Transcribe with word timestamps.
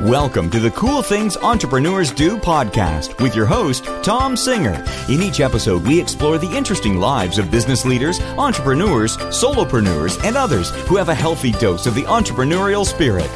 Welcome 0.00 0.50
to 0.50 0.60
the 0.60 0.70
Cool 0.72 1.00
Things 1.00 1.38
Entrepreneurs 1.38 2.12
Do 2.12 2.36
podcast 2.36 3.18
with 3.22 3.34
your 3.34 3.46
host, 3.46 3.86
Tom 4.02 4.36
Singer. 4.36 4.84
In 5.08 5.22
each 5.22 5.40
episode, 5.40 5.86
we 5.86 5.98
explore 5.98 6.36
the 6.36 6.54
interesting 6.54 7.00
lives 7.00 7.38
of 7.38 7.50
business 7.50 7.86
leaders, 7.86 8.20
entrepreneurs, 8.36 9.16
solopreneurs, 9.16 10.22
and 10.22 10.36
others 10.36 10.68
who 10.86 10.96
have 10.96 11.08
a 11.08 11.14
healthy 11.14 11.50
dose 11.52 11.86
of 11.86 11.94
the 11.94 12.02
entrepreneurial 12.02 12.84
spirit. 12.84 13.30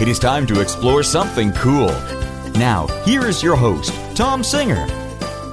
It 0.00 0.06
is 0.06 0.20
time 0.20 0.46
to 0.46 0.60
explore 0.60 1.02
something 1.02 1.50
cool. 1.54 1.90
Now, 2.52 2.86
here 3.04 3.26
is 3.26 3.42
your 3.42 3.56
host, 3.56 3.92
Tom 4.16 4.44
Singer. 4.44 4.86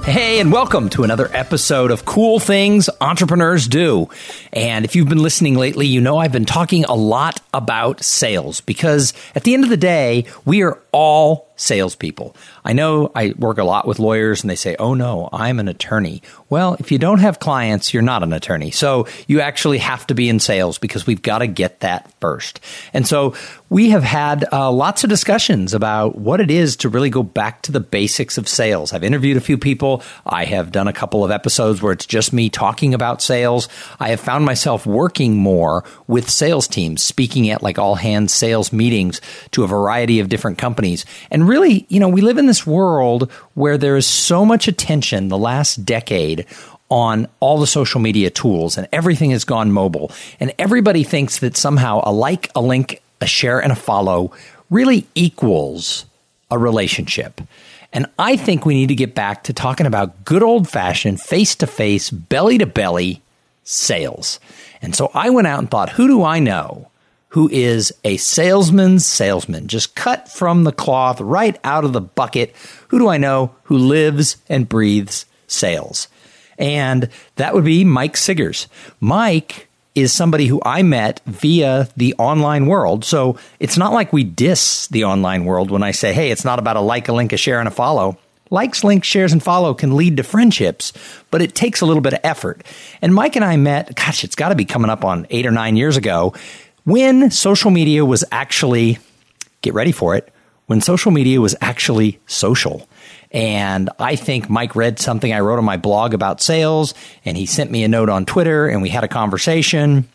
Hey, 0.06 0.38
and 0.38 0.52
welcome 0.52 0.88
to 0.90 1.02
another 1.02 1.28
episode 1.32 1.90
of 1.90 2.04
Cool 2.04 2.38
Things 2.38 2.88
Entrepreneurs 3.00 3.66
Do. 3.66 4.08
And 4.52 4.84
if 4.84 4.94
you've 4.94 5.08
been 5.08 5.20
listening 5.20 5.56
lately, 5.56 5.88
you 5.88 6.00
know 6.00 6.18
I've 6.18 6.30
been 6.30 6.44
talking 6.44 6.84
a 6.84 6.94
lot 6.94 7.40
about 7.52 8.04
sales 8.04 8.60
because 8.60 9.14
at 9.34 9.42
the 9.42 9.52
end 9.52 9.64
of 9.64 9.70
the 9.70 9.76
day, 9.76 10.26
we 10.44 10.62
are 10.62 10.80
all 10.92 11.50
salespeople. 11.56 12.36
I 12.64 12.72
know 12.72 13.10
I 13.14 13.34
work 13.38 13.58
a 13.58 13.64
lot 13.64 13.86
with 13.86 13.98
lawyers 13.98 14.42
and 14.42 14.50
they 14.50 14.56
say, 14.56 14.76
oh 14.78 14.94
no, 14.94 15.28
I'm 15.32 15.58
an 15.58 15.68
attorney. 15.68 16.22
Well, 16.48 16.76
if 16.78 16.92
you 16.92 16.98
don't 16.98 17.18
have 17.18 17.40
clients, 17.40 17.92
you're 17.92 18.02
not 18.02 18.22
an 18.22 18.32
attorney. 18.32 18.70
So 18.70 19.06
you 19.26 19.40
actually 19.40 19.78
have 19.78 20.06
to 20.08 20.14
be 20.14 20.28
in 20.28 20.38
sales 20.38 20.78
because 20.78 21.06
we've 21.06 21.22
got 21.22 21.38
to 21.38 21.46
get 21.46 21.80
that 21.80 22.12
first. 22.20 22.60
And 22.92 23.06
so 23.06 23.34
we 23.68 23.90
have 23.90 24.04
had 24.04 24.46
uh, 24.52 24.70
lots 24.70 25.02
of 25.02 25.10
discussions 25.10 25.74
about 25.74 26.16
what 26.16 26.40
it 26.40 26.50
is 26.50 26.76
to 26.76 26.88
really 26.88 27.10
go 27.10 27.22
back 27.22 27.62
to 27.62 27.72
the 27.72 27.80
basics 27.80 28.38
of 28.38 28.48
sales. 28.48 28.92
I've 28.92 29.02
interviewed 29.02 29.36
a 29.36 29.40
few 29.40 29.58
people. 29.58 30.02
I 30.24 30.44
have 30.44 30.70
done 30.70 30.86
a 30.86 30.92
couple 30.92 31.24
of 31.24 31.30
episodes 31.30 31.82
where 31.82 31.92
it's 31.92 32.06
just 32.06 32.32
me 32.32 32.48
talking 32.48 32.94
about 32.94 33.22
sales. 33.22 33.68
I 33.98 34.10
have 34.10 34.20
found 34.20 34.44
myself 34.44 34.86
working 34.86 35.36
more 35.36 35.84
with 36.06 36.30
sales 36.30 36.68
teams, 36.68 37.02
speaking 37.02 37.50
at 37.50 37.62
like 37.62 37.78
all 37.78 37.96
hands 37.96 38.32
sales 38.32 38.72
meetings 38.72 39.20
to 39.50 39.64
a 39.64 39.66
variety 39.66 40.20
of 40.20 40.28
different 40.28 40.58
companies. 40.58 41.04
And 41.30 41.45
really, 41.48 41.86
you 41.88 42.00
know, 42.00 42.08
we 42.08 42.20
live 42.20 42.38
in 42.38 42.46
this 42.46 42.66
world 42.66 43.30
where 43.54 43.78
there 43.78 43.96
is 43.96 44.06
so 44.06 44.44
much 44.44 44.68
attention 44.68 45.28
the 45.28 45.38
last 45.38 45.84
decade 45.84 46.46
on 46.88 47.26
all 47.40 47.58
the 47.58 47.66
social 47.66 48.00
media 48.00 48.30
tools 48.30 48.78
and 48.78 48.86
everything 48.92 49.30
has 49.30 49.44
gone 49.44 49.72
mobile. 49.72 50.12
And 50.38 50.52
everybody 50.58 51.02
thinks 51.02 51.40
that 51.40 51.56
somehow 51.56 52.00
a 52.04 52.12
like, 52.12 52.50
a 52.54 52.60
link, 52.60 53.02
a 53.20 53.26
share, 53.26 53.60
and 53.60 53.72
a 53.72 53.76
follow 53.76 54.32
really 54.70 55.06
equals 55.14 56.04
a 56.50 56.58
relationship. 56.58 57.40
And 57.92 58.06
I 58.18 58.36
think 58.36 58.64
we 58.64 58.74
need 58.74 58.88
to 58.88 58.94
get 58.94 59.14
back 59.14 59.44
to 59.44 59.52
talking 59.52 59.86
about 59.86 60.24
good 60.24 60.42
old 60.42 60.68
fashioned, 60.68 61.20
face 61.20 61.54
to 61.56 61.66
face, 61.66 62.10
belly 62.10 62.58
to 62.58 62.66
belly 62.66 63.22
sales. 63.64 64.38
And 64.82 64.94
so 64.94 65.10
I 65.14 65.30
went 65.30 65.46
out 65.46 65.58
and 65.58 65.70
thought, 65.70 65.90
who 65.90 66.06
do 66.06 66.22
I 66.22 66.38
know 66.38 66.88
who 67.36 67.50
is 67.52 67.92
a 68.02 68.16
salesman's 68.16 69.04
salesman, 69.04 69.66
just 69.68 69.94
cut 69.94 70.26
from 70.26 70.64
the 70.64 70.72
cloth, 70.72 71.20
right 71.20 71.58
out 71.64 71.84
of 71.84 71.92
the 71.92 72.00
bucket? 72.00 72.56
Who 72.88 72.98
do 72.98 73.08
I 73.08 73.18
know 73.18 73.54
who 73.64 73.76
lives 73.76 74.38
and 74.48 74.66
breathes 74.66 75.26
sales? 75.46 76.08
And 76.58 77.10
that 77.34 77.52
would 77.52 77.66
be 77.66 77.84
Mike 77.84 78.16
Siggers. 78.16 78.68
Mike 79.00 79.68
is 79.94 80.14
somebody 80.14 80.46
who 80.46 80.62
I 80.64 80.82
met 80.82 81.20
via 81.26 81.90
the 81.94 82.14
online 82.14 82.64
world. 82.64 83.04
So 83.04 83.38
it's 83.60 83.76
not 83.76 83.92
like 83.92 84.14
we 84.14 84.24
diss 84.24 84.86
the 84.86 85.04
online 85.04 85.44
world 85.44 85.70
when 85.70 85.82
I 85.82 85.90
say, 85.90 86.14
hey, 86.14 86.30
it's 86.30 86.46
not 86.46 86.58
about 86.58 86.76
a 86.76 86.80
like, 86.80 87.08
a 87.08 87.12
link, 87.12 87.34
a 87.34 87.36
share, 87.36 87.58
and 87.58 87.68
a 87.68 87.70
follow. 87.70 88.16
Likes, 88.48 88.84
links, 88.84 89.08
shares, 89.08 89.32
and 89.32 89.42
follow 89.42 89.74
can 89.74 89.96
lead 89.96 90.18
to 90.18 90.22
friendships, 90.22 90.92
but 91.30 91.42
it 91.42 91.54
takes 91.54 91.80
a 91.80 91.86
little 91.86 92.00
bit 92.00 92.14
of 92.14 92.20
effort. 92.22 92.62
And 93.02 93.12
Mike 93.12 93.36
and 93.36 93.44
I 93.44 93.56
met, 93.56 93.94
gosh, 93.96 94.22
it's 94.22 94.36
got 94.36 94.50
to 94.50 94.54
be 94.54 94.64
coming 94.64 94.88
up 94.88 95.04
on 95.04 95.26
eight 95.30 95.46
or 95.46 95.50
nine 95.50 95.76
years 95.76 95.96
ago 95.96 96.32
when 96.86 97.32
social 97.32 97.72
media 97.72 98.04
was 98.04 98.24
actually, 98.30 98.98
get 99.60 99.74
ready 99.74 99.90
for 99.90 100.14
it, 100.14 100.32
when 100.66 100.80
social 100.80 101.10
media 101.10 101.40
was 101.40 101.56
actually 101.60 102.20
social. 102.26 102.88
And 103.32 103.90
I 103.98 104.14
think 104.14 104.48
Mike 104.48 104.76
read 104.76 105.00
something 105.00 105.32
I 105.32 105.40
wrote 105.40 105.58
on 105.58 105.64
my 105.64 105.76
blog 105.76 106.14
about 106.14 106.40
sales, 106.40 106.94
and 107.24 107.36
he 107.36 107.44
sent 107.44 107.72
me 107.72 107.82
a 107.82 107.88
note 107.88 108.08
on 108.08 108.24
Twitter, 108.24 108.68
and 108.68 108.82
we 108.82 108.88
had 108.88 109.02
a 109.02 109.08
conversation 109.08 110.08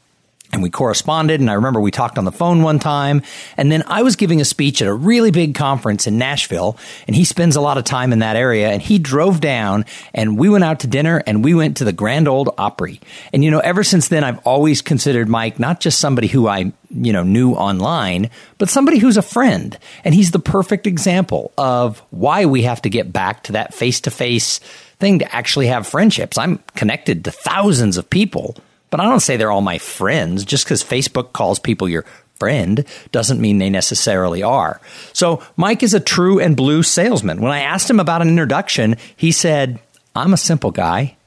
and 0.54 0.62
we 0.62 0.70
corresponded 0.70 1.40
and 1.40 1.50
I 1.50 1.54
remember 1.54 1.80
we 1.80 1.92
talked 1.92 2.18
on 2.18 2.26
the 2.26 2.32
phone 2.32 2.62
one 2.62 2.80
time 2.80 3.22
and 3.58 3.72
then 3.72 3.84
I 3.88 4.04
was 4.04 4.16
giving 4.16 4.42
a 4.42 4.46
speech 4.46 4.82
at 4.82 4.88
a 4.88 4.94
really 4.94 5.32
big 5.32 5.56
conference 5.56 6.08
in 6.08 6.18
Nashville 6.18 6.78
and 7.08 7.16
he 7.16 7.26
spends 7.26 7.56
a 7.56 7.62
lot 7.62 7.78
of 7.78 7.84
time 7.84 8.14
in 8.14 8.20
that 8.20 8.36
area 8.36 8.70
and 8.70 8.82
he 8.82 9.00
drove 9.00 9.40
down 9.40 9.86
and 10.14 10.38
we 10.38 10.50
went 10.50 10.64
out 10.64 10.82
to 10.82 10.88
dinner 10.88 11.24
and 11.26 11.44
we 11.44 11.54
went 11.54 11.78
to 11.78 11.86
the 11.86 11.94
Grand 11.94 12.28
Ole 12.28 12.54
Opry. 12.58 13.00
And 13.34 13.44
you 13.44 13.52
know 13.52 13.60
ever 13.60 13.84
since 13.84 14.08
then 14.10 14.24
I've 14.24 14.40
always 14.40 14.82
considered 14.82 15.30
Mike 15.30 15.60
not 15.60 15.80
just 15.80 16.00
somebody 16.00 16.28
who 16.28 16.48
I 16.48 16.74
you 16.90 17.14
know 17.14 17.24
knew 17.24 17.54
online 17.54 18.30
but 18.58 18.70
somebody 18.70 19.00
who's 19.00 19.18
a 19.18 19.22
friend 19.22 19.78
and 20.04 20.14
he's 20.14 20.32
the 20.32 20.40
perfect 20.40 20.88
example 20.88 21.52
of 21.58 22.00
why 22.10 22.46
we 22.46 22.64
have 22.64 22.82
to 22.82 22.90
get 22.90 23.14
back 23.14 23.44
to 23.44 23.54
that 23.54 23.74
face 23.74 24.02
to 24.02 24.12
face 24.12 24.60
thing 25.00 25.20
to 25.20 25.36
actually 25.36 25.68
have 25.68 25.88
friendships. 25.88 26.38
I'm 26.38 26.60
connected 26.76 27.26
to 27.26 27.32
thousands 27.32 27.98
of 27.98 28.10
people 28.10 28.56
but 28.92 29.00
I 29.00 29.06
don't 29.06 29.20
say 29.20 29.38
they're 29.38 29.52
all 29.52 29.62
my 29.62 29.80
friends. 29.80 30.46
Just 30.46 30.66
because 30.66 30.84
Facebook 30.84 31.34
calls 31.34 31.58
people 31.58 31.90
your 31.90 32.06
friend 32.36 32.86
doesn't 33.12 33.42
mean 33.42 33.58
they 33.58 33.70
necessarily 33.70 34.44
are. 34.44 34.80
So 35.14 35.44
Mike 35.58 35.82
is 35.82 35.96
a 35.96 36.00
true 36.00 36.40
and 36.40 36.56
blue 36.56 36.84
salesman. 36.84 37.42
When 37.42 37.52
I 37.52 37.62
asked 37.62 37.90
him 37.90 38.00
about 38.00 38.22
an 38.22 38.30
introduction, 38.30 38.98
he 39.16 39.32
said, 39.32 39.80
I'm 40.16 40.34
a 40.34 40.38
simple 40.38 40.72
guy. 40.72 41.18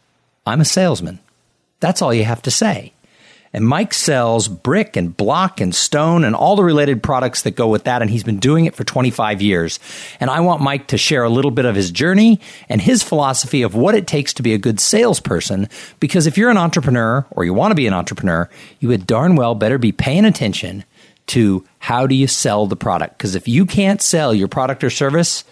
I'm 0.46 0.60
a 0.60 0.64
salesman. 0.64 1.18
That's 1.80 2.02
all 2.02 2.14
you 2.14 2.24
have 2.24 2.42
to 2.42 2.50
say. 2.50 2.93
And 3.54 3.66
Mike 3.66 3.94
sells 3.94 4.48
brick 4.48 4.96
and 4.96 5.16
block 5.16 5.60
and 5.60 5.72
stone 5.72 6.24
and 6.24 6.34
all 6.34 6.56
the 6.56 6.64
related 6.64 7.04
products 7.04 7.42
that 7.42 7.52
go 7.52 7.68
with 7.68 7.84
that. 7.84 8.02
And 8.02 8.10
he's 8.10 8.24
been 8.24 8.40
doing 8.40 8.64
it 8.64 8.74
for 8.74 8.82
25 8.82 9.40
years. 9.40 9.78
And 10.18 10.28
I 10.28 10.40
want 10.40 10.60
Mike 10.60 10.88
to 10.88 10.98
share 10.98 11.22
a 11.22 11.30
little 11.30 11.52
bit 11.52 11.64
of 11.64 11.76
his 11.76 11.92
journey 11.92 12.40
and 12.68 12.82
his 12.82 13.04
philosophy 13.04 13.62
of 13.62 13.76
what 13.76 13.94
it 13.94 14.08
takes 14.08 14.34
to 14.34 14.42
be 14.42 14.54
a 14.54 14.58
good 14.58 14.80
salesperson. 14.80 15.68
Because 16.00 16.26
if 16.26 16.36
you're 16.36 16.50
an 16.50 16.58
entrepreneur 16.58 17.24
or 17.30 17.44
you 17.44 17.54
want 17.54 17.70
to 17.70 17.76
be 17.76 17.86
an 17.86 17.94
entrepreneur, 17.94 18.50
you 18.80 18.88
would 18.88 19.06
darn 19.06 19.36
well 19.36 19.54
better 19.54 19.78
be 19.78 19.92
paying 19.92 20.24
attention 20.24 20.84
to 21.26 21.64
how 21.78 22.08
do 22.08 22.16
you 22.16 22.26
sell 22.26 22.66
the 22.66 22.76
product. 22.76 23.16
Because 23.16 23.36
if 23.36 23.46
you 23.46 23.66
can't 23.66 24.02
sell 24.02 24.34
your 24.34 24.48
product 24.48 24.82
or 24.82 24.90
service, 24.90 25.44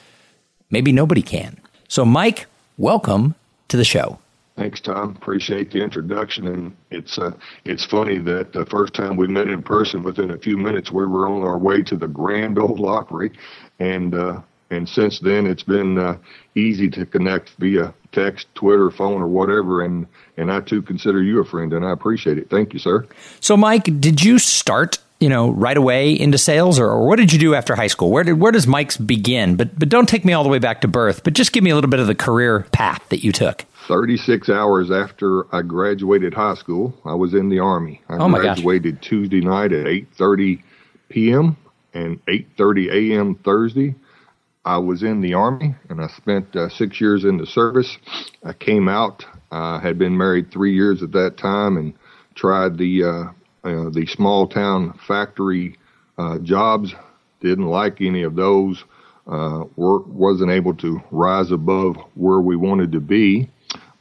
maybe 0.71 0.91
nobody 0.91 1.23
can. 1.23 1.57
So, 1.87 2.05
Mike, 2.05 2.47
welcome 2.77 3.37
to 3.69 3.77
the 3.77 3.85
show. 3.85 4.19
Thanks, 4.57 4.81
Tom. 4.81 5.17
Appreciate 5.17 5.71
the 5.71 5.83
introduction. 5.83 6.47
And 6.47 6.77
it's 6.91 7.19
uh, 7.19 7.33
it's 7.65 7.87
funny 7.87 8.19
that 8.19 8.53
the 8.53 8.67
first 8.67 8.93
time 8.93 9.17
we 9.17 9.27
met 9.27 9.49
in 9.49 9.63
person, 9.63 10.03
within 10.03 10.31
a 10.31 10.39
few 10.39 10.59
minutes, 10.59 10.93
we 10.93 11.07
were 11.07 11.27
on 11.27 11.43
our 11.43 11.59
way 11.59 11.83
to 11.85 11.97
the 11.97 12.09
Grand 12.09 12.59
Ole 12.59 12.87
Opry, 12.87 13.33
and 13.79 14.15
uh, 14.15 14.41
and 14.71 14.87
since 14.87 15.21
then 15.21 15.47
it's 15.47 15.63
been 15.63 15.99
uh, 15.99 16.19
easy 16.55 16.91
to 16.91 17.07
connect 17.07 17.51
via 17.59 17.95
text, 18.13 18.47
Twitter, 18.55 18.91
phone, 18.91 19.23
or 19.23 19.27
whatever. 19.27 19.83
And 19.83 20.07
and 20.37 20.53
I 20.53 20.61
too 20.61 20.83
consider 20.83 21.23
you 21.23 21.41
a 21.41 21.47
friend, 21.47 21.73
and 21.73 21.85
I 21.85 21.93
appreciate 21.93 22.37
it. 22.37 22.51
Thank 22.51 22.75
you, 22.75 22.79
sir. 22.79 23.07
So, 23.41 23.57
Mike, 23.57 23.85
did 24.01 24.23
you 24.23 24.39
start 24.39 24.99
you 25.19 25.29
know, 25.29 25.51
right 25.51 25.77
away 25.77 26.19
into 26.19 26.37
sales, 26.37 26.81
or, 26.81 26.87
or, 26.87 27.07
what 27.07 27.15
did 27.15 27.33
you 27.33 27.39
do 27.39 27.55
after 27.55 27.77
high 27.77 27.87
school? 27.87 28.11
Where 28.11 28.25
did 28.25 28.41
where 28.41 28.51
does 28.51 28.67
Mike's 28.67 28.97
begin? 28.97 29.55
But 29.55 29.79
but 29.79 29.89
don't 29.89 30.09
take 30.09 30.25
me 30.25 30.33
all 30.33 30.43
the 30.43 30.51
way 30.51 30.59
back 30.59 30.81
to 30.81 30.89
birth. 30.89 31.23
But 31.23 31.35
just 31.35 31.53
give 31.53 31.63
me 31.63 31.71
a 31.71 31.77
little 31.77 31.89
bit 31.89 32.01
of 32.01 32.09
the 32.09 32.15
career 32.17 32.67
path 32.73 33.09
that 33.11 33.23
you 33.23 33.31
took. 33.31 33.65
36 33.89 34.49
hours 34.49 34.91
after 34.91 35.53
I 35.55 35.63
graduated 35.63 36.35
high 36.35 36.55
school, 36.55 36.95
I 37.05 37.15
was 37.15 37.35
in 37.35 37.49
the 37.49 37.59
Army. 37.59 38.01
I 38.09 38.17
oh 38.17 38.29
graduated 38.29 38.97
gosh. 38.97 39.09
Tuesday 39.09 39.41
night 39.41 39.73
at 39.73 39.87
8.30 39.87 40.63
p.m. 41.09 41.57
and 41.95 42.25
8.30 42.27 43.13
a.m. 43.13 43.35
Thursday. 43.45 43.95
I 44.65 44.79
was 44.79 45.03
in 45.03 45.21
the 45.21 45.35
Army, 45.35 45.75
and 45.89 46.01
I 46.01 46.07
spent 46.09 46.55
uh, 46.55 46.69
six 46.69 47.01
years 47.01 47.25
in 47.25 47.37
the 47.37 47.47
service. 47.47 47.99
I 48.45 48.53
came 48.53 48.89
out. 48.89 49.25
I 49.51 49.81
had 49.81 49.99
been 49.99 50.17
married 50.17 50.53
three 50.53 50.75
years 50.75 51.03
at 51.03 51.13
that 51.13 51.37
time 51.37 51.77
and 51.77 51.95
tried 52.37 52.79
the, 52.79 53.03
uh, 53.03 53.69
uh, 53.69 53.91
the 53.91 54.07
small 54.07 54.47
town 54.47 54.99
factory 55.07 55.77
uh, 56.17 56.39
jobs. 56.39 56.95
Didn't 57.41 57.67
like 57.67 58.01
any 58.01 58.23
of 58.23 58.37
those. 58.37 58.85
Uh, 59.27 59.65
work 59.77 60.07
wasn't 60.07 60.51
able 60.51 60.75
to 60.75 61.01
rise 61.11 61.51
above 61.51 61.97
where 62.15 62.41
we 62.41 62.57
wanted 62.57 62.93
to 62.93 63.01
be 63.01 63.51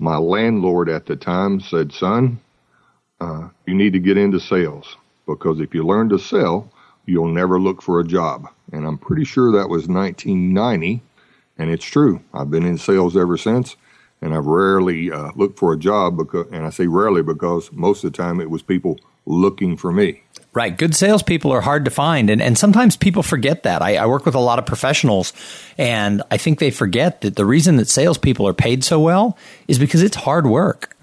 my 0.02 0.18
landlord 0.18 0.90
at 0.90 1.06
the 1.06 1.16
time 1.16 1.62
said, 1.62 1.94
Son, 1.94 2.40
uh, 3.22 3.48
you 3.68 3.76
need 3.76 3.94
to 3.94 4.00
get 4.00 4.18
into 4.18 4.40
sales 4.40 4.98
because 5.28 5.60
if 5.60 5.76
you 5.76 5.86
learn 5.86 6.10
to 6.10 6.18
sell, 6.18 6.70
you'll 7.06 7.28
never 7.28 7.60
look 7.60 7.84
for 7.84 8.00
a 8.00 8.04
job. 8.04 8.48
And 8.72 8.86
I'm 8.86 8.98
pretty 8.98 9.26
sure 9.26 9.52
that 9.52 9.70
was 9.70 9.88
1990. 9.88 11.04
And 11.60 11.70
it's 11.70 11.86
true. 11.86 12.20
I've 12.34 12.50
been 12.50 12.66
in 12.66 12.80
sales 12.80 13.16
ever 13.16 13.38
since. 13.38 13.76
And 14.24 14.34
I've 14.34 14.48
rarely 14.48 15.12
uh, 15.12 15.32
looked 15.36 15.60
for 15.60 15.72
a 15.72 15.78
job 15.78 16.18
because, 16.18 16.48
and 16.52 16.66
I 16.66 16.72
say 16.72 16.88
rarely 16.88 17.22
because 17.22 17.72
most 17.72 18.04
of 18.04 18.12
the 18.12 18.18
time 18.18 18.42
it 18.42 18.50
was 18.50 18.64
people 18.64 19.00
looking 19.28 19.78
for 19.78 19.92
me. 19.92 20.24
Right. 20.54 20.78
Good 20.78 20.96
salespeople 20.96 21.52
are 21.54 21.62
hard 21.62 21.86
to 21.86 21.92
find. 21.92 22.30
And, 22.30 22.42
and 22.42 22.58
sometimes 22.58 22.98
people 22.98 23.24
forget 23.24 23.64
that. 23.64 23.82
I, 23.82 23.96
I, 23.96 24.06
work 24.06 24.26
with 24.26 24.36
a 24.36 24.40
lot 24.40 24.60
of 24.60 24.66
professionals, 24.66 25.32
and 25.78 26.22
I 26.30 26.36
think 26.36 26.60
they 26.60 26.72
forget 26.72 27.22
that 27.22 27.38
the 27.38 27.46
reason 27.46 27.78
that 27.78 27.88
salespeople 27.88 28.46
are 28.46 28.54
paid 28.54 28.84
so 28.84 29.00
well 29.00 29.38
is 29.70 29.80
because 29.80 30.04
it's 30.04 30.18
hard 30.18 30.46
work. 30.46 30.98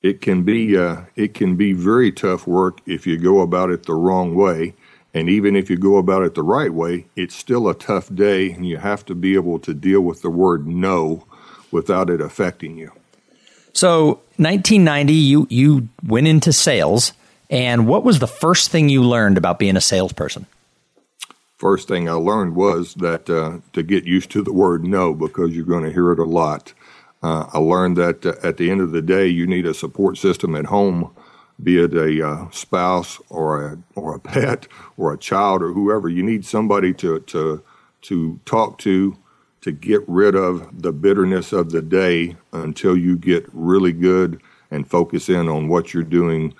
It 0.00 0.22
can 0.22 0.42
be 0.42 0.76
uh, 0.76 1.02
it 1.16 1.34
can 1.34 1.56
be 1.56 1.74
very 1.74 2.10
tough 2.12 2.46
work 2.46 2.80
if 2.86 3.06
you 3.06 3.18
go 3.18 3.40
about 3.40 3.70
it 3.70 3.84
the 3.84 3.94
wrong 3.94 4.34
way. 4.34 4.74
And 5.12 5.28
even 5.28 5.56
if 5.56 5.68
you 5.68 5.76
go 5.76 5.96
about 5.96 6.22
it 6.22 6.34
the 6.34 6.42
right 6.42 6.72
way, 6.72 7.06
it's 7.16 7.34
still 7.34 7.68
a 7.68 7.74
tough 7.74 8.14
day, 8.14 8.52
and 8.52 8.66
you 8.66 8.76
have 8.76 9.04
to 9.06 9.14
be 9.14 9.34
able 9.34 9.58
to 9.60 9.74
deal 9.74 10.02
with 10.02 10.22
the 10.22 10.30
word 10.30 10.66
no 10.66 11.26
without 11.70 12.08
it 12.08 12.20
affecting 12.20 12.76
you. 12.78 12.92
So, 13.72 14.20
1990, 14.36 15.12
you 15.12 15.46
you 15.50 15.88
went 16.06 16.26
into 16.26 16.52
sales, 16.52 17.12
and 17.50 17.86
what 17.86 18.04
was 18.04 18.18
the 18.18 18.26
first 18.26 18.70
thing 18.70 18.88
you 18.88 19.02
learned 19.02 19.38
about 19.38 19.58
being 19.58 19.76
a 19.76 19.80
salesperson? 19.80 20.46
First 21.56 21.88
thing 21.88 22.08
I 22.08 22.12
learned 22.12 22.54
was 22.54 22.94
that 22.94 23.30
uh, 23.30 23.58
to 23.72 23.82
get 23.82 24.04
used 24.04 24.30
to 24.32 24.42
the 24.42 24.52
word 24.52 24.84
no 24.84 25.14
because 25.14 25.54
you're 25.54 25.64
going 25.64 25.84
to 25.84 25.92
hear 25.92 26.12
it 26.12 26.18
a 26.18 26.24
lot. 26.24 26.74
Uh, 27.22 27.48
I 27.52 27.58
learned 27.58 27.96
that 27.96 28.26
uh, 28.26 28.34
at 28.42 28.58
the 28.58 28.70
end 28.70 28.80
of 28.80 28.90
the 28.90 29.00
day, 29.00 29.26
you 29.26 29.46
need 29.46 29.66
a 29.66 29.72
support 29.72 30.18
system 30.18 30.54
at 30.54 30.66
home, 30.66 31.14
be 31.62 31.78
it 31.78 31.94
a 31.94 32.26
uh, 32.26 32.50
spouse 32.50 33.20
or 33.30 33.66
a 33.66 33.78
or 33.94 34.14
a 34.14 34.20
pet 34.20 34.68
or 34.98 35.14
a 35.14 35.18
child 35.18 35.62
or 35.62 35.72
whoever. 35.72 36.08
You 36.08 36.22
need 36.22 36.44
somebody 36.44 36.92
to 36.94 37.20
to 37.20 37.62
to 38.02 38.40
talk 38.44 38.78
to 38.78 39.16
to 39.62 39.72
get 39.72 40.02
rid 40.06 40.34
of 40.34 40.82
the 40.82 40.92
bitterness 40.92 41.52
of 41.52 41.70
the 41.70 41.82
day 41.82 42.36
until 42.52 42.96
you 42.96 43.16
get 43.16 43.46
really 43.52 43.92
good 43.92 44.40
and 44.70 44.88
focus 44.88 45.28
in 45.28 45.48
on 45.48 45.68
what 45.68 45.94
you're 45.94 46.02
doing. 46.02 46.54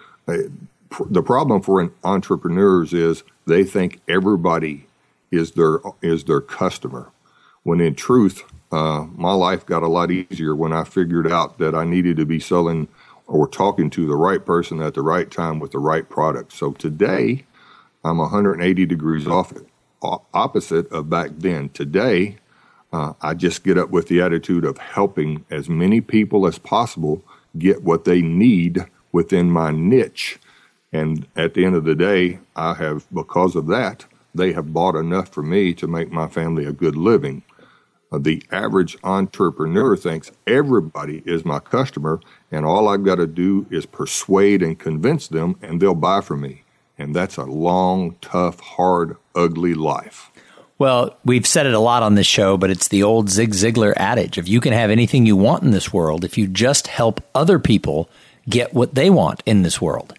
Uh, 0.93 1.05
the 1.11 1.23
problem 1.23 1.63
for 1.63 1.91
entrepreneurs 2.05 2.93
is 2.93 3.23
they 3.47 3.65
think 3.65 4.01
everybody 4.09 4.87
is 5.31 5.53
their 5.53 5.81
is 6.03 6.25
their 6.25 6.41
customer, 6.41 7.11
when 7.63 7.81
in 7.81 7.95
truth, 7.95 8.43
uh, 8.73 9.07
my 9.15 9.33
life 9.33 9.67
got 9.67 9.83
a 9.83 9.89
lot 9.89 10.11
easier 10.11 10.55
when 10.55 10.73
I 10.73 10.85
figured 10.85 11.31
out 11.31 11.59
that 11.59 11.75
I 11.75 11.85
needed 11.85 12.17
to 12.17 12.27
be 12.27 12.41
selling 12.41 12.89
or 13.27 13.49
talking 13.49 13.91
to 13.91 14.07
the 14.07 14.17
right 14.17 14.45
person 14.45 14.81
at 14.81 14.95
the 14.95 15.03
right 15.03 15.31
time 15.31 15.59
with 15.59 15.73
the 15.73 15.79
right 15.79 16.09
product. 16.09 16.53
So 16.53 16.73
today, 16.73 17.45
I'm 18.05 18.19
180 18.19 18.87
degrees 18.87 19.27
off 19.27 19.53
opposite 20.33 20.91
of 20.93 21.11
back 21.11 21.31
then. 21.37 21.69
Today, 21.71 22.39
uh, 22.93 23.15
I 23.21 23.35
just 23.35 23.65
get 23.65 23.79
up 23.79 23.91
with 23.91 24.09
the 24.09 24.21
attitude 24.21 24.65
of 24.65 24.79
helping 24.79 25.45
as 25.51 25.69
many 25.69 26.01
people 26.01 26.47
as 26.47 26.59
possible 26.59 27.23
get 27.59 27.83
what 27.83 28.05
they 28.05 28.23
need 28.23 28.87
within 29.13 29.51
my 29.51 29.71
niche. 29.71 30.39
And 30.97 31.27
at 31.37 31.53
the 31.53 31.65
end 31.67 31.75
of 31.77 31.85
the 31.85 31.95
day, 31.95 32.39
I 32.57 32.73
have, 32.75 33.07
because 33.13 33.55
of 33.55 33.67
that, 33.67 34.07
they 34.35 34.53
have 34.53 34.73
bought 34.73 34.97
enough 34.97 35.29
for 35.29 35.43
me 35.43 35.75
to 35.75 35.87
make 35.87 36.11
my 36.11 36.27
family 36.27 36.65
a 36.65 36.73
good 36.73 36.97
living. 36.97 37.43
Uh, 38.11 38.19
the 38.19 38.43
average 38.51 38.97
entrepreneur 39.05 39.95
thinks 39.97 40.33
everybody 40.47 41.23
is 41.27 41.45
my 41.45 41.59
customer, 41.59 42.19
and 42.51 42.65
all 42.65 42.89
I've 42.89 43.05
got 43.05 43.17
to 43.17 43.27
do 43.27 43.67
is 43.71 43.85
persuade 43.85 44.63
and 44.63 44.79
convince 44.79 45.29
them, 45.29 45.59
and 45.61 45.81
they'll 45.81 45.95
buy 45.95 46.23
from 46.23 46.41
me. 46.41 46.63
And 46.97 47.15
that's 47.15 47.37
a 47.37 47.45
long, 47.45 48.17
tough, 48.23 48.61
hard, 48.61 49.19
ugly 49.35 49.75
life. 49.75 50.31
Well, 50.79 51.19
we've 51.27 51.47
said 51.47 51.67
it 51.67 51.75
a 51.75 51.79
lot 51.79 52.03
on 52.03 52.15
this 52.15 52.27
show, 52.27 52.57
but 52.57 52.71
it's 52.71 52.89
the 52.89 53.03
old 53.03 53.29
Zig 53.29 53.51
Ziglar 53.51 53.93
adage 53.97 54.39
if 54.39 54.49
you 54.49 54.63
can 54.63 54.73
have 54.73 54.91
anything 54.91 55.27
you 55.27 55.37
want 55.37 55.63
in 55.63 55.73
this 55.73 55.93
world, 55.93 56.25
if 56.25 56.39
you 56.39 56.47
just 56.47 56.87
help 56.87 57.21
other 57.35 57.59
people 57.59 58.09
get 58.49 58.73
what 58.73 58.95
they 58.95 59.11
want 59.11 59.43
in 59.45 59.63
this 59.63 59.81
world. 59.81 60.15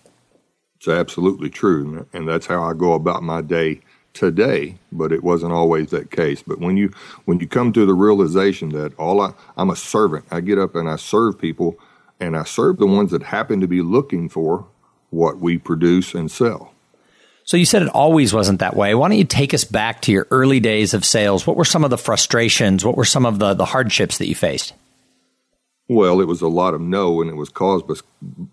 It's 0.77 0.87
absolutely 0.87 1.49
true. 1.49 2.05
And 2.13 2.27
that's 2.27 2.45
how 2.45 2.63
I 2.63 2.73
go 2.73 2.93
about 2.93 3.23
my 3.23 3.41
day 3.41 3.81
today, 4.13 4.77
but 4.91 5.11
it 5.11 5.23
wasn't 5.23 5.53
always 5.53 5.91
that 5.91 6.11
case. 6.11 6.41
But 6.45 6.59
when 6.59 6.77
you 6.77 6.91
when 7.25 7.39
you 7.39 7.47
come 7.47 7.71
to 7.73 7.85
the 7.85 7.93
realization 7.93 8.69
that 8.69 8.97
all 8.97 9.21
I, 9.21 9.33
I'm 9.57 9.69
a 9.69 9.75
servant, 9.75 10.25
I 10.31 10.41
get 10.41 10.57
up 10.57 10.75
and 10.75 10.89
I 10.89 10.95
serve 10.95 11.39
people, 11.39 11.77
and 12.19 12.35
I 12.35 12.43
serve 12.43 12.77
the 12.77 12.87
ones 12.87 13.11
that 13.11 13.23
happen 13.23 13.61
to 13.61 13.67
be 13.67 13.81
looking 13.81 14.29
for 14.29 14.65
what 15.09 15.39
we 15.39 15.57
produce 15.57 16.13
and 16.13 16.29
sell. 16.29 16.73
So 17.43 17.55
you 17.55 17.65
said 17.65 17.81
it 17.81 17.89
always 17.89 18.33
wasn't 18.33 18.59
that 18.59 18.75
way. 18.75 18.93
Why 18.93 19.07
don't 19.07 19.17
you 19.17 19.23
take 19.23 19.53
us 19.53 19.63
back 19.63 20.01
to 20.01 20.11
your 20.11 20.27
early 20.31 20.59
days 20.59 20.93
of 20.93 21.05
sales? 21.05 21.47
What 21.47 21.55
were 21.55 21.63
some 21.63 21.85
of 21.85 21.89
the 21.89 21.97
frustrations? 21.97 22.83
What 22.83 22.97
were 22.97 23.05
some 23.05 23.25
of 23.25 23.39
the, 23.39 23.53
the 23.53 23.65
hardships 23.65 24.17
that 24.17 24.27
you 24.27 24.35
faced? 24.35 24.73
Well, 25.87 26.19
it 26.19 26.27
was 26.27 26.41
a 26.41 26.49
lot 26.49 26.73
of 26.73 26.81
no, 26.81 27.21
and 27.21 27.29
it 27.29 27.35
was 27.35 27.47
caused 27.47 27.85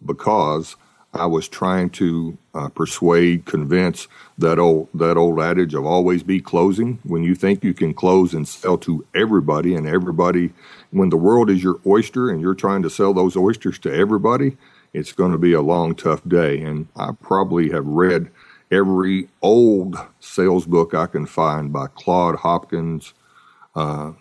because 0.07 0.77
I 1.15 1.27
was 1.27 1.49
trying 1.49 1.91
to 1.91 2.37
uh, 2.55 2.69
persuade, 2.69 3.45
convince 3.45 4.09
that 4.39 4.59
old 4.59 4.89
that 4.95 5.17
old 5.17 5.41
adage 5.41 5.75
of 5.75 5.87
always 5.87 6.23
be 6.23 6.41
closing. 6.41 6.99
When 7.05 7.23
you 7.23 7.35
think 7.35 7.63
you 7.63 7.73
can 7.73 7.95
close 7.95 8.35
and 8.35 8.47
sell 8.47 8.77
to 8.79 9.07
everybody, 9.15 9.75
and 9.75 9.87
everybody, 9.87 10.53
when 10.91 11.11
the 11.11 11.17
world 11.17 11.51
is 11.51 11.63
your 11.63 11.81
oyster, 11.87 12.31
and 12.31 12.41
you're 12.41 12.55
trying 12.55 12.83
to 12.83 12.91
sell 12.91 13.15
those 13.15 13.37
oysters 13.37 13.79
to 13.81 13.95
everybody, 13.95 14.57
it's 14.93 15.13
going 15.13 15.33
to 15.33 15.39
be 15.39 15.53
a 15.53 15.61
long, 15.61 15.95
tough 15.95 16.23
day. 16.29 16.61
And 16.63 16.89
I 16.97 17.11
probably 17.21 17.71
have 17.71 17.87
read 17.87 18.31
every 18.71 19.29
old 19.41 19.97
sales 20.21 20.67
book 20.67 20.95
I 20.95 21.07
can 21.07 21.27
find 21.27 21.73
by 21.73 21.87
Claude 21.95 22.37
Hopkins, 22.37 23.15
uh, 23.77 24.13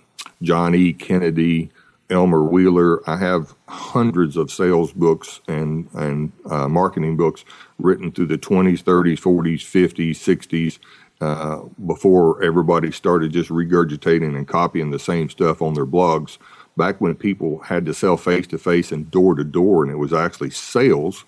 John 0.41 0.75
E. 0.75 0.93
Kennedy, 0.93 1.71
Elmer 2.13 2.43
Wheeler. 2.43 3.07
I 3.09 3.17
have 3.17 3.55
hundreds 3.67 4.37
of 4.37 4.51
sales 4.51 4.93
books 4.93 5.41
and 5.47 5.89
and 5.93 6.31
uh, 6.49 6.69
marketing 6.69 7.17
books 7.17 7.43
written 7.79 8.11
through 8.11 8.27
the 8.27 8.37
20s, 8.37 8.83
30s, 8.83 9.19
40s, 9.19 9.61
50s, 9.61 10.11
60s. 10.11 10.79
Uh, 11.21 11.63
before 11.85 12.43
everybody 12.43 12.91
started 12.91 13.31
just 13.31 13.49
regurgitating 13.49 14.35
and 14.35 14.47
copying 14.47 14.91
the 14.91 14.99
same 14.99 15.29
stuff 15.29 15.61
on 15.61 15.73
their 15.73 15.85
blogs, 15.85 16.37
back 16.75 16.99
when 16.99 17.15
people 17.15 17.59
had 17.59 17.85
to 17.85 17.93
sell 17.93 18.17
face 18.17 18.45
to 18.47 18.57
face 18.57 18.91
and 18.91 19.09
door 19.09 19.35
to 19.35 19.43
door, 19.43 19.83
and 19.83 19.91
it 19.91 19.97
was 19.97 20.13
actually 20.13 20.49
sales, 20.49 21.23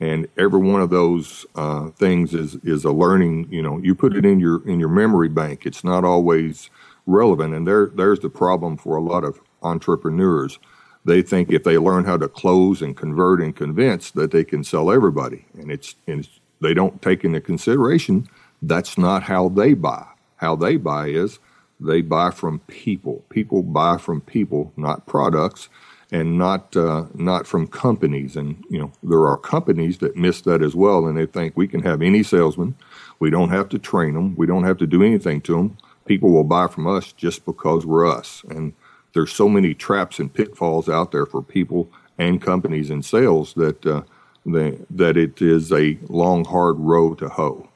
and 0.00 0.28
every 0.38 0.60
one 0.60 0.80
of 0.80 0.90
those 0.90 1.44
uh, 1.56 1.88
things 1.90 2.34
is 2.34 2.56
is 2.56 2.84
a 2.84 2.92
learning. 2.92 3.48
You 3.50 3.62
know, 3.62 3.78
you 3.78 3.94
put 3.94 4.16
it 4.16 4.24
in 4.24 4.40
your 4.40 4.66
in 4.68 4.80
your 4.80 4.88
memory 4.88 5.28
bank. 5.28 5.66
It's 5.66 5.84
not 5.84 6.04
always 6.04 6.70
relevant, 7.06 7.54
and 7.54 7.66
there 7.66 7.86
there's 7.86 8.20
the 8.20 8.30
problem 8.30 8.76
for 8.76 8.96
a 8.96 9.02
lot 9.02 9.24
of 9.24 9.40
entrepreneurs. 9.62 10.58
They 11.04 11.22
think 11.22 11.50
if 11.50 11.64
they 11.64 11.78
learn 11.78 12.04
how 12.04 12.16
to 12.18 12.28
close 12.28 12.80
and 12.80 12.96
convert 12.96 13.40
and 13.40 13.54
convince 13.54 14.10
that 14.12 14.30
they 14.30 14.44
can 14.44 14.62
sell 14.62 14.90
everybody, 14.90 15.46
and 15.54 15.70
it's 15.70 15.96
and 16.06 16.20
it's, 16.20 16.40
they 16.60 16.74
don't 16.74 17.02
take 17.02 17.24
into 17.24 17.40
consideration 17.40 18.28
that's 18.62 18.96
not 18.96 19.24
how 19.24 19.48
they 19.48 19.74
buy. 19.74 20.06
How 20.36 20.56
they 20.56 20.76
buy 20.76 21.08
is 21.08 21.40
they 21.80 22.00
buy 22.00 22.30
from 22.30 22.60
people. 22.60 23.24
People 23.28 23.62
buy 23.62 23.98
from 23.98 24.20
people, 24.20 24.72
not 24.76 25.06
products 25.06 25.68
and 26.12 26.38
not 26.38 26.76
uh, 26.76 27.06
not 27.14 27.46
from 27.46 27.66
companies. 27.66 28.36
And 28.36 28.62
you 28.70 28.78
know 28.78 28.92
there 29.02 29.26
are 29.26 29.36
companies 29.36 29.98
that 29.98 30.16
miss 30.16 30.40
that 30.42 30.62
as 30.62 30.74
well, 30.74 31.06
and 31.06 31.18
they 31.18 31.26
think 31.26 31.56
we 31.56 31.66
can 31.66 31.82
have 31.82 32.02
any 32.02 32.22
salesman, 32.22 32.76
we 33.18 33.30
don't 33.30 33.50
have 33.50 33.68
to 33.70 33.78
train 33.78 34.14
them, 34.14 34.36
we 34.36 34.46
don't 34.46 34.64
have 34.64 34.78
to 34.78 34.86
do 34.86 35.02
anything 35.02 35.40
to 35.42 35.56
them. 35.56 35.76
People 36.04 36.30
will 36.30 36.44
buy 36.44 36.66
from 36.66 36.86
us 36.86 37.12
just 37.12 37.44
because 37.44 37.86
we're 37.86 38.08
us. 38.08 38.42
And 38.48 38.74
there's 39.14 39.32
so 39.32 39.48
many 39.48 39.74
traps 39.74 40.18
and 40.18 40.32
pitfalls 40.32 40.88
out 40.88 41.12
there 41.12 41.26
for 41.26 41.42
people 41.42 41.90
and 42.18 42.40
companies 42.42 42.90
in 42.90 43.02
sales 43.02 43.54
that 43.54 43.84
uh, 43.86 44.02
they, 44.44 44.78
that 44.90 45.16
it 45.16 45.40
is 45.40 45.72
a 45.72 45.98
long, 46.08 46.44
hard 46.44 46.78
road 46.78 47.18
to 47.18 47.28
hoe. 47.28 47.68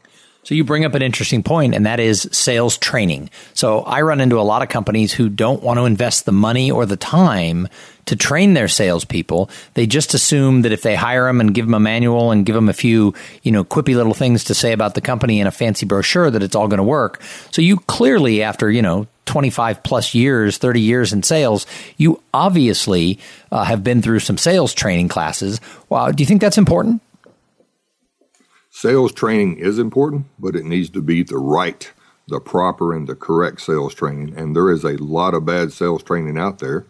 So 0.46 0.54
you 0.54 0.62
bring 0.62 0.84
up 0.84 0.94
an 0.94 1.02
interesting 1.02 1.42
point, 1.42 1.74
and 1.74 1.86
that 1.86 1.98
is 1.98 2.28
sales 2.30 2.78
training. 2.78 3.30
So 3.52 3.80
I 3.80 4.02
run 4.02 4.20
into 4.20 4.38
a 4.38 4.46
lot 4.46 4.62
of 4.62 4.68
companies 4.68 5.12
who 5.12 5.28
don't 5.28 5.60
want 5.60 5.80
to 5.80 5.86
invest 5.86 6.24
the 6.24 6.30
money 6.30 6.70
or 6.70 6.86
the 6.86 6.96
time 6.96 7.66
to 8.04 8.14
train 8.14 8.54
their 8.54 8.68
salespeople. 8.68 9.50
They 9.74 9.88
just 9.88 10.14
assume 10.14 10.62
that 10.62 10.70
if 10.70 10.82
they 10.82 10.94
hire 10.94 11.26
them 11.26 11.40
and 11.40 11.52
give 11.52 11.66
them 11.66 11.74
a 11.74 11.80
manual 11.80 12.30
and 12.30 12.46
give 12.46 12.54
them 12.54 12.68
a 12.68 12.72
few, 12.72 13.12
you 13.42 13.50
know, 13.50 13.64
quippy 13.64 13.96
little 13.96 14.14
things 14.14 14.44
to 14.44 14.54
say 14.54 14.70
about 14.70 14.94
the 14.94 15.00
company 15.00 15.40
in 15.40 15.48
a 15.48 15.50
fancy 15.50 15.84
brochure, 15.84 16.30
that 16.30 16.44
it's 16.44 16.54
all 16.54 16.68
going 16.68 16.78
to 16.78 16.84
work. 16.84 17.20
So 17.50 17.60
you 17.60 17.78
clearly, 17.78 18.44
after 18.44 18.70
you 18.70 18.82
know 18.82 19.08
25 19.24 19.82
plus 19.82 20.14
years, 20.14 20.58
30 20.58 20.80
years 20.80 21.12
in 21.12 21.24
sales, 21.24 21.66
you 21.96 22.22
obviously 22.32 23.18
uh, 23.50 23.64
have 23.64 23.82
been 23.82 24.00
through 24.00 24.20
some 24.20 24.38
sales 24.38 24.72
training 24.72 25.08
classes. 25.08 25.60
Wow, 25.88 26.12
do 26.12 26.22
you 26.22 26.26
think 26.26 26.40
that's 26.40 26.56
important? 26.56 27.02
Sales 28.86 29.10
training 29.10 29.58
is 29.58 29.80
important, 29.80 30.26
but 30.38 30.54
it 30.54 30.64
needs 30.64 30.88
to 30.90 31.02
be 31.02 31.24
the 31.24 31.38
right, 31.38 31.92
the 32.28 32.38
proper, 32.38 32.94
and 32.94 33.08
the 33.08 33.16
correct 33.16 33.60
sales 33.60 33.92
training. 33.92 34.32
And 34.36 34.54
there 34.54 34.70
is 34.70 34.84
a 34.84 34.96
lot 35.02 35.34
of 35.34 35.44
bad 35.44 35.72
sales 35.72 36.04
training 36.04 36.38
out 36.38 36.60
there. 36.60 36.86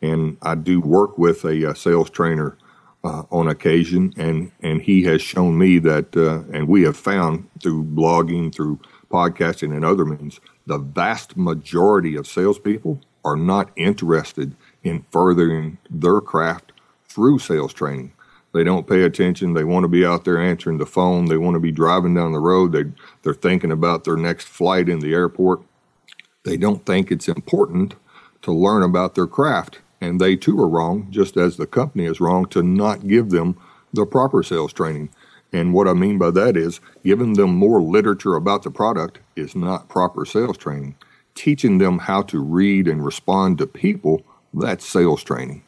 And 0.00 0.38
I 0.40 0.54
do 0.54 0.80
work 0.80 1.18
with 1.18 1.44
a, 1.44 1.64
a 1.64 1.70
uh, 1.72 1.74
sales 1.74 2.08
trainer 2.08 2.56
uh, 3.04 3.24
on 3.30 3.46
occasion, 3.46 4.14
and, 4.16 4.52
and 4.62 4.80
he 4.80 5.02
has 5.02 5.20
shown 5.20 5.58
me 5.58 5.78
that, 5.80 6.16
uh, 6.16 6.50
and 6.50 6.66
we 6.66 6.80
have 6.84 6.96
found 6.96 7.46
through 7.62 7.84
blogging, 7.84 8.50
through 8.50 8.80
podcasting, 9.10 9.76
and 9.76 9.84
other 9.84 10.06
means, 10.06 10.40
the 10.64 10.78
vast 10.78 11.36
majority 11.36 12.16
of 12.16 12.26
salespeople 12.26 13.02
are 13.22 13.36
not 13.36 13.70
interested 13.76 14.56
in 14.82 15.04
furthering 15.10 15.76
their 15.90 16.22
craft 16.22 16.72
through 17.06 17.38
sales 17.38 17.74
training. 17.74 18.14
They 18.54 18.62
don't 18.62 18.86
pay 18.86 19.02
attention. 19.02 19.54
They 19.54 19.64
want 19.64 19.82
to 19.82 19.88
be 19.88 20.06
out 20.06 20.24
there 20.24 20.40
answering 20.40 20.78
the 20.78 20.86
phone. 20.86 21.24
They 21.24 21.36
want 21.36 21.54
to 21.54 21.60
be 21.60 21.72
driving 21.72 22.14
down 22.14 22.30
the 22.30 22.38
road. 22.38 22.70
They, 22.70 22.84
they're 23.22 23.34
thinking 23.34 23.72
about 23.72 24.04
their 24.04 24.16
next 24.16 24.46
flight 24.46 24.88
in 24.88 25.00
the 25.00 25.12
airport. 25.12 25.60
They 26.44 26.56
don't 26.56 26.86
think 26.86 27.10
it's 27.10 27.26
important 27.26 27.96
to 28.42 28.52
learn 28.52 28.84
about 28.84 29.16
their 29.16 29.26
craft. 29.26 29.80
And 30.00 30.20
they 30.20 30.36
too 30.36 30.60
are 30.60 30.68
wrong, 30.68 31.08
just 31.10 31.36
as 31.36 31.56
the 31.56 31.66
company 31.66 32.04
is 32.04 32.20
wrong 32.20 32.46
to 32.50 32.62
not 32.62 33.08
give 33.08 33.30
them 33.30 33.56
the 33.92 34.06
proper 34.06 34.44
sales 34.44 34.72
training. 34.72 35.08
And 35.52 35.74
what 35.74 35.88
I 35.88 35.92
mean 35.92 36.18
by 36.18 36.30
that 36.30 36.56
is 36.56 36.80
giving 37.02 37.32
them 37.32 37.56
more 37.56 37.82
literature 37.82 38.36
about 38.36 38.62
the 38.62 38.70
product 38.70 39.18
is 39.34 39.56
not 39.56 39.88
proper 39.88 40.24
sales 40.24 40.58
training. 40.58 40.94
Teaching 41.34 41.78
them 41.78 41.98
how 41.98 42.22
to 42.22 42.38
read 42.38 42.86
and 42.86 43.04
respond 43.04 43.58
to 43.58 43.66
people, 43.66 44.22
that's 44.52 44.86
sales 44.86 45.24
training. 45.24 45.63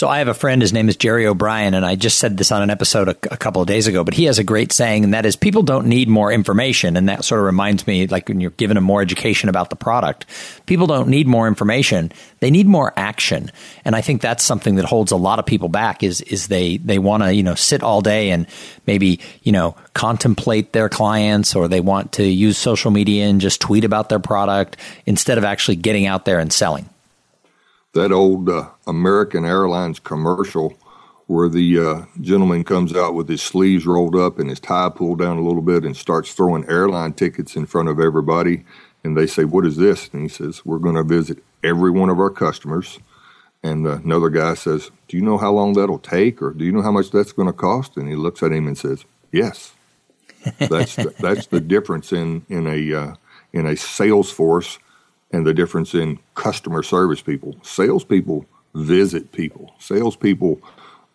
So 0.00 0.08
I 0.08 0.20
have 0.20 0.28
a 0.28 0.32
friend, 0.32 0.62
his 0.62 0.72
name 0.72 0.88
is 0.88 0.96
Jerry 0.96 1.26
O'Brien, 1.26 1.74
and 1.74 1.84
I 1.84 1.94
just 1.94 2.16
said 2.16 2.38
this 2.38 2.50
on 2.50 2.62
an 2.62 2.70
episode 2.70 3.08
a, 3.08 3.16
a, 3.30 3.36
couple 3.36 3.60
of 3.60 3.68
days 3.68 3.86
ago, 3.86 4.02
but 4.02 4.14
he 4.14 4.24
has 4.24 4.38
a 4.38 4.42
great 4.42 4.72
saying, 4.72 5.04
and 5.04 5.12
that 5.12 5.26
is 5.26 5.36
people 5.36 5.62
don't 5.62 5.88
need 5.88 6.08
more 6.08 6.32
information. 6.32 6.96
And 6.96 7.10
that 7.10 7.22
sort 7.22 7.40
of 7.40 7.44
reminds 7.44 7.86
me, 7.86 8.06
like 8.06 8.26
when 8.26 8.40
you're 8.40 8.52
giving 8.52 8.76
them 8.76 8.84
more 8.84 9.02
education 9.02 9.50
about 9.50 9.68
the 9.68 9.76
product, 9.76 10.24
people 10.64 10.86
don't 10.86 11.10
need 11.10 11.26
more 11.26 11.46
information. 11.46 12.12
They 12.38 12.50
need 12.50 12.66
more 12.66 12.94
action. 12.96 13.52
And 13.84 13.94
I 13.94 14.00
think 14.00 14.22
that's 14.22 14.42
something 14.42 14.76
that 14.76 14.86
holds 14.86 15.12
a 15.12 15.16
lot 15.16 15.38
of 15.38 15.44
people 15.44 15.68
back 15.68 16.02
is, 16.02 16.22
is 16.22 16.48
they, 16.48 16.78
they 16.78 16.98
want 16.98 17.22
to, 17.22 17.34
you 17.34 17.42
know, 17.42 17.54
sit 17.54 17.82
all 17.82 18.00
day 18.00 18.30
and 18.30 18.46
maybe, 18.86 19.20
you 19.42 19.52
know, 19.52 19.76
contemplate 19.92 20.72
their 20.72 20.88
clients 20.88 21.54
or 21.54 21.68
they 21.68 21.82
want 21.82 22.12
to 22.12 22.24
use 22.24 22.56
social 22.56 22.90
media 22.90 23.26
and 23.26 23.42
just 23.42 23.60
tweet 23.60 23.84
about 23.84 24.08
their 24.08 24.18
product 24.18 24.78
instead 25.04 25.36
of 25.36 25.44
actually 25.44 25.76
getting 25.76 26.06
out 26.06 26.24
there 26.24 26.38
and 26.38 26.54
selling 26.54 26.88
that 27.92 28.12
old 28.12 28.48
uh, 28.48 28.70
American 28.86 29.44
Airlines 29.44 29.98
commercial 29.98 30.76
where 31.26 31.48
the 31.48 31.78
uh, 31.78 32.02
gentleman 32.20 32.64
comes 32.64 32.94
out 32.94 33.14
with 33.14 33.28
his 33.28 33.40
sleeves 33.40 33.86
rolled 33.86 34.16
up 34.16 34.38
and 34.38 34.50
his 34.50 34.58
tie 34.58 34.88
pulled 34.88 35.20
down 35.20 35.38
a 35.38 35.42
little 35.42 35.62
bit 35.62 35.84
and 35.84 35.96
starts 35.96 36.34
throwing 36.34 36.68
airline 36.68 37.12
tickets 37.12 37.54
in 37.54 37.66
front 37.66 37.88
of 37.88 38.00
everybody. 38.00 38.64
And 39.04 39.16
they 39.16 39.26
say, 39.26 39.44
What 39.44 39.64
is 39.64 39.76
this? 39.76 40.08
And 40.12 40.22
he 40.22 40.28
says, 40.28 40.66
We're 40.66 40.78
going 40.78 40.96
to 40.96 41.04
visit 41.04 41.42
every 41.62 41.90
one 41.90 42.10
of 42.10 42.18
our 42.18 42.30
customers. 42.30 42.98
And 43.62 43.86
uh, 43.86 43.98
another 43.98 44.28
guy 44.28 44.54
says, 44.54 44.90
Do 45.08 45.16
you 45.16 45.22
know 45.22 45.38
how 45.38 45.52
long 45.52 45.74
that'll 45.74 46.00
take? 46.00 46.42
Or 46.42 46.52
do 46.52 46.64
you 46.64 46.72
know 46.72 46.82
how 46.82 46.92
much 46.92 47.10
that's 47.10 47.32
going 47.32 47.46
to 47.46 47.52
cost? 47.52 47.96
And 47.96 48.08
he 48.08 48.16
looks 48.16 48.42
at 48.42 48.52
him 48.52 48.66
and 48.66 48.76
says, 48.76 49.04
Yes. 49.30 49.74
that's, 50.58 50.96
the, 50.96 51.14
that's 51.20 51.46
the 51.46 51.60
difference 51.74 52.12
in, 52.12 52.44
in, 52.48 52.66
a, 52.66 52.92
uh, 52.92 53.14
in 53.52 53.66
a 53.66 53.76
sales 53.76 54.32
force 54.32 54.78
and 55.30 55.46
the 55.46 55.54
difference 55.54 55.94
in 55.94 56.18
customer 56.34 56.82
service 56.82 57.22
people. 57.22 57.56
Salespeople 57.62 58.46
visit 58.74 59.32
people. 59.32 59.74
Salespeople 59.78 60.60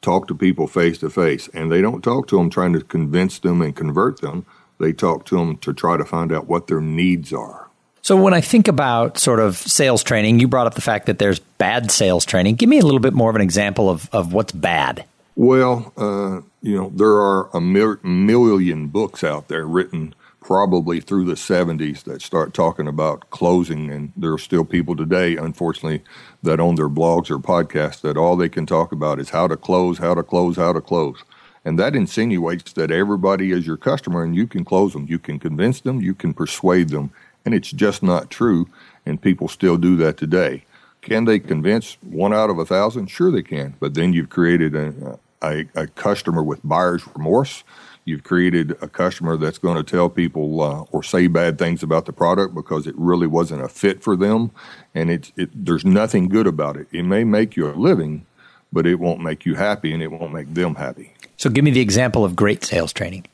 talk 0.02 0.28
to 0.28 0.36
people 0.36 0.68
face 0.68 0.98
to 1.00 1.10
face, 1.10 1.50
and 1.54 1.72
they 1.72 1.82
don't 1.82 2.04
talk 2.04 2.28
to 2.28 2.38
them 2.38 2.50
trying 2.50 2.74
to 2.74 2.82
convince 2.82 3.40
them 3.40 3.62
and 3.62 3.76
convert 3.76 4.22
them. 4.22 4.46
They 4.80 4.94
talk 4.94 5.26
to 5.26 5.38
them 5.38 5.58
to 5.58 5.74
try 5.74 5.98
to 5.98 6.06
find 6.06 6.32
out 6.32 6.48
what 6.48 6.68
their 6.68 6.82
needs 6.82 7.34
are. 7.34 7.70
So, 8.02 8.16
when 8.16 8.36
I 8.36 8.42
think 8.42 8.68
about 8.68 9.18
sort 9.18 9.40
of 9.40 9.58
sales 9.58 10.04
training, 10.04 10.40
you 10.40 10.48
brought 10.48 10.68
up 10.68 10.76
the 10.76 10.82
fact 10.82 11.08
that 11.08 11.18
there's 11.18 11.40
bad 11.40 11.90
sales 11.90 12.24
training. 12.24 12.56
Give 12.56 12.70
me 12.70 12.78
a 12.78 12.84
little 12.84 13.00
bit 13.00 13.14
more 13.14 13.32
of 13.32 13.36
an 13.36 13.42
example 13.42 13.90
of, 13.90 14.10
of 14.14 14.32
what's 14.32 14.52
bad. 14.52 15.06
Well, 15.36 15.92
uh, 15.98 16.42
you 16.62 16.78
know, 16.78 16.92
there 16.94 17.20
are 17.20 17.50
a 17.52 17.60
mil- 17.60 17.98
million 18.04 18.88
books 18.88 19.24
out 19.24 19.48
there 19.48 19.66
written 19.66 20.14
probably 20.46 21.00
through 21.02 21.26
the 21.26 21.34
70s 21.34 22.04
that 22.04 22.22
start 22.22 22.54
talking 22.54 22.88
about 22.88 23.28
closing. 23.32 23.90
And 23.90 24.14
there 24.16 24.32
are 24.32 24.38
still 24.38 24.64
people 24.64 24.96
today, 24.96 25.36
unfortunately, 25.38 26.04
that 26.44 26.60
own 26.60 26.76
their 26.76 26.88
blogs 26.88 27.32
or 27.32 27.40
podcasts 27.40 28.02
that 28.02 28.16
all 28.16 28.36
they 28.36 28.48
can 28.48 28.68
talk 28.68 28.92
about 28.92 29.20
is 29.20 29.32
how 29.32 29.48
to 29.48 29.58
close, 29.58 29.98
how 29.98 30.14
to 30.14 30.22
close, 30.22 30.56
how 30.58 30.72
to 30.72 30.82
close. 30.82 31.24
And 31.66 31.80
that 31.80 31.96
insinuates 31.96 32.74
that 32.74 32.92
everybody 32.92 33.54
is 33.54 33.66
your 33.66 33.76
customer 33.76 34.24
and 34.24 34.36
you 34.36 34.46
can 34.46 34.64
close 34.64 34.94
them. 34.94 35.08
You 35.10 35.18
can 35.18 35.40
convince 35.40 35.82
them, 35.82 36.00
you 36.00 36.14
can 36.14 36.32
persuade 36.32 36.90
them. 36.90 37.10
And 37.44 37.56
it's 37.56 37.72
just 37.72 38.04
not 38.04 38.30
true. 38.30 38.70
And 39.04 39.20
people 39.20 39.48
still 39.48 39.78
do 39.78 39.96
that 39.96 40.16
today. 40.16 40.66
Can 41.02 41.26
they 41.26 41.40
convince 41.40 41.98
one 42.02 42.36
out 42.36 42.52
of 42.52 42.60
a 42.60 42.68
thousand? 42.68 43.08
Sure, 43.08 43.32
they 43.32 43.42
can. 43.42 43.78
But 43.80 43.96
then 43.96 44.14
you've 44.14 44.30
created 44.30 44.76
a, 44.76 45.20
a, 45.42 45.66
a 45.74 45.88
customer 45.88 46.44
with 46.44 46.60
buyer's 46.64 47.08
remorse 47.16 47.64
You've 48.06 48.24
created 48.24 48.78
a 48.82 48.88
customer 48.88 49.36
that's 49.36 49.58
going 49.58 49.78
to 49.78 49.84
tell 49.84 50.10
people 50.10 50.62
uh, 50.62 50.82
or 50.92 51.02
say 51.02 51.26
bad 51.26 51.58
things 51.58 51.82
about 51.82 52.06
the 52.06 52.14
product 52.14 52.54
because 52.54 52.86
it 52.86 52.94
really 52.96 53.26
wasn't 53.26 53.64
a 53.64 53.68
fit 53.68 54.04
for 54.04 54.16
them, 54.16 54.52
and 54.94 55.10
it, 55.10 55.32
it 55.36 55.66
there's 55.66 55.84
nothing 55.84 56.30
good 56.30 56.46
about 56.46 56.78
it. 56.78 56.88
It 56.92 57.02
may 57.02 57.24
make 57.24 57.56
you 57.56 57.68
a 57.68 57.74
living, 57.74 58.28
but 58.72 58.86
it 58.86 59.00
won't 59.00 59.22
make 59.22 59.44
you 59.44 59.56
happy, 59.56 59.92
and 59.92 60.04
it 60.04 60.12
won't 60.12 60.32
make 60.32 60.54
them 60.54 60.76
happy. 60.76 61.14
So, 61.38 61.50
give 61.50 61.66
me 61.66 61.72
the 61.72 61.82
example 61.82 62.24
of 62.24 62.36
great 62.36 62.64
sales 62.64 62.94
training. 62.94 63.26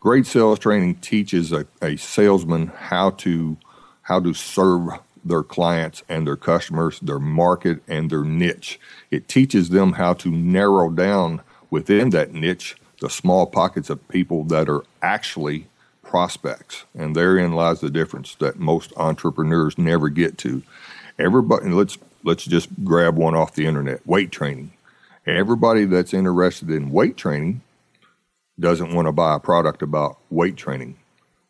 Great 0.00 0.26
sales 0.26 0.58
training 0.58 0.96
teaches 0.96 1.52
a, 1.52 1.64
a 1.80 1.96
salesman 1.96 2.66
how 2.66 3.10
to 3.10 3.56
how 4.02 4.18
to 4.18 4.34
serve 4.34 4.88
their 5.24 5.44
clients 5.44 6.02
and 6.08 6.26
their 6.26 6.36
customers, 6.36 6.98
their 6.98 7.20
market 7.20 7.80
and 7.86 8.10
their 8.10 8.24
niche. 8.24 8.80
It 9.12 9.28
teaches 9.28 9.68
them 9.68 9.92
how 9.92 10.14
to 10.14 10.32
narrow 10.32 10.90
down 10.90 11.42
within 11.70 12.10
that 12.10 12.32
niche 12.32 12.74
the 13.02 13.10
small 13.10 13.46
pockets 13.46 13.90
of 13.90 14.08
people 14.08 14.44
that 14.44 14.68
are 14.68 14.84
actually 15.02 15.66
prospects. 16.04 16.84
And 16.94 17.16
therein 17.16 17.52
lies 17.52 17.80
the 17.80 17.90
difference 17.90 18.36
that 18.36 18.60
most 18.60 18.92
entrepreneurs 18.96 19.76
never 19.76 20.08
get 20.08 20.38
to. 20.38 20.62
Everybody, 21.18 21.68
let's 21.70 21.98
let's 22.22 22.44
just 22.44 22.68
grab 22.84 23.16
one 23.16 23.34
off 23.34 23.54
the 23.54 23.66
internet. 23.66 24.06
Weight 24.06 24.30
training. 24.30 24.72
Everybody 25.26 25.84
that's 25.84 26.14
interested 26.14 26.70
in 26.70 26.90
weight 26.90 27.16
training 27.16 27.62
doesn't 28.58 28.94
want 28.94 29.06
to 29.06 29.12
buy 29.12 29.34
a 29.34 29.40
product 29.40 29.82
about 29.82 30.18
weight 30.30 30.56
training. 30.56 30.96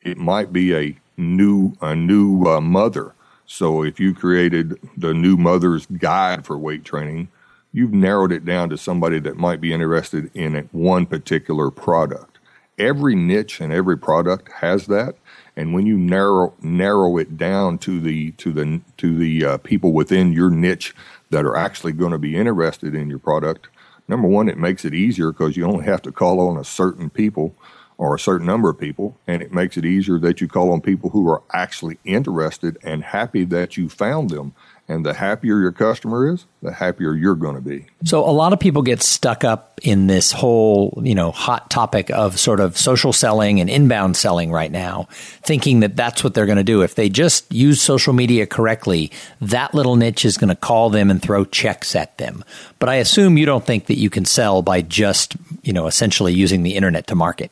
It 0.00 0.16
might 0.16 0.52
be 0.52 0.74
a 0.74 0.96
new 1.18 1.74
a 1.82 1.94
new 1.94 2.46
uh, 2.46 2.62
mother. 2.62 3.12
So 3.44 3.84
if 3.84 4.00
you 4.00 4.14
created 4.14 4.78
the 4.96 5.12
new 5.12 5.36
mother's 5.36 5.84
guide 5.84 6.46
for 6.46 6.56
weight 6.56 6.84
training, 6.84 7.28
you've 7.72 7.92
narrowed 7.92 8.32
it 8.32 8.44
down 8.44 8.68
to 8.68 8.76
somebody 8.76 9.18
that 9.20 9.36
might 9.36 9.60
be 9.60 9.72
interested 9.72 10.30
in 10.34 10.68
one 10.72 11.06
particular 11.06 11.70
product. 11.70 12.38
Every 12.78 13.14
niche 13.14 13.60
and 13.60 13.72
every 13.72 13.98
product 13.98 14.50
has 14.60 14.86
that, 14.86 15.16
and 15.56 15.74
when 15.74 15.86
you 15.86 15.96
narrow 15.96 16.54
narrow 16.62 17.18
it 17.18 17.36
down 17.36 17.78
to 17.78 18.00
the 18.00 18.32
to 18.32 18.52
the 18.52 18.80
to 18.96 19.16
the 19.16 19.44
uh, 19.44 19.56
people 19.58 19.92
within 19.92 20.32
your 20.32 20.50
niche 20.50 20.94
that 21.30 21.44
are 21.44 21.56
actually 21.56 21.92
going 21.92 22.12
to 22.12 22.18
be 22.18 22.36
interested 22.36 22.94
in 22.94 23.10
your 23.10 23.18
product, 23.18 23.68
number 24.08 24.26
one, 24.26 24.48
it 24.48 24.58
makes 24.58 24.84
it 24.84 24.94
easier 24.94 25.32
because 25.32 25.56
you 25.56 25.64
only 25.64 25.84
have 25.84 26.02
to 26.02 26.12
call 26.12 26.40
on 26.40 26.56
a 26.56 26.64
certain 26.64 27.10
people 27.10 27.54
or 27.98 28.14
a 28.14 28.18
certain 28.18 28.46
number 28.46 28.70
of 28.70 28.80
people, 28.80 29.16
and 29.26 29.42
it 29.42 29.52
makes 29.52 29.76
it 29.76 29.84
easier 29.84 30.18
that 30.18 30.40
you 30.40 30.48
call 30.48 30.72
on 30.72 30.80
people 30.80 31.10
who 31.10 31.28
are 31.30 31.42
actually 31.52 31.98
interested 32.04 32.76
and 32.82 33.04
happy 33.04 33.44
that 33.44 33.76
you 33.76 33.88
found 33.88 34.30
them 34.30 34.54
and 34.92 35.06
the 35.06 35.14
happier 35.14 35.58
your 35.58 35.72
customer 35.72 36.30
is, 36.30 36.44
the 36.60 36.70
happier 36.70 37.14
you're 37.14 37.34
going 37.34 37.54
to 37.54 37.62
be. 37.62 37.86
So 38.04 38.28
a 38.28 38.30
lot 38.30 38.52
of 38.52 38.60
people 38.60 38.82
get 38.82 39.02
stuck 39.02 39.42
up 39.42 39.80
in 39.82 40.06
this 40.06 40.32
whole, 40.32 41.00
you 41.02 41.14
know, 41.14 41.30
hot 41.30 41.70
topic 41.70 42.10
of 42.10 42.38
sort 42.38 42.60
of 42.60 42.76
social 42.76 43.12
selling 43.12 43.58
and 43.60 43.70
inbound 43.70 44.16
selling 44.16 44.52
right 44.52 44.70
now, 44.70 45.08
thinking 45.42 45.80
that 45.80 45.96
that's 45.96 46.22
what 46.22 46.34
they're 46.34 46.46
going 46.46 46.58
to 46.58 46.64
do. 46.64 46.82
If 46.82 46.94
they 46.94 47.08
just 47.08 47.50
use 47.52 47.80
social 47.80 48.12
media 48.12 48.46
correctly, 48.46 49.10
that 49.40 49.74
little 49.74 49.96
niche 49.96 50.26
is 50.26 50.36
going 50.36 50.50
to 50.50 50.56
call 50.56 50.90
them 50.90 51.10
and 51.10 51.22
throw 51.22 51.46
checks 51.46 51.96
at 51.96 52.18
them. 52.18 52.44
But 52.78 52.90
I 52.90 52.96
assume 52.96 53.38
you 53.38 53.46
don't 53.46 53.64
think 53.64 53.86
that 53.86 53.98
you 53.98 54.10
can 54.10 54.26
sell 54.26 54.60
by 54.60 54.82
just, 54.82 55.36
you 55.62 55.72
know, 55.72 55.86
essentially 55.86 56.34
using 56.34 56.62
the 56.62 56.76
internet 56.76 57.06
to 57.06 57.14
market. 57.14 57.50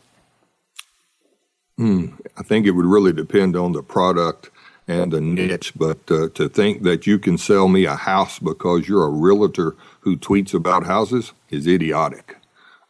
Hmm. 1.78 2.08
I 2.36 2.42
think 2.42 2.66
it 2.66 2.72
would 2.72 2.84
really 2.84 3.14
depend 3.14 3.56
on 3.56 3.72
the 3.72 3.82
product 3.82 4.50
and 4.90 5.14
a 5.14 5.20
niche, 5.20 5.72
but 5.76 5.98
uh, 6.10 6.28
to 6.30 6.48
think 6.48 6.82
that 6.82 7.06
you 7.06 7.18
can 7.18 7.38
sell 7.38 7.68
me 7.68 7.84
a 7.84 7.94
house 7.94 8.40
because 8.40 8.88
you're 8.88 9.04
a 9.04 9.10
realtor 9.10 9.76
who 10.00 10.16
tweets 10.16 10.52
about 10.52 10.84
houses 10.84 11.32
is 11.48 11.66
idiotic. 11.66 12.36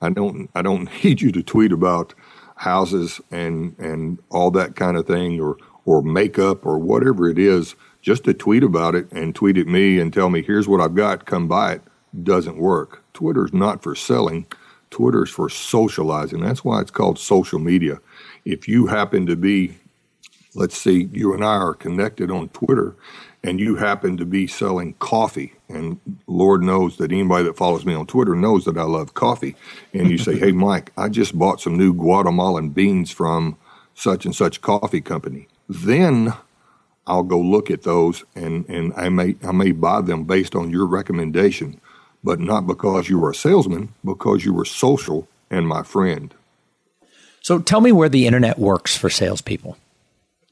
I 0.00 0.09
don't 0.09 0.49
I 0.54 0.62
don't 0.62 0.88
need 1.04 1.21
you 1.21 1.30
to 1.33 1.42
tweet 1.42 1.73
about 1.73 2.14
houses 2.57 3.21
and 3.30 3.78
and 3.78 4.19
all 4.30 4.50
that 4.52 4.76
kind 4.76 4.97
of 4.97 5.07
thing 5.07 5.40
or 5.40 5.59
or 5.85 6.02
makeup 6.02 6.64
or 6.64 6.78
whatever 6.78 7.28
it 7.28 7.38
is 7.38 7.75
just 8.00 8.25
to 8.25 8.33
tweet 8.33 8.62
about 8.62 8.95
it 8.95 9.11
and 9.12 9.35
tweet 9.35 9.59
at 9.59 9.66
me 9.66 9.99
and 9.99 10.12
tell 10.12 10.30
me 10.30 10.42
here's 10.42 10.69
what 10.69 10.80
I've 10.80 10.95
got 10.95 11.26
come 11.26 11.49
buy 11.49 11.73
it 11.73 11.83
doesn't 12.25 12.57
work. 12.57 13.04
Twitter's 13.12 13.52
not 13.52 13.83
for 13.83 13.95
selling. 13.95 14.47
Twitter's 14.90 15.30
for 15.30 15.49
socializing. 15.49 16.40
That's 16.40 16.64
why 16.64 16.80
it's 16.80 16.90
called 16.90 17.19
social 17.19 17.59
media. 17.59 18.00
If 18.45 18.66
you 18.66 18.87
happen 18.87 19.26
to 19.26 19.37
be 19.37 19.76
let's 20.54 20.76
see, 20.76 21.09
you 21.12 21.35
and 21.35 21.45
I 21.45 21.57
are 21.57 21.75
connected 21.75 22.30
on 22.30 22.49
Twitter 22.49 22.97
and 23.42 23.59
you 23.59 23.76
happen 23.76 24.16
to 24.19 24.25
be 24.25 24.47
selling 24.47 24.95
coffee. 24.95 25.54
And 25.69 25.99
Lord 26.26 26.62
knows 26.62 26.97
that 26.99 27.12
anybody 27.12 27.45
that 27.45 27.57
follows 27.57 27.87
me 27.87 27.95
on 27.95 28.07
Twitter 28.07 28.35
knows 28.35 28.64
that 28.64 28.76
I 28.76 28.83
love 28.83 29.14
coffee. 29.14 29.57
And 29.95 30.11
you 30.11 30.19
say, 30.19 30.37
Hey, 30.38 30.52
Mike, 30.52 30.92
I 30.97 31.09
just 31.09 31.38
bought 31.38 31.61
some 31.61 31.76
new 31.76 31.95
Guatemalan 31.95 32.71
beans 32.71 33.11
from 33.11 33.57
such 33.95 34.25
and 34.25 34.35
such 34.35 34.61
coffee 34.61 35.00
company. 35.00 35.49
Then 35.69 36.35
I'll 37.07 37.23
go 37.23 37.40
look 37.40 37.71
at 37.71 37.83
those 37.83 38.25
and, 38.35 38.69
and 38.69 38.92
I 38.95 39.09
may 39.09 39.37
I 39.42 39.52
may 39.52 39.73
buy 39.73 40.00
them 40.02 40.25
based 40.25 40.54
on 40.54 40.71
your 40.71 40.87
recommendation, 40.87 41.80
but 42.23 42.40
not 42.40 42.66
because 42.66 43.09
you 43.09 43.19
were 43.19 43.30
a 43.30 43.35
salesman, 43.35 43.95
because 44.04 44.45
you 44.45 44.52
were 44.52 44.64
social 44.64 45.28
and 45.50 45.66
my 45.66 45.83
friend. 45.83 46.35
So 47.40 47.59
tell 47.59 47.80
me 47.80 47.90
where 47.90 48.09
the 48.09 48.26
internet 48.26 48.59
works 48.59 48.97
for 48.97 49.09
salespeople 49.09 49.78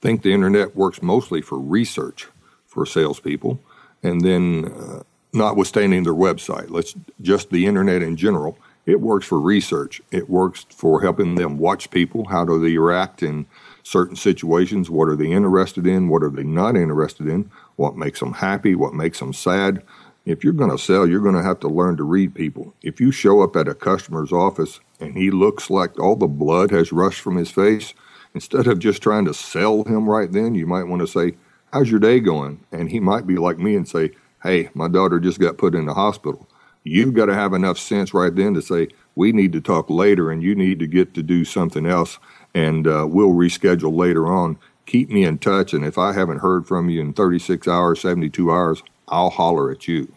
think 0.00 0.22
the 0.22 0.32
internet 0.32 0.76
works 0.76 1.02
mostly 1.02 1.40
for 1.40 1.58
research 1.58 2.28
for 2.66 2.86
salespeople, 2.86 3.60
and 4.02 4.20
then 4.20 4.66
uh, 4.66 5.02
notwithstanding 5.32 6.04
their 6.04 6.14
website, 6.14 6.70
let's 6.70 6.94
just 7.20 7.50
the 7.50 7.66
internet 7.66 8.02
in 8.02 8.16
general. 8.16 8.58
It 8.86 9.00
works 9.00 9.26
for 9.26 9.38
research. 9.38 10.00
It 10.10 10.30
works 10.30 10.64
for 10.70 11.02
helping 11.02 11.34
them 11.34 11.58
watch 11.58 11.90
people. 11.90 12.26
How 12.26 12.44
do 12.46 12.58
they 12.58 12.78
react 12.78 13.22
in 13.22 13.46
certain 13.82 14.16
situations? 14.16 14.88
What 14.88 15.08
are 15.08 15.16
they 15.16 15.30
interested 15.30 15.86
in? 15.86 16.08
What 16.08 16.22
are 16.22 16.30
they 16.30 16.42
not 16.42 16.74
interested 16.74 17.28
in? 17.28 17.50
What 17.76 17.96
makes 17.96 18.20
them 18.20 18.34
happy? 18.34 18.74
What 18.74 18.94
makes 18.94 19.18
them 19.18 19.34
sad? 19.34 19.82
If 20.24 20.42
you're 20.42 20.54
going 20.54 20.70
to 20.70 20.78
sell, 20.78 21.06
you're 21.06 21.20
going 21.20 21.34
to 21.34 21.42
have 21.42 21.60
to 21.60 21.68
learn 21.68 21.96
to 21.98 22.02
read 22.02 22.34
people. 22.34 22.74
If 22.82 23.00
you 23.00 23.10
show 23.10 23.42
up 23.42 23.56
at 23.56 23.68
a 23.68 23.74
customer's 23.74 24.32
office 24.32 24.80
and 25.00 25.16
he 25.16 25.30
looks 25.30 25.68
like 25.68 25.98
all 25.98 26.16
the 26.16 26.26
blood 26.26 26.70
has 26.70 26.92
rushed 26.92 27.20
from 27.20 27.36
his 27.36 27.50
face, 27.50 27.92
instead 28.38 28.68
of 28.68 28.78
just 28.78 29.02
trying 29.02 29.24
to 29.24 29.34
sell 29.34 29.82
him 29.82 30.08
right 30.08 30.30
then, 30.30 30.54
you 30.54 30.64
might 30.64 30.84
want 30.84 31.00
to 31.00 31.08
say, 31.08 31.34
How's 31.72 31.90
your 31.90 31.98
day 31.98 32.20
going? 32.20 32.64
And 32.70 32.88
he 32.88 33.00
might 33.00 33.26
be 33.26 33.34
like 33.34 33.58
me 33.58 33.74
and 33.74 33.86
say, 33.86 34.12
Hey, 34.44 34.70
my 34.74 34.86
daughter 34.86 35.18
just 35.18 35.40
got 35.40 35.58
put 35.58 35.74
in 35.74 35.86
the 35.86 35.94
hospital. 35.94 36.48
You've 36.84 37.14
got 37.14 37.26
to 37.26 37.34
have 37.34 37.52
enough 37.52 37.78
sense 37.78 38.14
right 38.14 38.32
then 38.32 38.54
to 38.54 38.62
say, 38.62 38.90
We 39.16 39.32
need 39.32 39.52
to 39.54 39.60
talk 39.60 39.90
later 39.90 40.30
and 40.30 40.40
you 40.40 40.54
need 40.54 40.78
to 40.78 40.86
get 40.86 41.14
to 41.14 41.22
do 41.24 41.44
something 41.44 41.84
else 41.84 42.20
and 42.54 42.86
uh, 42.86 43.08
we'll 43.10 43.32
reschedule 43.32 43.96
later 43.96 44.28
on. 44.28 44.56
Keep 44.86 45.10
me 45.10 45.24
in 45.24 45.38
touch. 45.38 45.74
And 45.74 45.84
if 45.84 45.98
I 45.98 46.12
haven't 46.12 46.38
heard 46.38 46.68
from 46.68 46.88
you 46.88 47.00
in 47.00 47.14
36 47.14 47.66
hours, 47.66 48.00
72 48.02 48.52
hours, 48.52 48.84
I'll 49.08 49.30
holler 49.30 49.72
at 49.72 49.88
you. 49.88 50.14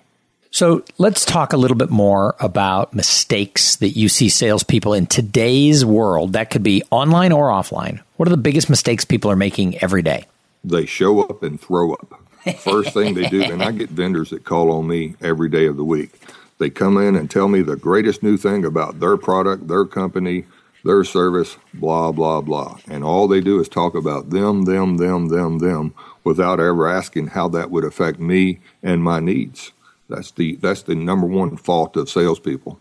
So 0.54 0.84
let's 0.98 1.24
talk 1.24 1.54
a 1.54 1.58
little 1.58 1.78
bit 1.78 1.90
more 1.90 2.36
about 2.42 2.94
mistakes 2.94 3.78
that 3.78 3.92
you 3.92 4.10
see 4.10 4.28
salespeople 4.28 4.94
in 4.94 5.06
today's 5.06 5.86
world. 5.86 6.34
That 6.34 6.50
could 6.50 6.62
be 6.62 6.84
online 6.92 7.32
or 7.32 7.48
offline. 7.48 8.02
What 8.22 8.28
are 8.28 8.38
the 8.38 8.38
biggest 8.38 8.70
mistakes 8.70 9.04
people 9.04 9.32
are 9.32 9.36
making 9.36 9.80
every 9.82 10.04
day? 10.04 10.28
They 10.64 10.86
show 10.86 11.22
up 11.22 11.42
and 11.42 11.60
throw 11.60 11.94
up. 11.94 12.22
First 12.60 12.94
thing 12.94 13.16
they 13.16 13.28
do, 13.28 13.42
and 13.52 13.64
I 13.64 13.72
get 13.72 13.90
vendors 13.90 14.30
that 14.30 14.44
call 14.44 14.72
on 14.72 14.88
me 14.88 15.16
every 15.22 15.50
day 15.50 15.66
of 15.66 15.76
the 15.76 15.84
week. 15.84 16.22
They 16.60 16.70
come 16.70 17.00
in 17.00 17.16
and 17.16 17.32
tell 17.32 17.48
me 17.48 17.64
the 17.64 17.76
greatest 17.76 18.22
new 18.22 18.38
thing 18.38 18.64
about 18.64 19.00
their 19.00 19.18
product, 19.18 19.70
their 19.70 19.86
company, 19.86 20.46
their 20.84 21.04
service, 21.04 21.58
blah, 21.74 22.12
blah, 22.12 22.42
blah. 22.42 22.78
And 22.88 23.04
all 23.04 23.28
they 23.28 23.42
do 23.42 23.60
is 23.60 23.68
talk 23.68 23.96
about 23.96 24.30
them, 24.30 24.66
them, 24.66 24.98
them, 24.98 25.30
them, 25.30 25.58
them, 25.58 25.96
without 26.24 26.60
ever 26.60 26.88
asking 26.88 27.30
how 27.30 27.48
that 27.48 27.72
would 27.72 27.84
affect 27.84 28.20
me 28.20 28.60
and 28.84 29.04
my 29.04 29.20
needs. 29.20 29.72
That's 30.10 30.30
the 30.30 30.58
that's 30.58 30.84
the 30.84 30.94
number 30.94 31.26
one 31.26 31.58
fault 31.58 31.98
of 31.98 32.08
salespeople. 32.08 32.80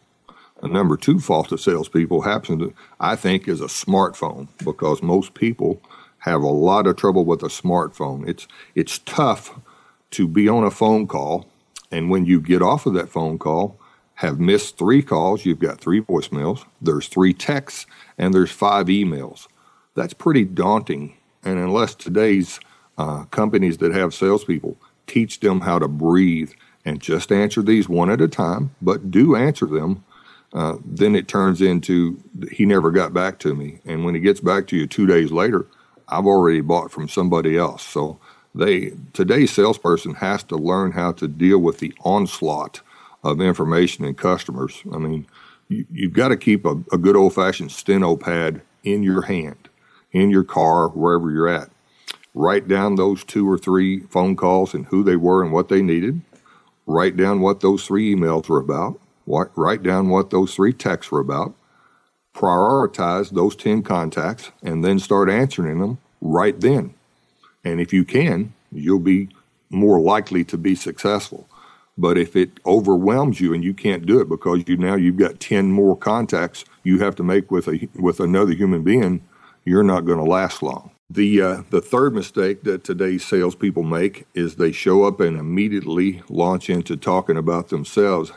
The 0.61 0.69
number 0.69 0.97
two 0.97 1.21
fault 1.21 1.53
of 1.53 1.61
salespeople 1.61 2.23
happens, 2.23 2.63
to, 2.63 2.75
I 2.99 3.17
think, 3.17 3.49
is 3.49 3.61
a 3.61 3.67
smartphone 3.67 4.49
because 4.63 5.03
most 5.03 5.35
people 5.35 5.81
have 6.19 6.43
a 6.43 6.49
lot 6.49 6.87
of 6.87 6.97
trouble 6.97 7.25
with 7.25 7.43
a 7.43 7.49
smartphone. 7.49 8.29
It's 8.29 8.47
it's 8.75 8.99
tough 8.99 9.59
to 10.13 10.29
be 10.29 10.49
on 10.49 10.65
a 10.65 10.71
phone 10.71 11.07
call, 11.07 11.47
and 11.91 12.11
when 12.11 12.27
you 12.27 12.41
get 12.41 12.61
off 12.63 12.85
of 12.85 12.93
that 12.95 13.09
phone 13.09 13.39
call, 13.39 13.79
have 14.17 14.39
missed 14.39 14.77
three 14.77 15.03
calls. 15.03 15.47
You've 15.47 15.61
got 15.61 15.81
three 15.81 16.03
voicemails. 16.03 16.67
There's 16.83 17.09
three 17.09 17.33
texts, 17.33 17.87
and 18.19 18.35
there's 18.35 18.51
five 18.51 18.87
emails. 18.87 19.47
That's 19.95 20.13
pretty 20.13 20.45
daunting. 20.45 21.17
And 21.43 21.59
unless 21.59 21.95
today's 21.95 22.61
uh, 22.99 23.25
companies 23.25 23.79
that 23.79 23.93
have 23.93 24.13
salespeople 24.13 24.77
teach 25.07 25.41
them 25.41 25.63
how 25.63 25.79
to 25.79 25.89
breathe 25.89 26.53
and 26.85 27.01
just 27.01 27.33
answer 27.33 27.63
these 27.63 27.89
one 27.89 28.11
at 28.11 28.21
a 28.21 28.29
time, 28.29 28.75
but 28.83 29.11
do 29.11 29.35
answer 29.35 29.65
them, 29.65 30.05
uh, 30.53 30.77
then 30.85 31.15
it 31.15 31.29
turns 31.29 31.61
into 31.61 32.21
he 32.51 32.67
never 32.67 32.91
got 32.91 33.15
back 33.15 33.39
to 33.41 33.55
me. 33.55 33.81
And 33.85 34.05
when 34.05 34.15
he 34.15 34.21
gets 34.21 34.41
back 34.41 34.67
to 34.69 34.77
you 34.77 34.87
two 34.87 35.07
days 35.07 35.31
later, 35.31 35.67
I've 36.09 36.27
already 36.27 36.61
bought 36.61 36.91
from 36.91 37.09
somebody 37.09 37.57
else. 37.57 37.83
So 37.83 38.19
they 38.55 38.93
today's 39.13 39.53
salesperson 39.53 40.15
has 40.15 40.43
to 40.45 40.57
learn 40.57 40.93
how 40.93 41.13
to 41.13 41.29
deal 41.29 41.59
with 41.59 41.79
the 41.79 41.95
onslaught 42.05 42.81
of 43.23 43.41
information 43.41 44.05
and 44.05 44.17
customers. 44.17 44.83
I 44.93 44.99
mean, 44.99 45.27
you, 45.69 45.87
have 46.03 46.13
got 46.13 46.29
to 46.29 46.37
keep 46.37 46.65
a, 46.65 46.83
a 46.93 46.99
good 46.99 47.17
old 47.17 47.35
fashioned 47.35 47.71
steno 47.71 48.17
pad 48.17 48.63
in 48.83 49.03
your 49.03 49.23
hand, 49.23 49.69
in 50.11 50.31
your 50.31 50.43
car, 50.45 50.89
wherever 50.89 51.31
you're 51.31 51.49
at. 51.49 51.71
Write 52.35 52.67
down 52.67 52.95
those 52.95 53.25
two 53.25 53.49
or 53.49 53.59
three 53.59 54.01
phone 54.01 54.37
calls 54.37 54.75
and 54.75 54.87
who 54.87 55.05
they 55.05 55.17
were 55.17 55.43
and 55.43 55.53
what 55.53 55.69
they 55.69 55.83
needed 55.83 56.23
write 56.91 57.17
down 57.17 57.41
what 57.41 57.61
those 57.61 57.87
three 57.87 58.15
emails 58.15 58.49
were 58.49 58.59
about, 58.59 59.01
write 59.27 59.83
down 59.83 60.09
what 60.09 60.31
those 60.31 60.55
three 60.55 60.73
texts 60.73 61.13
were 61.13 61.21
about, 61.21 61.55
prioritize 62.35 63.31
those 63.31 63.57
10 63.57 63.83
contacts, 63.83 64.51
and 64.63 64.85
then 64.85 64.99
start 64.99 65.29
answering 65.29 65.81
them 65.81 65.99
right 66.21 66.61
then. 66.61 66.95
And 67.65 67.81
if 67.81 67.93
you 67.93 68.05
can, 68.05 68.55
you'll 68.73 68.99
be 68.99 69.29
more 69.69 70.01
likely 70.01 70.45
to 70.45 70.59
be 70.59 70.75
successful. 70.75 71.49
But 71.97 72.17
if 72.17 72.35
it 72.35 72.53
overwhelms 72.65 73.41
you 73.41 73.53
and 73.53 73.63
you 73.63 73.75
can't 73.75 74.07
do 74.07 74.21
it 74.21 74.29
because 74.29 74.65
you 74.67 74.77
now 74.77 74.95
you've 74.95 75.19
got 75.19 75.39
10 75.39 75.71
more 75.71 75.97
contacts 75.97 76.65
you 76.83 77.01
have 77.01 77.15
to 77.17 77.23
make 77.23 77.51
with 77.51 77.69
a 77.69 77.89
with 77.95 78.21
another 78.21 78.53
human 78.53 78.83
being, 78.83 79.23
you're 79.65 79.83
not 79.83 80.07
going 80.07 80.19
to 80.19 80.25
last 80.25 80.63
long. 80.63 80.91
The 81.11 81.43
uh, 81.43 81.63
the 81.71 81.81
third 81.81 82.15
mistake 82.15 82.63
that 82.63 82.85
today's 82.85 83.25
salespeople 83.27 83.83
make 83.83 84.27
is 84.35 84.57
they 84.57 84.73
show 84.73 85.05
up 85.05 85.21
and 85.21 85.37
immediately 85.37 86.23
launch 86.29 86.71
into 86.71 86.97
talking 86.97 87.37
about 87.37 87.69
themselves. 87.69 88.33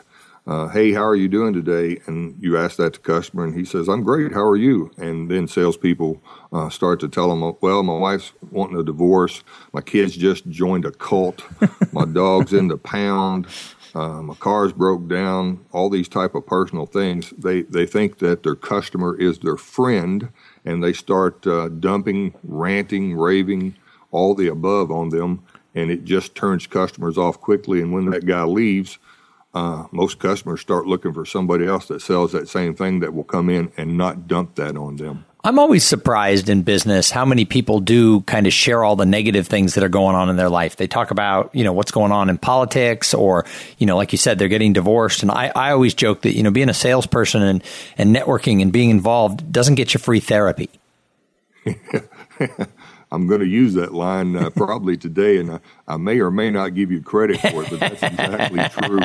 Uh, 0.46 0.68
hey, 0.68 0.92
how 0.92 1.04
are 1.04 1.16
you 1.16 1.28
doing 1.28 1.54
today? 1.54 2.00
And 2.06 2.36
you 2.38 2.58
ask 2.58 2.76
that 2.76 2.92
to 2.94 3.00
customer, 3.00 3.44
and 3.44 3.54
he 3.54 3.64
says, 3.64 3.88
"I'm 3.88 4.02
great. 4.02 4.32
How 4.32 4.44
are 4.44 4.56
you?" 4.56 4.90
And 4.98 5.30
then 5.30 5.48
salespeople 5.48 6.22
uh, 6.52 6.68
start 6.68 7.00
to 7.00 7.08
tell 7.08 7.30
them, 7.30 7.56
"Well, 7.62 7.82
my 7.82 7.96
wife's 7.96 8.32
wanting 8.50 8.78
a 8.78 8.82
divorce. 8.82 9.42
My 9.72 9.80
kids 9.80 10.16
just 10.16 10.46
joined 10.48 10.84
a 10.84 10.90
cult. 10.90 11.42
my 11.92 12.04
dog's 12.04 12.52
in 12.52 12.68
the 12.68 12.76
pound. 12.76 13.46
Uh, 13.94 14.20
my 14.20 14.34
car's 14.34 14.72
broke 14.72 15.08
down. 15.08 15.64
All 15.72 15.88
these 15.88 16.08
type 16.08 16.34
of 16.34 16.46
personal 16.46 16.84
things. 16.84 17.30
They 17.38 17.62
they 17.62 17.86
think 17.86 18.18
that 18.18 18.42
their 18.42 18.56
customer 18.56 19.16
is 19.18 19.38
their 19.38 19.56
friend." 19.56 20.28
and 20.64 20.82
they 20.82 20.92
start 20.92 21.46
uh, 21.46 21.68
dumping, 21.68 22.34
ranting, 22.42 23.16
raving, 23.16 23.76
all 24.10 24.34
the 24.34 24.48
above 24.48 24.90
on 24.90 25.10
them, 25.10 25.44
and 25.74 25.90
it 25.90 26.04
just 26.04 26.34
turns 26.34 26.66
customers 26.66 27.18
off 27.18 27.40
quickly. 27.40 27.82
And 27.82 27.92
when 27.92 28.06
that 28.10 28.26
guy 28.26 28.44
leaves, 28.44 28.98
uh, 29.54 29.86
most 29.92 30.18
customers 30.18 30.60
start 30.60 30.86
looking 30.86 31.12
for 31.12 31.24
somebody 31.24 31.66
else 31.66 31.86
that 31.86 32.02
sells 32.02 32.32
that 32.32 32.48
same 32.48 32.74
thing 32.74 33.00
that 33.00 33.14
will 33.14 33.24
come 33.24 33.48
in 33.48 33.70
and 33.76 33.96
not 33.96 34.26
dump 34.26 34.56
that 34.56 34.76
on 34.76 34.96
them. 34.96 35.24
I'm 35.46 35.58
always 35.58 35.86
surprised 35.86 36.48
in 36.48 36.62
business 36.62 37.10
how 37.10 37.26
many 37.26 37.44
people 37.44 37.80
do 37.80 38.22
kind 38.22 38.46
of 38.46 38.52
share 38.54 38.82
all 38.82 38.96
the 38.96 39.04
negative 39.04 39.46
things 39.46 39.74
that 39.74 39.84
are 39.84 39.90
going 39.90 40.16
on 40.16 40.30
in 40.30 40.36
their 40.36 40.48
life. 40.48 40.76
They 40.76 40.86
talk 40.86 41.10
about, 41.10 41.54
you 41.54 41.64
know, 41.64 41.74
what's 41.74 41.90
going 41.90 42.12
on 42.12 42.30
in 42.30 42.38
politics 42.38 43.12
or, 43.12 43.44
you 43.76 43.86
know, 43.86 43.96
like 43.96 44.12
you 44.12 44.18
said, 44.18 44.38
they're 44.38 44.48
getting 44.48 44.72
divorced. 44.72 45.22
And 45.22 45.30
I, 45.30 45.52
I 45.54 45.72
always 45.72 45.92
joke 45.92 46.22
that, 46.22 46.34
you 46.34 46.42
know, 46.42 46.50
being 46.50 46.70
a 46.70 46.74
salesperson 46.74 47.42
and, 47.42 47.62
and 47.98 48.16
networking 48.16 48.62
and 48.62 48.72
being 48.72 48.88
involved 48.88 49.52
doesn't 49.52 49.74
get 49.74 49.92
you 49.92 50.00
free 50.00 50.20
therapy. 50.20 50.70
I'm 53.12 53.28
going 53.28 53.40
to 53.40 53.46
use 53.46 53.74
that 53.74 53.94
line 53.94 54.34
uh, 54.34 54.50
probably 54.50 54.96
today, 54.96 55.38
and 55.38 55.52
I, 55.52 55.60
I, 55.86 55.96
may 55.98 56.18
or 56.18 56.32
may 56.32 56.50
not 56.50 56.74
give 56.74 56.90
you 56.90 57.00
credit 57.00 57.38
for 57.38 57.62
it, 57.62 57.70
but 57.70 57.80
that's 57.80 58.02
exactly 58.02 58.60
true. 58.88 59.00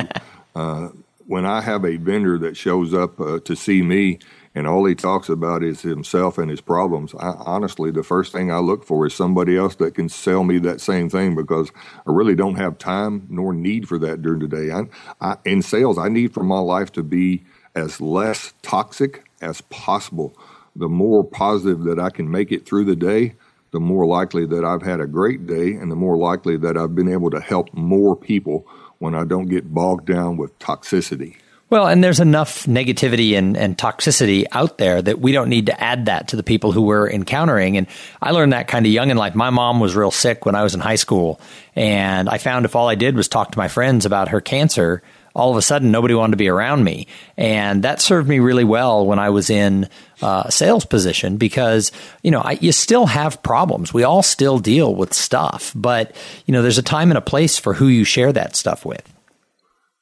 Uh, 0.55 0.89
when 1.25 1.45
I 1.45 1.61
have 1.61 1.85
a 1.85 1.97
vendor 1.97 2.37
that 2.39 2.57
shows 2.57 2.93
up 2.93 3.19
uh, 3.19 3.39
to 3.41 3.55
see 3.55 3.81
me 3.81 4.19
and 4.55 4.67
all 4.67 4.85
he 4.85 4.95
talks 4.95 5.29
about 5.29 5.63
is 5.63 5.81
himself 5.81 6.37
and 6.37 6.49
his 6.49 6.61
problems. 6.61 7.13
I, 7.15 7.33
honestly, 7.37 7.91
the 7.91 8.03
first 8.03 8.31
thing 8.31 8.51
I 8.51 8.57
look 8.57 8.83
for 8.83 9.05
is 9.05 9.13
somebody 9.13 9.55
else 9.55 9.75
that 9.75 9.93
can 9.93 10.09
sell 10.09 10.43
me 10.43 10.57
that 10.59 10.81
same 10.81 11.09
thing 11.09 11.35
because 11.35 11.71
I 12.07 12.11
really 12.11 12.35
don't 12.35 12.55
have 12.55 12.77
time 12.77 13.27
nor 13.29 13.53
need 13.53 13.87
for 13.87 13.97
that 13.99 14.21
during 14.21 14.39
the 14.39 14.47
day. 14.47 14.71
I, 14.71 14.83
I, 15.21 15.37
in 15.45 15.61
sales, 15.61 15.97
I 15.97 16.09
need 16.09 16.33
for 16.33 16.43
my 16.43 16.59
life 16.59 16.91
to 16.93 17.03
be 17.03 17.43
as 17.75 18.01
less 18.01 18.53
toxic 18.61 19.23
as 19.41 19.61
possible. 19.61 20.35
The 20.75 20.89
more 20.89 21.23
positive 21.23 21.83
that 21.83 21.99
I 21.99 22.09
can 22.09 22.29
make 22.29 22.51
it 22.51 22.65
through 22.65 22.85
the 22.85 22.95
day, 22.95 23.35
the 23.71 23.79
more 23.79 24.05
likely 24.05 24.47
that 24.47 24.65
I've 24.65 24.81
had 24.81 24.99
a 24.99 25.05
great 25.05 25.45
day 25.45 25.73
and 25.73 25.91
the 25.91 25.95
more 25.95 26.17
likely 26.17 26.57
that 26.57 26.75
I've 26.75 26.95
been 26.95 27.11
able 27.11 27.29
to 27.29 27.39
help 27.39 27.71
more 27.73 28.15
people 28.15 28.67
when 28.99 29.15
I 29.15 29.23
don't 29.23 29.47
get 29.47 29.73
bogged 29.73 30.05
down 30.05 30.37
with 30.37 30.57
toxicity. 30.59 31.37
Well, 31.69 31.87
and 31.87 32.03
there's 32.03 32.19
enough 32.19 32.65
negativity 32.65 33.37
and, 33.37 33.55
and 33.55 33.77
toxicity 33.77 34.45
out 34.51 34.79
there 34.79 35.01
that 35.03 35.19
we 35.19 35.31
don't 35.31 35.49
need 35.49 35.67
to 35.67 35.79
add 35.79 36.07
that 36.07 36.29
to 36.29 36.35
the 36.35 36.41
people 36.41 36.71
who 36.71 36.81
we're 36.81 37.07
encountering. 37.07 37.77
And 37.77 37.85
I 38.21 38.31
learned 38.31 38.53
that 38.53 38.67
kind 38.67 38.87
of 38.87 38.91
young 38.91 39.11
in 39.11 39.17
life. 39.17 39.35
My 39.35 39.51
mom 39.51 39.79
was 39.79 39.95
real 39.95 40.09
sick 40.09 40.47
when 40.47 40.55
I 40.55 40.63
was 40.63 40.73
in 40.73 40.79
high 40.79 40.95
school. 40.95 41.39
And 41.75 42.27
I 42.27 42.39
found 42.39 42.65
if 42.65 42.75
all 42.75 42.89
I 42.89 42.95
did 42.95 43.15
was 43.15 43.27
talk 43.27 43.51
to 43.51 43.59
my 43.59 43.67
friends 43.67 44.07
about 44.07 44.29
her 44.29 44.41
cancer, 44.41 45.03
all 45.39 45.51
of 45.51 45.57
a 45.57 45.61
sudden 45.61 45.89
nobody 45.89 46.13
wanted 46.13 46.31
to 46.31 46.37
be 46.37 46.49
around 46.49 46.83
me. 46.83 47.07
And 47.37 47.83
that 47.83 48.01
served 48.01 48.27
me 48.27 48.39
really 48.39 48.65
well 48.65 49.05
when 49.05 49.19
I 49.19 49.29
was 49.29 49.49
in 49.49 49.87
uh, 50.21 50.49
sales 50.49 50.85
position 50.85 51.37
because, 51.37 51.91
you 52.21 52.29
know, 52.29 52.41
I, 52.41 52.57
you 52.61 52.71
still 52.71 53.05
have 53.05 53.41
problems. 53.41 53.93
We 53.93 54.03
all 54.03 54.21
still 54.21 54.59
deal 54.59 54.93
with 54.93 55.13
stuff, 55.13 55.71
but, 55.75 56.13
you 56.45 56.51
know, 56.51 56.61
there's 56.61 56.77
a 56.77 56.83
time 56.83 57.09
and 57.09 57.17
a 57.17 57.21
place 57.21 57.57
for 57.57 57.73
who 57.73 57.87
you 57.87 58.03
share 58.03 58.33
that 58.33 58.55
stuff 58.55 58.85
with. 58.85 59.13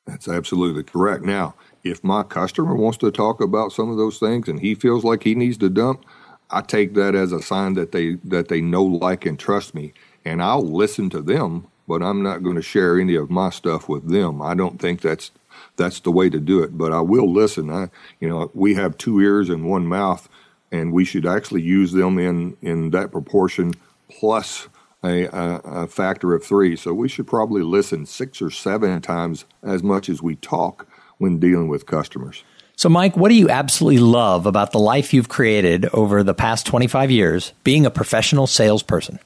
That's 0.08 0.28
absolutely 0.28 0.84
correct. 0.84 1.24
Now, 1.24 1.54
if 1.84 2.04
my 2.04 2.24
customer 2.24 2.76
wants 2.76 2.98
to 3.00 3.12
talk 3.12 3.40
about 3.40 3.72
some 3.72 3.90
of 3.92 3.98
those 3.98 4.18
things 4.18 4.48
and 4.48 4.60
he 4.60 4.74
feels 4.74 5.04
like 5.04 5.24
he 5.24 5.36
needs 5.36 5.58
to 5.60 5.70
dump, 5.70 6.04
I 6.50 6.62
take 6.62 6.94
that 6.96 7.14
as 7.14 7.32
a 7.32 7.42
sign 7.42 7.74
that 7.74 7.92
they 7.92 8.16
that 8.24 8.48
they 8.48 8.62
know, 8.62 8.84
like, 8.84 9.26
and 9.26 9.38
trust 9.38 9.76
me, 9.76 9.94
and 10.24 10.42
I'll 10.42 10.66
listen 10.66 11.10
to 11.12 11.22
them 11.22 11.68
but 11.88 12.04
I'm 12.04 12.22
not 12.22 12.44
going 12.44 12.56
to 12.56 12.62
share 12.62 13.00
any 13.00 13.16
of 13.16 13.30
my 13.30 13.50
stuff 13.50 13.88
with 13.88 14.10
them. 14.10 14.42
I 14.42 14.54
don't 14.54 14.80
think 14.80 15.02
that's 15.02 15.32
that's 15.76 16.00
the 16.02 16.12
way 16.12 16.30
to 16.30 16.40
do 16.40 16.62
it. 16.64 16.78
But 16.78 16.92
I 16.92 17.02
will 17.02 17.32
listen. 17.32 17.70
I, 17.70 17.90
you 18.20 18.28
know, 18.28 18.52
we 18.54 18.76
have 18.76 18.98
two 18.98 19.20
ears 19.20 19.50
and 19.50 19.70
one 19.70 19.86
mouth, 19.86 20.28
and 20.72 20.92
we 20.92 21.06
should 21.06 21.26
actually 21.26 21.62
use 21.62 21.92
them 21.92 22.20
in 22.20 22.58
in 22.62 22.92
that 22.92 23.12
proportion 23.12 23.74
plus 24.10 24.68
a, 25.04 25.26
a, 25.26 25.62
a 25.64 25.88
factor 25.88 26.34
of 26.34 26.44
three. 26.44 26.76
So 26.76 26.94
we 26.94 27.08
should 27.08 27.28
probably 27.28 27.62
listen 27.62 28.06
six 28.06 28.42
or 28.42 28.50
seven 28.50 29.02
times 29.02 29.46
as 29.64 29.84
much 29.84 30.10
as 30.10 30.22
we 30.22 30.36
talk 30.36 30.88
when 31.18 31.40
dealing 31.40 31.68
with 31.68 31.86
customers. 31.86 32.44
So, 32.76 32.90
Mike, 32.90 33.18
what 33.18 33.30
do 33.30 33.36
you 33.36 33.50
absolutely 33.50 34.00
love 34.00 34.46
about 34.46 34.72
the 34.72 34.80
life 34.80 35.12
you've 35.12 35.30
created 35.30 35.88
over 35.94 36.22
the 36.22 36.36
past 36.36 36.68
25 36.68 37.10
years 37.10 37.54
being 37.64 37.88
a 37.88 37.90
professional 37.90 38.46
salesperson? 38.46 39.20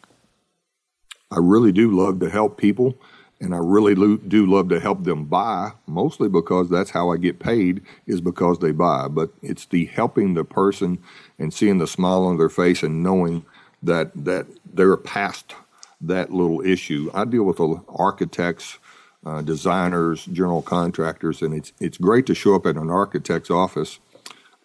I 1.32 1.39
really 1.39 1.72
do 1.72 1.89
love 1.89 2.20
to 2.20 2.30
help 2.30 2.58
people, 2.58 2.96
and 3.39 3.56
I 3.56 3.60
really 3.60 3.96
do 3.96 4.46
love 4.46 4.70
to 4.70 4.80
help 4.80 5.04
them 5.04 5.26
buy, 5.26 5.72
mostly 5.88 6.30
because 6.30 6.70
that's 6.70 6.91
how 6.91 7.10
I 7.10 7.17
get 7.17 7.39
paid, 7.39 7.82
is 8.06 8.22
because 8.22 8.60
they 8.60 8.72
buy. 8.72 9.08
But 9.08 9.32
it's 9.41 9.65
the 9.65 9.86
helping 9.86 10.34
the 10.34 10.44
person 10.44 11.00
and 11.39 11.54
seeing 11.54 11.78
the 11.78 11.88
smile 11.88 12.26
on 12.26 12.38
their 12.38 12.50
face 12.50 12.84
and 12.84 13.02
knowing 13.02 13.46
that, 13.82 14.12
that 14.26 14.46
they're 14.74 14.98
past 14.98 15.56
that 16.02 16.32
little 16.32 16.62
issue. 16.62 17.10
I 17.13 17.26
deal 17.26 17.44
with 17.44 17.60
architects, 17.89 18.78
uh, 19.26 19.41
designers, 19.41 20.26
general 20.26 20.62
contractors, 20.62 21.41
and 21.41 21.54
it's 21.54 21.74
it's 21.80 21.98
great 21.98 22.26
to 22.26 22.36
show 22.36 22.56
up 22.56 22.65
at 22.65 22.76
an 22.76 22.89
architect's 22.89 23.52
office 23.52 24.00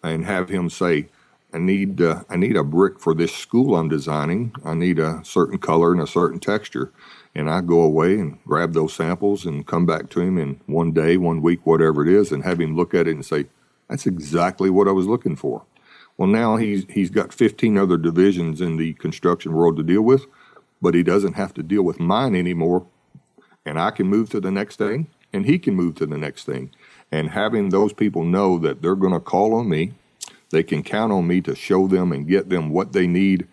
and 0.03 0.25
have 0.25 0.49
him 0.49 0.69
say, 0.69 1.07
"I 1.53 1.59
need 1.59 2.01
uh, 2.01 2.23
I 2.29 2.35
need 2.35 2.55
a 2.55 2.63
brick 2.63 2.99
for 2.99 3.13
this 3.13 3.33
school 3.33 3.75
I'm 3.75 3.89
designing. 3.89 4.53
I 4.63 4.73
need 4.73 4.99
a 4.99 5.21
certain 5.23 5.57
color 5.57 5.91
and 5.91 6.01
a 6.01 6.07
certain 6.07 6.39
texture." 6.39 6.91
And 7.35 7.49
I 7.49 7.61
go 7.61 7.81
away 7.81 8.19
and 8.19 8.39
grab 8.45 8.73
those 8.73 8.93
samples 8.93 9.45
and 9.45 9.67
come 9.67 9.85
back 9.85 10.09
to 10.09 10.21
him 10.21 10.39
in 10.39 10.59
one 10.65 10.91
day, 10.91 11.17
one 11.17 11.41
week, 11.41 11.65
whatever 11.65 12.01
it 12.01 12.11
is, 12.11 12.31
and 12.31 12.43
have 12.43 12.59
him 12.59 12.75
look 12.75 12.93
at 12.93 13.07
it 13.07 13.15
and 13.15 13.25
say, 13.25 13.45
"That's 13.89 14.07
exactly 14.07 14.69
what 14.69 14.87
I 14.87 14.91
was 14.91 15.07
looking 15.07 15.35
for." 15.35 15.63
Well, 16.17 16.27
now 16.27 16.57
he's 16.57 16.85
he's 16.89 17.09
got 17.11 17.33
15 17.33 17.77
other 17.77 17.97
divisions 17.97 18.61
in 18.61 18.77
the 18.77 18.93
construction 18.93 19.53
world 19.53 19.77
to 19.77 19.83
deal 19.83 20.01
with, 20.01 20.25
but 20.81 20.95
he 20.95 21.03
doesn't 21.03 21.33
have 21.33 21.53
to 21.55 21.63
deal 21.63 21.83
with 21.83 21.99
mine 21.99 22.35
anymore 22.35 22.87
and 23.67 23.79
I 23.79 23.91
can 23.91 24.07
move 24.07 24.29
to 24.29 24.39
the 24.39 24.49
next 24.49 24.77
thing 24.77 25.07
and 25.33 25.45
he 25.45 25.59
can 25.59 25.75
move 25.75 25.95
to 25.95 26.05
the 26.05 26.17
next 26.17 26.45
thing. 26.45 26.71
And 27.11 27.29
having 27.29 27.69
those 27.69 27.91
people 27.91 28.23
know 28.23 28.57
that 28.59 28.81
they're 28.81 28.95
going 28.95 29.13
to 29.13 29.19
call 29.19 29.53
on 29.53 29.67
me, 29.67 29.93
they 30.51 30.63
can 30.63 30.83
count 30.83 31.11
on 31.11 31.27
me 31.27 31.41
to 31.41 31.55
show 31.55 31.87
them 31.87 32.11
and 32.11 32.27
get 32.27 32.49
them 32.49 32.69
what 32.69 32.93
they 32.93 33.07
need, 33.07 33.47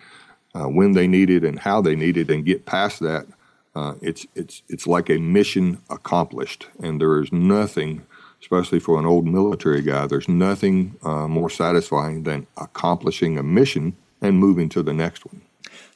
uh, 0.54 0.66
when 0.66 0.92
they 0.92 1.06
need 1.06 1.30
it, 1.30 1.44
and 1.44 1.58
how 1.58 1.80
they 1.80 1.96
need 1.96 2.16
it, 2.16 2.30
and 2.30 2.44
get 2.44 2.66
past 2.66 3.00
that. 3.00 3.26
Uh, 3.74 3.94
it's 4.00 4.26
it's 4.36 4.62
it's 4.68 4.86
like 4.86 5.10
a 5.10 5.18
mission 5.18 5.80
accomplished, 5.90 6.68
and 6.80 7.00
there 7.00 7.20
is 7.20 7.32
nothing, 7.32 8.06
especially 8.40 8.78
for 8.78 8.98
an 8.98 9.06
old 9.06 9.26
military 9.26 9.82
guy, 9.82 10.06
there's 10.06 10.28
nothing 10.28 10.96
uh, 11.02 11.26
more 11.26 11.50
satisfying 11.50 12.22
than 12.22 12.46
accomplishing 12.56 13.36
a 13.36 13.42
mission 13.42 13.96
and 14.20 14.38
moving 14.38 14.68
to 14.68 14.82
the 14.82 14.92
next 14.92 15.26
one. 15.26 15.42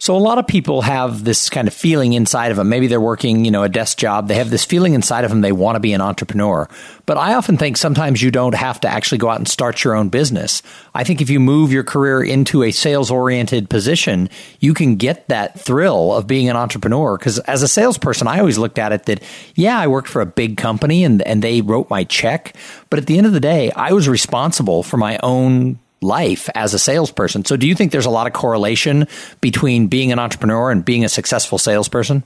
So 0.01 0.17
a 0.17 0.19
lot 0.19 0.39
of 0.39 0.47
people 0.47 0.83
have 0.83 1.25
this 1.25 1.51
kind 1.51 1.67
of 1.67 1.75
feeling 1.75 2.13
inside 2.13 2.53
of 2.53 2.57
them. 2.57 2.69
Maybe 2.69 2.87
they're 2.87 3.01
working, 3.01 3.45
you 3.45 3.51
know, 3.51 3.65
a 3.65 3.69
desk 3.69 3.99
job. 3.99 4.29
They 4.29 4.37
have 4.37 4.49
this 4.49 4.65
feeling 4.65 4.95
inside 4.95 5.25
of 5.25 5.31
them 5.31 5.41
they 5.41 5.51
want 5.51 5.75
to 5.75 5.81
be 5.81 5.93
an 5.93 6.01
entrepreneur. 6.01 6.69
But 7.05 7.17
I 7.17 7.35
often 7.35 7.57
think 7.57 7.77
sometimes 7.77 8.23
you 8.23 8.31
don't 8.31 8.55
have 8.55 8.79
to 8.83 8.89
actually 8.89 9.19
go 9.19 9.29
out 9.29 9.39
and 9.39 9.49
start 9.49 9.83
your 9.83 9.97
own 9.97 10.09
business. 10.09 10.63
I 10.95 11.03
think 11.03 11.21
if 11.21 11.29
you 11.29 11.41
move 11.41 11.73
your 11.73 11.83
career 11.83 12.23
into 12.23 12.63
a 12.63 12.71
sales 12.71 13.11
oriented 13.11 13.69
position, 13.69 14.31
you 14.61 14.73
can 14.73 14.95
get 14.95 15.27
that 15.31 15.59
thrill 15.59 16.15
of 16.15 16.29
being 16.29 16.49
an 16.49 16.55
entrepreneur. 16.55 17.19
Because 17.19 17.41
as 17.41 17.65
a 17.65 17.69
salesperson, 17.69 18.29
I 18.29 18.39
always 18.39 18.57
looked 18.57 18.79
at 18.79 18.93
it 18.93 19.07
that, 19.07 19.21
yeah, 19.57 19.81
I 19.81 19.89
worked 19.89 20.09
for 20.09 20.23
a 20.23 20.27
big 20.27 20.57
company 20.59 21.03
and, 21.03 21.23
and 21.23 21.43
they 21.43 21.61
wrote 21.61 21.91
my 21.91 22.05
check. 22.05 22.55
But 22.89 23.01
at 23.01 23.07
the 23.07 23.19
end 23.19 23.27
of 23.27 23.33
the 23.33 23.41
day, 23.41 23.73
I 23.73 23.91
was 23.91 24.09
responsible 24.09 24.85
for 24.85 24.97
my 24.97 25.19
own 25.25 25.81
life 26.01 26.49
as 26.55 26.75
a 26.75 26.79
salesperson. 26.79 27.45
So, 27.45 27.57
do 27.57 27.67
you 27.67 27.75
think 27.75 27.93
there's 27.93 28.07
a 28.07 28.11
lot 28.11 28.27
of 28.27 28.33
correlation 28.33 29.07
between 29.41 29.89
being 29.89 30.13
an 30.13 30.19
entrepreneur 30.19 30.71
and 30.71 30.85
being 30.85 31.05
a 31.05 31.09
successful 31.09 31.59
salesperson? 31.59 32.23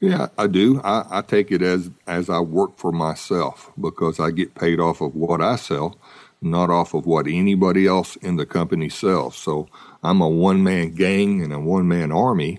Yeah, 0.00 0.28
I 0.36 0.46
do. 0.46 0.80
I, 0.84 1.04
I, 1.10 1.22
take 1.22 1.50
it 1.50 1.62
as 1.62 1.90
as 2.06 2.28
I 2.28 2.40
work 2.40 2.76
for 2.76 2.92
myself 2.92 3.72
because 3.80 4.20
I 4.20 4.30
get 4.30 4.54
paid 4.54 4.78
off 4.78 5.00
of 5.00 5.14
what 5.14 5.40
I 5.40 5.56
sell, 5.56 5.96
not 6.42 6.68
off 6.68 6.92
of 6.92 7.06
what 7.06 7.26
anybody 7.26 7.86
else 7.86 8.16
in 8.16 8.36
the 8.36 8.44
company 8.44 8.90
sells. 8.90 9.36
So 9.36 9.68
I'm 10.02 10.20
a 10.20 10.28
one 10.28 10.62
man 10.62 10.94
gang 10.94 11.42
and 11.42 11.52
a 11.52 11.58
one 11.58 11.88
man 11.88 12.12
army 12.12 12.58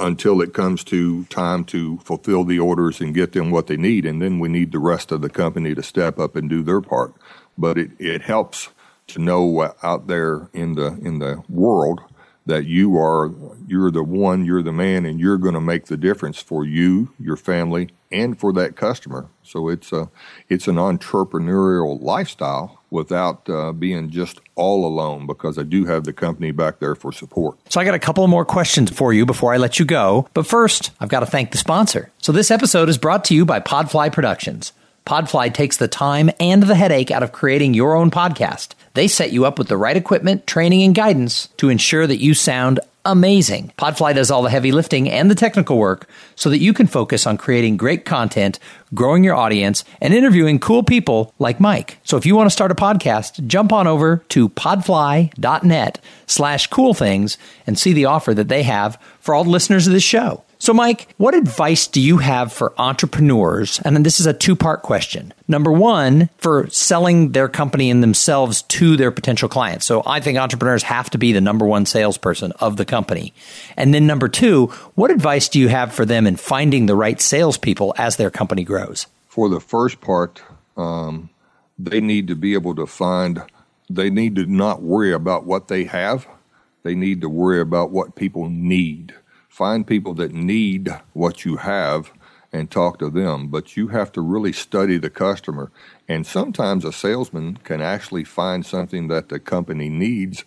until 0.00 0.42
it 0.42 0.52
comes 0.52 0.82
to 0.82 1.24
time 1.26 1.64
to 1.64 1.98
fulfill 1.98 2.42
the 2.42 2.58
orders 2.58 3.00
and 3.00 3.14
get 3.14 3.32
them 3.32 3.52
what 3.52 3.68
they 3.68 3.76
need, 3.76 4.04
and 4.04 4.20
then 4.20 4.40
we 4.40 4.48
need 4.48 4.72
the 4.72 4.80
rest 4.80 5.12
of 5.12 5.20
the 5.20 5.30
company 5.30 5.72
to 5.72 5.84
step 5.84 6.18
up 6.18 6.34
and 6.34 6.50
do 6.50 6.64
their 6.64 6.80
part. 6.80 7.14
But 7.56 7.78
it, 7.78 7.92
it 8.00 8.22
helps 8.22 8.70
to 9.08 9.18
know 9.18 9.74
out 9.82 10.06
there 10.06 10.48
in 10.52 10.74
the 10.74 10.98
in 11.02 11.18
the 11.18 11.42
world 11.48 12.00
that 12.46 12.66
you 12.66 12.96
are 12.98 13.30
you're 13.66 13.90
the 13.90 14.04
one 14.04 14.44
you're 14.44 14.62
the 14.62 14.72
man 14.72 15.06
and 15.06 15.20
you're 15.20 15.38
going 15.38 15.54
to 15.54 15.60
make 15.60 15.86
the 15.86 15.96
difference 15.96 16.40
for 16.40 16.64
you 16.64 17.12
your 17.18 17.36
family 17.36 17.88
and 18.12 18.38
for 18.38 18.52
that 18.52 18.76
customer 18.76 19.28
so 19.42 19.68
it's 19.68 19.92
a 19.92 20.10
it's 20.48 20.68
an 20.68 20.76
entrepreneurial 20.76 22.00
lifestyle 22.02 22.80
without 22.94 23.50
uh, 23.50 23.72
being 23.72 24.08
just 24.08 24.40
all 24.54 24.86
alone 24.86 25.26
because 25.26 25.58
I 25.58 25.64
do 25.64 25.84
have 25.84 26.04
the 26.04 26.12
company 26.12 26.52
back 26.52 26.78
there 26.78 26.94
for 26.94 27.10
support. 27.10 27.58
So 27.68 27.80
I 27.80 27.84
got 27.84 27.94
a 27.94 27.98
couple 27.98 28.24
more 28.28 28.44
questions 28.44 28.88
for 28.88 29.12
you 29.12 29.26
before 29.26 29.52
I 29.52 29.56
let 29.56 29.80
you 29.80 29.84
go. 29.84 30.28
But 30.32 30.46
first, 30.46 30.92
I've 31.00 31.08
got 31.08 31.20
to 31.20 31.26
thank 31.26 31.50
the 31.50 31.58
sponsor. 31.58 32.12
So 32.18 32.30
this 32.30 32.52
episode 32.52 32.88
is 32.88 32.96
brought 32.96 33.24
to 33.24 33.34
you 33.34 33.44
by 33.44 33.58
Podfly 33.58 34.12
Productions. 34.12 34.72
Podfly 35.06 35.52
takes 35.52 35.76
the 35.76 35.88
time 35.88 36.30
and 36.40 36.62
the 36.62 36.74
headache 36.74 37.10
out 37.10 37.22
of 37.22 37.32
creating 37.32 37.74
your 37.74 37.94
own 37.94 38.10
podcast. 38.10 38.70
They 38.94 39.06
set 39.06 39.32
you 39.32 39.44
up 39.44 39.58
with 39.58 39.68
the 39.68 39.76
right 39.76 39.96
equipment, 39.96 40.46
training, 40.46 40.82
and 40.82 40.94
guidance 40.94 41.48
to 41.58 41.68
ensure 41.68 42.06
that 42.06 42.22
you 42.22 42.32
sound 42.32 42.80
amazing. 43.04 43.70
Podfly 43.76 44.14
does 44.14 44.30
all 44.30 44.42
the 44.42 44.48
heavy 44.48 44.72
lifting 44.72 45.10
and 45.10 45.30
the 45.30 45.34
technical 45.34 45.76
work 45.76 46.08
so 46.36 46.48
that 46.48 46.60
you 46.60 46.72
can 46.72 46.86
focus 46.86 47.26
on 47.26 47.36
creating 47.36 47.76
great 47.76 48.06
content, 48.06 48.58
growing 48.94 49.22
your 49.22 49.34
audience, 49.34 49.84
and 50.00 50.14
interviewing 50.14 50.58
cool 50.58 50.82
people 50.82 51.34
like 51.38 51.60
Mike. 51.60 51.98
So 52.04 52.16
if 52.16 52.24
you 52.24 52.34
want 52.34 52.46
to 52.46 52.52
start 52.54 52.70
a 52.70 52.74
podcast, 52.74 53.46
jump 53.46 53.72
on 53.72 53.86
over 53.86 54.18
to 54.30 54.48
podfly.net 54.48 56.00
slash 56.26 56.66
cool 56.68 56.94
things 56.94 57.36
and 57.66 57.78
see 57.78 57.92
the 57.92 58.06
offer 58.06 58.32
that 58.32 58.48
they 58.48 58.62
have 58.62 58.98
for 59.20 59.34
all 59.34 59.44
the 59.44 59.50
listeners 59.50 59.86
of 59.86 59.92
this 59.92 60.02
show. 60.02 60.42
So, 60.58 60.72
Mike, 60.72 61.08
what 61.18 61.34
advice 61.34 61.86
do 61.86 62.00
you 62.00 62.18
have 62.18 62.52
for 62.52 62.72
entrepreneurs? 62.78 63.80
And 63.84 63.94
then 63.94 64.02
this 64.02 64.20
is 64.20 64.26
a 64.26 64.32
two 64.32 64.56
part 64.56 64.82
question. 64.82 65.32
Number 65.48 65.70
one, 65.70 66.30
for 66.38 66.68
selling 66.70 67.32
their 67.32 67.48
company 67.48 67.90
and 67.90 68.02
themselves 68.02 68.62
to 68.62 68.96
their 68.96 69.10
potential 69.10 69.48
clients. 69.48 69.86
So, 69.86 70.02
I 70.06 70.20
think 70.20 70.38
entrepreneurs 70.38 70.84
have 70.84 71.10
to 71.10 71.18
be 71.18 71.32
the 71.32 71.40
number 71.40 71.66
one 71.66 71.86
salesperson 71.86 72.52
of 72.52 72.76
the 72.76 72.84
company. 72.84 73.32
And 73.76 73.92
then 73.92 74.06
number 74.06 74.28
two, 74.28 74.66
what 74.94 75.10
advice 75.10 75.48
do 75.48 75.58
you 75.58 75.68
have 75.68 75.92
for 75.92 76.04
them 76.04 76.26
in 76.26 76.36
finding 76.36 76.86
the 76.86 76.96
right 76.96 77.20
salespeople 77.20 77.94
as 77.98 78.16
their 78.16 78.30
company 78.30 78.64
grows? 78.64 79.06
For 79.26 79.48
the 79.48 79.60
first 79.60 80.00
part, 80.00 80.42
um, 80.76 81.30
they 81.78 82.00
need 82.00 82.28
to 82.28 82.34
be 82.34 82.54
able 82.54 82.74
to 82.76 82.86
find, 82.86 83.42
they 83.90 84.10
need 84.10 84.36
to 84.36 84.46
not 84.46 84.82
worry 84.82 85.12
about 85.12 85.44
what 85.44 85.68
they 85.68 85.84
have, 85.84 86.26
they 86.84 86.94
need 86.94 87.20
to 87.22 87.28
worry 87.28 87.60
about 87.60 87.90
what 87.90 88.14
people 88.14 88.48
need 88.48 89.14
find 89.54 89.86
people 89.86 90.14
that 90.14 90.32
need 90.34 90.90
what 91.14 91.44
you 91.44 91.58
have 91.58 92.12
and 92.52 92.70
talk 92.70 92.98
to 93.00 93.10
them. 93.10 93.48
But 93.48 93.76
you 93.76 93.88
have 93.88 94.12
to 94.12 94.22
really 94.22 94.52
study 94.52 94.98
the 94.98 95.10
customer. 95.10 95.72
And 96.08 96.26
sometimes 96.26 96.84
a 96.84 96.92
salesman 96.92 97.58
can 97.58 97.82
actually 97.82 98.24
find 98.24 98.66
something 98.66 99.08
that 99.08 99.28
the 99.30 99.40
company 99.40 99.90
needs 99.90 100.44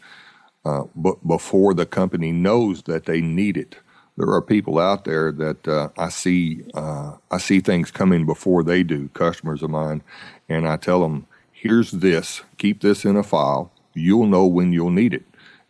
uh, 0.65 0.85
but 0.95 1.27
before 1.27 1.75
the 1.75 1.87
company 1.87 2.31
knows 2.33 2.83
that 2.83 3.05
they 3.05 3.21
need 3.21 3.57
it. 3.57 3.77
There 4.17 4.29
are 4.31 4.41
people 4.43 4.79
out 4.79 5.05
there 5.05 5.31
that 5.33 5.67
uh, 5.67 5.89
I 5.97 6.09
see 6.09 6.63
uh, 6.75 7.17
I 7.31 7.39
see 7.39 7.61
things 7.61 7.91
coming 7.91 8.25
before 8.25 8.63
they 8.63 8.83
do, 8.83 9.09
customers 9.09 9.63
of 9.63 9.71
mine, 9.71 10.03
and 10.49 10.67
I 10.67 10.77
tell 10.77 11.01
them, 11.01 11.27
"Here's 11.53 11.91
this. 11.91 12.43
Keep 12.59 12.81
this 12.81 13.05
in 13.05 13.17
a 13.17 13.23
file. 13.23 13.71
You'll 13.95 14.27
know 14.27 14.47
when 14.47 14.73
you'll 14.73 14.91
need 14.91 15.13
it." 15.13 15.26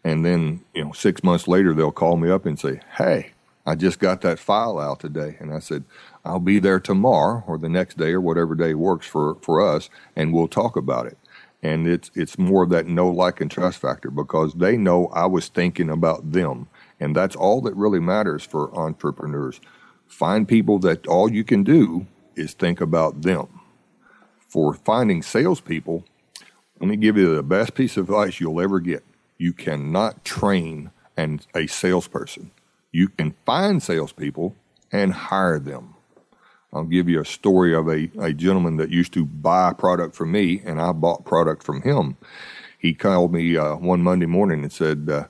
And 0.08 0.24
then, 0.24 0.62
you 0.74 0.86
know, 0.86 0.94
six 0.94 1.22
months 1.22 1.50
later, 1.50 1.74
they'll 1.74 1.92
call 1.92 2.16
me 2.16 2.30
up 2.30 2.46
and 2.46 2.58
say, 2.58 2.80
Hey, 2.96 3.32
I 3.66 3.76
just 3.76 4.00
got 4.00 4.22
that 4.22 4.40
file 4.40 4.80
out 4.80 5.02
today. 5.02 5.36
And 5.42 5.54
I 5.54 5.60
said, 5.60 5.84
I'll 6.24 6.40
be 6.40 6.60
there 6.60 6.80
tomorrow 6.80 7.44
or 7.46 7.58
the 7.58 7.68
next 7.68 7.98
day 7.98 8.14
or 8.14 8.22
whatever 8.22 8.56
day 8.56 8.74
works 8.74 9.06
for, 9.06 9.36
for 9.42 9.60
us, 9.60 9.90
and 10.16 10.32
we'll 10.32 10.48
talk 10.48 10.78
about 10.78 11.08
it. 11.08 11.18
And 11.62 11.86
it's, 11.86 12.10
it's 12.16 12.38
more 12.38 12.64
of 12.64 12.70
that 12.70 12.88
no 12.88 13.10
like, 13.10 13.42
and 13.42 13.52
trust 13.52 13.80
factor 13.80 14.10
because 14.10 14.54
they 14.54 14.78
know 14.78 15.08
I 15.08 15.26
was 15.26 15.50
thinking 15.50 15.90
about 15.90 16.32
them. 16.32 16.70
And 17.02 17.14
that's 17.14 17.36
all 17.36 17.60
that 17.64 17.76
really 17.76 18.00
matters 18.00 18.46
for 18.46 18.74
entrepreneurs. 18.80 19.60
Find 20.08 20.48
people 20.48 20.80
that 20.80 21.06
all 21.06 21.30
you 21.30 21.44
can 21.44 21.66
do 21.66 22.08
is 22.38 22.54
think 22.54 22.80
about 22.80 23.24
them. 23.24 23.60
For 24.48 24.74
finding 24.74 25.22
salespeople, 25.22 26.06
let 26.80 26.88
me 26.88 26.96
give 26.96 27.18
you 27.18 27.36
the 27.36 27.44
best 27.44 27.74
piece 27.74 27.98
of 27.98 28.06
advice 28.06 28.40
you'll 28.40 28.62
ever 28.62 28.80
get 28.80 29.04
you 29.38 29.54
cannot 29.54 30.24
train 30.26 30.92
an, 31.16 31.42
a 31.56 31.68
salesperson. 31.68 32.52
You 32.92 33.10
can 33.10 33.36
find 33.46 33.82
salespeople 33.82 34.56
and 34.92 35.14
hire 35.14 35.60
them. 35.60 35.96
I'll 36.74 36.84
give 36.84 37.10
you 37.10 37.22
a 37.22 37.26
story 37.26 37.74
of 37.74 37.88
a, 37.88 38.10
a 38.20 38.34
gentleman 38.34 38.78
that 38.78 38.90
used 38.90 39.14
to 39.14 39.26
buy 39.26 39.74
product 39.74 40.16
from 40.16 40.32
me, 40.32 40.62
and 40.66 40.82
I 40.82 40.92
bought 40.92 41.26
product 41.26 41.64
from 41.64 41.82
him. 41.82 42.18
He 42.78 42.94
called 42.94 43.34
me 43.34 43.58
uh, 43.58 43.76
one 43.76 44.02
Monday 44.04 44.26
morning 44.26 44.64
and 44.64 44.72
said, 44.72 45.10
uh, 45.10 45.28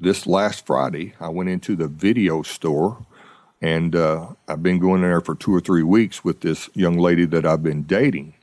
This 0.00 0.26
last 0.26 0.66
Friday, 0.66 1.14
I 1.20 1.28
went 1.28 1.50
into 1.50 1.76
the 1.76 1.88
video 1.88 2.42
store, 2.42 3.04
and 3.60 3.94
uh, 3.94 4.28
I've 4.48 4.62
been 4.62 4.78
going 4.78 5.02
there 5.02 5.20
for 5.20 5.34
two 5.34 5.54
or 5.54 5.60
three 5.60 5.82
weeks 5.82 6.24
with 6.24 6.40
this 6.40 6.70
young 6.74 6.98
lady 6.98 7.26
that 7.26 7.46
I've 7.46 7.62
been 7.62 7.82
dating. 7.82 8.34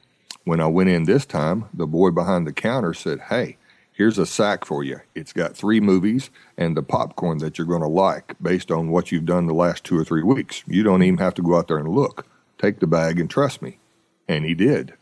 When 0.44 0.62
I 0.62 0.68
went 0.68 0.90
in 0.90 1.06
this 1.06 1.26
time, 1.26 1.66
the 1.74 1.88
boy 1.88 2.12
behind 2.12 2.46
the 2.46 2.54
counter 2.54 2.94
said, 2.94 3.20
Hey, 3.30 3.58
here's 3.96 4.20
a 4.20 4.26
sack 4.26 4.66
for 4.66 4.84
you. 4.84 5.00
It's 5.16 5.34
got 5.34 5.58
three 5.58 5.80
movies 5.80 6.30
and 6.58 6.78
the 6.78 6.84
popcorn 6.84 7.40
that 7.40 7.58
you're 7.58 7.66
going 7.66 7.82
to 7.82 7.88
like 7.88 8.36
based 8.42 8.70
on 8.70 8.90
what 8.90 9.12
you've 9.12 9.26
done 9.26 9.48
the 9.48 9.54
last 9.54 9.84
two 9.84 9.98
or 9.98 10.04
three 10.04 10.24
weeks. 10.24 10.64
You 10.68 10.84
don't 10.84 11.02
even 11.02 11.18
have 11.18 11.34
to 11.36 11.42
go 11.42 11.58
out 11.58 11.68
there 11.68 11.80
and 11.80 11.88
look. 11.88 12.28
Take 12.60 12.80
the 12.80 12.88
bag 12.88 13.20
and 13.20 13.30
trust 13.30 13.62
me. 13.62 13.80
And 14.28 14.46
he 14.46 14.54
did. 14.54 14.94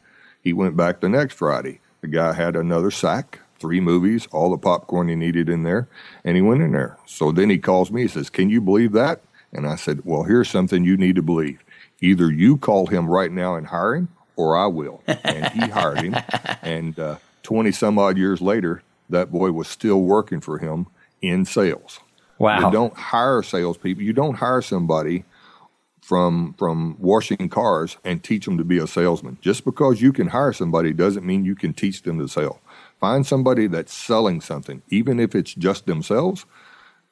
He 0.41 0.53
went 0.53 0.77
back 0.77 1.01
the 1.01 1.09
next 1.09 1.35
Friday. 1.35 1.79
The 2.01 2.07
guy 2.07 2.33
had 2.33 2.55
another 2.55 2.91
sack, 2.91 3.39
three 3.59 3.79
movies, 3.79 4.27
all 4.31 4.51
the 4.51 4.57
popcorn 4.57 5.07
he 5.07 5.15
needed 5.15 5.49
in 5.49 5.63
there, 5.63 5.87
and 6.23 6.35
he 6.35 6.41
went 6.41 6.61
in 6.61 6.73
there. 6.73 6.97
So 7.05 7.31
then 7.31 7.49
he 7.49 7.57
calls 7.57 7.91
me. 7.91 8.03
He 8.03 8.07
says, 8.09 8.29
Can 8.29 8.49
you 8.49 8.59
believe 8.59 8.91
that? 8.91 9.21
And 9.53 9.65
I 9.65 9.75
said, 9.75 10.01
Well, 10.03 10.23
here's 10.23 10.49
something 10.49 10.83
you 10.83 10.97
need 10.97 11.15
to 11.15 11.21
believe. 11.21 11.63
Either 12.01 12.29
you 12.29 12.57
call 12.57 12.87
him 12.87 13.09
right 13.09 13.31
now 13.31 13.55
and 13.55 13.67
hire 13.67 13.95
him, 13.95 14.09
or 14.35 14.57
I 14.57 14.65
will. 14.67 15.01
And 15.07 15.47
he 15.53 15.69
hired 15.69 16.01
him. 16.01 16.15
And 16.61 16.99
uh, 16.99 17.15
20 17.43 17.71
some 17.71 17.99
odd 17.99 18.17
years 18.17 18.41
later, 18.41 18.81
that 19.09 19.31
boy 19.31 19.51
was 19.51 19.67
still 19.67 20.01
working 20.01 20.41
for 20.41 20.57
him 20.57 20.87
in 21.21 21.45
sales. 21.45 21.99
Wow. 22.39 22.65
You 22.65 22.71
don't 22.71 22.93
hire 22.95 23.43
salespeople. 23.43 24.03
You 24.03 24.13
don't 24.13 24.35
hire 24.35 24.61
somebody 24.61 25.25
from 26.01 26.53
from 26.57 26.97
washing 26.99 27.47
cars 27.47 27.97
and 28.03 28.21
teach 28.21 28.45
them 28.45 28.57
to 28.57 28.63
be 28.63 28.77
a 28.77 28.87
salesman. 28.87 29.37
Just 29.41 29.63
because 29.63 30.01
you 30.01 30.11
can 30.11 30.27
hire 30.27 30.51
somebody 30.51 30.91
doesn't 30.91 31.25
mean 31.25 31.45
you 31.45 31.55
can 31.55 31.73
teach 31.73 32.01
them 32.01 32.19
to 32.19 32.27
sell. 32.27 32.59
Find 32.99 33.25
somebody 33.25 33.67
that's 33.67 33.93
selling 33.93 34.41
something, 34.41 34.81
even 34.89 35.19
if 35.19 35.35
it's 35.35 35.53
just 35.53 35.85
themselves. 35.85 36.45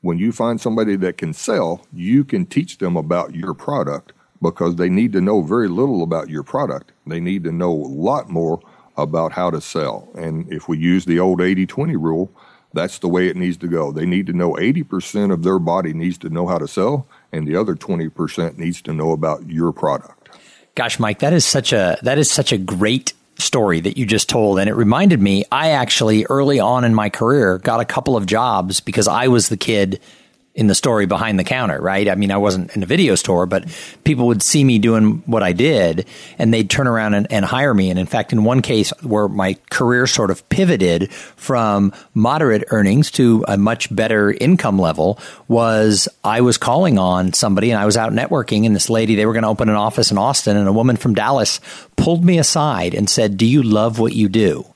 When 0.01 0.17
you 0.17 0.31
find 0.31 0.59
somebody 0.59 0.95
that 0.97 1.17
can 1.17 1.31
sell, 1.31 1.85
you 1.93 2.23
can 2.23 2.45
teach 2.45 2.79
them 2.79 2.97
about 2.97 3.35
your 3.35 3.53
product 3.53 4.13
because 4.41 4.75
they 4.75 4.89
need 4.89 5.13
to 5.13 5.21
know 5.21 5.41
very 5.41 5.67
little 5.67 6.01
about 6.01 6.29
your 6.29 6.43
product. 6.43 6.91
They 7.05 7.19
need 7.19 7.43
to 7.43 7.51
know 7.51 7.71
a 7.71 7.93
lot 8.09 8.29
more 8.29 8.59
about 8.97 9.31
how 9.31 9.49
to 9.49 9.61
sell. 9.61 10.09
And 10.15 10.51
if 10.51 10.67
we 10.67 10.77
use 10.77 11.05
the 11.05 11.19
old 11.19 11.41
80 11.41 11.65
20 11.65 11.95
rule, 11.95 12.31
that's 12.73 12.99
the 12.99 13.07
way 13.07 13.27
it 13.27 13.35
needs 13.35 13.57
to 13.57 13.67
go. 13.67 13.91
They 13.91 14.05
need 14.05 14.27
to 14.27 14.33
know 14.33 14.53
80% 14.53 15.33
of 15.33 15.43
their 15.43 15.59
body 15.59 15.93
needs 15.93 16.17
to 16.19 16.29
know 16.29 16.47
how 16.47 16.57
to 16.57 16.67
sell, 16.67 17.07
and 17.31 17.47
the 17.47 17.55
other 17.55 17.75
20% 17.75 18.57
needs 18.57 18.81
to 18.83 18.93
know 18.93 19.11
about 19.11 19.49
your 19.49 19.71
product. 19.71 20.29
Gosh, 20.75 20.99
Mike, 20.99 21.19
that 21.19 21.33
is 21.33 21.43
such 21.43 21.73
a 21.73 21.97
that 22.01 22.17
is 22.17 22.31
such 22.31 22.53
a 22.53 22.57
great 22.57 23.13
story 23.37 23.79
that 23.81 23.97
you 23.97 24.05
just 24.05 24.29
told 24.29 24.59
and 24.59 24.69
it 24.69 24.73
reminded 24.73 25.19
me 25.19 25.43
I 25.51 25.71
actually 25.71 26.25
early 26.25 26.59
on 26.59 26.83
in 26.83 26.93
my 26.93 27.09
career 27.09 27.57
got 27.57 27.79
a 27.79 27.85
couple 27.85 28.15
of 28.15 28.27
jobs 28.27 28.79
because 28.79 29.07
I 29.07 29.29
was 29.29 29.49
the 29.49 29.57
kid 29.57 29.99
in 30.53 30.67
the 30.67 30.75
story 30.75 31.05
behind 31.05 31.39
the 31.39 31.43
counter, 31.45 31.79
right? 31.81 32.09
I 32.09 32.15
mean, 32.15 32.29
I 32.29 32.37
wasn't 32.37 32.75
in 32.75 32.83
a 32.83 32.85
video 32.85 33.15
store, 33.15 33.45
but 33.45 33.65
people 34.03 34.27
would 34.27 34.43
see 34.43 34.63
me 34.63 34.79
doing 34.79 35.23
what 35.25 35.43
I 35.43 35.53
did 35.53 36.05
and 36.37 36.53
they'd 36.53 36.69
turn 36.69 36.87
around 36.87 37.13
and, 37.13 37.31
and, 37.31 37.45
hire 37.45 37.73
me. 37.73 37.89
And 37.89 37.97
in 37.97 38.05
fact, 38.05 38.33
in 38.33 38.43
one 38.43 38.61
case 38.61 38.91
where 39.01 39.27
my 39.27 39.55
career 39.69 40.07
sort 40.07 40.29
of 40.29 40.47
pivoted 40.49 41.11
from 41.13 41.93
moderate 42.13 42.65
earnings 42.69 43.11
to 43.11 43.45
a 43.47 43.57
much 43.57 43.93
better 43.93 44.31
income 44.31 44.77
level 44.77 45.19
was 45.47 46.09
I 46.23 46.41
was 46.41 46.57
calling 46.57 46.97
on 46.97 47.33
somebody 47.33 47.71
and 47.71 47.79
I 47.79 47.85
was 47.85 47.95
out 47.95 48.11
networking 48.11 48.65
and 48.65 48.75
this 48.75 48.89
lady, 48.89 49.15
they 49.15 49.25
were 49.25 49.33
going 49.33 49.43
to 49.43 49.49
open 49.49 49.69
an 49.69 49.75
office 49.75 50.11
in 50.11 50.17
Austin 50.17 50.57
and 50.57 50.67
a 50.67 50.73
woman 50.73 50.97
from 50.97 51.13
Dallas 51.13 51.61
pulled 51.95 52.25
me 52.25 52.37
aside 52.37 52.93
and 52.93 53.09
said, 53.09 53.37
do 53.37 53.45
you 53.45 53.63
love 53.63 53.99
what 53.99 54.13
you 54.13 54.27
do? 54.27 54.70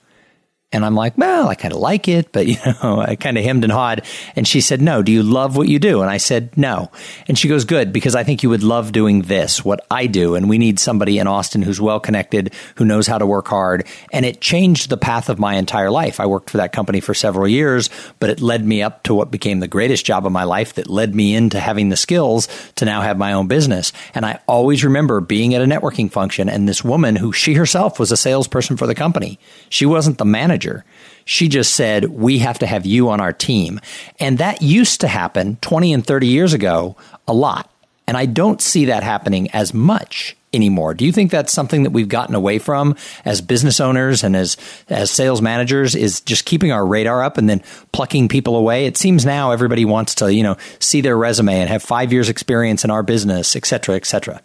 And 0.75 0.83
I'm 0.83 0.93
like, 0.93 1.17
well, 1.17 1.47
I 1.47 1.55
kind 1.55 1.73
of 1.73 1.79
like 1.79 2.09
it, 2.09 2.33
but 2.33 2.47
you 2.47 2.57
know, 2.65 2.99
I 2.99 3.15
kind 3.15 3.37
of 3.37 3.43
hemmed 3.45 3.63
and 3.63 3.71
hawed. 3.71 4.05
And 4.35 4.45
she 4.45 4.59
said, 4.59 4.81
no, 4.81 5.01
do 5.01 5.11
you 5.11 5.23
love 5.23 5.55
what 5.55 5.69
you 5.69 5.79
do? 5.79 6.01
And 6.01 6.09
I 6.09 6.17
said, 6.17 6.55
no. 6.57 6.91
And 7.27 7.39
she 7.39 7.47
goes, 7.47 7.63
good, 7.63 7.93
because 7.93 8.13
I 8.13 8.25
think 8.25 8.43
you 8.43 8.49
would 8.49 8.63
love 8.63 8.91
doing 8.91 9.21
this, 9.21 9.63
what 9.63 9.85
I 9.89 10.07
do. 10.07 10.35
And 10.35 10.49
we 10.49 10.57
need 10.57 10.77
somebody 10.77 11.17
in 11.17 11.27
Austin 11.27 11.61
who's 11.61 11.79
well 11.79 12.01
connected, 12.01 12.53
who 12.75 12.83
knows 12.83 13.07
how 13.07 13.17
to 13.17 13.25
work 13.25 13.47
hard. 13.47 13.87
And 14.11 14.25
it 14.25 14.41
changed 14.41 14.89
the 14.89 14.97
path 14.97 15.29
of 15.29 15.39
my 15.39 15.55
entire 15.55 15.89
life. 15.89 16.19
I 16.19 16.25
worked 16.25 16.49
for 16.49 16.57
that 16.57 16.73
company 16.73 16.99
for 16.99 17.13
several 17.13 17.47
years, 17.47 17.89
but 18.19 18.29
it 18.29 18.41
led 18.41 18.65
me 18.65 18.83
up 18.83 19.03
to 19.03 19.13
what 19.13 19.31
became 19.31 19.61
the 19.61 19.67
greatest 19.69 20.05
job 20.05 20.25
of 20.25 20.33
my 20.33 20.43
life 20.43 20.73
that 20.73 20.89
led 20.89 21.15
me 21.15 21.35
into 21.35 21.59
having 21.59 21.87
the 21.87 21.95
skills 21.95 22.49
to 22.75 22.83
now 22.83 23.01
have 23.01 23.17
my 23.17 23.31
own 23.31 23.47
business. 23.47 23.93
And 24.13 24.25
I 24.25 24.41
always 24.45 24.83
remember 24.83 25.21
being 25.21 25.55
at 25.55 25.61
a 25.61 25.65
networking 25.65 26.11
function 26.11 26.49
and 26.49 26.67
this 26.67 26.83
woman 26.83 27.15
who 27.15 27.31
she 27.31 27.53
herself 27.53 27.97
was 27.97 28.11
a 28.11 28.17
salesperson 28.17 28.75
for 28.75 28.87
the 28.87 28.95
company. 28.95 29.39
She 29.69 29.85
wasn't 29.85 30.17
the 30.17 30.25
manager 30.25 30.64
manager. 30.65 30.85
She 31.25 31.47
just 31.47 31.73
said, 31.73 32.05
we 32.05 32.39
have 32.39 32.59
to 32.59 32.67
have 32.67 32.85
you 32.85 33.09
on 33.09 33.19
our 33.19 33.33
team. 33.33 33.79
And 34.19 34.37
that 34.37 34.61
used 34.61 35.01
to 35.01 35.07
happen 35.07 35.57
20 35.61 35.93
and 35.93 36.05
30 36.05 36.27
years 36.27 36.53
ago 36.53 36.95
a 37.27 37.33
lot. 37.33 37.69
And 38.07 38.15
I 38.15 38.27
don't 38.27 38.61
see 38.61 38.85
that 38.85 39.01
happening 39.01 39.49
as 39.51 39.73
much 39.73 40.37
anymore. 40.53 40.93
Do 40.93 41.03
you 41.03 41.11
think 41.11 41.31
that's 41.31 41.51
something 41.51 41.83
that 41.83 41.89
we've 41.89 42.07
gotten 42.07 42.35
away 42.35 42.59
from 42.59 42.95
as 43.25 43.41
business 43.41 43.79
owners 43.79 44.23
and 44.23 44.35
as 44.35 44.55
as 44.87 45.09
sales 45.09 45.41
managers 45.41 45.95
is 45.95 46.21
just 46.21 46.45
keeping 46.45 46.71
our 46.71 46.85
radar 46.85 47.23
up 47.23 47.39
and 47.39 47.49
then 47.49 47.63
plucking 47.91 48.27
people 48.27 48.55
away? 48.55 48.85
It 48.85 48.95
seems 48.95 49.25
now 49.25 49.51
everybody 49.51 49.83
wants 49.85 50.13
to, 50.15 50.31
you 50.31 50.43
know, 50.43 50.55
see 50.79 51.01
their 51.01 51.17
resume 51.17 51.59
and 51.59 51.69
have 51.69 51.81
5 51.81 52.13
years 52.13 52.29
experience 52.29 52.85
in 52.85 52.91
our 52.91 53.01
business, 53.01 53.55
et 53.55 53.65
cetera, 53.65 53.95
et 53.95 54.05
cetera. 54.05 54.39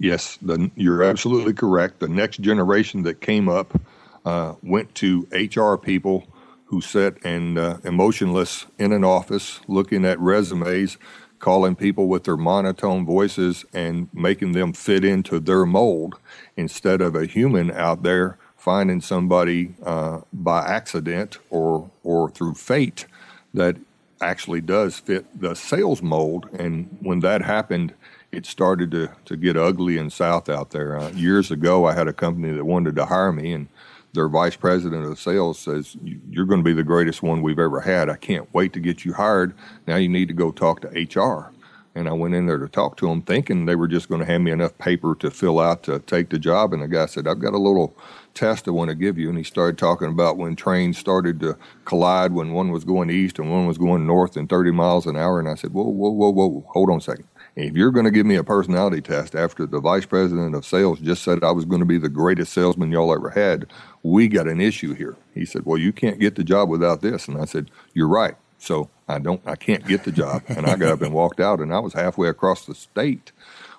yes, 0.00 0.38
the, 0.40 0.70
you're 0.74 1.02
absolutely 1.02 1.52
correct. 1.52 2.00
The 2.00 2.08
next 2.08 2.40
generation 2.40 3.02
that 3.02 3.20
came 3.20 3.48
up 3.48 3.78
uh, 4.24 4.54
went 4.62 4.94
to 4.96 5.26
HR 5.32 5.76
people 5.76 6.26
who 6.66 6.80
sat 6.80 7.14
and 7.24 7.58
uh, 7.58 7.78
emotionless 7.84 8.66
in 8.78 8.92
an 8.92 9.04
office 9.04 9.60
looking 9.68 10.04
at 10.04 10.18
resumes, 10.18 10.96
calling 11.38 11.76
people 11.76 12.08
with 12.08 12.24
their 12.24 12.36
monotone 12.36 13.04
voices 13.04 13.64
and 13.72 14.08
making 14.12 14.52
them 14.52 14.72
fit 14.72 15.04
into 15.04 15.38
their 15.38 15.66
mold 15.66 16.16
instead 16.56 17.00
of 17.00 17.14
a 17.14 17.26
human 17.26 17.70
out 17.70 18.02
there 18.02 18.38
finding 18.64 18.98
somebody 18.98 19.74
uh, 19.84 20.20
by 20.32 20.66
accident 20.66 21.36
or 21.50 21.90
or 22.02 22.30
through 22.30 22.54
fate 22.54 23.04
that 23.52 23.76
actually 24.22 24.62
does 24.62 24.98
fit 24.98 25.26
the 25.38 25.54
sales 25.54 26.00
mold. 26.00 26.48
And 26.58 26.96
when 27.02 27.20
that 27.20 27.42
happened, 27.42 27.92
it 28.32 28.46
started 28.46 28.90
to, 28.92 29.10
to 29.26 29.36
get 29.36 29.58
ugly 29.58 29.98
and 29.98 30.10
south 30.10 30.48
out 30.48 30.70
there. 30.70 30.98
Uh, 30.98 31.10
years 31.10 31.50
ago, 31.50 31.84
I 31.84 31.92
had 31.92 32.08
a 32.08 32.12
company 32.14 32.52
that 32.52 32.64
wanted 32.64 32.96
to 32.96 33.04
hire 33.04 33.32
me, 33.32 33.52
and 33.52 33.68
their 34.14 34.28
vice 34.28 34.56
president 34.56 35.04
of 35.04 35.18
sales 35.18 35.58
says, 35.58 35.96
You're 36.02 36.46
going 36.46 36.60
to 36.60 36.64
be 36.64 36.72
the 36.72 36.82
greatest 36.82 37.22
one 37.22 37.42
we've 37.42 37.58
ever 37.58 37.80
had. 37.80 38.08
I 38.08 38.16
can't 38.16 38.52
wait 38.54 38.72
to 38.72 38.80
get 38.80 39.04
you 39.04 39.12
hired. 39.12 39.54
Now 39.86 39.96
you 39.96 40.08
need 40.08 40.28
to 40.28 40.34
go 40.34 40.50
talk 40.50 40.80
to 40.80 41.20
HR. 41.20 41.50
And 41.96 42.08
I 42.08 42.12
went 42.12 42.34
in 42.34 42.46
there 42.46 42.58
to 42.58 42.68
talk 42.68 42.96
to 42.96 43.06
them, 43.06 43.22
thinking 43.22 43.66
they 43.66 43.76
were 43.76 43.86
just 43.86 44.08
going 44.08 44.20
to 44.20 44.26
hand 44.26 44.42
me 44.42 44.50
enough 44.50 44.76
paper 44.78 45.14
to 45.16 45.30
fill 45.30 45.60
out 45.60 45.84
to 45.84 46.00
take 46.00 46.30
the 46.30 46.40
job. 46.40 46.72
And 46.72 46.82
the 46.82 46.88
guy 46.88 47.06
said, 47.06 47.28
I've 47.28 47.38
got 47.38 47.54
a 47.54 47.58
little 47.58 47.96
test 48.34 48.66
I 48.66 48.72
want 48.72 48.88
to 48.88 48.96
give 48.96 49.16
you. 49.16 49.28
And 49.28 49.38
he 49.38 49.44
started 49.44 49.78
talking 49.78 50.08
about 50.08 50.36
when 50.36 50.56
trains 50.56 50.98
started 50.98 51.38
to 51.40 51.56
collide, 51.84 52.32
when 52.32 52.52
one 52.52 52.72
was 52.72 52.82
going 52.82 53.10
east 53.10 53.38
and 53.38 53.48
one 53.48 53.66
was 53.66 53.78
going 53.78 54.08
north 54.08 54.36
in 54.36 54.48
30 54.48 54.72
miles 54.72 55.06
an 55.06 55.16
hour. 55.16 55.38
And 55.38 55.48
I 55.48 55.54
said, 55.54 55.72
Whoa, 55.72 55.84
whoa, 55.84 56.10
whoa, 56.10 56.30
whoa, 56.30 56.64
hold 56.72 56.90
on 56.90 56.98
a 56.98 57.00
second. 57.00 57.28
If 57.56 57.76
you're 57.76 57.92
going 57.92 58.04
to 58.04 58.10
give 58.10 58.26
me 58.26 58.34
a 58.34 58.42
personality 58.42 59.00
test 59.00 59.34
after 59.36 59.64
the 59.64 59.80
vice 59.80 60.06
president 60.06 60.56
of 60.56 60.66
sales 60.66 60.98
just 60.98 61.22
said 61.22 61.44
I 61.44 61.52
was 61.52 61.64
going 61.64 61.80
to 61.80 61.86
be 61.86 61.98
the 61.98 62.08
greatest 62.08 62.52
salesman 62.52 62.90
y'all 62.90 63.14
ever 63.14 63.30
had, 63.30 63.66
we 64.02 64.26
got 64.26 64.48
an 64.48 64.60
issue 64.60 64.94
here. 64.94 65.16
He 65.34 65.44
said, 65.44 65.64
Well, 65.64 65.78
you 65.78 65.92
can't 65.92 66.18
get 66.18 66.34
the 66.34 66.42
job 66.42 66.68
without 66.68 67.00
this. 67.00 67.28
And 67.28 67.40
I 67.40 67.44
said, 67.44 67.70
You're 67.92 68.08
right. 68.08 68.34
So 68.58 68.90
I 69.08 69.18
don't, 69.18 69.40
I 69.46 69.54
can't 69.56 69.86
get 69.86 70.04
the 70.04 70.12
job. 70.12 70.42
And 70.48 70.66
I 70.66 70.76
got 70.76 70.92
up 70.92 71.02
and 71.02 71.12
walked 71.12 71.38
out, 71.38 71.60
and 71.60 71.72
I 71.72 71.78
was 71.78 71.92
halfway 71.92 72.28
across 72.28 72.66
the 72.66 72.74
state 72.74 73.30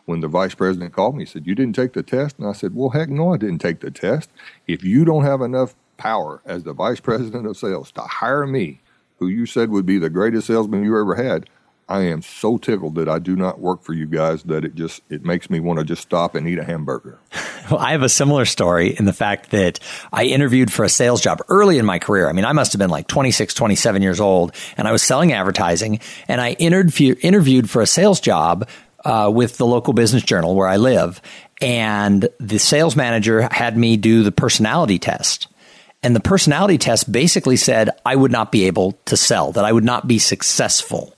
when 0.06 0.22
the 0.22 0.28
vice 0.28 0.56
president 0.56 0.94
called 0.94 1.16
me. 1.16 1.24
He 1.24 1.30
said, 1.30 1.46
You 1.46 1.56
didn't 1.56 1.76
take 1.76 1.94
the 1.94 2.04
test? 2.04 2.40
And 2.40 2.48
I 2.48 2.54
said, 2.54 2.76
Well, 2.76 2.92
heck 2.92 3.10
no, 3.10 3.34
I 3.34 3.38
didn't 3.38 3.60
take 3.60 3.82
the 3.82 3.92
test. 3.92 4.30
If 4.68 4.86
you 4.86 5.04
don't 5.04 5.26
have 5.26 5.42
enough 5.42 5.76
power 5.98 6.42
as 6.46 6.64
the 6.64 6.74
vice 6.74 7.02
president 7.02 7.46
of 7.46 7.58
sales 7.58 7.92
to 7.94 8.02
hire 8.02 8.48
me, 8.48 8.80
who 9.18 9.28
you 9.28 9.46
said 9.46 9.70
would 9.70 9.86
be 9.86 9.98
the 9.98 10.10
greatest 10.10 10.48
salesman 10.48 10.84
you 10.84 11.00
ever 11.00 11.16
had, 11.16 11.50
I 11.88 12.02
am 12.02 12.24
so 12.24 12.58
tickled 12.58 12.96
that 12.96 13.08
I 13.08 13.20
do 13.20 13.36
not 13.36 13.60
work 13.60 13.84
for 13.84 13.94
you 13.94 14.08
guys 14.08 14.44
that 14.44 14.66
it 14.66 14.74
just 14.74 15.02
it 15.10 15.24
makes 15.24 15.50
me 15.50 15.60
want 15.60 15.80
to 15.80 15.86
just 15.86 16.02
stop 16.02 16.34
and 16.34 16.48
eat 16.48 16.60
a 16.60 16.64
hamburger. 16.64 17.20
Well, 17.72 17.80
I 17.80 17.94
have 17.94 18.04
a 18.04 18.10
similar 18.10 18.46
story 18.46 18.96
in 18.96 19.06
the 19.06 19.14
fact 19.14 19.50
that 19.50 19.80
I 20.14 20.26
interviewed 20.26 20.72
for 20.72 20.86
a 20.86 20.90
sales 20.90 21.20
job 21.20 21.42
early 21.50 21.80
in 21.80 21.86
my 21.88 21.98
career. 21.98 22.30
I 22.30 22.32
mean, 22.32 22.46
I 22.46 22.52
must 22.52 22.74
have 22.74 22.80
been 22.80 22.92
like 22.92 23.08
26, 23.08 23.56
27 23.56 24.04
years 24.04 24.20
old 24.20 24.54
and 24.78 24.88
I 24.88 24.92
was 24.92 25.02
selling 25.02 25.34
advertising 25.34 26.00
and 26.28 26.40
I 26.40 26.52
interview, 26.52 27.16
interviewed 27.24 27.68
for 27.68 27.82
a 27.82 27.88
sales 27.88 28.20
job 28.20 28.70
uh, 29.04 29.32
with 29.34 29.58
the 29.58 29.66
local 29.66 29.94
business 29.94 30.22
journal 30.22 30.54
where 30.54 30.68
I 30.68 30.78
live. 30.78 31.20
And 31.60 32.30
the 32.40 32.60
sales 32.60 32.96
manager 32.96 33.50
had 33.52 33.76
me 33.76 33.98
do 33.98 34.22
the 34.22 34.32
personality 34.32 35.00
test. 35.00 35.48
And 36.04 36.16
the 36.16 36.20
personality 36.20 36.78
test 36.78 37.12
basically 37.12 37.58
said 37.58 37.90
I 38.06 38.16
would 38.16 38.32
not 38.32 38.52
be 38.52 38.66
able 38.66 38.92
to 39.06 39.18
sell, 39.18 39.54
that 39.54 39.66
I 39.66 39.72
would 39.72 39.84
not 39.84 40.08
be 40.08 40.20
successful. 40.20 41.16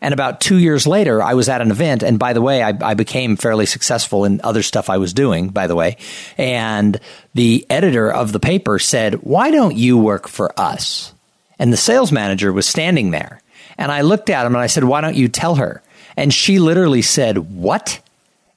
And 0.00 0.14
about 0.14 0.40
two 0.40 0.56
years 0.56 0.86
later, 0.86 1.22
I 1.22 1.34
was 1.34 1.48
at 1.48 1.60
an 1.60 1.70
event. 1.70 2.02
And 2.02 2.18
by 2.18 2.32
the 2.32 2.40
way, 2.40 2.62
I, 2.62 2.72
I 2.80 2.94
became 2.94 3.36
fairly 3.36 3.66
successful 3.66 4.24
in 4.24 4.40
other 4.42 4.62
stuff 4.62 4.88
I 4.88 4.98
was 4.98 5.12
doing, 5.12 5.48
by 5.48 5.66
the 5.66 5.76
way. 5.76 5.96
And 6.38 6.98
the 7.34 7.66
editor 7.68 8.10
of 8.10 8.32
the 8.32 8.40
paper 8.40 8.78
said, 8.78 9.14
Why 9.14 9.50
don't 9.50 9.76
you 9.76 9.98
work 9.98 10.28
for 10.28 10.58
us? 10.58 11.12
And 11.58 11.72
the 11.72 11.76
sales 11.76 12.10
manager 12.10 12.52
was 12.52 12.66
standing 12.66 13.10
there. 13.10 13.42
And 13.76 13.92
I 13.92 14.00
looked 14.00 14.30
at 14.30 14.46
him 14.46 14.54
and 14.54 14.62
I 14.62 14.68
said, 14.68 14.84
Why 14.84 15.00
don't 15.00 15.16
you 15.16 15.28
tell 15.28 15.56
her? 15.56 15.82
And 16.16 16.32
she 16.32 16.58
literally 16.58 17.02
said, 17.02 17.38
What? 17.38 18.00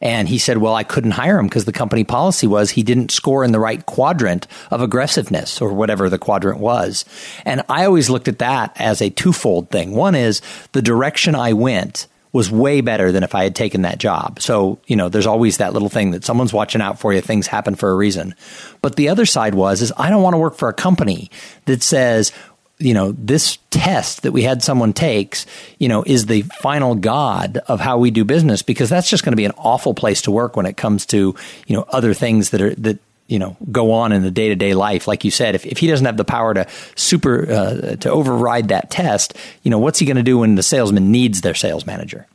And 0.03 0.27
he 0.27 0.37
said, 0.37 0.57
well, 0.57 0.75
I 0.75 0.83
couldn't 0.83 1.11
hire 1.11 1.39
him 1.39 1.47
because 1.47 1.63
the 1.63 1.71
company 1.71 2.03
policy 2.03 2.45
was 2.45 2.69
he 2.69 2.83
didn't 2.83 3.09
score 3.09 3.43
in 3.43 3.53
the 3.53 3.59
right 3.59 3.83
quadrant 3.85 4.47
of 4.69 4.81
aggressiveness 4.81 5.61
or 5.61 5.73
whatever 5.73 6.09
the 6.09 6.19
quadrant 6.19 6.59
was. 6.59 7.05
And 7.45 7.63
I 7.69 7.85
always 7.85 8.09
looked 8.09 8.27
at 8.27 8.39
that 8.39 8.75
as 8.79 9.01
a 9.01 9.09
twofold 9.09 9.69
thing. 9.71 9.95
One 9.95 10.13
is 10.13 10.41
the 10.73 10.81
direction 10.81 11.35
I 11.35 11.53
went 11.53 12.07
was 12.33 12.51
way 12.51 12.81
better 12.81 13.11
than 13.11 13.23
if 13.23 13.35
I 13.35 13.43
had 13.43 13.55
taken 13.55 13.83
that 13.83 13.99
job. 13.99 14.41
So, 14.41 14.79
you 14.87 14.95
know, 14.95 15.07
there's 15.07 15.27
always 15.27 15.57
that 15.57 15.71
little 15.71 15.87
thing 15.87 16.11
that 16.11 16.25
someone's 16.25 16.51
watching 16.51 16.81
out 16.81 16.99
for 16.99 17.13
you. 17.13 17.21
Things 17.21 17.47
happen 17.47 17.75
for 17.75 17.91
a 17.91 17.95
reason. 17.95 18.35
But 18.81 18.95
the 18.95 19.09
other 19.09 19.25
side 19.25 19.55
was, 19.55 19.81
is 19.81 19.93
I 19.97 20.09
don't 20.09 20.23
want 20.23 20.33
to 20.33 20.39
work 20.39 20.55
for 20.55 20.67
a 20.67 20.73
company 20.73 21.29
that 21.65 21.83
says, 21.83 22.33
you 22.79 22.93
know, 22.93 23.11
this 23.13 23.57
test 23.69 24.23
that 24.23 24.31
we 24.31 24.43
had 24.43 24.63
someone 24.63 24.93
takes, 24.93 25.45
you 25.79 25.87
know, 25.87 26.03
is 26.05 26.25
the 26.25 26.41
final 26.61 26.95
god 26.95 27.57
of 27.67 27.79
how 27.79 27.97
we 27.97 28.11
do 28.11 28.25
business 28.25 28.61
because 28.61 28.89
that's 28.89 29.09
just 29.09 29.23
going 29.23 29.31
to 29.31 29.37
be 29.37 29.45
an 29.45 29.53
awful 29.57 29.93
place 29.93 30.21
to 30.23 30.31
work 30.31 30.55
when 30.55 30.65
it 30.65 30.75
comes 30.75 31.05
to, 31.07 31.35
you 31.67 31.75
know, 31.75 31.85
other 31.89 32.13
things 32.13 32.49
that 32.49 32.61
are, 32.61 32.75
that, 32.75 32.99
you 33.27 33.39
know, 33.39 33.55
go 33.71 33.91
on 33.91 34.11
in 34.11 34.21
the 34.21 34.31
day 34.31 34.49
to 34.49 34.55
day 34.55 34.73
life. 34.73 35.07
Like 35.07 35.23
you 35.23 35.31
said, 35.31 35.55
if, 35.55 35.65
if 35.65 35.77
he 35.77 35.87
doesn't 35.87 36.05
have 36.05 36.17
the 36.17 36.25
power 36.25 36.53
to 36.53 36.67
super, 36.95 37.49
uh, 37.49 37.95
to 37.97 38.09
override 38.09 38.67
that 38.69 38.91
test, 38.91 39.35
you 39.61 39.71
know, 39.71 39.79
what's 39.79 39.99
he 39.99 40.05
going 40.05 40.17
to 40.17 40.23
do 40.23 40.39
when 40.39 40.55
the 40.55 40.63
salesman 40.63 41.11
needs 41.11 41.41
their 41.41 41.55
sales 41.55 41.85
manager? 41.85 42.27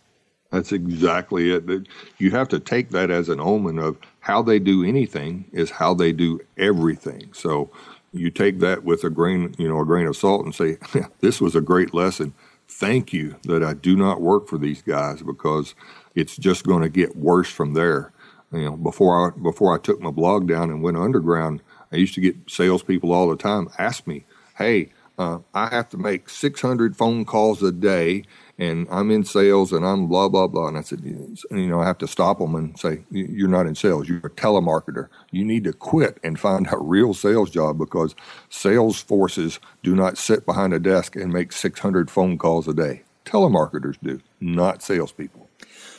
That's 0.51 0.72
exactly 0.72 1.53
it. 1.53 1.87
You 2.16 2.31
have 2.31 2.48
to 2.48 2.59
take 2.59 2.90
that 2.90 3.11
as 3.11 3.29
an 3.29 3.38
omen 3.38 3.79
of 3.79 3.98
how 4.20 4.42
they 4.42 4.59
do 4.59 4.83
anything 4.83 5.44
is 5.53 5.70
how 5.70 5.94
they 5.94 6.12
do 6.12 6.40
everything. 6.57 7.31
So, 7.35 7.70
you 8.18 8.31
take 8.31 8.59
that 8.61 8.85
with 8.85 9.04
a 9.04 9.11
grain, 9.11 9.54
you 9.59 9.68
know, 9.68 9.81
a 9.81 9.85
grain 9.87 10.07
of 10.07 10.16
salt 10.16 10.44
and 10.44 10.54
say, 10.54 10.78
this 11.20 11.40
was 11.40 11.54
a 11.54 11.61
great 11.61 11.94
lesson. 11.94 12.35
Thank 12.68 13.12
you 13.12 13.37
that 13.44 13.62
I 13.62 13.72
do 13.74 13.96
not 13.96 14.20
work 14.20 14.46
for 14.48 14.59
these 14.59 14.83
guys 14.83 15.22
because 15.22 15.74
it's 16.14 16.37
just 16.37 16.66
going 16.66 16.83
to 16.83 16.88
get 16.88 17.16
worse 17.16 17.48
from 17.48 17.74
there. 17.74 18.12
You 18.52 18.64
know, 18.64 18.76
before 18.76 19.28
I 19.28 19.38
before 19.38 19.74
I 19.74 19.78
took 19.78 20.00
my 20.00 20.11
blog 20.11 20.46
down 20.48 20.70
and 20.70 20.83
went 20.83 20.96
underground, 20.96 21.62
I 21.92 21.96
used 21.96 22.14
to 22.14 22.20
get 22.20 22.37
salespeople 22.48 23.12
all 23.12 23.28
the 23.28 23.37
time 23.37 23.68
ask 23.78 24.07
me, 24.07 24.24
"Hey, 24.57 24.90
uh, 25.18 25.40
I 25.52 25.68
have 25.68 25.88
to 25.90 25.98
make 25.98 26.31
600 26.31 26.96
phone 26.96 27.24
calls 27.24 27.62
a 27.62 27.72
day, 27.72 28.24
and 28.59 28.88
I'm 28.90 29.11
in 29.12 29.25
sales 29.25 29.73
and 29.73 29.87
I'm 29.87 30.09
blah, 30.09 30.29
blah, 30.29 30.49
blah. 30.49 30.66
And 30.66 30.77
I 30.77 30.81
said, 30.81 31.03
you 31.05 31.37
know, 31.51 31.81
I 31.81 31.87
have 31.87 31.99
to 31.99 32.09
stop 32.09 32.40
them 32.40 32.57
and 32.57 32.79
say, 32.79 33.05
you're 33.11 33.49
not 33.49 33.66
in 33.66 33.77
sales. 33.77 34.09
You're 34.09 34.18
a 34.18 34.31
telemarketer. 34.31 35.09
You 35.31 35.44
need 35.44 35.64
to 35.64 35.73
quit 35.73 36.18
and 36.25 36.38
find 36.38 36.66
a 36.71 36.79
real 36.79 37.14
sales 37.14 37.51
job 37.51 37.79
because 37.79 38.16
sales 38.51 39.01
forces 39.01 39.61
do 39.85 39.94
not 39.94 40.18
sit 40.18 40.44
behind 40.44 40.75
a 40.75 40.81
desk 40.81 41.14
and 41.14 41.33
make 41.33 41.53
600 41.53 42.11
phone 42.11 42.37
calls 42.37 42.66
a 42.66 42.75
day. 42.75 43.03
Telemarketers 43.25 43.97
do, 44.03 44.21
not 44.40 44.83
salespeople. 44.83 45.49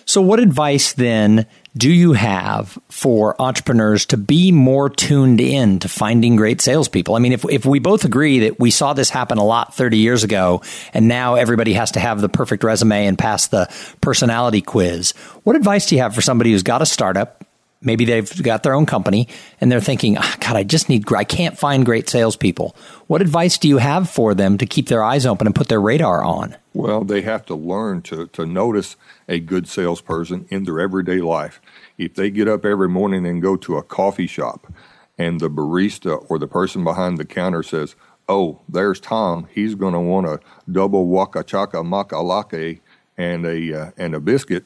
So, 0.05 0.21
what 0.21 0.39
advice 0.39 0.93
then 0.93 1.45
do 1.77 1.91
you 1.91 2.13
have 2.13 2.77
for 2.89 3.39
entrepreneurs 3.41 4.05
to 4.07 4.17
be 4.17 4.51
more 4.51 4.89
tuned 4.89 5.39
in 5.39 5.79
to 5.79 5.89
finding 5.89 6.35
great 6.35 6.61
salespeople? 6.61 7.15
I 7.15 7.19
mean, 7.19 7.33
if, 7.33 7.45
if 7.45 7.65
we 7.65 7.79
both 7.79 8.05
agree 8.05 8.39
that 8.39 8.59
we 8.59 8.71
saw 8.71 8.93
this 8.93 9.09
happen 9.09 9.37
a 9.37 9.43
lot 9.43 9.75
30 9.75 9.97
years 9.97 10.23
ago, 10.23 10.61
and 10.93 11.07
now 11.07 11.35
everybody 11.35 11.73
has 11.73 11.91
to 11.91 11.99
have 11.99 12.21
the 12.21 12.29
perfect 12.29 12.63
resume 12.63 13.05
and 13.05 13.17
pass 13.17 13.47
the 13.47 13.69
personality 14.01 14.61
quiz, 14.61 15.11
what 15.43 15.55
advice 15.55 15.85
do 15.85 15.95
you 15.95 16.01
have 16.01 16.15
for 16.15 16.21
somebody 16.21 16.51
who's 16.51 16.63
got 16.63 16.81
a 16.81 16.85
startup? 16.85 17.45
Maybe 17.81 18.03
they've 18.03 18.43
got 18.43 18.63
their 18.63 18.73
own 18.73 18.85
company 18.85 19.29
and 19.61 19.71
they're 19.71 19.79
thinking, 19.79 20.17
oh, 20.17 20.35
God, 20.41 20.57
I 20.57 20.63
just 20.63 20.89
need, 20.89 21.11
I 21.13 21.23
can't 21.23 21.57
find 21.57 21.85
great 21.85 22.09
salespeople. 22.09 22.75
What 23.07 23.21
advice 23.21 23.57
do 23.57 23.69
you 23.69 23.77
have 23.77 24.09
for 24.09 24.33
them 24.33 24.57
to 24.57 24.65
keep 24.65 24.89
their 24.89 25.01
eyes 25.01 25.25
open 25.25 25.47
and 25.47 25.55
put 25.55 25.69
their 25.69 25.79
radar 25.79 26.21
on? 26.23 26.57
Well, 26.73 27.05
they 27.05 27.21
have 27.21 27.45
to 27.45 27.55
learn 27.55 28.01
to, 28.03 28.27
to 28.27 28.45
notice 28.45 28.97
a 29.29 29.39
good 29.39 29.67
salesperson 29.67 30.45
in 30.49 30.65
their 30.65 30.81
everyday 30.81 31.19
life. 31.19 31.61
If 31.97 32.15
they 32.15 32.29
get 32.29 32.49
up 32.49 32.65
every 32.65 32.89
morning 32.89 33.25
and 33.25 33.41
go 33.41 33.55
to 33.55 33.77
a 33.77 33.83
coffee 33.83 34.27
shop 34.27 34.71
and 35.17 35.39
the 35.39 35.49
barista 35.49 36.25
or 36.29 36.37
the 36.37 36.47
person 36.47 36.83
behind 36.83 37.17
the 37.17 37.25
counter 37.25 37.63
says, 37.63 37.95
Oh, 38.27 38.61
there's 38.69 38.99
Tom. 38.99 39.47
He's 39.51 39.73
going 39.73 39.93
to 39.93 39.99
want 39.99 40.27
a 40.27 40.39
double 40.71 41.07
waka 41.07 41.43
chaka 41.43 41.77
maca 41.77 42.23
latte 42.23 42.81
and 43.17 43.45
a, 43.45 43.73
uh, 43.73 43.91
and 43.97 44.13
a 44.13 44.19
biscuit 44.19 44.65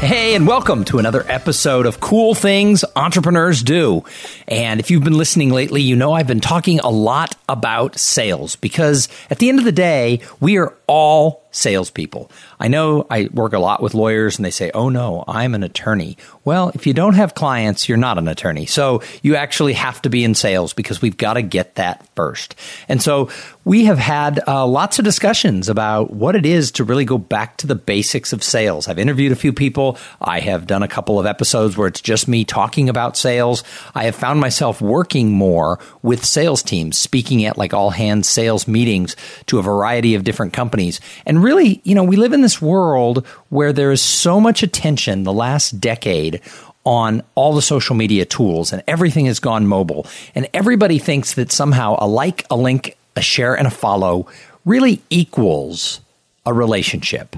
Hey, 0.00 0.34
and 0.34 0.46
welcome 0.46 0.84
to 0.86 0.98
another 0.98 1.26
episode 1.28 1.84
of 1.84 2.00
Cool 2.00 2.34
Things 2.34 2.86
Entrepreneurs 2.96 3.62
Do. 3.62 4.02
And 4.48 4.80
if 4.80 4.90
you've 4.90 5.04
been 5.04 5.18
listening 5.18 5.50
lately, 5.50 5.82
you 5.82 5.94
know 5.94 6.14
I've 6.14 6.26
been 6.26 6.40
talking 6.40 6.80
a 6.80 6.88
lot 6.88 7.36
about 7.50 7.98
sales 7.98 8.56
because 8.56 9.10
at 9.28 9.40
the 9.40 9.50
end 9.50 9.58
of 9.58 9.66
the 9.66 9.72
day, 9.72 10.20
we 10.40 10.56
are 10.56 10.74
all 10.86 11.44
salespeople. 11.50 12.30
I 12.58 12.68
know 12.68 13.06
I 13.10 13.28
work 13.32 13.52
a 13.52 13.58
lot 13.58 13.82
with 13.82 13.94
lawyers 13.94 14.38
and 14.38 14.44
they 14.44 14.50
say, 14.50 14.70
oh 14.72 14.88
no, 14.88 15.24
I'm 15.26 15.54
an 15.54 15.62
attorney. 15.62 16.16
Well, 16.44 16.70
if 16.74 16.86
you 16.86 16.94
don't 16.94 17.14
have 17.14 17.34
clients, 17.34 17.88
you're 17.88 17.98
not 17.98 18.18
an 18.18 18.28
attorney. 18.28 18.66
So 18.66 19.02
you 19.22 19.36
actually 19.36 19.74
have 19.74 20.00
to 20.02 20.10
be 20.10 20.24
in 20.24 20.34
sales 20.34 20.72
because 20.72 21.02
we've 21.02 21.16
got 21.16 21.34
to 21.34 21.42
get 21.42 21.74
that 21.76 22.06
first. 22.14 22.54
And 22.88 23.02
so 23.02 23.30
we 23.64 23.84
have 23.84 23.98
had 23.98 24.40
uh, 24.48 24.66
lots 24.66 24.98
of 24.98 25.04
discussions 25.04 25.68
about 25.68 26.12
what 26.12 26.34
it 26.34 26.46
is 26.46 26.72
to 26.72 26.84
really 26.84 27.04
go 27.04 27.18
back 27.18 27.56
to 27.58 27.66
the 27.66 27.74
basics 27.74 28.32
of 28.32 28.42
sales. 28.42 28.88
I've 28.88 28.98
interviewed 28.98 29.32
a 29.32 29.36
few 29.36 29.52
people. 29.52 29.98
I 30.20 30.40
have 30.40 30.66
done 30.66 30.82
a 30.82 30.88
couple 30.88 31.20
of 31.20 31.26
episodes 31.26 31.76
where 31.76 31.88
it's 31.88 32.00
just 32.00 32.26
me 32.26 32.44
talking 32.44 32.88
about 32.88 33.16
sales. 33.16 33.62
I 33.94 34.04
have 34.04 34.14
found 34.14 34.40
myself 34.40 34.80
working 34.80 35.30
more 35.30 35.78
with 36.02 36.24
sales 36.24 36.62
teams, 36.62 36.96
speaking 36.96 37.44
at 37.44 37.58
like 37.58 37.74
all 37.74 37.90
hands 37.90 38.28
sales 38.28 38.66
meetings 38.66 39.14
to 39.46 39.58
a 39.58 39.62
variety 39.62 40.14
of 40.14 40.24
different 40.24 40.52
companies. 40.52 41.00
And 41.26 41.39
really, 41.42 41.80
you 41.84 41.94
know, 41.94 42.04
we 42.04 42.16
live 42.16 42.32
in 42.32 42.40
this 42.40 42.60
world 42.60 43.26
where 43.48 43.72
there 43.72 43.90
is 43.90 44.02
so 44.02 44.40
much 44.40 44.62
attention 44.62 45.24
the 45.24 45.32
last 45.32 45.80
decade 45.80 46.40
on 46.84 47.22
all 47.34 47.54
the 47.54 47.62
social 47.62 47.94
media 47.94 48.24
tools 48.24 48.72
and 48.72 48.82
everything 48.86 49.26
has 49.26 49.38
gone 49.38 49.66
mobile. 49.66 50.06
And 50.34 50.48
everybody 50.54 50.98
thinks 50.98 51.34
that 51.34 51.52
somehow 51.52 51.96
a 51.98 52.06
like, 52.06 52.46
a 52.50 52.56
link, 52.56 52.96
a 53.16 53.20
share, 53.20 53.56
and 53.56 53.66
a 53.66 53.70
follow 53.70 54.26
really 54.64 55.02
equals 55.10 56.00
a 56.46 56.52
relationship. 56.52 57.36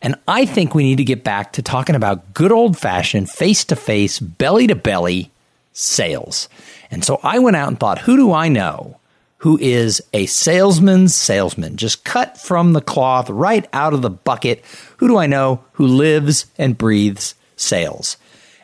And 0.00 0.16
I 0.28 0.44
think 0.44 0.74
we 0.74 0.84
need 0.84 0.96
to 0.96 1.04
get 1.04 1.24
back 1.24 1.54
to 1.54 1.62
talking 1.62 1.94
about 1.94 2.34
good 2.34 2.52
old 2.52 2.76
fashioned, 2.76 3.30
face 3.30 3.64
to 3.66 3.76
face, 3.76 4.20
belly 4.20 4.66
to 4.66 4.74
belly 4.74 5.30
sales. 5.72 6.48
And 6.90 7.04
so 7.04 7.18
I 7.22 7.38
went 7.38 7.56
out 7.56 7.68
and 7.68 7.80
thought, 7.80 7.98
who 7.98 8.16
do 8.16 8.32
I 8.32 8.48
know 8.48 8.98
who 9.44 9.58
is 9.58 10.00
a 10.14 10.24
salesman's 10.24 11.14
salesman, 11.14 11.76
just 11.76 12.02
cut 12.02 12.40
from 12.40 12.72
the 12.72 12.80
cloth, 12.80 13.28
right 13.28 13.68
out 13.74 13.92
of 13.92 14.00
the 14.00 14.08
bucket. 14.08 14.64
Who 14.96 15.06
do 15.06 15.18
I 15.18 15.26
know 15.26 15.62
who 15.72 15.86
lives 15.86 16.46
and 16.56 16.78
breathes 16.78 17.34
sales? 17.54 18.16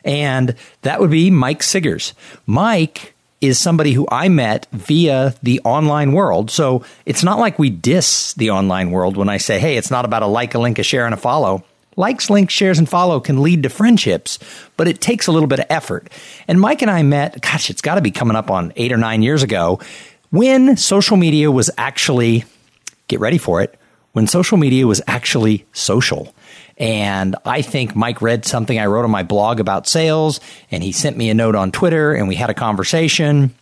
And 0.03 0.55
that 0.81 0.99
would 0.99 1.11
be 1.11 1.29
Mike 1.29 1.61
Siggers. 1.61 2.15
Mike 2.47 3.13
is 3.41 3.59
somebody 3.59 3.91
who 3.91 4.07
I 4.11 4.27
met 4.29 4.65
via 4.71 5.35
the 5.43 5.59
online 5.63 6.13
world. 6.13 6.49
So 6.49 6.83
it's 7.05 7.23
not 7.23 7.37
like 7.37 7.59
we 7.59 7.69
diss 7.69 8.33
the 8.33 8.49
online 8.49 8.89
world 8.89 9.17
when 9.17 9.29
I 9.29 9.37
say, 9.37 9.59
hey, 9.59 9.77
it's 9.77 9.91
not 9.91 10.05
about 10.05 10.23
a 10.23 10.27
like, 10.27 10.55
a 10.55 10.59
link, 10.59 10.79
a 10.79 10.83
share, 10.83 11.05
and 11.05 11.13
a 11.13 11.17
follow. 11.17 11.63
Likes, 11.95 12.29
links, 12.31 12.53
shares, 12.53 12.79
and 12.79 12.89
follow 12.89 13.19
can 13.19 13.43
lead 13.43 13.63
to 13.63 13.69
friendships, 13.69 14.39
but 14.77 14.87
it 14.87 15.01
takes 15.01 15.27
a 15.27 15.31
little 15.31 15.47
bit 15.47 15.59
of 15.59 15.65
effort. 15.69 16.09
And 16.47 16.59
Mike 16.59 16.81
and 16.81 16.89
I 16.89 17.03
met, 17.03 17.41
gosh, 17.41 17.69
it's 17.69 17.81
got 17.81 17.95
to 17.95 18.01
be 18.01 18.11
coming 18.11 18.37
up 18.37 18.49
on 18.49 18.73
eight 18.77 18.93
or 18.93 18.97
nine 18.97 19.21
years 19.21 19.43
ago 19.43 19.79
when 20.31 20.77
social 20.77 21.17
media 21.17 21.51
was 21.51 21.69
actually, 21.77 22.45
get 23.07 23.19
ready 23.19 23.37
for 23.37 23.61
it, 23.61 23.77
when 24.13 24.27
social 24.27 24.57
media 24.57 24.87
was 24.87 25.01
actually 25.07 25.65
social. 25.73 26.33
And 26.77 27.35
I 27.45 27.61
think 27.61 27.95
Mike 27.95 28.21
read 28.21 28.45
something 28.45 28.79
I 28.79 28.87
wrote 28.87 29.03
on 29.03 29.11
my 29.11 29.23
blog 29.23 29.59
about 29.59 29.87
sales, 29.87 30.39
and 30.71 30.81
he 30.81 30.91
sent 30.91 31.15
me 31.15 31.29
a 31.29 31.33
note 31.33 31.55
on 31.55 31.71
Twitter, 31.71 32.13
and 32.13 32.27
we 32.27 32.35
had 32.35 32.49
a 32.49 32.55
conversation. 32.55 33.53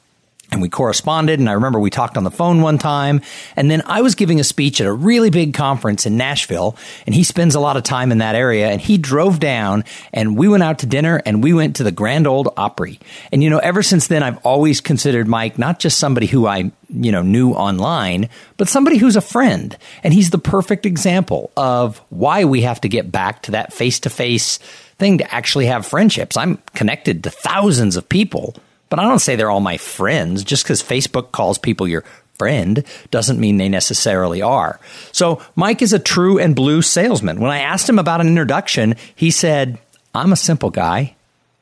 And 0.51 0.61
we 0.61 0.69
corresponded. 0.69 1.39
And 1.39 1.49
I 1.49 1.53
remember 1.53 1.79
we 1.79 1.89
talked 1.89 2.17
on 2.17 2.23
the 2.23 2.31
phone 2.31 2.61
one 2.61 2.77
time. 2.77 3.21
And 3.55 3.69
then 3.69 3.83
I 3.85 4.01
was 4.01 4.15
giving 4.15 4.39
a 4.39 4.43
speech 4.43 4.81
at 4.81 4.87
a 4.87 4.93
really 4.93 5.29
big 5.29 5.53
conference 5.53 6.05
in 6.05 6.17
Nashville, 6.17 6.75
and 7.05 7.13
he 7.13 7.23
spends 7.23 7.55
a 7.55 7.59
lot 7.59 7.77
of 7.77 7.83
time 7.83 8.11
in 8.11 8.17
that 8.19 8.35
area. 8.35 8.69
And 8.69 8.81
he 8.81 8.97
drove 8.97 9.39
down, 9.39 9.83
and 10.13 10.37
we 10.37 10.47
went 10.47 10.63
out 10.63 10.79
to 10.79 10.85
dinner, 10.85 11.21
and 11.25 11.43
we 11.43 11.53
went 11.53 11.75
to 11.77 11.83
the 11.83 11.91
Grand 11.91 12.27
Ole 12.27 12.51
Opry. 12.57 12.99
And 13.31 13.43
you 13.43 13.49
know, 13.49 13.59
ever 13.59 13.83
since 13.83 14.07
then, 14.07 14.23
I've 14.23 14.43
always 14.45 14.81
considered 14.81 15.27
Mike 15.27 15.59
not 15.59 15.79
just 15.79 15.99
somebody 15.99 16.25
who 16.25 16.47
I 16.47 16.71
you 16.89 17.11
know 17.11 17.21
knew 17.21 17.51
online, 17.51 18.29
but 18.57 18.67
somebody 18.67 18.97
who's 18.97 19.15
a 19.15 19.21
friend. 19.21 19.77
And 20.03 20.13
he's 20.13 20.31
the 20.31 20.39
perfect 20.39 20.85
example 20.85 21.51
of 21.55 21.99
why 22.09 22.45
we 22.45 22.61
have 22.61 22.81
to 22.81 22.89
get 22.89 23.11
back 23.11 23.43
to 23.43 23.51
that 23.51 23.73
face 23.73 23.99
to 24.01 24.09
face 24.09 24.57
thing 24.97 25.19
to 25.19 25.33
actually 25.33 25.67
have 25.67 25.85
friendships. 25.85 26.35
I'm 26.35 26.57
connected 26.75 27.23
to 27.23 27.29
thousands 27.29 27.95
of 27.95 28.09
people 28.09 28.55
but 28.89 28.99
I 28.99 29.03
don't 29.03 29.19
say 29.19 29.35
they're 29.35 29.51
all 29.51 29.59
my 29.59 29.77
friends. 29.77 30.43
Just 30.43 30.63
because 30.63 30.83
Facebook 30.83 31.31
calls 31.31 31.57
people 31.57 31.87
your 31.87 32.03
friend 32.37 32.83
doesn't 33.11 33.39
mean 33.39 33.57
they 33.57 33.69
necessarily 33.69 34.41
are. 34.41 34.79
So 35.11 35.41
Mike 35.55 35.81
is 35.81 35.93
a 35.93 35.99
true 35.99 36.39
and 36.39 36.55
blue 36.55 36.81
salesman. 36.81 37.39
When 37.39 37.51
I 37.51 37.59
asked 37.59 37.87
him 37.87 37.99
about 37.99 38.21
an 38.21 38.27
introduction, 38.27 38.95
he 39.15 39.29
said, 39.29 39.77
I'm 40.15 40.31
a 40.31 40.37
simple 40.37 40.69
guy. 40.69 41.15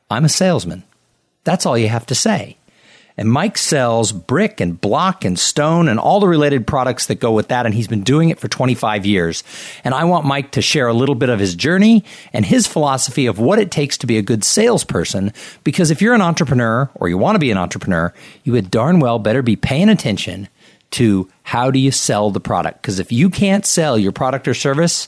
I'm 0.10 0.26
a 0.26 0.30
salesman. 0.30 0.84
That's 1.44 1.66
all 1.66 1.78
you 1.78 1.90
have 1.90 2.06
to 2.08 2.16
say. 2.16 2.57
And 3.18 3.32
Mike 3.32 3.58
sells 3.58 4.12
brick 4.12 4.62
and 4.62 4.80
block 4.80 5.26
and 5.26 5.40
stone 5.40 5.88
and 5.88 6.00
all 6.00 6.20
the 6.20 6.28
related 6.28 6.68
products 6.68 7.08
that 7.08 7.16
go 7.16 7.32
with 7.32 7.48
that. 7.48 7.66
And 7.66 7.74
he's 7.74 7.88
been 7.88 8.04
doing 8.04 8.30
it 8.30 8.40
for 8.40 8.48
25 8.48 9.08
years. 9.08 9.44
And 9.84 9.96
I 9.96 10.04
want 10.04 10.28
Mike 10.28 10.52
to 10.52 10.62
share 10.62 10.88
a 10.88 10.94
little 10.94 11.16
bit 11.16 11.30
of 11.30 11.40
his 11.40 11.56
journey 11.56 12.04
and 12.32 12.46
his 12.46 12.68
philosophy 12.68 13.26
of 13.26 13.40
what 13.40 13.58
it 13.58 13.72
takes 13.72 13.98
to 14.00 14.08
be 14.08 14.20
a 14.20 14.22
good 14.22 14.44
salesperson. 14.44 15.34
Because 15.64 15.90
if 15.90 16.00
you're 16.00 16.14
an 16.14 16.22
entrepreneur 16.22 16.92
or 16.94 17.10
you 17.10 17.18
want 17.18 17.36
to 17.36 17.40
be 17.40 17.50
an 17.50 17.58
entrepreneur, 17.58 18.14
you 18.44 18.54
would 18.54 18.70
darn 18.70 19.00
well 19.00 19.18
better 19.18 19.42
be 19.42 19.56
paying 19.56 19.90
attention 19.90 20.48
to 20.92 21.28
how 21.42 21.72
do 21.72 21.80
you 21.80 21.92
sell 21.92 22.30
the 22.30 22.40
product. 22.40 22.84
Because 22.84 23.00
if 23.00 23.12
you 23.12 23.32
can't 23.32 23.66
sell 23.66 23.98
your 23.98 24.12
product 24.12 24.48
or 24.48 24.54
service, 24.54 25.08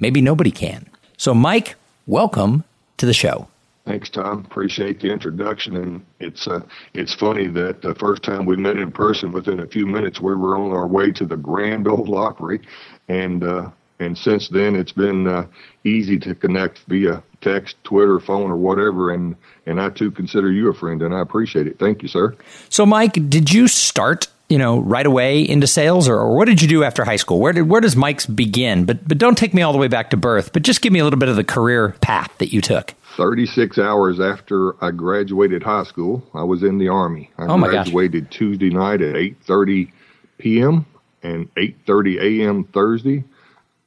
maybe 0.00 0.20
nobody 0.20 0.50
can. 0.50 0.88
So, 1.16 1.32
Mike, 1.32 1.76
welcome 2.06 2.64
to 2.96 3.06
the 3.06 3.14
show. 3.14 3.46
Thanks, 3.86 4.10
Tom. 4.10 4.44
Appreciate 4.44 5.00
the 5.00 5.10
introduction. 5.10 5.76
And 5.76 6.06
it's 6.20 6.46
uh, 6.46 6.60
it's 6.94 7.14
funny 7.14 7.46
that 7.48 7.82
the 7.82 7.94
first 7.94 8.22
time 8.22 8.44
we 8.44 8.56
met 8.56 8.76
in 8.76 8.92
person, 8.92 9.32
within 9.32 9.60
a 9.60 9.66
few 9.66 9.86
minutes, 9.86 10.20
we 10.20 10.34
were 10.34 10.56
on 10.56 10.70
our 10.72 10.86
way 10.86 11.10
to 11.12 11.24
the 11.24 11.36
Grand 11.36 11.88
Ole 11.88 12.16
Opry, 12.16 12.60
and 13.08 13.42
uh, 13.42 13.70
and 13.98 14.16
since 14.16 14.48
then 14.48 14.76
it's 14.76 14.92
been 14.92 15.26
uh, 15.26 15.46
easy 15.84 16.18
to 16.20 16.34
connect 16.34 16.80
via 16.88 17.22
text, 17.40 17.76
Twitter, 17.84 18.20
phone, 18.20 18.50
or 18.50 18.56
whatever. 18.56 19.12
And 19.12 19.34
and 19.64 19.80
I 19.80 19.88
too 19.88 20.10
consider 20.10 20.52
you 20.52 20.68
a 20.68 20.74
friend, 20.74 21.00
and 21.00 21.14
I 21.14 21.20
appreciate 21.20 21.66
it. 21.66 21.78
Thank 21.78 22.02
you, 22.02 22.08
sir. 22.08 22.36
So, 22.68 22.84
Mike, 22.84 23.14
did 23.28 23.52
you 23.52 23.66
start 23.66 24.28
you 24.50 24.58
know, 24.58 24.80
right 24.80 25.06
away 25.06 25.48
into 25.48 25.68
sales, 25.68 26.08
or, 26.08 26.16
or, 26.16 26.36
what 26.36 26.46
did 26.46 26.60
you 26.60 26.66
do 26.66 26.82
after 26.82 27.04
high 27.04 27.14
school? 27.14 27.38
Where 27.38 27.52
did 27.52 27.62
where 27.62 27.80
does 27.80 27.94
Mike's 27.94 28.26
begin? 28.26 28.84
But 28.84 29.06
but 29.06 29.16
don't 29.16 29.38
take 29.38 29.54
me 29.54 29.62
all 29.62 29.72
the 29.72 29.78
way 29.78 29.86
back 29.86 30.10
to 30.10 30.16
birth. 30.16 30.52
But 30.52 30.64
just 30.64 30.82
give 30.82 30.92
me 30.92 30.98
a 30.98 31.04
little 31.04 31.20
bit 31.20 31.28
of 31.28 31.36
the 31.36 31.44
career 31.44 31.90
path 32.00 32.36
that 32.38 32.52
you 32.52 32.60
took. 32.60 32.94
36 33.20 33.76
hours 33.76 34.18
after 34.18 34.82
I 34.82 34.92
graduated 34.92 35.62
high 35.62 35.84
school, 35.84 36.22
I 36.32 36.42
was 36.42 36.62
in 36.62 36.78
the 36.78 36.88
Army. 36.88 37.30
I 37.36 37.44
oh 37.44 37.58
graduated 37.58 38.30
gosh. 38.30 38.38
Tuesday 38.38 38.70
night 38.70 39.02
at 39.02 39.14
8.30 39.14 39.92
p.m. 40.38 40.86
and 41.22 41.54
8.30 41.54 42.40
a.m. 42.40 42.64
Thursday. 42.72 43.22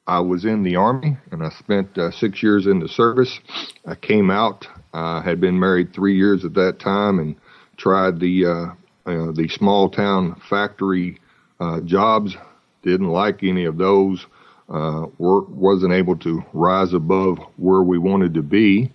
I 0.06 0.20
was 0.20 0.46
in 0.46 0.62
the 0.62 0.76
Army, 0.76 1.18
and 1.32 1.42
I 1.44 1.50
spent 1.50 1.98
uh, 1.98 2.12
six 2.12 2.44
years 2.44 2.68
in 2.68 2.80
the 2.80 2.88
service. 2.88 3.40
I 3.88 3.96
came 3.96 4.30
out. 4.30 4.68
I 4.94 5.18
uh, 5.18 5.22
had 5.24 5.42
been 5.42 5.60
married 5.60 5.96
three 5.96 6.16
years 6.16 6.46
at 6.46 6.54
that 6.54 6.80
time 6.80 7.18
and 7.18 7.36
tried 7.76 8.20
the, 8.20 8.46
uh, 8.46 9.10
uh 9.10 9.32
the 9.32 9.50
small 9.50 9.90
town 9.90 10.40
factory 10.48 11.18
uh, 11.60 11.82
jobs. 11.82 12.38
Didn't 12.84 13.10
like 13.10 13.42
any 13.42 13.66
of 13.66 13.78
those. 13.78 14.28
Uh, 14.70 15.08
wasn't 15.18 15.94
able 15.94 16.18
to 16.18 16.44
rise 16.54 16.94
above 16.94 17.40
where 17.58 17.82
we 17.82 17.98
wanted 17.98 18.36
to 18.36 18.44
be 18.44 18.93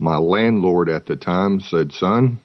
my 0.00 0.16
landlord 0.16 0.88
at 0.88 1.06
the 1.06 1.14
time 1.14 1.60
said, 1.60 1.92
Son, 1.92 2.40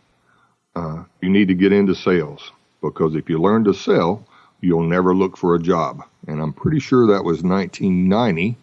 uh, 0.76 1.04
you 1.22 1.30
need 1.30 1.48
to 1.48 1.54
get 1.54 1.72
into 1.72 1.96
sales 1.96 2.52
because 2.82 3.16
if 3.16 3.30
you 3.30 3.42
learn 3.42 3.64
to 3.64 3.74
sell, 3.74 4.28
you'll 4.62 4.84
never 4.84 5.16
look 5.16 5.38
for 5.38 5.56
a 5.56 5.60
job. 5.60 6.04
And 6.28 6.42
I'm 6.42 6.54
pretty 6.54 6.80
sure 6.80 7.08
that 7.08 7.24
was 7.24 7.44
1990. 7.44 8.58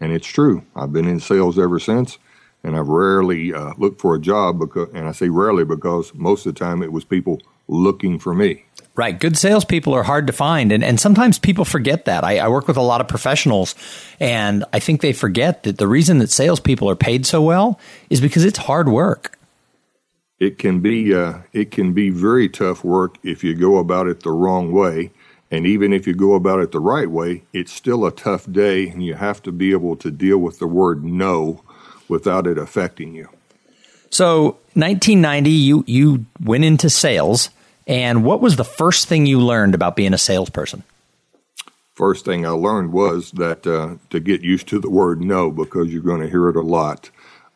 And 0.00 0.12
it's 0.12 0.26
true. 0.26 0.64
I've 0.74 0.92
been 0.92 1.06
in 1.06 1.20
sales 1.20 1.58
ever 1.58 1.78
since. 1.78 2.18
And 2.64 2.76
I've 2.76 2.88
rarely 2.88 3.52
uh, 3.54 3.74
looked 3.78 4.00
for 4.00 4.14
a 4.14 4.20
job 4.20 4.58
because, 4.58 4.88
and 4.94 5.06
I 5.06 5.12
say 5.12 5.28
rarely 5.28 5.64
because 5.64 6.12
most 6.14 6.46
of 6.46 6.54
the 6.54 6.58
time 6.58 6.82
it 6.82 6.92
was 6.92 7.04
people 7.04 7.40
looking 7.72 8.18
for 8.18 8.34
me. 8.34 8.64
Right. 8.94 9.18
Good 9.18 9.38
salespeople 9.38 9.94
are 9.94 10.02
hard 10.02 10.26
to 10.26 10.34
find. 10.34 10.70
And, 10.70 10.84
and 10.84 11.00
sometimes 11.00 11.38
people 11.38 11.64
forget 11.64 12.04
that. 12.04 12.24
I, 12.24 12.38
I, 12.38 12.48
work 12.48 12.68
with 12.68 12.76
a 12.76 12.82
lot 12.82 13.00
of 13.00 13.08
professionals, 13.08 13.74
and 14.20 14.66
I 14.74 14.80
think 14.80 15.00
they 15.00 15.14
forget 15.14 15.62
that 15.62 15.78
the 15.78 15.88
reason 15.88 16.18
that 16.18 16.30
salespeople 16.30 16.90
are 16.90 16.96
paid 16.96 17.24
so 17.24 17.40
well 17.40 17.80
is 18.10 18.20
because 18.20 18.44
it's 18.44 18.58
hard 18.58 18.90
work. 18.90 19.38
It 20.38 20.58
can 20.58 20.80
be 20.80 21.14
uh, 21.14 21.38
it 21.52 21.70
can 21.70 21.94
be 21.94 22.10
very 22.10 22.48
tough 22.48 22.84
work 22.84 23.16
if 23.22 23.42
you 23.42 23.54
go 23.54 23.78
about 23.78 24.08
it 24.08 24.24
the 24.24 24.32
wrong 24.32 24.72
way, 24.72 25.10
and 25.50 25.66
even 25.66 25.92
if 25.92 26.06
you 26.06 26.14
go 26.14 26.34
about 26.34 26.60
it 26.60 26.72
the 26.72 26.80
right 26.80 27.08
way, 27.08 27.44
it's 27.52 27.72
still 27.72 28.04
a 28.04 28.10
tough 28.10 28.50
day, 28.50 28.88
and 28.88 29.04
you 29.04 29.14
have 29.14 29.40
to 29.44 29.52
be 29.52 29.70
able 29.70 29.96
to 29.96 30.10
deal 30.10 30.38
with 30.38 30.58
the 30.58 30.66
word 30.66 31.04
no 31.04 31.62
without 32.08 32.46
it 32.46 32.58
affecting 32.58 33.14
you. 33.14 33.28
So, 34.10 34.58
1990, 34.74 35.50
you 35.50 35.84
you 35.86 36.26
went 36.42 36.64
into 36.64 36.90
sales. 36.90 37.48
And 37.86 38.24
what 38.24 38.40
was 38.40 38.56
the 38.56 38.64
first 38.64 39.08
thing 39.08 39.26
you 39.26 39.40
learned 39.40 39.74
about 39.74 39.96
being 39.96 40.14
a 40.14 40.18
salesperson? 40.18 40.84
First 41.94 42.24
thing 42.24 42.46
I 42.46 42.50
learned 42.50 42.92
was 42.92 43.32
that 43.32 43.66
uh, 43.66 43.96
to 44.10 44.20
get 44.20 44.42
used 44.42 44.66
to 44.68 44.78
the 44.78 44.90
word 44.90 45.20
no 45.20 45.50
because 45.50 45.92
you're 45.92 46.02
going 46.02 46.22
to 46.22 46.30
hear 46.30 46.48
it 46.48 46.56
a 46.56 46.62
lot. 46.62 47.10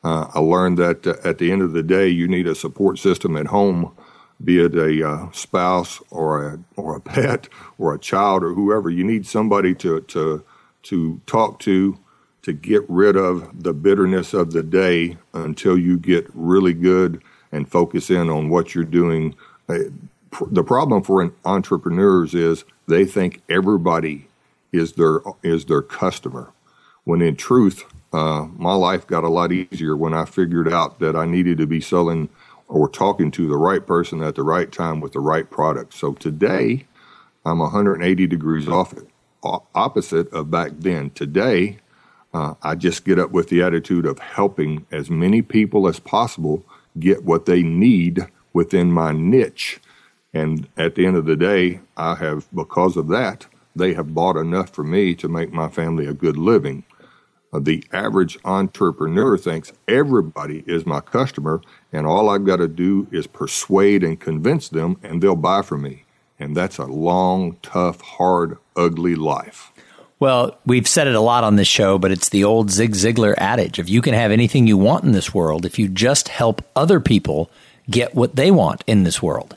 Uh, 0.05 0.31
I 0.35 0.41
learned 0.41 0.79
that 0.79 1.07
uh, 1.07 1.17
at 1.25 1.39
the 1.39 1.51
end 1.51 1.63
of 1.63 1.73
the 1.73 1.83
day, 1.83 2.09
you 2.09 2.29
need 2.29 2.47
a 2.47 2.55
support 2.55 2.99
system 2.99 3.37
at 3.37 3.47
home, 3.47 3.97
be 4.45 4.59
it 4.59 4.75
a 4.75 5.09
uh, 5.09 5.31
spouse 5.33 6.03
or 6.11 6.47
a 6.47 6.59
or 6.77 6.97
a 6.97 7.01
pet 7.13 7.49
or 7.79 7.95
a 7.95 7.99
child 7.99 8.45
or 8.45 8.53
whoever. 8.53 8.91
You 8.91 9.05
need 9.05 9.27
somebody 9.27 9.75
to 9.77 10.03
to 10.03 10.45
to 10.85 11.21
talk 11.27 11.59
to 11.61 11.99
to 12.43 12.53
get 12.53 12.85
rid 12.89 13.17
of 13.17 13.65
the 13.65 13.73
bitterness 13.73 14.33
of 14.33 14.53
the 14.53 14.63
day 14.63 15.17
until 15.35 15.77
you 15.77 15.99
get 15.99 16.27
really 16.35 16.75
good 16.75 17.21
and 17.51 17.69
focus 17.69 18.11
in 18.11 18.29
on 18.29 18.49
what 18.49 18.75
you're 18.75 18.85
doing 18.85 19.35
uh, 19.69 19.79
the 20.51 20.65
problem 20.65 21.03
for 21.03 21.33
entrepreneurs 21.45 22.35
is 22.35 22.65
they 22.87 23.05
think 23.05 23.43
everybody 23.49 24.29
is 24.73 24.93
their 24.93 25.21
is 25.43 25.67
their 25.67 25.83
customer, 25.83 26.53
when 27.05 27.23
in 27.23 27.37
truth, 27.37 27.85
uh, 28.13 28.47
my 28.57 28.75
life 28.75 29.07
got 29.07 29.25
a 29.25 29.29
lot 29.29 29.53
easier 29.53 29.97
when 29.97 30.15
I 30.15 30.25
figured 30.25 30.73
out 30.73 31.01
that 31.01 31.17
I 31.17 31.27
needed 31.27 31.59
to 31.59 31.67
be 31.67 31.81
selling 31.81 32.29
or 32.69 32.89
talking 32.89 33.31
to 33.33 33.49
the 33.49 33.57
right 33.57 33.87
person 33.87 34.23
at 34.23 34.35
the 34.35 34.43
right 34.43 34.71
time 34.71 35.01
with 35.01 35.13
the 35.13 35.21
right 35.21 35.49
product. 35.49 35.95
So 35.95 36.15
today, 36.15 36.87
I'm 37.45 37.59
180 37.59 38.27
degrees 38.27 38.69
off 38.69 38.93
it, 38.93 39.09
opposite 39.43 40.33
of 40.33 40.51
back 40.51 40.73
then. 40.79 41.11
Today, 41.11 41.79
uh, 42.35 42.55
I 42.63 42.75
just 42.75 43.05
get 43.05 43.19
up 43.19 43.31
with 43.31 43.49
the 43.49 43.63
attitude 43.63 44.05
of 44.05 44.19
helping 44.19 44.87
as 44.91 45.09
many 45.11 45.43
people 45.43 45.87
as 45.87 46.01
possible 46.01 46.65
get 46.99 47.25
what 47.25 47.47
they 47.47 47.63
need 47.63 48.27
within 48.53 48.91
my 48.91 49.13
niche 49.13 49.81
and 50.37 50.69
at 50.77 50.97
the 50.97 51.07
end 51.07 51.17
of 51.17 51.25
the 51.25 51.37
day, 51.37 51.81
I 51.97 52.15
have, 52.17 52.47
because 52.55 52.99
of 52.99 53.09
that, 53.09 53.47
they 53.75 53.95
have 53.95 54.15
bought 54.15 54.37
enough 54.37 54.69
for 54.71 54.85
me 54.85 55.15
to 55.15 55.29
make 55.29 55.51
my 55.51 55.69
family 55.69 56.07
a 56.07 56.13
good 56.13 56.37
living. 56.37 56.85
Uh, 57.55 57.61
the 57.61 57.83
average 57.93 58.39
entrepreneur 58.45 59.39
thinks 59.39 59.73
everybody 59.89 60.63
is 60.67 60.85
my 60.85 61.01
customer, 61.01 61.63
and 61.91 62.07
all 62.07 62.29
I've 62.29 62.45
got 62.45 62.57
to 62.57 62.69
do 62.69 63.09
is 63.11 63.27
persuade 63.27 64.05
and 64.05 64.21
convince 64.21 64.69
them, 64.69 64.99
and 65.03 65.23
they'll 65.23 65.37
buy 65.37 65.63
from 65.63 65.83
me. 65.83 66.05
And 66.39 66.55
that's 66.55 66.77
a 66.77 66.85
long, 66.85 67.57
tough, 67.63 68.03
hard, 68.03 68.59
ugly 68.77 69.15
life. 69.15 69.73
Well, 70.21 70.59
we've 70.67 70.89
said 70.89 71.07
it 71.07 71.15
a 71.15 71.21
lot 71.21 71.45
on 71.45 71.57
this 71.57 71.69
show, 71.69 71.99
but 71.99 72.11
it's 72.11 72.29
the 72.29 72.45
old 72.45 72.71
Zig 72.71 72.93
Ziglar 72.93 73.35
adage 73.39 73.79
if 73.79 73.89
you 73.89 74.03
can 74.03 74.13
have 74.13 74.33
anything 74.33 74.67
you 74.67 74.77
want 74.77 75.05
in 75.05 75.13
this 75.13 75.33
world, 75.33 75.65
if 75.65 75.79
you 75.79 75.89
just 75.89 76.29
help 76.29 76.63
other 76.75 77.01
people 77.01 77.51
get 77.89 78.15
what 78.15 78.37
they 78.37 78.51
want 78.51 78.85
in 78.87 79.05
this 79.05 79.23
world. 79.23 79.55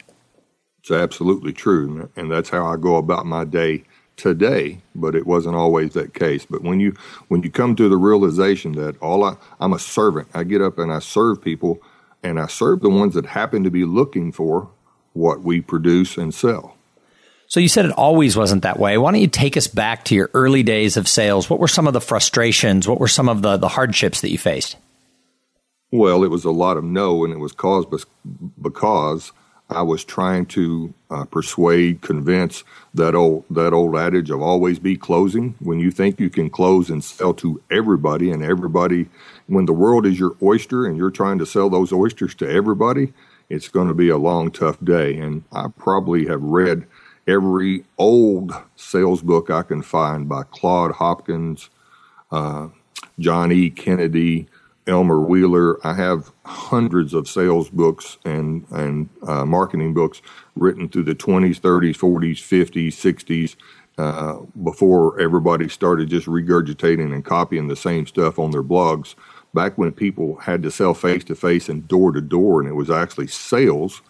It's 0.90 1.04
absolutely 1.04 1.54
true, 1.54 2.10
and 2.16 2.32
that's 2.32 2.50
how 2.50 2.66
I 2.66 2.76
go 2.76 2.96
about 2.96 3.28
my 3.28 3.44
day 3.44 3.84
today. 4.18 4.82
But 4.96 5.14
it 5.14 5.28
wasn't 5.28 5.56
always 5.56 5.94
that 5.94 6.16
case. 6.16 6.48
But 6.50 6.64
when 6.64 6.80
you 6.80 6.96
when 7.28 7.44
you 7.44 7.52
come 7.52 7.76
to 7.76 7.88
the 7.88 7.96
realization 7.96 8.72
that 8.72 9.00
all 9.00 9.24
I, 9.24 9.36
I'm 9.60 9.72
a 9.72 9.78
servant, 9.78 10.30
I 10.34 10.44
get 10.44 10.64
up 10.64 10.80
and 10.80 10.92
I 10.92 10.98
serve 10.98 11.44
people, 11.44 11.80
and 12.24 12.40
I 12.40 12.48
serve 12.48 12.80
the 12.80 12.90
ones 12.90 13.14
that 13.14 13.28
happen 13.28 13.64
to 13.66 13.70
be 13.70 13.86
looking 13.86 14.32
for 14.32 14.68
what 15.14 15.44
we 15.44 15.62
produce 15.62 16.18
and 16.18 16.34
sell. 16.34 16.76
So 17.46 17.60
you 17.60 17.68
said 17.68 17.86
it 17.86 17.92
always 17.92 18.36
wasn't 18.36 18.64
that 18.64 18.80
way. 18.80 18.98
Why 18.98 19.12
don't 19.12 19.22
you 19.22 19.28
take 19.28 19.58
us 19.58 19.68
back 19.68 20.06
to 20.06 20.16
your 20.16 20.32
early 20.34 20.64
days 20.64 20.98
of 20.98 21.08
sales? 21.08 21.52
What 21.52 21.60
were 21.60 21.68
some 21.68 21.86
of 21.86 21.94
the 21.94 22.02
frustrations? 22.02 22.88
What 22.88 23.00
were 23.00 23.08
some 23.08 23.30
of 23.30 23.44
the, 23.44 23.58
the 23.58 23.68
hardships 23.68 24.22
that 24.22 24.32
you 24.32 24.40
faced? 24.40 24.76
Well, 25.92 26.24
it 26.24 26.32
was 26.32 26.46
a 26.46 26.52
lot 26.52 26.78
of 26.78 26.84
no, 26.84 27.24
and 27.24 27.32
it 27.32 27.38
was 27.38 27.52
caused 27.52 27.90
because 28.60 29.32
I 29.70 29.84
was 29.84 30.04
trying 30.04 30.48
to 30.48 30.94
uh, 31.12 31.26
persuade, 31.26 32.02
convince 32.02 32.64
that 32.94 33.14
old 33.14 33.46
that 33.52 33.72
old 33.72 33.96
adage 33.96 34.32
of 34.32 34.42
always 34.42 34.80
be 34.80 34.98
closing. 34.98 35.56
When 35.60 35.80
you 35.80 35.92
think 35.92 36.20
you 36.20 36.30
can 36.30 36.50
close 36.50 36.90
and 36.90 37.04
sell 37.04 37.34
to 37.36 37.62
everybody, 37.70 38.32
and 38.32 38.44
everybody, 38.44 39.10
when 39.48 39.66
the 39.66 39.74
world 39.74 40.06
is 40.06 40.20
your 40.20 40.36
oyster, 40.42 40.86
and 40.86 40.98
you're 40.98 41.12
trying 41.12 41.38
to 41.40 41.46
sell 41.46 41.70
those 41.70 41.94
oysters 41.94 42.34
to 42.36 42.50
everybody, 42.50 43.14
it's 43.50 43.68
going 43.68 43.88
to 43.88 43.94
be 43.94 44.10
a 44.10 44.18
long, 44.18 44.52
tough 44.52 44.84
day. 44.84 45.18
And 45.18 45.44
I 45.52 45.68
probably 45.68 46.26
have 46.28 46.42
read 46.42 46.88
every 47.28 47.84
old 47.98 48.52
sales 48.76 49.22
book 49.22 49.52
I 49.52 49.62
can 49.62 49.84
find 49.84 50.28
by 50.28 50.44
Claude 50.44 50.94
Hopkins, 50.94 51.70
uh, 52.32 52.70
John 53.20 53.52
E. 53.52 53.70
Kennedy, 53.70 54.48
Elmer 54.90 55.22
Wheeler. 55.22 55.86
I 55.86 55.94
have 55.94 56.32
hundreds 56.46 57.14
of 57.14 57.30
sales 57.30 57.70
books 57.70 58.18
and 58.26 58.66
and 58.72 59.10
uh, 59.28 59.46
marketing 59.46 59.94
books 59.94 60.22
written 60.56 60.90
through 60.90 61.04
the 61.04 61.16
20s, 61.16 61.60
30s, 61.62 61.98
40s, 61.98 62.40
50s, 62.40 62.88
60s. 62.90 63.56
Uh, 63.98 64.40
before 64.64 65.20
everybody 65.20 65.70
started 65.70 66.10
just 66.10 66.28
regurgitating 66.28 67.14
and 67.14 67.26
copying 67.26 67.68
the 67.68 67.76
same 67.76 68.08
stuff 68.08 68.40
on 68.40 68.52
their 68.52 68.64
blogs, 68.64 69.16
back 69.54 69.78
when 69.78 69.92
people 69.92 70.38
had 70.38 70.64
to 70.64 70.72
sell 70.72 70.94
face 70.94 71.24
to 71.26 71.36
face 71.36 71.70
and 71.70 71.88
door 71.88 72.12
to 72.12 72.22
door, 72.22 72.62
and 72.62 72.70
it 72.70 72.76
was 72.76 72.90
actually 72.90 73.28
sales. 73.28 74.02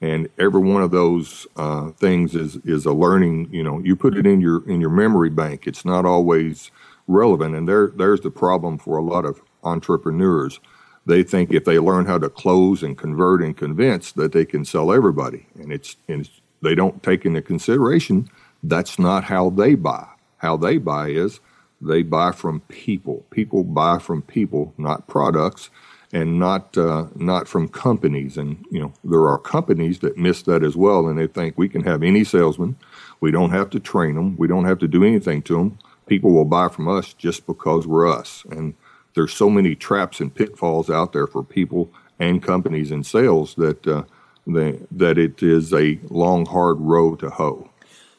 And 0.00 0.28
every 0.38 0.60
one 0.60 0.82
of 0.82 0.92
those 0.92 1.46
uh, 1.56 1.90
things 1.92 2.34
is 2.34 2.56
is 2.64 2.86
a 2.86 2.92
learning. 2.92 3.48
You 3.52 3.64
know, 3.64 3.80
you 3.80 3.96
put 3.96 4.16
it 4.16 4.26
in 4.26 4.40
your 4.40 4.68
in 4.68 4.80
your 4.80 4.90
memory 4.90 5.30
bank. 5.30 5.66
It's 5.66 5.84
not 5.84 6.06
always 6.06 6.70
relevant, 7.08 7.54
and 7.56 7.68
there 7.68 7.92
there's 7.94 8.22
the 8.22 8.30
problem 8.30 8.78
for 8.78 8.96
a 8.96 9.02
lot 9.02 9.24
of 9.24 9.40
entrepreneurs. 9.62 10.60
They 11.04 11.22
think 11.22 11.52
if 11.52 11.64
they 11.64 11.78
learn 11.78 12.06
how 12.06 12.18
to 12.18 12.28
close 12.28 12.82
and 12.82 12.96
convert 12.96 13.42
and 13.42 13.56
convince 13.56 14.12
that 14.12 14.32
they 14.32 14.44
can 14.44 14.64
sell 14.64 14.92
everybody, 14.92 15.46
and 15.56 15.72
it's, 15.72 15.96
and 16.08 16.22
it's 16.22 16.40
they 16.62 16.76
don't 16.76 17.02
take 17.02 17.24
into 17.24 17.42
consideration 17.42 18.30
that's 18.62 18.98
not 18.98 19.24
how 19.24 19.50
they 19.50 19.74
buy. 19.74 20.06
How 20.38 20.56
they 20.56 20.78
buy 20.78 21.08
is 21.08 21.40
they 21.80 22.02
buy 22.02 22.32
from 22.32 22.60
people. 22.68 23.26
People 23.30 23.64
buy 23.64 23.98
from 23.98 24.22
people, 24.22 24.72
not 24.78 25.06
products, 25.08 25.70
and 26.12 26.38
not 26.38 26.76
uh, 26.78 27.06
not 27.16 27.48
from 27.48 27.68
companies. 27.68 28.36
And 28.36 28.64
you 28.70 28.80
know 28.80 28.92
there 29.02 29.26
are 29.28 29.38
companies 29.38 30.00
that 30.00 30.16
miss 30.16 30.42
that 30.42 30.62
as 30.62 30.76
well, 30.76 31.08
and 31.08 31.18
they 31.18 31.26
think 31.26 31.56
we 31.56 31.68
can 31.68 31.82
have 31.82 32.02
any 32.02 32.24
salesman. 32.24 32.76
We 33.20 33.30
don't 33.30 33.50
have 33.50 33.70
to 33.70 33.80
train 33.80 34.14
them. 34.14 34.36
We 34.36 34.48
don't 34.48 34.64
have 34.64 34.78
to 34.80 34.88
do 34.88 35.04
anything 35.04 35.42
to 35.42 35.56
them. 35.56 35.78
People 36.06 36.32
will 36.32 36.44
buy 36.44 36.68
from 36.68 36.88
us 36.88 37.14
just 37.14 37.46
because 37.46 37.86
we're 37.86 38.08
us. 38.08 38.44
And 38.50 38.74
there's 39.14 39.32
so 39.32 39.50
many 39.50 39.74
traps 39.74 40.20
and 40.20 40.34
pitfalls 40.34 40.90
out 40.90 41.12
there 41.12 41.26
for 41.26 41.42
people 41.42 41.92
and 42.18 42.42
companies 42.42 42.90
in 42.90 43.04
sales 43.04 43.54
that 43.56 43.86
uh, 43.86 44.04
they, 44.46 44.80
that 44.90 45.18
it 45.18 45.42
is 45.42 45.72
a 45.72 45.98
long, 46.08 46.46
hard 46.46 46.78
road 46.80 47.20
to 47.20 47.30
hoe. 47.30 47.68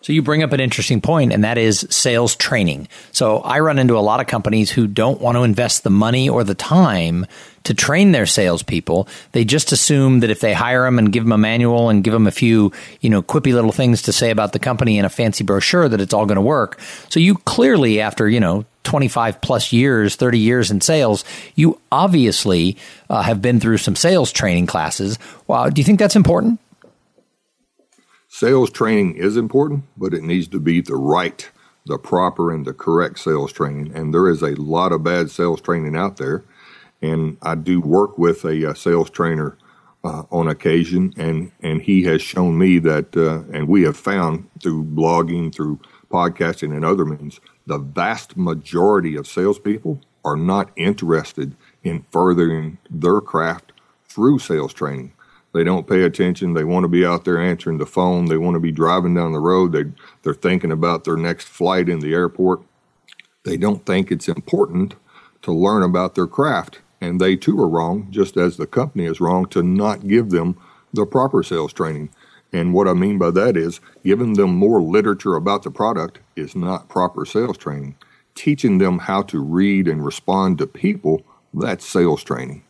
So 0.04 0.12
you 0.12 0.22
bring 0.22 0.44
up 0.44 0.52
an 0.52 0.60
interesting 0.60 1.00
point, 1.00 1.32
and 1.32 1.46
that 1.46 1.58
is 1.58 1.88
sales 1.90 2.36
training. 2.36 2.90
So 3.14 3.38
I 3.38 3.62
run 3.62 3.80
into 3.80 3.98
a 3.98 4.04
lot 4.04 4.20
of 4.20 4.28
companies 4.28 4.70
who 4.70 4.86
don't 4.86 5.22
want 5.22 5.38
to 5.38 5.44
invest 5.44 5.84
the 5.84 5.90
money 5.90 6.28
or 6.28 6.44
the 6.44 6.54
time 6.54 7.26
to 7.64 7.74
train 7.74 8.12
their 8.12 8.26
salespeople. 8.26 9.08
They 9.32 9.46
just 9.46 9.72
assume 9.72 10.20
that 10.20 10.30
if 10.30 10.42
they 10.42 10.52
hire 10.52 10.84
them 10.84 11.00
and 11.00 11.14
give 11.14 11.24
them 11.24 11.32
a 11.32 11.38
manual 11.38 11.88
and 11.88 12.04
give 12.04 12.12
them 12.12 12.28
a 12.28 12.32
few, 12.32 12.74
you 13.00 13.10
know, 13.10 13.22
quippy 13.22 13.54
little 13.54 13.72
things 13.72 14.02
to 14.02 14.12
say 14.12 14.30
about 14.30 14.52
the 14.52 14.60
company 14.60 14.98
in 14.98 15.06
a 15.06 15.10
fancy 15.10 15.46
brochure, 15.46 15.88
that 15.88 16.02
it's 16.02 16.14
all 16.14 16.26
going 16.26 16.36
to 16.36 16.42
work. 16.42 16.82
So 17.08 17.22
you 17.22 17.36
clearly, 17.36 18.02
after 18.02 18.28
you 18.28 18.42
know 18.42 18.66
25 18.84 19.40
plus 19.40 19.72
years, 19.72 20.18
30 20.18 20.38
years 20.38 20.70
in 20.70 20.82
sales, 20.82 21.24
you 21.56 21.80
obviously 21.94 22.76
uh, 23.10 23.22
have 23.22 23.42
been 23.42 23.62
through 23.62 23.78
some 23.78 23.96
sales 23.96 24.34
training 24.34 24.66
classes. 24.66 25.18
Wow, 25.48 25.70
do 25.70 25.80
you 25.80 25.86
think 25.86 26.00
that's 26.00 26.18
important? 26.18 26.60
Sales 28.44 28.72
training 28.72 29.16
is 29.16 29.38
important, 29.38 29.86
but 29.96 30.14
it 30.14 30.22
needs 30.22 30.50
to 30.50 30.60
be 30.60 30.82
the 30.82 30.98
right, 30.98 31.50
the 31.86 31.98
proper, 31.98 32.52
and 32.52 32.66
the 32.66 32.74
correct 32.74 33.20
sales 33.20 33.54
training. 33.54 33.96
And 33.96 34.14
there 34.14 34.28
is 34.28 34.42
a 34.42 34.62
lot 34.62 34.92
of 34.92 35.02
bad 35.02 35.32
sales 35.32 35.62
training 35.62 35.96
out 35.96 36.18
there. 36.18 36.44
And 37.02 37.38
I 37.42 37.56
do 37.56 37.80
work 37.80 38.18
with 38.18 38.44
a, 38.44 38.64
a 38.66 38.72
uh, 38.72 38.74
sales 38.74 39.10
trainer 39.10 39.58
uh, 40.04 40.24
on 40.30 40.50
occasion, 40.50 41.14
and, 41.16 41.54
and 41.62 41.84
he 41.84 42.04
has 42.04 42.22
shown 42.22 42.58
me 42.58 42.80
that, 42.80 43.16
uh, 43.16 43.44
and 43.58 43.70
we 43.70 43.84
have 43.84 43.96
found 43.96 44.50
through 44.62 44.84
blogging, 44.84 45.56
through 45.56 45.80
podcasting, 46.12 46.76
and 46.76 46.84
other 46.84 47.06
means, 47.06 47.40
the 47.66 47.78
vast 47.78 48.36
majority 48.36 49.16
of 49.16 49.26
salespeople 49.26 50.02
are 50.26 50.36
not 50.36 50.70
interested 50.76 51.56
in 51.82 52.02
furthering 52.12 52.78
their 52.90 53.22
craft 53.22 53.72
through 54.04 54.40
sales 54.40 54.74
training. 54.74 55.14
They 55.54 55.64
don't 55.64 55.88
pay 55.88 56.02
attention. 56.02 56.54
They 56.54 56.64
want 56.64 56.84
to 56.84 56.88
be 56.88 57.06
out 57.06 57.26
there 57.26 57.40
answering 57.40 57.78
the 57.78 57.86
phone. 57.86 58.26
They 58.26 58.38
want 58.38 58.56
to 58.56 58.60
be 58.60 58.72
driving 58.72 59.14
down 59.14 59.34
the 59.34 59.40
road. 59.40 59.72
They 59.72 59.86
they're 60.24 60.34
thinking 60.34 60.72
about 60.72 61.04
their 61.04 61.18
next 61.18 61.48
flight 61.48 61.90
in 61.90 62.00
the 62.00 62.14
airport. 62.14 62.62
They 63.44 63.58
don't 63.58 63.86
think 63.86 64.12
it's 64.12 64.28
important 64.28 64.96
to 65.44 65.52
learn 65.52 65.84
about 65.84 66.16
their 66.16 66.28
craft, 66.28 66.80
and 67.00 67.20
they 67.22 67.36
too 67.36 67.60
are 67.62 67.68
wrong, 67.68 68.08
just 68.10 68.36
as 68.38 68.58
the 68.58 68.66
company 68.66 69.06
is 69.06 69.22
wrong 69.22 69.46
to 69.48 69.62
not 69.62 70.08
give 70.08 70.32
them 70.32 70.58
the 70.94 71.06
proper 71.06 71.44
sales 71.44 71.74
training. 71.74 72.10
And 72.52 72.74
what 72.74 72.88
I 72.88 72.94
mean 72.94 73.18
by 73.18 73.32
that 73.32 73.58
is 73.58 73.80
giving 74.04 74.34
them 74.34 74.56
more 74.56 74.82
literature 74.82 75.36
about 75.36 75.64
the 75.64 75.72
product 75.72 76.20
is 76.36 76.56
not 76.56 76.88
proper 76.90 77.26
sales 77.26 77.58
training. 77.58 77.96
Teaching 78.36 78.78
them 78.78 79.00
how 79.00 79.24
to 79.24 79.40
read 79.40 79.88
and 79.88 80.06
respond 80.06 80.58
to 80.60 80.68
people, 80.68 81.24
that's 81.54 81.86
sales 81.86 82.24
training. 82.24 82.64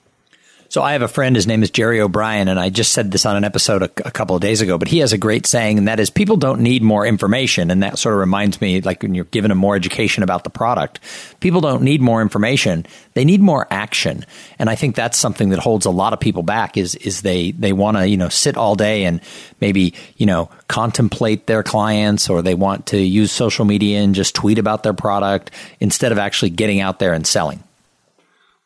So 0.73 0.81
I 0.81 0.93
have 0.93 1.03
a 1.03 1.07
friend, 1.07 1.35
his 1.35 1.45
name 1.45 1.61
is 1.61 1.69
Jerry 1.69 2.01
O'Brien, 2.01 2.47
and 2.47 2.59
I 2.59 2.71
just 2.71 2.93
said 2.93 3.11
this 3.11 3.27
on 3.27 3.35
an 3.35 3.43
episode 3.43 3.83
a, 3.83 4.07
a, 4.07 4.09
couple 4.09 4.35
of 4.35 4.41
days 4.41 4.59
ago, 4.59 4.79
but 4.79 4.87
he 4.87 4.97
has 4.97 5.13
a 5.13 5.19
great 5.19 5.45
saying, 5.45 5.77
and 5.77 5.87
that 5.87 5.99
is 5.99 6.09
people 6.09 6.35
don't 6.35 6.61
need 6.61 6.81
more 6.81 7.05
information. 7.05 7.69
And 7.69 7.83
that 7.83 7.99
sort 7.99 8.13
of 8.13 8.19
reminds 8.19 8.59
me, 8.59 8.81
like 8.81 9.03
when 9.03 9.13
you're 9.13 9.25
given 9.25 9.49
them 9.49 9.59
more 9.59 9.75
education 9.75 10.23
about 10.23 10.43
the 10.43 10.49
product, 10.49 10.99
people 11.41 11.61
don't 11.61 11.83
need 11.83 12.01
more 12.01 12.23
information. 12.23 12.87
They 13.13 13.23
need 13.23 13.39
more 13.39 13.67
action. 13.69 14.25
And 14.57 14.67
I 14.67 14.73
think 14.73 14.95
that's 14.95 15.15
something 15.15 15.49
that 15.49 15.59
holds 15.59 15.85
a 15.85 15.91
lot 15.91 16.11
of 16.11 16.19
people 16.19 16.41
back 16.41 16.75
is, 16.75 16.95
is 16.95 17.21
they, 17.21 17.51
they 17.51 17.71
want 17.71 17.97
to, 17.97 18.07
you 18.07 18.17
know, 18.17 18.29
sit 18.29 18.57
all 18.57 18.73
day 18.73 19.05
and 19.05 19.21
maybe, 19.61 19.93
you 20.17 20.25
know, 20.25 20.49
contemplate 20.69 21.45
their 21.45 21.61
clients 21.61 22.31
or 22.31 22.41
they 22.41 22.55
want 22.55 22.87
to 22.87 22.97
use 22.97 23.31
social 23.31 23.65
media 23.65 23.99
and 23.99 24.15
just 24.15 24.33
tweet 24.33 24.57
about 24.57 24.81
their 24.81 24.93
product 24.93 25.51
instead 25.79 26.11
of 26.11 26.17
actually 26.17 26.49
getting 26.49 26.79
out 26.79 26.97
there 26.97 27.13
and 27.13 27.27
selling 27.27 27.63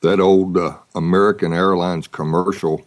that 0.01 0.19
old 0.19 0.57
uh, 0.57 0.77
American 0.95 1.53
Airlines 1.53 2.07
commercial 2.07 2.85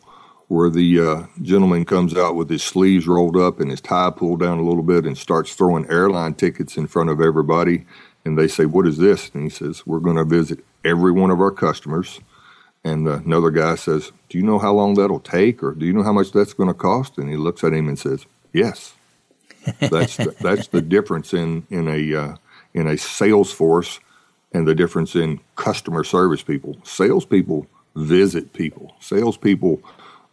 where 0.49 0.71
the 0.71 1.01
uh, 1.01 1.27
gentleman 1.43 1.85
comes 1.85 2.17
out 2.17 2.35
with 2.35 2.51
his 2.51 2.63
sleeves 2.63 3.07
rolled 3.07 3.37
up 3.37 3.61
and 3.61 3.71
his 3.71 3.81
tie 3.81 4.11
pulled 4.11 4.41
down 4.41 4.59
a 4.59 4.65
little 4.65 4.83
bit 4.83 5.05
and 5.07 5.17
starts 5.17 5.55
throwing 5.55 5.89
airline 5.89 6.35
tickets 6.35 6.77
in 6.77 6.89
front 6.89 7.09
of 7.09 7.21
everybody. 7.21 7.87
And 8.25 8.37
they 8.37 8.49
say, 8.49 8.67
What 8.67 8.87
is 8.87 8.99
this? 8.99 9.31
And 9.33 9.45
he 9.45 9.49
says, 9.49 9.87
We're 9.87 10.01
going 10.01 10.17
to 10.17 10.25
visit 10.25 10.65
every 10.85 11.13
one 11.13 11.31
of 11.31 11.41
our 11.41 11.53
customers. 11.53 12.21
And 12.83 13.07
uh, 13.07 13.21
another 13.25 13.51
guy 13.51 13.77
says, 13.77 14.11
Do 14.29 14.39
you 14.39 14.45
know 14.45 14.59
how 14.59 14.73
long 14.73 14.95
that'll 14.95 15.21
take? 15.21 15.63
Or 15.63 15.73
do 15.73 15.87
you 15.87 15.93
know 15.93 16.03
how 16.03 16.13
much 16.13 16.33
that's 16.33 16.53
going 16.53 16.69
to 16.69 16.75
cost? 16.75 17.17
And 17.17 17.31
he 17.31 17.37
looks 17.37 17.63
at 17.63 17.73
him 17.73 17.89
and 17.89 17.99
says, 17.99 18.27
Yes. 18.53 18.95
that's 19.79 20.17
the, 20.17 20.35
that's 20.41 20.67
the 20.69 20.83
difference 20.97 21.33
in 21.33 21.67
in 21.71 21.87
a 21.87 22.15
uh, 22.15 22.37
in 22.75 22.89
a 22.89 22.99
sales 22.99 23.53
force 23.53 24.01
and 24.53 24.67
the 24.67 24.75
difference 24.75 25.15
in 25.15 25.41
customer 25.57 26.05
service 26.05 26.43
people. 26.43 26.77
Salespeople 26.85 27.67
visit 27.95 28.53
people. 28.53 28.95
Salespeople 29.01 29.83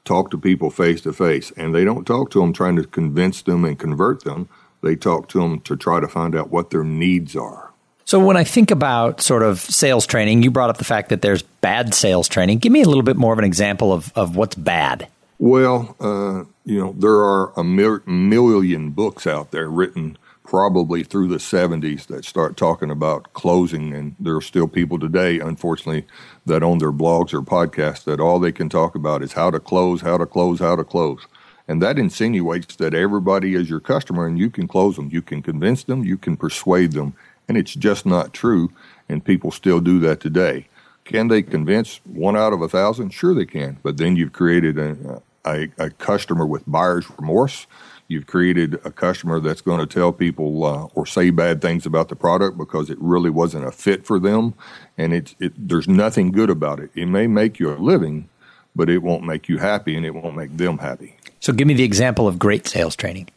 talk 0.06 0.32
to 0.32 0.38
people 0.38 0.70
face 0.70 1.02
to 1.02 1.14
face, 1.14 1.52
and 1.58 1.76
they 1.76 1.84
don't 1.84 2.06
talk 2.06 2.32
to 2.32 2.40
them 2.40 2.54
trying 2.54 2.76
to 2.78 2.84
convince 2.84 3.42
them 3.42 3.66
and 3.66 3.78
convert 3.78 4.24
them. 4.24 4.48
They 4.82 4.96
talk 4.96 5.28
to 5.30 5.40
them 5.40 5.60
to 5.62 5.76
try 5.76 6.00
to 6.00 6.08
find 6.08 6.36
out 6.36 6.50
what 6.50 6.70
their 6.70 6.84
needs 6.84 7.36
are. 7.36 7.72
So, 8.06 8.20
when 8.24 8.38
I 8.38 8.46
think 8.46 8.72
about 8.72 9.20
sort 9.20 9.44
of 9.44 9.60
sales 9.60 10.08
training, 10.08 10.42
you 10.42 10.50
brought 10.50 10.70
up 10.70 10.78
the 10.78 10.86
fact 10.86 11.10
that 11.10 11.22
there's 11.22 11.42
bad 11.42 11.94
sales 11.94 12.30
training. 12.30 12.60
Give 12.60 12.72
me 12.72 12.82
a 12.82 12.88
little 12.88 13.04
bit 13.04 13.18
more 13.18 13.34
of 13.34 13.40
an 13.40 13.44
example 13.44 13.92
of, 13.92 14.14
of 14.16 14.38
what's 14.38 14.56
bad. 14.56 15.10
Well, 15.40 15.96
uh, 16.00 16.46
you 16.64 16.80
know, 16.80 16.96
there 16.98 17.18
are 17.18 17.52
a 17.58 17.64
mil- 17.66 18.00
million 18.06 18.92
books 18.92 19.28
out 19.28 19.52
there 19.52 19.70
written 19.70 20.18
probably 20.48 21.04
through 21.04 21.28
the 21.28 21.36
70s 21.36 22.08
that 22.08 22.24
start 22.24 22.56
talking 22.56 22.90
about 22.90 23.34
closing. 23.34 23.94
And 23.94 24.16
there 24.18 24.36
are 24.36 24.42
still 24.42 24.68
people 24.68 24.98
today, 24.98 25.40
unfortunately, 25.40 26.08
that 26.46 26.64
own 26.64 26.78
their 26.78 26.94
blogs 26.94 27.34
or 27.34 27.42
podcasts 27.42 28.06
that 28.06 28.22
all 28.22 28.40
they 28.40 28.54
can 28.54 28.70
talk 28.70 28.96
about 28.96 29.22
is 29.22 29.34
how 29.34 29.52
to 29.52 29.60
close, 29.60 30.02
how 30.02 30.18
to 30.18 30.26
close, 30.26 30.60
how 30.60 30.78
to 30.78 30.86
close. 30.86 31.28
And 31.68 31.82
that 31.82 32.00
insinuates 32.00 32.78
that 32.78 32.94
everybody 32.94 33.56
is 33.56 33.70
your 33.70 33.82
customer 33.82 34.26
and 34.26 34.40
you 34.40 34.50
can 34.50 34.70
close 34.70 34.96
them. 34.96 35.10
You 35.12 35.22
can 35.22 35.42
convince 35.42 35.84
them, 35.84 36.06
you 36.06 36.18
can 36.18 36.38
persuade 36.38 36.94
them. 36.94 37.14
And 37.50 37.58
it's 37.58 37.74
just 37.74 38.06
not 38.06 38.34
true. 38.34 38.72
And 39.10 39.24
people 39.24 39.52
still 39.52 39.82
do 39.82 40.00
that 40.00 40.22
today. 40.22 40.70
Can 41.04 41.28
they 41.28 41.42
convince 41.42 42.00
one 42.06 42.38
out 42.38 42.54
of 42.54 42.62
a 42.62 42.70
thousand? 42.70 43.10
Sure, 43.10 43.36
they 43.36 43.46
can. 43.46 43.80
But 43.84 43.98
then 43.98 44.16
you've 44.16 44.34
created 44.34 44.78
a, 44.80 45.22
a, 45.46 45.68
a 45.78 45.90
customer 45.90 46.46
with 46.46 46.64
buyer's 46.66 47.10
remorse 47.18 47.68
You've 48.10 48.26
created 48.26 48.76
a 48.86 48.92
customer 48.92 49.42
that's 49.42 49.60
going 49.60 49.80
to 49.80 49.86
tell 49.86 50.14
people 50.14 50.64
uh, 50.64 50.88
or 50.96 51.06
say 51.06 51.30
bad 51.30 51.62
things 51.62 51.86
about 51.86 52.08
the 52.08 52.16
product 52.16 52.58
because 52.58 52.90
it 52.90 52.98
really 53.02 53.30
wasn't 53.30 53.68
a 53.68 53.72
fit 53.72 54.06
for 54.06 54.18
them, 54.18 54.54
and 54.98 55.14
it, 55.14 55.36
it 55.40 55.54
there's 55.68 55.90
nothing 55.90 56.32
good 56.32 56.50
about 56.50 56.80
it. 56.80 56.90
It 56.96 57.08
may 57.08 57.28
make 57.28 57.60
you 57.60 57.70
a 57.70 57.76
living, 57.76 58.30
but 58.74 58.90
it 58.90 59.00
won't 59.00 59.24
make 59.24 59.50
you 59.50 59.58
happy 59.58 59.96
and 59.96 60.06
it 60.06 60.12
won't 60.12 60.38
make 60.38 60.56
them 60.56 60.78
happy. 60.78 61.18
So, 61.42 61.52
give 61.52 61.68
me 61.68 61.74
the 61.74 61.84
example 61.84 62.28
of 62.28 62.40
great 62.40 62.66
sales 62.66 62.96
training. 62.96 63.28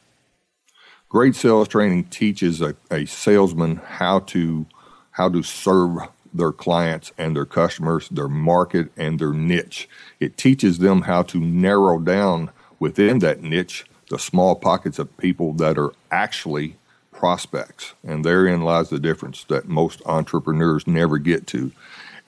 Great 1.09 1.35
sales 1.35 1.67
training 1.67 2.05
teaches 2.05 2.61
a, 2.61 2.77
a 2.93 3.07
salesman 3.07 3.77
how 3.77 4.21
to 4.21 4.67
how 5.13 5.29
to 5.29 5.43
serve 5.43 5.99
their 6.33 6.53
clients 6.53 7.13
and 7.19 7.35
their 7.35 7.45
customers, 7.45 8.09
their 8.09 8.29
market 8.29 8.93
and 8.97 9.19
their 9.19 9.33
niche. 9.33 9.89
It 10.21 10.37
teaches 10.37 10.79
them 10.79 11.03
how 11.03 11.23
to 11.25 11.41
narrow 11.41 11.99
down 11.99 12.51
within 12.79 13.19
that 13.19 13.43
niche 13.43 13.85
the 14.11 14.19
small 14.19 14.57
pockets 14.57 14.99
of 14.99 15.17
people 15.17 15.55
that 15.55 15.79
are 15.79 15.93
actually 16.11 16.77
prospects. 17.13 17.95
And 18.05 18.25
therein 18.25 18.63
lies 18.63 18.91
the 18.91 18.99
difference 18.99 19.45
that 19.45 19.69
most 19.69 20.03
entrepreneurs 20.05 20.87
never 20.87 21.17
get 21.17 21.47
to. 21.49 21.73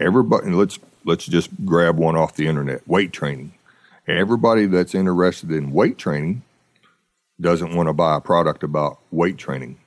Everybody 0.01 0.51
let's 0.51 0.79
let's 1.05 1.27
just 1.27 1.51
grab 1.67 1.99
one 1.99 2.17
off 2.17 2.37
the 2.37 2.47
internet, 2.47 2.87
weight 2.89 3.13
training. 3.13 3.53
Everybody 4.07 4.67
that's 4.67 4.95
interested 4.95 5.51
in 5.51 5.73
weight 5.73 5.99
training 5.99 6.43
doesn't 7.41 7.75
want 7.75 7.89
to 7.89 7.93
buy 7.93 8.17
a 8.17 8.21
product 8.21 8.63
about 8.63 8.99
weight 9.11 9.37
training. 9.37 9.79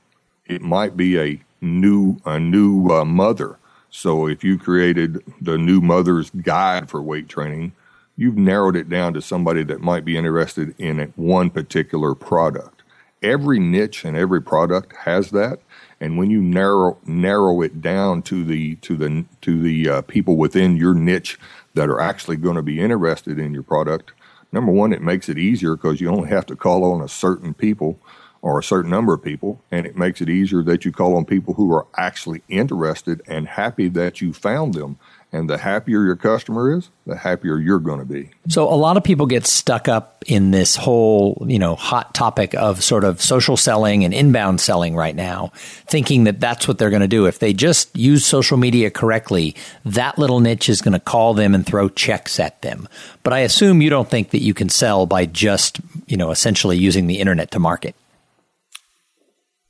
It 0.45 0.61
might 0.61 0.97
be 0.97 1.17
a 1.19 1.41
new 1.61 2.17
a 2.25 2.39
new 2.39 2.89
uh, 2.89 3.05
mother. 3.05 3.57
So 3.89 4.27
if 4.27 4.43
you 4.43 4.57
created 4.59 5.23
the 5.39 5.57
new 5.57 5.79
mother's 5.79 6.29
guide 6.29 6.89
for 6.89 7.01
weight 7.01 7.29
training, 7.29 7.71
you've 8.17 8.37
narrowed 8.37 8.75
it 8.75 8.89
down 8.89 9.13
to 9.13 9.21
somebody 9.21 9.63
that 9.63 9.81
might 9.81 10.05
be 10.05 10.17
interested 10.17 10.73
in 10.77 11.13
one 11.15 11.49
particular 11.49 12.15
product. 12.15 12.83
Every 13.21 13.59
niche 13.59 14.05
and 14.05 14.15
every 14.15 14.41
product 14.41 14.95
has 14.97 15.31
that, 15.31 15.59
and 15.99 16.17
when 16.17 16.29
you 16.29 16.41
narrow 16.41 16.97
narrow 17.05 17.61
it 17.61 17.81
down 17.81 18.21
to 18.23 18.43
the 18.43 18.75
to 18.77 18.95
the 18.95 19.25
to 19.41 19.61
the 19.61 19.89
uh, 19.89 20.01
people 20.03 20.35
within 20.35 20.77
your 20.77 20.93
niche 20.93 21.39
that 21.73 21.89
are 21.89 21.99
actually 21.99 22.37
going 22.37 22.55
to 22.55 22.61
be 22.61 22.79
interested 22.79 23.39
in 23.39 23.53
your 23.53 23.63
product, 23.63 24.11
number 24.51 24.71
one, 24.71 24.93
it 24.93 25.01
makes 25.01 25.27
it 25.29 25.37
easier 25.37 25.75
because 25.75 25.99
you 25.99 26.09
only 26.09 26.29
have 26.29 26.45
to 26.45 26.55
call 26.55 26.83
on 26.83 27.01
a 27.01 27.07
certain 27.07 27.53
people 27.53 27.99
or 28.41 28.59
a 28.59 28.63
certain 28.63 28.91
number 28.91 29.11
of 29.11 29.23
people, 29.23 29.59
and 29.71 29.87
it 29.87 29.97
makes 29.97 30.21
it 30.21 30.29
easier 30.29 30.61
that 30.61 30.85
you 30.85 30.91
call 30.91 31.15
on 31.15 31.25
people 31.25 31.55
who 31.55 31.73
are 31.73 31.87
actually 31.97 32.43
interested 32.47 33.19
and 33.27 33.47
happy 33.47 33.87
that 33.89 34.21
you 34.21 34.33
found 34.33 34.75
them. 34.75 34.99
And 35.35 35.49
the 35.49 35.57
happier 35.57 36.05
your 36.05 36.15
customer 36.15 36.73
is, 36.77 36.89
the 37.05 37.17
happier 37.17 37.57
you're 37.57 37.81
going 37.81 37.99
to 37.99 38.05
be. 38.05 38.29
So 38.47 38.71
a 38.71 38.75
lot 38.75 38.95
of 38.95 39.03
people 39.03 39.25
get 39.25 39.45
stuck 39.45 39.89
up 39.89 40.23
in 40.27 40.51
this 40.51 40.77
whole, 40.77 41.45
you 41.45 41.59
know, 41.59 41.75
hot 41.75 42.13
topic 42.13 42.53
of 42.53 42.81
sort 42.81 43.03
of 43.03 43.21
social 43.21 43.57
selling 43.57 44.05
and 44.05 44.13
inbound 44.13 44.61
selling 44.61 44.95
right 44.95 45.13
now, 45.13 45.51
thinking 45.87 46.23
that 46.23 46.39
that's 46.39 46.69
what 46.69 46.77
they're 46.77 46.89
going 46.89 47.01
to 47.01 47.07
do. 47.09 47.25
If 47.25 47.39
they 47.39 47.51
just 47.51 47.93
use 47.97 48.25
social 48.25 48.55
media 48.55 48.89
correctly, 48.89 49.57
that 49.83 50.17
little 50.17 50.39
niche 50.39 50.69
is 50.69 50.81
going 50.81 50.93
to 50.93 51.01
call 51.01 51.33
them 51.33 51.53
and 51.53 51.65
throw 51.65 51.89
checks 51.89 52.39
at 52.39 52.61
them. 52.61 52.87
But 53.23 53.33
I 53.33 53.39
assume 53.39 53.81
you 53.81 53.89
don't 53.89 54.09
think 54.09 54.29
that 54.29 54.41
you 54.41 54.53
can 54.53 54.69
sell 54.69 55.05
by 55.05 55.25
just, 55.25 55.81
you 56.07 56.15
know, 56.15 56.31
essentially 56.31 56.77
using 56.77 57.07
the 57.07 57.19
internet 57.19 57.51
to 57.51 57.59
market. 57.59 57.93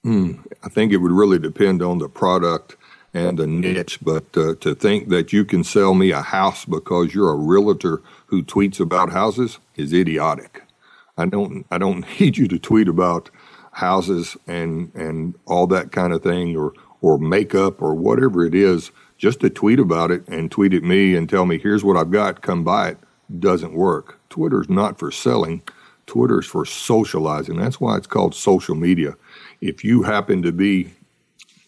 Hmm. 0.04 0.34
I 0.62 0.70
think 0.70 0.94
it 0.94 0.98
would 0.98 1.12
really 1.12 1.40
depend 1.40 1.82
on 1.82 1.98
the 1.98 2.08
product 2.08 2.78
and 3.16 3.40
a 3.40 3.48
niche, 3.48 4.00
but 4.02 4.26
uh, 4.36 4.56
to 4.56 4.76
think 4.76 5.08
that 5.10 5.32
you 5.32 5.46
can 5.46 5.64
sell 5.64 5.94
me 5.94 6.12
a 6.12 6.22
house 6.22 6.66
because 6.66 7.14
you're 7.16 7.32
a 7.32 7.36
realtor 7.36 8.02
who 8.28 8.44
tweets 8.44 8.80
about 8.80 9.12
houses 9.12 9.58
is 9.76 9.94
idiotic. 9.94 10.64
I 11.18 11.26
don't 11.26 11.66
I 11.72 11.78
don't 11.78 12.06
need 12.20 12.38
you 12.38 12.48
to 12.50 12.60
tweet 12.60 12.88
about 12.88 13.30
houses 13.72 14.36
and 14.48 14.94
and 14.94 15.36
all 15.46 15.66
that 15.68 15.92
kind 15.92 16.14
of 16.14 16.24
thing 16.24 16.56
or 16.58 16.74
or 17.02 17.18
makeup 17.18 17.82
or 17.82 17.96
whatever 17.96 18.46
it 18.46 18.54
is 18.54 18.92
just 19.18 19.40
to 19.40 19.50
tweet 19.50 19.80
about 19.80 20.12
it 20.12 20.28
and 20.28 20.52
tweet 20.52 20.74
at 20.74 20.84
me 20.84 21.16
and 21.16 21.30
tell 21.30 21.46
me 21.46 21.58
here's 21.58 21.84
what 21.84 21.98
I've 21.98 22.12
got 22.12 22.42
come 22.42 22.64
buy 22.64 22.90
it 22.90 22.98
doesn't 23.40 23.74
work. 23.74 24.20
Twitter's 24.30 24.70
not 24.70 25.00
for 25.00 25.10
selling. 25.10 25.64
Twitter's 26.06 26.46
for 26.46 26.66
socializing. 26.66 27.56
That's 27.58 27.80
why 27.80 27.98
it's 27.98 28.06
called 28.08 28.36
social 28.36 28.76
media 28.76 29.16
if 29.62 29.84
you 29.84 30.04
happen 30.04 30.44
to 30.44 30.52
be, 30.52 30.94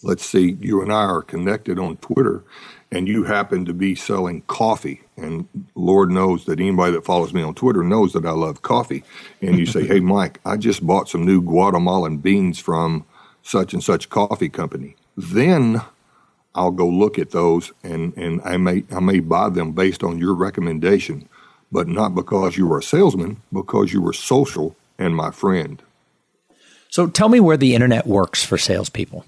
let's 0.02 0.26
see, 0.26 0.58
you 0.60 0.82
and 0.82 0.91
I 0.91 1.04
are 1.04 1.22
connected 1.22 1.80
on 1.80 1.98
Twitter, 1.98 2.43
and 2.91 3.08
you 3.08 3.24
happen 3.24 3.66
to 3.66 3.74
be 3.74 3.95
selling 3.95 4.41
coffee, 4.43 5.02
and 5.16 5.48
Lord 5.76 6.10
knows 6.12 6.45
that 6.45 6.60
anybody 6.60 6.93
that 6.93 7.06
follows 7.06 7.34
me 7.34 7.41
on 7.41 7.54
Twitter 7.54 7.84
knows 7.84 8.14
that 8.14 8.26
I 8.26 8.32
love 8.32 8.62
coffee, 8.62 9.04
and 9.41 9.58
you 9.58 9.66
say, 9.66 9.86
hey, 9.88 10.00
Mike, 10.00 10.39
I 10.45 10.58
just 10.58 10.86
bought 10.86 11.10
some 11.10 11.26
new 11.26 11.41
Guatemalan 11.41 12.18
beans 12.18 12.60
from 12.60 13.06
such 13.41 13.74
and 13.74 13.84
such 13.84 14.10
coffee 14.10 14.50
company. 14.50 14.95
Then 15.16 15.82
I'll 16.58 16.72
go 16.72 16.88
look 16.88 17.20
at 17.20 17.32
those 17.32 17.72
and, 17.84 18.16
and 18.18 18.41
I 18.43 18.58
may 18.58 18.84
I 18.91 19.00
may 19.00 19.20
buy 19.20 19.50
them 19.50 19.72
based 19.74 20.04
on 20.04 20.18
your 20.18 20.34
recommendation, 20.34 21.30
but 21.72 21.88
not 21.88 22.16
because 22.16 22.58
you 22.58 22.68
were 22.68 22.80
a 22.80 22.84
salesman, 22.84 23.41
because 23.54 23.93
you 23.93 24.02
were 24.02 24.14
social 24.14 24.76
and 24.98 25.16
my 25.16 25.32
friend. 25.32 25.82
So 26.89 27.08
tell 27.08 27.30
me 27.30 27.39
where 27.39 27.58
the 27.58 27.76
internet 27.76 28.08
works 28.08 28.43
for 28.43 28.58
salespeople. 28.58 29.26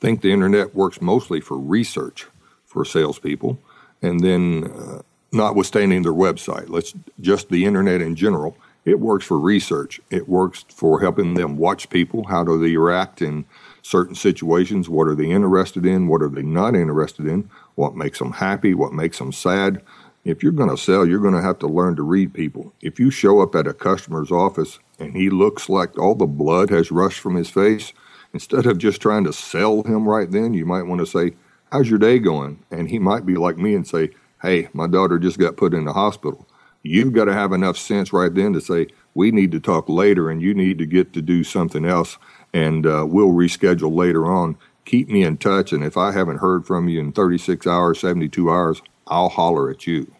Think 0.00 0.20
the 0.20 0.32
internet 0.32 0.74
works 0.74 1.00
mostly 1.00 1.40
for 1.40 1.58
research 1.58 2.26
for 2.64 2.84
salespeople, 2.84 3.58
and 4.02 4.20
then 4.20 4.64
uh, 4.64 5.02
notwithstanding 5.32 6.02
their 6.02 6.12
website, 6.12 6.68
let's 6.68 6.94
just 7.20 7.48
the 7.48 7.64
internet 7.64 8.02
in 8.02 8.14
general. 8.14 8.56
It 8.84 9.00
works 9.00 9.26
for 9.26 9.38
research. 9.38 10.00
It 10.10 10.28
works 10.28 10.64
for 10.68 11.00
helping 11.00 11.34
them 11.34 11.56
watch 11.56 11.90
people. 11.90 12.24
How 12.24 12.44
do 12.44 12.60
they 12.60 12.76
react 12.76 13.20
in 13.20 13.44
certain 13.82 14.14
situations? 14.14 14.88
What 14.88 15.08
are 15.08 15.14
they 15.16 15.30
interested 15.30 15.84
in? 15.84 16.06
What 16.06 16.22
are 16.22 16.28
they 16.28 16.42
not 16.42 16.76
interested 16.76 17.26
in? 17.26 17.50
What 17.74 17.96
makes 17.96 18.20
them 18.20 18.32
happy? 18.32 18.74
What 18.74 18.92
makes 18.92 19.18
them 19.18 19.32
sad? 19.32 19.82
If 20.24 20.42
you're 20.42 20.52
going 20.52 20.70
to 20.70 20.76
sell, 20.76 21.06
you're 21.06 21.20
going 21.20 21.34
to 21.34 21.42
have 21.42 21.58
to 21.60 21.66
learn 21.66 21.96
to 21.96 22.02
read 22.02 22.32
people. 22.32 22.74
If 22.80 23.00
you 23.00 23.10
show 23.10 23.40
up 23.40 23.54
at 23.54 23.66
a 23.66 23.72
customer's 23.72 24.30
office 24.30 24.78
and 24.98 25.16
he 25.16 25.30
looks 25.30 25.68
like 25.68 25.98
all 25.98 26.14
the 26.14 26.26
blood 26.26 26.70
has 26.70 26.92
rushed 26.92 27.20
from 27.20 27.34
his 27.34 27.50
face, 27.50 27.92
instead 28.36 28.66
of 28.66 28.76
just 28.76 29.00
trying 29.00 29.24
to 29.24 29.32
sell 29.32 29.82
him 29.82 30.06
right 30.06 30.30
then, 30.30 30.52
you 30.52 30.66
might 30.66 30.82
want 30.82 30.98
to 30.98 31.06
say, 31.06 31.32
How's 31.72 31.88
your 31.88 31.98
day 31.98 32.18
going? 32.18 32.62
And 32.70 32.90
he 32.90 32.98
might 32.98 33.24
be 33.24 33.36
like 33.36 33.56
me 33.56 33.74
and 33.74 33.86
say, 33.86 34.10
Hey, 34.42 34.68
my 34.74 34.86
daughter 34.86 35.18
just 35.18 35.38
got 35.38 35.56
put 35.56 35.72
in 35.72 35.86
the 35.86 35.94
hospital. 35.94 36.46
You've 36.82 37.14
got 37.14 37.24
to 37.24 37.32
have 37.32 37.52
enough 37.52 37.78
sense 37.78 38.12
right 38.12 38.32
then 38.32 38.52
to 38.52 38.60
say, 38.60 38.88
We 39.14 39.30
need 39.30 39.52
to 39.52 39.60
talk 39.60 39.88
later 39.88 40.28
and 40.28 40.42
you 40.42 40.52
need 40.52 40.76
to 40.76 40.84
get 40.84 41.14
to 41.14 41.22
do 41.22 41.44
something 41.44 41.86
else 41.86 42.18
and 42.52 42.86
uh, 42.86 43.06
we'll 43.08 43.28
reschedule 43.30 43.96
later 43.96 44.26
on. 44.26 44.58
Keep 44.84 45.08
me 45.08 45.22
in 45.22 45.38
touch. 45.38 45.72
And 45.72 45.82
if 45.82 45.96
I 45.96 46.12
haven't 46.12 46.38
heard 46.38 46.66
from 46.66 46.90
you 46.90 47.00
in 47.00 47.12
36 47.12 47.66
hours, 47.66 48.00
72 48.00 48.50
hours, 48.50 48.82
I'll 49.06 49.30
holler 49.30 49.70
at 49.70 49.86
you. 49.86 50.14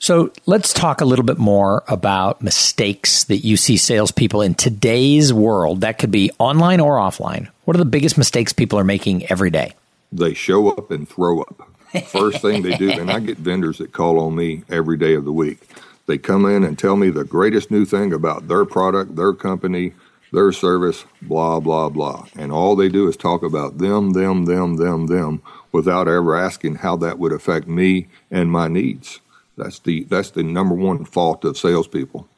So 0.00 0.30
let's 0.46 0.72
talk 0.72 1.00
a 1.00 1.04
little 1.04 1.24
bit 1.24 1.38
more 1.38 1.82
about 1.88 2.40
mistakes 2.40 3.24
that 3.24 3.38
you 3.38 3.56
see 3.56 3.76
salespeople 3.76 4.42
in 4.42 4.54
today's 4.54 5.32
world. 5.32 5.80
That 5.80 5.98
could 5.98 6.12
be 6.12 6.30
online 6.38 6.78
or 6.78 6.98
offline. 6.98 7.48
What 7.64 7.74
are 7.74 7.80
the 7.80 7.84
biggest 7.84 8.16
mistakes 8.16 8.52
people 8.52 8.78
are 8.78 8.84
making 8.84 9.26
every 9.26 9.50
day? 9.50 9.72
They 10.12 10.34
show 10.34 10.70
up 10.70 10.92
and 10.92 11.08
throw 11.08 11.40
up. 11.40 11.68
First 12.06 12.42
thing 12.42 12.62
they 12.62 12.76
do, 12.76 12.92
and 12.92 13.10
I 13.10 13.18
get 13.18 13.38
vendors 13.38 13.78
that 13.78 13.92
call 13.92 14.20
on 14.20 14.36
me 14.36 14.62
every 14.68 14.96
day 14.96 15.14
of 15.14 15.24
the 15.24 15.32
week. 15.32 15.68
They 16.06 16.16
come 16.16 16.46
in 16.46 16.62
and 16.62 16.78
tell 16.78 16.96
me 16.96 17.10
the 17.10 17.24
greatest 17.24 17.70
new 17.70 17.84
thing 17.84 18.12
about 18.12 18.46
their 18.46 18.64
product, 18.64 19.16
their 19.16 19.32
company, 19.32 19.94
their 20.32 20.52
service, 20.52 21.06
blah, 21.22 21.58
blah, 21.58 21.88
blah. 21.88 22.26
And 22.36 22.52
all 22.52 22.76
they 22.76 22.88
do 22.88 23.08
is 23.08 23.16
talk 23.16 23.42
about 23.42 23.78
them, 23.78 24.12
them, 24.12 24.44
them, 24.44 24.76
them, 24.76 25.08
them, 25.08 25.42
without 25.72 26.06
ever 26.06 26.36
asking 26.36 26.76
how 26.76 26.96
that 26.98 27.18
would 27.18 27.32
affect 27.32 27.66
me 27.66 28.06
and 28.30 28.52
my 28.52 28.68
needs. 28.68 29.20
That's 29.58 29.80
the 29.80 30.04
that's 30.04 30.30
the 30.30 30.42
number 30.42 30.74
one 30.74 31.04
fault 31.04 31.44
of 31.44 31.58
salespeople. 31.58 32.28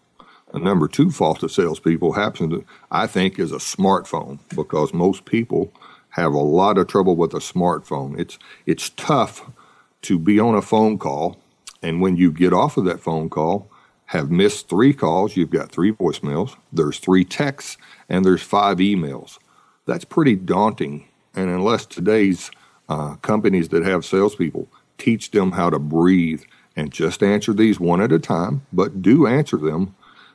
The 0.52 0.58
number 0.58 0.88
two 0.88 1.10
fault 1.10 1.42
of 1.42 1.52
salespeople 1.52 2.14
happens, 2.14 2.64
I 2.90 3.06
think, 3.06 3.38
is 3.38 3.52
a 3.52 3.56
smartphone 3.56 4.40
because 4.48 4.92
most 4.92 5.24
people 5.24 5.72
have 6.10 6.32
a 6.32 6.38
lot 6.38 6.76
of 6.78 6.88
trouble 6.88 7.14
with 7.14 7.34
a 7.34 7.38
smartphone. 7.38 8.18
It's 8.18 8.38
it's 8.66 8.90
tough 8.90 9.50
to 10.02 10.18
be 10.18 10.40
on 10.40 10.54
a 10.54 10.62
phone 10.62 10.98
call, 10.98 11.36
and 11.82 12.00
when 12.00 12.16
you 12.16 12.32
get 12.32 12.52
off 12.52 12.76
of 12.76 12.86
that 12.86 13.00
phone 13.00 13.28
call, 13.28 13.70
have 14.06 14.30
missed 14.30 14.68
three 14.68 14.94
calls. 14.94 15.36
You've 15.36 15.50
got 15.50 15.70
three 15.70 15.92
voicemails. 15.92 16.56
There's 16.72 16.98
three 16.98 17.24
texts, 17.24 17.76
and 18.08 18.24
there's 18.24 18.42
five 18.42 18.78
emails. 18.78 19.38
That's 19.86 20.04
pretty 20.04 20.36
daunting. 20.36 21.06
And 21.34 21.48
unless 21.48 21.86
today's 21.86 22.50
uh, 22.88 23.16
companies 23.16 23.68
that 23.68 23.84
have 23.84 24.04
salespeople 24.04 24.68
teach 24.98 25.30
them 25.30 25.52
how 25.52 25.70
to 25.70 25.78
breathe 25.78 26.42
and 26.76 26.92
just 26.92 27.22
answer 27.22 27.52
these 27.52 27.80
one 27.80 28.00
at 28.00 28.12
a 28.12 28.18
time, 28.18 28.66
but 28.72 29.02
do 29.02 29.26
answer 29.26 29.56
them. 29.56 29.94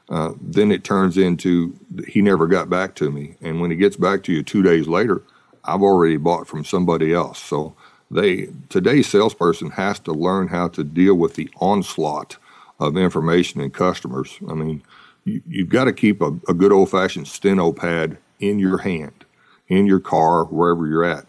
Uh, 0.10 0.34
then 0.40 0.72
it 0.72 0.84
turns 0.84 1.18
into 1.18 1.78
he 2.08 2.22
never 2.22 2.46
got 2.48 2.70
back 2.70 2.94
to 2.96 3.10
me. 3.10 3.36
And 3.42 3.60
when 3.60 3.72
he 3.72 3.78
gets 3.78 3.96
back 3.96 4.24
to 4.24 4.32
you 4.32 4.44
two 4.44 4.62
days 4.62 4.88
later, 4.88 5.24
I've 5.64 5.82
already 5.82 6.18
bought 6.18 6.48
from 6.48 6.64
somebody 6.64 7.14
else. 7.14 7.40
So 7.40 7.76
they 8.12 8.50
today's 8.70 9.08
salesperson 9.08 9.72
has 9.72 10.00
to 10.02 10.12
learn 10.12 10.50
how 10.50 10.68
to 10.70 10.84
deal 10.84 11.16
with 11.16 11.36
the 11.36 11.50
onslaught 11.60 12.38
of 12.80 12.98
information 12.98 13.62
and 13.62 13.74
customers. 13.74 14.38
I 14.48 14.54
mean, 14.54 14.84
you, 15.24 15.42
have 15.60 15.70
got 15.70 15.86
to 15.86 15.94
keep 15.94 16.22
a, 16.22 16.38
a 16.48 16.54
good 16.54 16.72
old 16.72 16.92
fashioned 16.92 17.28
steno 17.28 17.72
pad 17.72 18.18
in 18.40 18.60
your 18.60 18.80
hand, 18.80 19.26
in 19.68 19.88
your 19.88 20.00
car, 20.00 20.46
wherever 20.46 20.86
you're 20.86 21.04
at. 21.04 21.26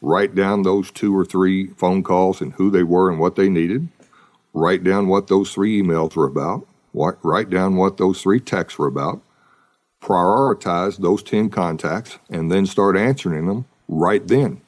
Write 0.00 0.34
down 0.34 0.62
those 0.62 0.90
two 0.90 1.16
or 1.16 1.24
three 1.24 1.68
phone 1.68 2.02
calls 2.02 2.40
and 2.40 2.54
who 2.54 2.70
they 2.70 2.82
were 2.82 3.10
and 3.10 3.18
what 3.18 3.36
they 3.36 3.48
needed 3.48 3.88
write 4.56 4.82
down 4.82 5.06
what 5.06 5.26
those 5.26 5.52
three 5.52 5.82
emails 5.82 6.16
were 6.16 6.26
about, 6.26 6.66
write 6.94 7.50
down 7.50 7.76
what 7.76 7.98
those 7.98 8.22
three 8.22 8.40
texts 8.40 8.78
were 8.78 8.86
about, 8.86 9.20
prioritize 10.02 10.96
those 10.96 11.22
10 11.22 11.50
contacts, 11.50 12.18
and 12.30 12.50
then 12.50 12.64
start 12.64 12.96
answering 12.96 13.46
them 13.46 13.66
right 13.86 14.26
then. 14.26 14.60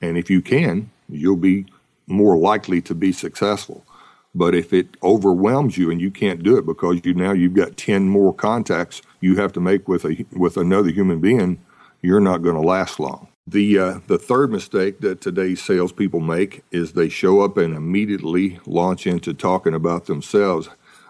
And 0.00 0.16
if 0.16 0.30
you 0.30 0.40
can, 0.40 0.90
you'll 1.08 1.36
be 1.36 1.66
more 2.06 2.38
likely 2.38 2.80
to 2.82 2.94
be 2.94 3.10
successful. 3.10 3.84
But 4.32 4.54
if 4.54 4.72
it 4.72 4.96
overwhelms 5.02 5.76
you 5.76 5.90
and 5.90 6.00
you 6.00 6.10
can't 6.10 6.42
do 6.42 6.56
it 6.56 6.64
because 6.64 7.00
you 7.04 7.14
now 7.14 7.32
you've 7.32 7.54
got 7.54 7.76
10 7.76 8.08
more 8.08 8.32
contacts 8.32 9.02
you 9.20 9.36
have 9.36 9.52
to 9.54 9.60
make 9.60 9.88
with 9.88 10.04
a 10.04 10.24
with 10.32 10.56
another 10.56 10.90
human 10.90 11.20
being, 11.20 11.58
you're 12.00 12.20
not 12.20 12.42
going 12.42 12.54
to 12.54 12.60
last 12.60 13.00
long. 13.00 13.28
The 13.46 13.78
uh, 13.78 14.00
the 14.06 14.18
third 14.18 14.50
mistake 14.50 15.00
that 15.00 15.20
today's 15.20 15.62
salespeople 15.62 16.20
make 16.20 16.64
is 16.72 16.92
they 16.92 17.08
show 17.08 17.42
up 17.42 17.56
and 17.56 17.74
immediately 17.74 18.58
launch 18.66 19.06
into 19.06 19.32
talking 19.34 19.74
about 19.74 20.06
themselves 20.06 20.68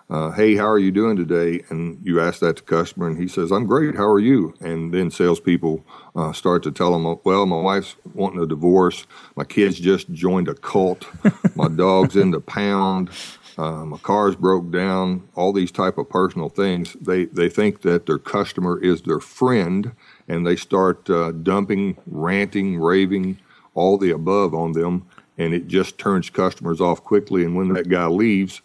uh, 0.08 0.30
hey, 0.30 0.54
how 0.54 0.68
are 0.68 0.78
you 0.78 0.92
doing 0.92 1.16
today? 1.16 1.64
And 1.68 1.98
you 2.04 2.20
ask 2.20 2.38
that 2.40 2.56
to 2.58 2.62
customer, 2.62 3.08
and 3.08 3.18
he 3.18 3.26
says, 3.26 3.50
I'm 3.50 3.66
great. 3.66 3.96
How 3.96 4.06
are 4.06 4.20
you? 4.20 4.54
And 4.60 4.94
then 4.94 5.10
salespeople 5.10 5.84
uh, 6.14 6.32
start 6.32 6.62
to 6.62 6.70
tell 6.70 6.92
them, 6.92 7.18
well, 7.24 7.44
my 7.44 7.60
wife's 7.60 7.96
wanting 8.14 8.40
a 8.40 8.46
divorce. 8.46 9.06
My 9.34 9.42
kids 9.42 9.80
just 9.80 10.12
joined 10.12 10.48
a 10.48 10.54
cult. 10.54 11.06
my 11.56 11.66
dog's 11.76 12.14
in 12.14 12.30
the 12.30 12.40
pound. 12.40 13.10
Uh, 13.58 13.84
my 13.84 13.98
car's 13.98 14.36
broke 14.36 14.70
down. 14.70 15.28
All 15.34 15.52
these 15.52 15.72
type 15.72 15.98
of 15.98 16.08
personal 16.08 16.50
things. 16.50 16.92
They 17.00 17.24
they 17.24 17.48
think 17.48 17.80
that 17.82 18.06
their 18.06 18.18
customer 18.18 18.78
is 18.78 19.02
their 19.02 19.18
friend, 19.18 19.92
and 20.28 20.46
they 20.46 20.56
start 20.56 21.08
uh, 21.10 21.32
dumping, 21.32 21.96
ranting, 22.06 22.78
raving, 22.78 23.38
all 23.74 23.98
the 23.98 24.10
above 24.10 24.54
on 24.54 24.72
them, 24.72 25.06
and 25.38 25.52
it 25.54 25.66
just 25.68 25.98
turns 25.98 26.30
customers 26.30 26.80
off 26.80 27.04
quickly. 27.04 27.44
And 27.44 27.54
when 27.56 27.72
that 27.74 27.88
guy 27.88 28.06
leaves 28.06 28.62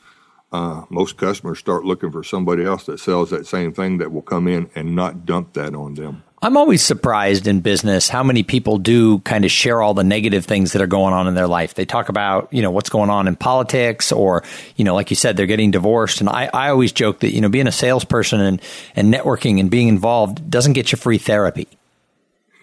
uh, 0.52 0.84
most 0.90 1.18
customers 1.18 1.60
start 1.60 1.86
looking 1.86 2.12
for 2.12 2.24
somebody 2.24 2.66
else 2.66 2.86
that 2.86 3.00
sells 3.00 3.30
that 3.30 3.48
same 3.48 3.74
thing 3.74 3.98
that 4.00 4.12
will 4.12 4.22
come 4.22 4.48
in 4.48 4.70
and 4.76 4.96
not 4.96 5.26
dump 5.26 5.54
that 5.54 5.74
on 5.74 5.94
them. 5.94 6.24
I'm 6.44 6.58
always 6.58 6.84
surprised 6.84 7.46
in 7.46 7.60
business 7.60 8.10
how 8.10 8.24
many 8.24 8.42
people 8.42 8.80
do 8.80 9.20
kind 9.20 9.46
of 9.46 9.52
share 9.52 9.80
all 9.80 9.94
the 9.94 10.04
negative 10.04 10.44
things 10.44 10.74
that 10.74 10.82
are 10.82 10.88
going 10.88 11.14
on 11.14 11.28
in 11.28 11.36
their 11.36 11.48
life. 11.48 11.76
They 11.76 11.86
talk 11.86 12.10
about, 12.10 12.52
you 12.52 12.64
know, 12.64 12.72
what's 12.72 12.90
going 12.90 13.12
on 13.12 13.28
in 13.28 13.36
politics 13.36 14.12
or, 14.12 14.44
you 14.76 14.84
know, 14.84 14.96
like 14.96 15.12
you 15.12 15.16
said, 15.16 15.38
they're 15.38 15.46
getting 15.46 15.70
divorced. 15.70 16.20
And 16.20 16.28
I, 16.28 16.50
I 16.52 16.70
always 16.70 16.92
joke 16.94 17.20
that, 17.20 17.32
you 17.32 17.42
know, 17.42 17.50
being 17.50 17.68
a 17.68 17.72
salesperson 17.72 18.40
and, 18.40 18.62
and 18.96 19.14
networking 19.14 19.60
and 19.60 19.70
being 19.70 19.88
involved 19.88 20.50
doesn't 20.50 20.74
get 20.74 20.92
you 20.92 20.98
free 20.98 21.20
therapy. 21.20 21.68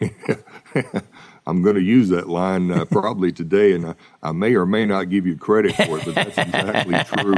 I'm 1.47 1.63
going 1.63 1.77
to 1.77 1.83
use 1.83 2.09
that 2.09 2.29
line 2.29 2.73
uh, 2.73 2.85
probably 2.85 3.33
today, 3.33 3.73
and 3.73 3.87
I, 3.87 3.95
I, 4.23 4.33
may 4.33 4.55
or 4.55 4.67
may 4.67 4.85
not 4.85 5.05
give 5.05 5.27
you 5.27 5.37
credit 5.37 5.75
for 5.75 5.99
it, 5.99 6.05
but 6.05 6.15
that's 6.15 6.37
exactly 6.37 7.23
true. 7.23 7.35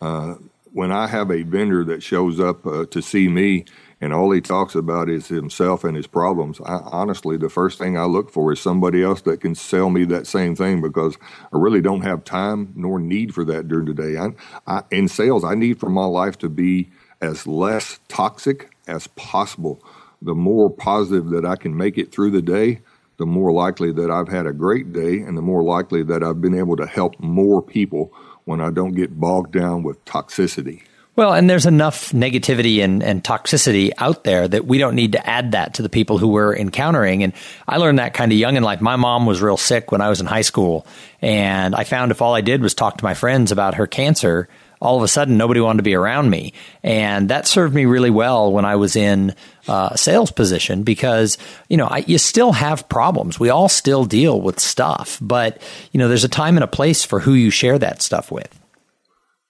Uh, 0.00 0.34
when 0.72 0.90
I 0.90 1.06
have 1.06 1.30
a 1.30 1.42
vendor 1.42 1.84
that 1.84 2.02
shows 2.02 2.40
up 2.40 2.66
uh, 2.66 2.86
to 2.86 3.00
see 3.00 3.28
me 3.28 3.64
and 4.04 4.12
all 4.12 4.30
he 4.32 4.42
talks 4.42 4.74
about 4.74 5.08
is 5.08 5.28
himself 5.28 5.82
and 5.82 5.96
his 5.96 6.06
problems, 6.06 6.60
I, 6.60 6.80
honestly, 6.92 7.38
the 7.38 7.48
first 7.48 7.78
thing 7.78 7.96
I 7.96 8.04
look 8.04 8.30
for 8.30 8.52
is 8.52 8.60
somebody 8.60 9.02
else 9.02 9.22
that 9.22 9.40
can 9.40 9.54
sell 9.54 9.88
me 9.88 10.04
that 10.04 10.26
same 10.26 10.54
thing 10.54 10.82
because 10.82 11.16
I 11.40 11.56
really 11.56 11.80
don't 11.80 12.02
have 12.02 12.22
time 12.22 12.74
nor 12.76 13.00
need 13.00 13.32
for 13.32 13.46
that 13.46 13.66
during 13.66 13.86
the 13.86 13.94
day. 13.94 14.18
I, 14.18 14.34
I, 14.66 14.82
in 14.90 15.08
sales, 15.08 15.42
I 15.42 15.54
need 15.54 15.80
for 15.80 15.88
my 15.88 16.04
life 16.04 16.36
to 16.40 16.50
be 16.50 16.90
as 17.22 17.46
less 17.46 17.98
toxic 18.08 18.76
as 18.86 19.06
possible. 19.06 19.82
The 20.20 20.34
more 20.34 20.68
positive 20.68 21.30
that 21.30 21.46
I 21.46 21.56
can 21.56 21.74
make 21.74 21.96
it 21.96 22.12
through 22.12 22.32
the 22.32 22.42
day, 22.42 22.82
the 23.16 23.24
more 23.24 23.52
likely 23.52 23.90
that 23.92 24.10
I've 24.10 24.28
had 24.28 24.46
a 24.46 24.52
great 24.52 24.92
day 24.92 25.20
and 25.20 25.34
the 25.34 25.42
more 25.42 25.62
likely 25.62 26.02
that 26.02 26.22
I've 26.22 26.42
been 26.42 26.58
able 26.58 26.76
to 26.76 26.86
help 26.86 27.18
more 27.20 27.62
people 27.62 28.12
when 28.44 28.60
I 28.60 28.70
don't 28.70 28.92
get 28.92 29.18
bogged 29.18 29.52
down 29.52 29.82
with 29.82 30.04
toxicity. 30.04 30.82
Well, 31.16 31.32
and 31.32 31.48
there's 31.48 31.66
enough 31.66 32.10
negativity 32.10 32.82
and, 32.82 33.00
and 33.00 33.22
toxicity 33.22 33.92
out 33.98 34.24
there 34.24 34.48
that 34.48 34.66
we 34.66 34.78
don't 34.78 34.96
need 34.96 35.12
to 35.12 35.24
add 35.24 35.52
that 35.52 35.74
to 35.74 35.82
the 35.82 35.88
people 35.88 36.18
who 36.18 36.26
we're 36.26 36.56
encountering. 36.56 37.22
And 37.22 37.32
I 37.68 37.76
learned 37.76 38.00
that 38.00 38.14
kind 38.14 38.32
of 38.32 38.38
young 38.38 38.56
in 38.56 38.64
life. 38.64 38.80
My 38.80 38.96
mom 38.96 39.24
was 39.24 39.40
real 39.40 39.56
sick 39.56 39.92
when 39.92 40.00
I 40.00 40.08
was 40.08 40.20
in 40.20 40.26
high 40.26 40.42
school. 40.42 40.86
And 41.22 41.72
I 41.76 41.84
found 41.84 42.10
if 42.10 42.20
all 42.20 42.34
I 42.34 42.40
did 42.40 42.62
was 42.62 42.74
talk 42.74 42.96
to 42.98 43.04
my 43.04 43.14
friends 43.14 43.52
about 43.52 43.76
her 43.76 43.86
cancer, 43.86 44.48
all 44.80 44.96
of 44.96 45.04
a 45.04 45.08
sudden 45.08 45.36
nobody 45.36 45.60
wanted 45.60 45.76
to 45.78 45.82
be 45.84 45.94
around 45.94 46.30
me. 46.30 46.52
And 46.82 47.28
that 47.28 47.46
served 47.46 47.76
me 47.76 47.84
really 47.84 48.10
well 48.10 48.52
when 48.52 48.64
I 48.64 48.74
was 48.74 48.96
in 48.96 49.36
uh, 49.68 49.94
sales 49.94 50.32
position 50.32 50.82
because, 50.82 51.38
you 51.68 51.76
know, 51.76 51.86
I, 51.86 51.98
you 51.98 52.18
still 52.18 52.50
have 52.50 52.88
problems. 52.88 53.38
We 53.38 53.50
all 53.50 53.68
still 53.68 54.04
deal 54.04 54.40
with 54.40 54.58
stuff, 54.58 55.20
but, 55.22 55.62
you 55.92 55.98
know, 55.98 56.08
there's 56.08 56.24
a 56.24 56.28
time 56.28 56.56
and 56.56 56.64
a 56.64 56.68
place 56.68 57.04
for 57.04 57.20
who 57.20 57.34
you 57.34 57.50
share 57.50 57.78
that 57.78 58.02
stuff 58.02 58.32
with. 58.32 58.63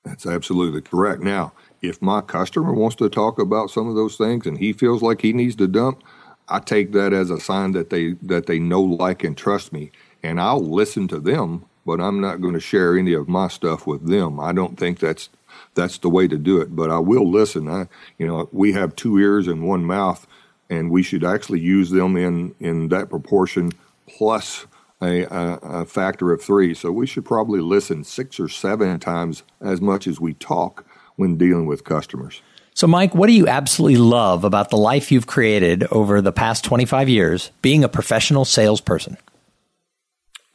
That's 0.05 0.27
absolutely 0.27 0.83
correct. 0.83 1.23
Now, 1.23 1.53
if 1.83 2.01
my 2.03 2.21
customer 2.21 2.73
wants 2.73 2.97
to 2.97 3.09
talk 3.09 3.39
about 3.39 3.71
some 3.71 3.89
of 3.89 3.95
those 3.95 4.17
things 4.17 4.47
and 4.47 4.59
he 4.59 4.73
feels 4.73 5.03
like 5.03 5.23
he 5.23 5.33
needs 5.33 5.57
to 5.57 5.67
dump, 5.67 6.03
I 6.49 6.59
take 6.61 6.93
that 6.93 7.13
as 7.13 7.31
a 7.31 7.41
sign 7.41 7.73
that 7.73 7.91
they 7.91 8.13
that 8.23 8.47
they 8.47 8.59
know, 8.59 8.83
like, 8.83 9.25
and 9.25 9.37
trust 9.37 9.73
me, 9.73 9.91
and 10.23 10.41
I'll 10.41 10.61
listen 10.65 11.09
to 11.09 11.21
them 11.21 11.65
but 11.85 12.01
I'm 12.01 12.21
not 12.21 12.41
going 12.41 12.55
to 12.55 12.61
share 12.61 12.97
any 12.97 13.13
of 13.13 13.29
my 13.29 13.49
stuff 13.49 13.87
with 13.87 14.07
them. 14.07 14.41
I 14.41 14.53
don't 14.53 14.79
think 14.79 14.99
that's 14.99 15.29
that's 15.75 15.99
the 15.99 16.09
way 16.09 16.27
to 16.29 16.39
do 16.39 16.61
it. 16.61 16.75
But 16.75 16.91
I 16.91 16.99
will 16.99 17.31
listen. 17.31 17.69
I, 17.69 17.89
you 18.19 18.27
know, 18.27 18.49
we 18.53 18.73
have 18.73 18.97
two 18.97 19.19
ears 19.19 19.47
and 19.47 19.67
one 19.67 19.85
mouth, 19.85 20.27
and 20.71 20.91
we 20.91 21.03
should 21.03 21.25
actually 21.25 21.61
use 21.61 21.91
them 21.91 22.17
in 22.17 22.55
in 22.61 22.89
that 22.89 23.11
proportion 23.11 23.73
plus 24.07 24.67
a, 25.09 25.59
a, 25.63 25.85
factor 25.85 26.33
of 26.33 26.43
three. 26.43 26.75
So 26.75 26.91
we 26.93 27.07
should 27.07 27.25
probably 27.25 27.61
listen 27.61 28.05
six 28.05 28.39
or 28.39 28.49
seven 28.49 28.99
times 28.99 29.43
as 29.61 29.81
much 29.81 30.07
as 30.07 30.21
we 30.21 30.35
talk 30.35 30.85
when 31.17 31.37
dealing 31.37 31.67
with 31.67 31.85
customers. 31.85 32.43
So, 32.75 32.89
Mike, 32.89 33.15
what 33.15 33.29
do 33.29 33.33
you 33.33 33.47
absolutely 33.47 33.99
love 33.99 34.43
about 34.43 34.71
the 34.71 34.77
life 34.77 35.13
you've 35.13 35.29
created 35.29 35.85
over 35.93 36.21
the 36.21 36.33
past 36.33 36.65
25 36.65 37.09
years 37.09 37.53
being 37.63 37.85
a 37.85 37.89
professional 37.89 38.45
salesperson? 38.45 39.17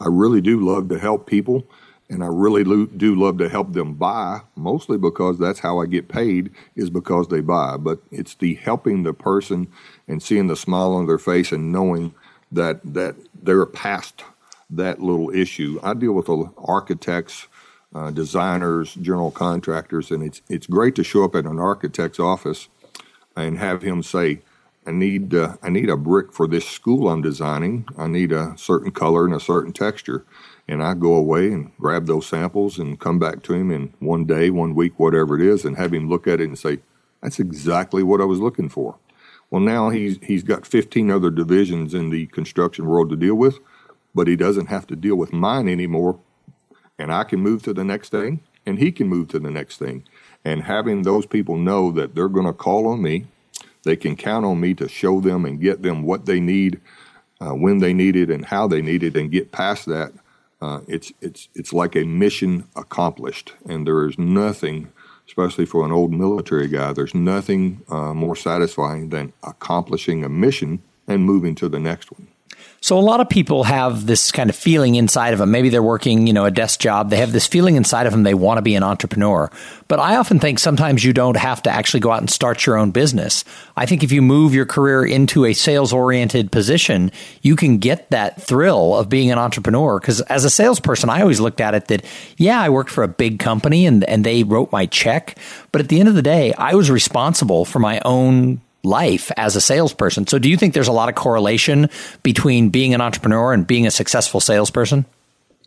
I 0.01 0.07
really 0.07 0.41
do 0.41 0.59
love 0.59 0.89
to 0.89 0.99
help 0.99 1.27
people, 1.27 1.65
and 2.09 2.23
I 2.23 2.27
really 2.27 2.63
do 2.63 3.15
love 3.15 3.37
to 3.37 3.47
help 3.47 3.71
them 3.71 3.93
buy, 3.93 4.41
mostly 4.55 4.97
because 4.97 5.39
that's 5.39 5.59
how 5.59 5.79
I 5.79 5.85
get 5.85 6.09
paid, 6.09 6.51
is 6.75 6.89
because 6.89 7.29
they 7.29 7.39
buy. 7.39 7.77
But 7.77 7.99
it's 8.11 8.35
the 8.35 8.55
helping 8.55 9.03
the 9.03 9.13
person 9.13 9.67
and 10.07 10.21
seeing 10.21 10.47
the 10.47 10.57
smile 10.57 10.93
on 10.93 11.07
their 11.07 11.19
face 11.19 11.53
and 11.53 11.71
knowing 11.71 12.13
that 12.51 12.81
that 12.83 13.15
they're 13.41 13.65
past 13.65 14.23
that 14.69 15.01
little 15.01 15.29
issue. 15.31 15.79
I 15.81 15.93
deal 15.93 16.13
with 16.13 16.29
architects, 16.57 17.47
uh, 17.93 18.11
designers, 18.11 18.93
general 18.95 19.31
contractors, 19.31 20.11
and 20.11 20.23
it's 20.23 20.41
it's 20.49 20.67
great 20.67 20.95
to 20.95 21.03
show 21.03 21.23
up 21.23 21.35
at 21.35 21.45
an 21.45 21.59
architect's 21.59 22.19
office 22.19 22.69
and 23.35 23.57
have 23.57 23.81
him 23.81 24.03
say, 24.03 24.41
I 24.85 24.91
need 24.91 25.33
uh, 25.33 25.57
I 25.61 25.69
need 25.69 25.89
a 25.89 25.97
brick 25.97 26.33
for 26.33 26.47
this 26.47 26.67
school 26.67 27.09
I'm 27.09 27.21
designing. 27.21 27.87
I 27.97 28.07
need 28.07 28.31
a 28.31 28.53
certain 28.57 28.91
color 28.91 29.25
and 29.25 29.33
a 29.33 29.39
certain 29.39 29.73
texture, 29.73 30.25
and 30.67 30.83
I 30.83 30.93
go 30.93 31.13
away 31.13 31.51
and 31.51 31.71
grab 31.77 32.05
those 32.07 32.27
samples 32.27 32.79
and 32.79 32.99
come 32.99 33.19
back 33.19 33.43
to 33.43 33.53
him 33.53 33.71
in 33.71 33.93
one 33.99 34.25
day, 34.25 34.49
one 34.49 34.75
week, 34.75 34.99
whatever 34.99 35.39
it 35.39 35.45
is, 35.45 35.65
and 35.65 35.77
have 35.77 35.93
him 35.93 36.09
look 36.09 36.27
at 36.27 36.41
it 36.41 36.45
and 36.47 36.57
say, 36.57 36.79
"That's 37.21 37.39
exactly 37.39 38.03
what 38.03 38.21
I 38.21 38.25
was 38.25 38.39
looking 38.39 38.69
for." 38.69 38.97
Well, 39.51 39.61
now 39.61 39.89
he's 39.89 40.17
he's 40.23 40.43
got 40.43 40.65
15 40.65 41.11
other 41.11 41.29
divisions 41.29 41.93
in 41.93 42.09
the 42.09 42.27
construction 42.27 42.85
world 42.85 43.09
to 43.09 43.15
deal 43.15 43.35
with, 43.35 43.59
but 44.13 44.27
he 44.27 44.35
doesn't 44.35 44.67
have 44.67 44.87
to 44.87 44.95
deal 44.95 45.15
with 45.15 45.33
mine 45.33 45.67
anymore, 45.67 46.19
and 46.97 47.11
I 47.13 47.23
can 47.23 47.39
move 47.39 47.63
to 47.63 47.73
the 47.73 47.83
next 47.83 48.09
thing, 48.09 48.41
and 48.65 48.79
he 48.79 48.91
can 48.91 49.07
move 49.07 49.29
to 49.29 49.39
the 49.39 49.51
next 49.51 49.77
thing, 49.77 50.03
and 50.43 50.63
having 50.63 51.03
those 51.03 51.25
people 51.25 51.57
know 51.57 51.91
that 51.91 52.15
they're 52.15 52.29
going 52.29 52.45
to 52.45 52.53
call 52.53 52.87
on 52.87 53.01
me 53.01 53.25
they 53.83 53.95
can 53.95 54.15
count 54.15 54.45
on 54.45 54.59
me 54.59 54.73
to 54.75 54.87
show 54.87 55.21
them 55.21 55.45
and 55.45 55.61
get 55.61 55.81
them 55.81 56.03
what 56.03 56.25
they 56.25 56.39
need, 56.39 56.81
uh, 57.39 57.53
when 57.53 57.79
they 57.79 57.93
need 57.93 58.15
it, 58.15 58.29
and 58.29 58.45
how 58.45 58.67
they 58.67 58.81
need 58.81 59.03
it, 59.03 59.15
and 59.15 59.31
get 59.31 59.51
past 59.51 59.85
that. 59.85 60.11
Uh, 60.61 60.81
it's 60.87 61.13
it's 61.21 61.47
it's 61.55 61.71
like 61.71 61.95
a 61.95 62.03
mission 62.03 62.67
accomplished, 62.75 63.53
and 63.65 63.87
there 63.87 64.05
is 64.05 64.19
nothing, 64.19 64.91
especially 65.25 65.65
for 65.65 65.85
an 65.85 65.91
old 65.91 66.11
military 66.11 66.67
guy, 66.67 66.91
there's 66.91 67.15
nothing 67.15 67.81
uh, 67.87 68.13
more 68.13 68.35
satisfying 68.35 69.09
than 69.09 69.31
accomplishing 69.43 70.25
a 70.25 70.29
mission 70.29 70.81
and 71.07 71.23
moving 71.23 71.55
to 71.55 71.69
the 71.69 71.79
next 71.79 72.11
one. 72.11 72.27
So 72.81 72.97
a 72.97 73.01
lot 73.01 73.19
of 73.19 73.27
people 73.27 73.65
have 73.65 74.05
this 74.05 74.31
kind 74.31 74.49
of 74.49 74.55
feeling 74.55 74.95
inside 74.95 75.33
of 75.33 75.39
them. 75.39 75.51
Maybe 75.51 75.67
they're 75.67 75.83
working, 75.83 76.27
you 76.27 76.33
know, 76.33 76.45
a 76.45 76.51
desk 76.51 76.79
job. 76.79 77.09
They 77.09 77.17
have 77.17 77.33
this 77.33 77.45
feeling 77.45 77.75
inside 77.75 78.05
of 78.05 78.13
them 78.13 78.23
they 78.23 78.33
want 78.33 78.57
to 78.57 78.61
be 78.61 78.75
an 78.75 78.83
entrepreneur. 78.83 79.51
But 79.89 79.99
I 79.99 80.15
often 80.15 80.39
think 80.39 80.59
sometimes 80.59 81.03
you 81.03 81.11
don't 81.11 81.35
have 81.35 81.61
to 81.63 81.69
actually 81.69 81.99
go 81.99 82.11
out 82.11 82.21
and 82.21 82.29
start 82.29 82.65
your 82.65 82.77
own 82.77 82.91
business. 82.91 83.43
I 83.75 83.85
think 83.85 84.03
if 84.03 84.13
you 84.13 84.21
move 84.21 84.53
your 84.53 84.65
career 84.65 85.05
into 85.05 85.45
a 85.45 85.53
sales 85.53 85.91
oriented 85.91 86.51
position, 86.51 87.11
you 87.41 87.57
can 87.57 87.79
get 87.79 88.09
that 88.11 88.41
thrill 88.41 88.95
of 88.95 89.09
being 89.09 89.29
an 89.29 89.37
entrepreneur. 89.37 89.99
Because 89.99 90.21
as 90.21 90.45
a 90.45 90.49
salesperson, 90.49 91.09
I 91.09 91.21
always 91.21 91.41
looked 91.41 91.59
at 91.59 91.75
it 91.75 91.87
that, 91.87 92.05
yeah, 92.37 92.61
I 92.61 92.69
worked 92.69 92.91
for 92.91 93.03
a 93.03 93.09
big 93.09 93.39
company 93.39 93.85
and, 93.85 94.05
and 94.05 94.25
they 94.25 94.43
wrote 94.43 94.71
my 94.71 94.85
check. 94.85 95.37
But 95.73 95.81
at 95.81 95.89
the 95.89 95.99
end 95.99 96.07
of 96.07 96.15
the 96.15 96.21
day, 96.21 96.53
I 96.53 96.75
was 96.75 96.89
responsible 96.89 97.65
for 97.65 97.79
my 97.79 97.99
own 98.05 98.61
life 98.83 99.31
as 99.37 99.55
a 99.55 99.61
salesperson. 99.61 100.27
So, 100.27 100.39
do 100.39 100.49
you 100.49 100.57
think 100.57 100.73
there's 100.73 100.87
a 100.87 100.93
lot 100.93 101.09
of 101.09 101.15
correlation 101.15 101.89
between 102.23 102.69
being 102.69 102.93
an 102.93 103.01
entrepreneur 103.01 103.53
and 103.53 103.65
being 103.65 103.85
a 103.87 103.91
successful 103.91 104.39
salesperson? 104.39 105.05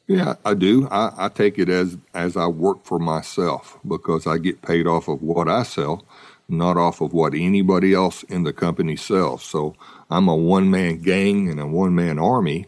Yeah, 0.07 0.35
I 0.45 0.55
do. 0.55 0.89
I, 0.91 1.13
I 1.17 1.29
take 1.29 1.59
it 1.59 1.69
as 1.69 1.97
as 2.15 2.37
I 2.37 2.47
work 2.47 2.85
for 2.85 2.99
myself 2.99 3.79
because 3.87 4.27
I 4.27 4.39
get 4.39 4.63
paid 4.63 4.87
off 4.87 5.09
of 5.09 5.23
what 5.23 5.49
I 5.49 5.63
sell, 5.63 6.05
not 6.49 6.77
off 6.77 7.01
of 7.01 7.13
what 7.13 7.35
anybody 7.35 7.95
else 7.95 8.23
in 8.25 8.43
the 8.43 8.53
company 8.53 8.97
sells. 8.97 9.43
So 9.43 9.75
I'm 10.11 10.29
a 10.29 10.37
one 10.37 10.71
man 10.71 10.99
gang 10.99 11.49
and 11.49 11.61
a 11.61 11.67
one 11.67 11.95
man 11.95 12.19
army 12.19 12.67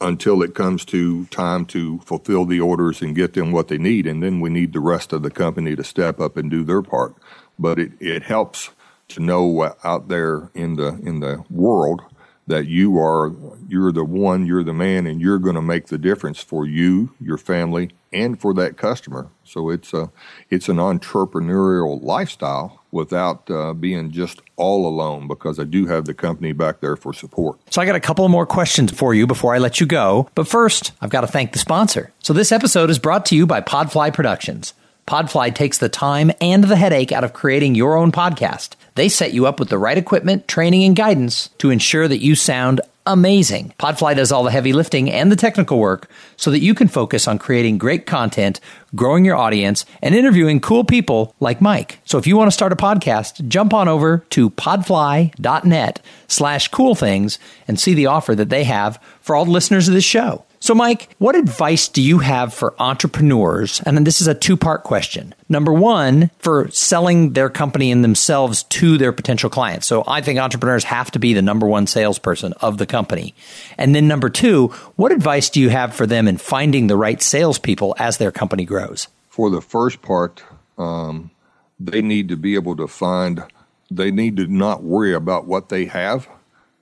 until 0.00 0.42
it 0.42 0.54
comes 0.54 0.84
to 0.84 1.24
time 1.26 1.64
to 1.64 1.98
fulfill 2.00 2.44
the 2.44 2.60
orders 2.60 3.00
and 3.00 3.16
get 3.16 3.32
them 3.32 3.52
what 3.52 3.68
they 3.68 3.78
need. 3.78 4.06
And 4.06 4.22
then 4.22 4.40
we 4.40 4.50
need 4.50 4.72
the 4.72 4.80
rest 4.80 5.12
of 5.12 5.22
the 5.22 5.30
company 5.30 5.76
to 5.76 5.84
step 5.84 6.20
up 6.20 6.36
and 6.36 6.50
do 6.50 6.62
their 6.64 6.82
part. 6.82 7.14
But 7.58 7.78
it, 7.78 7.92
it 8.00 8.24
helps 8.24 8.70
to 9.08 9.20
know 9.20 9.74
out 9.84 10.08
there 10.08 10.50
in 10.54 10.76
the 10.76 10.98
in 11.04 11.20
the 11.20 11.44
world 11.50 12.02
that 12.46 12.66
you 12.66 12.98
are 12.98 13.32
you're 13.68 13.92
the 13.92 14.04
one, 14.04 14.46
you're 14.46 14.64
the 14.64 14.74
man, 14.74 15.06
and 15.06 15.20
you're 15.20 15.38
going 15.38 15.54
to 15.54 15.62
make 15.62 15.86
the 15.86 15.98
difference 15.98 16.40
for 16.40 16.66
you, 16.66 17.14
your 17.20 17.38
family, 17.38 17.90
and 18.12 18.38
for 18.38 18.52
that 18.54 18.76
customer. 18.76 19.30
So 19.44 19.70
it's 19.70 19.92
a 19.94 20.10
it's 20.50 20.68
an 20.68 20.76
entrepreneurial 20.76 22.02
lifestyle 22.02 22.82
without 22.90 23.50
uh, 23.50 23.72
being 23.72 24.12
just 24.12 24.40
all 24.56 24.86
alone 24.86 25.26
because 25.26 25.58
I 25.58 25.64
do 25.64 25.86
have 25.86 26.04
the 26.04 26.14
company 26.14 26.52
back 26.52 26.80
there 26.80 26.96
for 26.96 27.12
support. 27.12 27.58
So 27.70 27.82
I 27.82 27.86
got 27.86 27.96
a 27.96 28.00
couple 28.00 28.28
more 28.28 28.46
questions 28.46 28.92
for 28.92 29.14
you 29.14 29.26
before 29.26 29.54
I 29.54 29.58
let 29.58 29.80
you 29.80 29.86
go. 29.86 30.28
But 30.34 30.46
first, 30.46 30.92
I've 31.00 31.10
got 31.10 31.22
to 31.22 31.26
thank 31.26 31.52
the 31.52 31.58
sponsor. 31.58 32.12
So 32.20 32.32
this 32.32 32.52
episode 32.52 32.90
is 32.90 32.98
brought 32.98 33.26
to 33.26 33.36
you 33.36 33.46
by 33.46 33.60
Podfly 33.60 34.14
Productions. 34.14 34.74
Podfly 35.06 35.54
takes 35.54 35.78
the 35.78 35.88
time 35.88 36.30
and 36.40 36.64
the 36.64 36.76
headache 36.76 37.12
out 37.12 37.24
of 37.24 37.32
creating 37.32 37.74
your 37.74 37.96
own 37.96 38.12
podcast. 38.12 38.70
They 38.94 39.08
set 39.08 39.34
you 39.34 39.46
up 39.46 39.58
with 39.58 39.68
the 39.68 39.78
right 39.78 39.98
equipment, 39.98 40.48
training, 40.48 40.84
and 40.84 40.96
guidance 40.96 41.48
to 41.58 41.70
ensure 41.70 42.08
that 42.08 42.22
you 42.22 42.34
sound 42.34 42.80
amazing. 43.06 43.74
Podfly 43.78 44.16
does 44.16 44.32
all 44.32 44.44
the 44.44 44.50
heavy 44.50 44.72
lifting 44.72 45.10
and 45.10 45.30
the 45.30 45.36
technical 45.36 45.78
work 45.78 46.08
so 46.36 46.50
that 46.50 46.60
you 46.60 46.74
can 46.74 46.88
focus 46.88 47.28
on 47.28 47.38
creating 47.38 47.76
great 47.76 48.06
content, 48.06 48.60
growing 48.94 49.24
your 49.24 49.36
audience, 49.36 49.84
and 50.00 50.14
interviewing 50.14 50.60
cool 50.60 50.84
people 50.84 51.34
like 51.40 51.60
Mike. 51.60 51.98
So 52.04 52.18
if 52.18 52.26
you 52.26 52.36
want 52.36 52.48
to 52.48 52.54
start 52.54 52.72
a 52.72 52.76
podcast, 52.76 53.46
jump 53.48 53.74
on 53.74 53.88
over 53.88 54.18
to 54.30 54.50
podfly.net 54.50 56.00
slash 56.28 56.68
cool 56.68 56.94
things 56.94 57.38
and 57.68 57.78
see 57.78 57.94
the 57.94 58.06
offer 58.06 58.34
that 58.34 58.48
they 58.48 58.64
have 58.64 58.98
for 59.20 59.36
all 59.36 59.44
the 59.44 59.50
listeners 59.50 59.88
of 59.88 59.94
this 59.94 60.04
show. 60.04 60.44
So, 60.64 60.74
Mike, 60.74 61.14
what 61.18 61.36
advice 61.36 61.88
do 61.88 62.00
you 62.00 62.20
have 62.20 62.54
for 62.54 62.74
entrepreneurs? 62.78 63.82
And 63.84 63.98
then 63.98 64.04
this 64.04 64.22
is 64.22 64.26
a 64.26 64.34
two 64.34 64.56
part 64.56 64.82
question. 64.82 65.34
Number 65.46 65.74
one, 65.74 66.30
for 66.38 66.70
selling 66.70 67.34
their 67.34 67.50
company 67.50 67.92
and 67.92 68.02
themselves 68.02 68.62
to 68.62 68.96
their 68.96 69.12
potential 69.12 69.50
clients. 69.50 69.86
So, 69.86 70.04
I 70.06 70.22
think 70.22 70.38
entrepreneurs 70.38 70.84
have 70.84 71.10
to 71.10 71.18
be 71.18 71.34
the 71.34 71.42
number 71.42 71.66
one 71.66 71.86
salesperson 71.86 72.54
of 72.62 72.78
the 72.78 72.86
company. 72.86 73.34
And 73.76 73.94
then 73.94 74.08
number 74.08 74.30
two, 74.30 74.68
what 74.96 75.12
advice 75.12 75.50
do 75.50 75.60
you 75.60 75.68
have 75.68 75.94
for 75.94 76.06
them 76.06 76.26
in 76.26 76.38
finding 76.38 76.86
the 76.86 76.96
right 76.96 77.20
salespeople 77.20 77.94
as 77.98 78.16
their 78.16 78.32
company 78.32 78.64
grows? 78.64 79.08
For 79.28 79.50
the 79.50 79.60
first 79.60 80.00
part, 80.00 80.42
um, 80.78 81.30
they 81.78 82.00
need 82.00 82.30
to 82.30 82.38
be 82.38 82.54
able 82.54 82.76
to 82.76 82.88
find, 82.88 83.44
they 83.90 84.10
need 84.10 84.38
to 84.38 84.46
not 84.46 84.82
worry 84.82 85.12
about 85.12 85.44
what 85.44 85.68
they 85.68 85.84
have. 85.84 86.26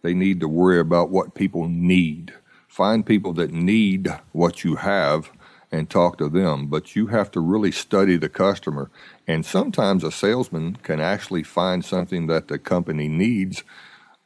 They 0.02 0.14
need 0.14 0.38
to 0.38 0.46
worry 0.46 0.78
about 0.78 1.10
what 1.10 1.34
people 1.34 1.68
need 1.68 2.32
find 2.72 3.06
people 3.06 3.34
that 3.34 3.52
need 3.52 4.08
what 4.32 4.64
you 4.64 4.76
have 4.76 5.30
and 5.72 5.90
talk 5.90 6.18
to 6.18 6.30
them. 6.30 6.68
But 6.68 6.96
you 6.96 7.08
have 7.08 7.30
to 7.32 7.40
really 7.40 7.72
study 7.72 8.16
the 8.16 8.30
customer. 8.30 8.90
And 9.28 9.44
sometimes 9.46 10.04
a 10.04 10.12
salesman 10.12 10.76
can 10.76 11.00
actually 11.00 11.42
find 11.44 11.84
something 11.84 12.28
that 12.28 12.48
the 12.48 12.58
company 12.58 13.08
needs 13.08 13.62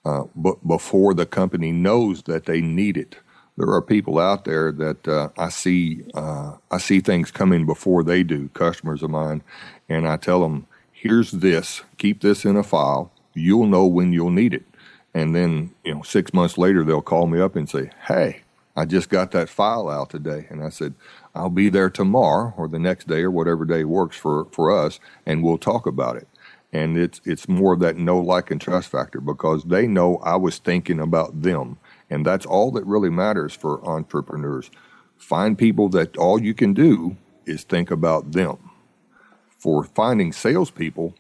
uh, 0.07 0.25
but 0.37 0.67
before 0.67 1.15
the 1.15 1.27
company 1.27 1.73
knows 1.73 2.25
that 2.25 2.47
they 2.47 2.61
need 2.61 2.97
it. 2.99 3.17
There 3.57 3.71
are 3.71 3.83
people 3.83 4.19
out 4.19 4.45
there 4.45 4.73
that 4.73 5.09
uh, 5.09 5.31
I 5.39 5.51
see 5.51 6.05
uh, 6.15 6.55
I 6.71 6.79
see 6.79 7.01
things 7.01 7.31
coming 7.33 7.67
before 7.67 8.05
they 8.05 8.23
do, 8.25 8.49
customers 8.51 9.03
of 9.03 9.11
mine, 9.11 9.43
and 9.89 10.09
I 10.09 10.19
tell 10.19 10.43
them, 10.43 10.67
"Here's 10.93 11.33
this. 11.33 11.83
Keep 11.99 12.23
this 12.23 12.45
in 12.45 12.57
a 12.57 12.65
file. 12.65 13.13
You'll 13.35 13.67
know 13.69 13.87
when 13.87 14.13
you'll 14.13 14.31
need 14.31 14.55
it." 14.55 14.65
And 15.17 15.35
then, 15.35 15.75
you 15.83 15.95
know, 15.95 16.03
six 16.03 16.35
months 16.35 16.59
later, 16.59 16.85
they'll 16.85 17.01
call 17.01 17.27
me 17.27 17.41
up 17.41 17.57
and 17.57 17.67
say, 17.67 17.89
Hey, 18.07 18.43
I 18.77 18.85
just 18.85 19.09
got 19.09 19.31
that 19.31 19.49
file 19.49 19.89
out 19.89 20.11
today. 20.11 20.47
And 20.51 20.63
I 20.63 20.69
said, 20.69 20.93
I'll 21.35 21.49
be 21.49 21.71
there 21.71 21.89
tomorrow 21.89 22.53
or 22.59 22.69
the 22.69 22.79
next 22.79 23.09
day 23.09 23.23
or 23.23 23.31
whatever 23.31 23.65
day 23.65 23.85
works 23.85 24.19
for, 24.19 24.45
for 24.53 24.71
us, 24.71 25.01
and 25.25 25.43
we'll 25.43 25.57
talk 25.57 25.87
about 25.87 26.17
it. 26.17 26.29
And 26.71 26.99
it's, 26.99 27.23
it's 27.25 27.49
more 27.49 27.73
of 27.73 27.81
that 27.81 27.97
no 27.97 28.19
like, 28.19 28.51
and 28.51 28.61
trust 28.61 28.91
factor 28.91 29.19
because 29.19 29.65
they 29.65 29.87
know 29.87 30.19
I 30.19 30.37
was 30.37 30.59
thinking 30.59 31.01
about 31.01 31.41
them. 31.41 31.79
And 32.11 32.27
that's 32.27 32.45
all 32.45 32.71
that 32.73 32.85
really 32.85 33.09
matters 33.09 33.55
for 33.55 33.83
entrepreneurs. 33.89 34.71
Find 35.17 35.57
people 35.57 35.89
that 35.91 36.15
all 36.19 36.43
you 36.43 36.53
can 36.53 36.75
do 36.75 37.17
is 37.47 37.65
think 37.65 37.91
about 37.91 38.33
them. 38.33 38.59
For 39.57 39.83
finding 39.83 40.35
salespeople, 40.35 41.15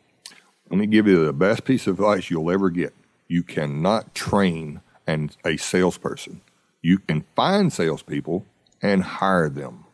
let 0.68 0.78
me 0.78 0.86
give 0.86 1.07
you 1.07 1.24
the 1.24 1.32
best 1.32 1.64
piece 1.64 1.86
of 1.86 1.94
advice 1.94 2.28
you'll 2.28 2.51
ever 2.51 2.68
get 2.68 2.92
you 3.28 3.42
cannot 3.42 4.14
train 4.14 4.80
and 5.06 5.36
a 5.44 5.56
salesperson. 5.56 6.40
You 6.82 6.98
can 6.98 7.24
find 7.34 7.72
salespeople 7.72 8.46
and 8.82 9.02
hire 9.02 9.48
them. 9.48 9.84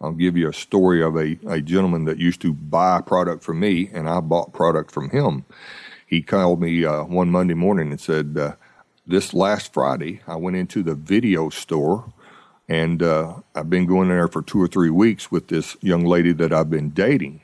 I'll 0.00 0.12
give 0.12 0.36
you 0.36 0.48
a 0.48 0.54
story 0.54 1.02
of 1.02 1.16
a, 1.16 1.38
a 1.46 1.60
gentleman 1.60 2.04
that 2.04 2.18
used 2.18 2.40
to 2.42 2.52
buy 2.52 3.00
product 3.00 3.42
from 3.42 3.60
me, 3.60 3.90
and 3.92 4.08
I 4.08 4.20
bought 4.20 4.52
product 4.52 4.90
from 4.90 5.10
him. 5.10 5.44
He 6.06 6.20
called 6.20 6.60
me 6.60 6.84
uh, 6.84 7.04
one 7.04 7.30
Monday 7.30 7.54
morning 7.54 7.90
and 7.90 8.00
said, 8.00 8.36
uh, 8.38 8.56
This 9.06 9.32
last 9.32 9.72
Friday, 9.72 10.20
I 10.26 10.36
went 10.36 10.56
into 10.56 10.82
the 10.82 10.94
video 10.94 11.48
store, 11.48 12.12
and 12.68 13.02
uh, 13.02 13.36
I've 13.54 13.70
been 13.70 13.86
going 13.86 14.08
there 14.08 14.28
for 14.28 14.42
two 14.42 14.60
or 14.60 14.68
three 14.68 14.90
weeks 14.90 15.30
with 15.30 15.48
this 15.48 15.76
young 15.80 16.04
lady 16.04 16.32
that 16.32 16.52
I've 16.52 16.70
been 16.70 16.90
dating. 16.90 17.40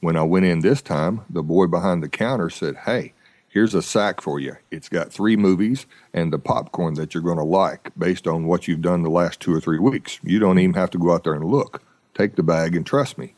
When 0.00 0.16
I 0.16 0.22
went 0.22 0.46
in 0.46 0.60
this 0.60 0.82
time, 0.82 1.22
the 1.30 1.42
boy 1.42 1.66
behind 1.66 2.02
the 2.02 2.08
counter 2.08 2.50
said, 2.50 2.76
Hey, 2.86 3.12
here's 3.50 3.74
a 3.74 3.82
sack 3.82 4.22
for 4.22 4.40
you. 4.40 4.56
It's 4.70 4.88
got 4.88 5.12
three 5.12 5.36
movies 5.36 5.84
and 6.14 6.32
the 6.32 6.38
popcorn 6.38 6.94
that 6.94 7.12
you're 7.12 7.22
going 7.22 7.36
to 7.36 7.44
like 7.44 7.90
based 7.98 8.26
on 8.26 8.46
what 8.46 8.66
you've 8.66 8.80
done 8.80 9.02
the 9.02 9.10
last 9.10 9.40
two 9.40 9.52
or 9.52 9.60
three 9.60 9.78
weeks. 9.78 10.18
You 10.22 10.38
don't 10.38 10.58
even 10.58 10.74
have 10.74 10.90
to 10.90 10.98
go 10.98 11.12
out 11.12 11.24
there 11.24 11.34
and 11.34 11.44
look. 11.44 11.82
Take 12.14 12.36
the 12.36 12.42
bag 12.42 12.74
and 12.74 12.86
trust 12.86 13.18
me. 13.18 13.34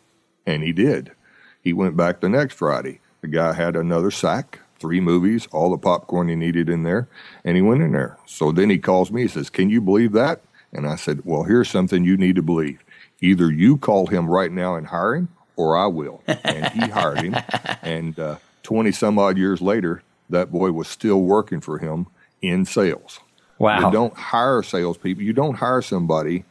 And 0.47 0.63
he 0.63 0.73
did. 0.73 1.13
He 1.61 1.73
went 1.73 1.97
back 1.97 2.21
the 2.21 2.29
next 2.29 2.55
Friday. 2.55 3.01
The 3.21 3.29
guy 3.29 3.53
had 3.53 3.77
another 3.77 4.11
sack, 4.11 4.61
three 4.79 5.01
movies, 5.01 5.47
all 5.53 5.71
the 5.71 5.79
popcorn 5.79 6.29
he 6.29 6.35
needed 6.35 6.69
in 6.69 6.83
there, 6.83 7.09
and 7.45 7.57
he 7.57 7.63
went 7.63 7.83
in 7.83 7.93
there. 7.93 8.19
So 8.27 8.51
then 8.51 8.69
he 8.69 8.79
calls 8.79 9.13
me. 9.13 9.23
He 9.23 9.29
says, 9.29 9.49
Can 9.49 9.71
you 9.71 9.81
believe 9.81 10.13
that? 10.13 10.43
And 10.73 10.87
I 10.87 10.97
said, 10.97 11.23
Well, 11.25 11.45
here's 11.45 11.71
something 11.71 12.05
you 12.05 12.17
need 12.17 12.35
to 12.37 12.43
believe. 12.43 12.85
Either 13.21 13.53
you 13.53 13.77
call 13.77 14.09
him 14.09 14.29
right 14.29 14.51
now 14.51 14.75
and 14.75 14.89
hire 14.89 15.15
him, 15.15 15.29
or 15.55 15.77
I 15.77 15.87
will. 15.87 16.23
And 16.27 16.67
he 16.73 16.89
hired 16.91 17.21
him. 17.21 17.37
And, 17.83 18.19
uh, 18.19 18.37
20 18.63 18.93
some 18.93 19.19
odd 19.19 19.37
years 19.37 19.61
later, 19.61 20.03
that 20.31 20.51
boy 20.51 20.73
was 20.73 20.89
still 20.89 21.23
working 21.23 21.61
for 21.61 21.79
him 21.79 22.07
in 22.41 22.65
sales. 22.65 23.21
Wow. 23.59 23.87
You 23.87 23.93
don't 23.93 24.15
hire 24.15 24.63
salespeople. 24.63 25.23
You 25.23 25.33
don't 25.33 25.55
hire 25.55 25.83
somebody 25.83 26.45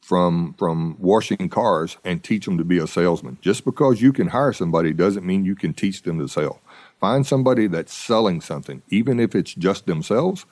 from 0.00 0.54
from 0.58 0.96
washing 0.98 1.48
cars 1.48 1.96
and 2.04 2.22
teach 2.22 2.44
them 2.44 2.58
to 2.58 2.64
be 2.64 2.78
a 2.78 2.86
salesman. 2.86 3.38
Just 3.40 3.64
because 3.64 4.02
you 4.02 4.12
can 4.12 4.28
hire 4.28 4.52
somebody 4.52 4.92
doesn't 4.92 5.24
mean 5.24 5.44
you 5.44 5.54
can 5.54 5.72
teach 5.72 6.02
them 6.02 6.18
to 6.18 6.28
sell. 6.28 6.60
Find 7.00 7.26
somebody 7.26 7.68
that's 7.68 7.94
selling 7.94 8.40
something, 8.40 8.82
even 8.88 9.20
if 9.20 9.34
it's 9.34 9.54
just 9.54 9.86
themselves. 9.86 10.44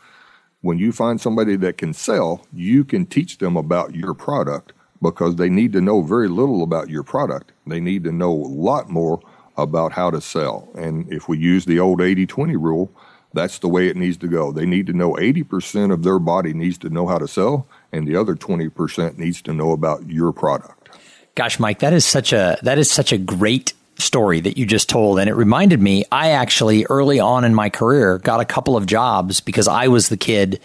When 0.62 0.78
you 0.78 0.92
find 0.92 1.20
somebody 1.20 1.56
that 1.56 1.78
can 1.78 1.92
sell, 1.92 2.46
you 2.52 2.84
can 2.84 3.06
teach 3.06 3.38
them 3.38 3.56
about 3.56 3.94
your 3.94 4.14
product 4.14 4.72
because 5.02 5.36
they 5.36 5.48
need 5.48 5.72
to 5.72 5.80
know 5.80 6.02
very 6.02 6.28
little 6.28 6.62
about 6.62 6.90
your 6.90 7.02
product. 7.02 7.52
They 7.66 7.80
need 7.80 8.04
to 8.04 8.12
know 8.12 8.32
a 8.32 8.52
lot 8.68 8.90
more 8.90 9.20
about 9.62 9.92
how 9.92 10.10
to 10.10 10.20
sell. 10.20 10.68
And 10.74 11.10
if 11.12 11.28
we 11.28 11.38
use 11.38 11.64
the 11.64 11.80
old 11.80 12.00
80 12.00 12.26
20 12.26 12.56
rule, 12.56 12.90
that's 13.32 13.58
the 13.58 13.68
way 13.68 13.88
it 13.88 13.96
needs 13.96 14.16
to 14.18 14.28
go. 14.28 14.52
They 14.52 14.66
need 14.66 14.86
to 14.86 14.92
know 14.92 15.12
80% 15.14 15.92
of 15.92 16.02
their 16.02 16.18
body 16.18 16.52
needs 16.52 16.78
to 16.78 16.90
know 16.90 17.06
how 17.06 17.18
to 17.18 17.28
sell, 17.28 17.66
and 17.92 18.06
the 18.06 18.16
other 18.16 18.34
20% 18.34 19.18
needs 19.18 19.40
to 19.42 19.52
know 19.52 19.70
about 19.72 20.08
your 20.08 20.32
product. 20.32 20.98
Gosh, 21.36 21.60
Mike, 21.60 21.78
that 21.78 21.92
is 21.92 22.04
such 22.04 22.32
a 22.32 22.58
that 22.62 22.78
is 22.78 22.90
such 22.90 23.12
a 23.12 23.18
great 23.18 23.72
story 23.98 24.40
that 24.40 24.56
you 24.56 24.64
just 24.64 24.88
told 24.88 25.18
and 25.18 25.28
it 25.28 25.34
reminded 25.34 25.80
me 25.80 26.04
I 26.10 26.30
actually 26.30 26.86
early 26.86 27.20
on 27.20 27.44
in 27.44 27.54
my 27.54 27.68
career 27.68 28.16
got 28.16 28.40
a 28.40 28.46
couple 28.46 28.74
of 28.74 28.86
jobs 28.86 29.40
because 29.40 29.68
I 29.68 29.88
was 29.88 30.08
the 30.08 30.16
kid 30.16 30.58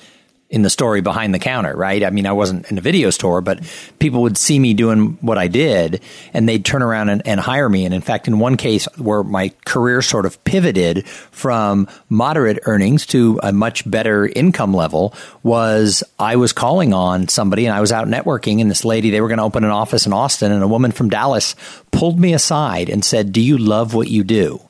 in 0.49 0.61
the 0.61 0.69
story 0.69 1.01
behind 1.01 1.33
the 1.33 1.39
counter, 1.39 1.75
right? 1.75 2.03
I 2.03 2.11
mean, 2.11 2.27
I 2.27 2.31
wasn't 2.31 2.69
in 2.69 2.77
a 2.77 2.81
video 2.81 3.09
store, 3.09 3.41
but 3.41 3.59
people 3.97 4.21
would 4.21 4.37
see 4.37 4.59
me 4.59 4.75
doing 4.75 5.17
what 5.21 5.39
I 5.39 5.47
did 5.47 6.01
and 6.33 6.47
they'd 6.47 6.63
turn 6.63 6.83
around 6.83 7.09
and, 7.09 7.25
and, 7.25 7.39
hire 7.39 7.67
me. 7.67 7.83
And 7.83 7.93
in 7.93 8.01
fact, 8.01 8.27
in 8.27 8.37
one 8.37 8.55
case 8.55 8.85
where 8.97 9.23
my 9.23 9.49
career 9.65 10.03
sort 10.03 10.25
of 10.25 10.41
pivoted 10.43 11.07
from 11.07 11.87
moderate 12.09 12.59
earnings 12.63 13.07
to 13.07 13.39
a 13.41 13.51
much 13.51 13.89
better 13.89 14.27
income 14.27 14.73
level 14.73 15.15
was 15.41 16.03
I 16.19 16.35
was 16.35 16.53
calling 16.53 16.93
on 16.93 17.27
somebody 17.27 17.65
and 17.65 17.75
I 17.75 17.81
was 17.81 17.91
out 17.91 18.07
networking 18.07 18.61
and 18.61 18.69
this 18.69 18.85
lady, 18.85 19.09
they 19.09 19.21
were 19.21 19.27
going 19.27 19.39
to 19.39 19.43
open 19.43 19.63
an 19.63 19.71
office 19.71 20.05
in 20.05 20.13
Austin 20.13 20.51
and 20.51 20.63
a 20.63 20.67
woman 20.67 20.91
from 20.91 21.09
Dallas 21.09 21.55
pulled 21.91 22.19
me 22.19 22.33
aside 22.33 22.89
and 22.89 23.03
said, 23.03 23.31
do 23.31 23.41
you 23.41 23.57
love 23.57 23.95
what 23.95 24.09
you 24.09 24.23
do? 24.23 24.61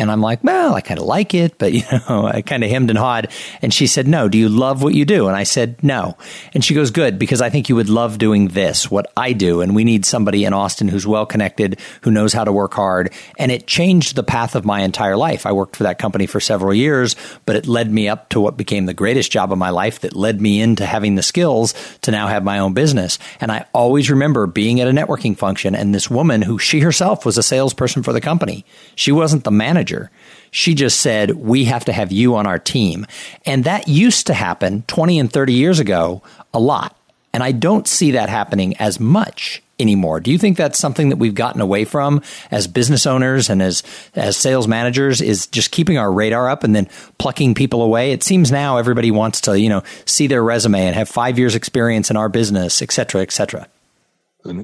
And 0.00 0.10
I'm 0.10 0.22
like, 0.22 0.42
well, 0.42 0.74
I 0.74 0.80
kind 0.80 0.98
of 0.98 1.04
like 1.04 1.34
it, 1.34 1.58
but 1.58 1.72
you 1.74 1.82
know, 1.92 2.26
I 2.26 2.40
kind 2.40 2.64
of 2.64 2.70
hemmed 2.70 2.88
and 2.88 2.98
hawed. 2.98 3.28
And 3.60 3.72
she 3.72 3.86
said, 3.86 4.08
no, 4.08 4.28
do 4.28 4.38
you 4.38 4.48
love 4.48 4.82
what 4.82 4.94
you 4.94 5.04
do? 5.04 5.28
And 5.28 5.36
I 5.36 5.42
said, 5.42 5.82
no. 5.84 6.16
And 6.54 6.64
she 6.64 6.74
goes, 6.74 6.90
good, 6.90 7.18
because 7.18 7.42
I 7.42 7.50
think 7.50 7.68
you 7.68 7.76
would 7.76 7.90
love 7.90 8.16
doing 8.16 8.48
this, 8.48 8.90
what 8.90 9.12
I 9.16 9.34
do. 9.34 9.60
And 9.60 9.74
we 9.74 9.84
need 9.84 10.06
somebody 10.06 10.44
in 10.44 10.54
Austin 10.54 10.88
who's 10.88 11.06
well 11.06 11.26
connected, 11.26 11.78
who 12.00 12.10
knows 12.10 12.32
how 12.32 12.44
to 12.44 12.52
work 12.52 12.72
hard. 12.72 13.12
And 13.38 13.52
it 13.52 13.66
changed 13.66 14.16
the 14.16 14.22
path 14.22 14.56
of 14.56 14.64
my 14.64 14.80
entire 14.80 15.18
life. 15.18 15.44
I 15.44 15.52
worked 15.52 15.76
for 15.76 15.82
that 15.82 15.98
company 15.98 16.24
for 16.24 16.40
several 16.40 16.72
years, 16.72 17.14
but 17.44 17.56
it 17.56 17.66
led 17.66 17.92
me 17.92 18.08
up 18.08 18.30
to 18.30 18.40
what 18.40 18.56
became 18.56 18.86
the 18.86 18.94
greatest 18.94 19.30
job 19.30 19.52
of 19.52 19.58
my 19.58 19.70
life 19.70 20.00
that 20.00 20.16
led 20.16 20.40
me 20.40 20.62
into 20.62 20.86
having 20.86 21.14
the 21.14 21.22
skills 21.22 21.74
to 22.00 22.10
now 22.10 22.26
have 22.26 22.42
my 22.42 22.58
own 22.58 22.72
business. 22.72 23.18
And 23.38 23.52
I 23.52 23.66
always 23.74 24.10
remember 24.10 24.46
being 24.46 24.80
at 24.80 24.88
a 24.88 24.92
networking 24.92 25.36
function 25.36 25.74
and 25.74 25.94
this 25.94 26.08
woman 26.08 26.40
who 26.40 26.58
she 26.58 26.80
herself 26.80 27.26
was 27.26 27.36
a 27.36 27.42
salesperson 27.42 28.02
for 28.02 28.14
the 28.14 28.20
company. 28.20 28.64
She 28.94 29.12
wasn't 29.12 29.44
the 29.44 29.50
manager 29.50 29.89
manager. 29.90 30.10
She 30.52 30.74
just 30.74 31.00
said, 31.00 31.30
we 31.32 31.64
have 31.66 31.84
to 31.84 31.92
have 31.92 32.10
you 32.12 32.36
on 32.36 32.46
our 32.46 32.58
team. 32.58 33.06
And 33.46 33.64
that 33.64 33.88
used 33.88 34.26
to 34.26 34.34
happen 34.34 34.82
20 34.88 35.18
and 35.20 35.32
30 35.32 35.52
years 35.52 35.78
ago 35.78 36.22
a 36.52 36.58
lot. 36.58 36.96
And 37.32 37.42
I 37.44 37.52
don't 37.52 37.86
see 37.86 38.12
that 38.12 38.28
happening 38.28 38.76
as 38.78 38.98
much 38.98 39.62
anymore. 39.78 40.18
Do 40.20 40.32
you 40.32 40.38
think 40.38 40.56
that's 40.56 40.78
something 40.78 41.10
that 41.10 41.16
we've 41.16 41.34
gotten 41.34 41.60
away 41.60 41.84
from 41.84 42.20
as 42.50 42.66
business 42.66 43.06
owners 43.06 43.48
and 43.48 43.62
as 43.62 43.82
as 44.14 44.36
sales 44.36 44.66
managers 44.66 45.22
is 45.22 45.46
just 45.46 45.70
keeping 45.70 45.96
our 45.96 46.12
radar 46.12 46.50
up 46.50 46.64
and 46.64 46.74
then 46.74 46.88
plucking 47.18 47.54
people 47.54 47.80
away? 47.80 48.10
It 48.12 48.24
seems 48.24 48.50
now 48.50 48.78
everybody 48.78 49.12
wants 49.12 49.40
to, 49.42 49.58
you 49.58 49.68
know, 49.68 49.82
see 50.04 50.26
their 50.26 50.42
resume 50.42 50.80
and 50.86 50.94
have 50.96 51.08
5 51.08 51.38
years 51.38 51.54
experience 51.54 52.10
in 52.10 52.16
our 52.16 52.28
business, 52.28 52.82
et 52.82 52.90
cetera, 52.90 53.22
et 53.22 53.30
cetera. 53.30 53.68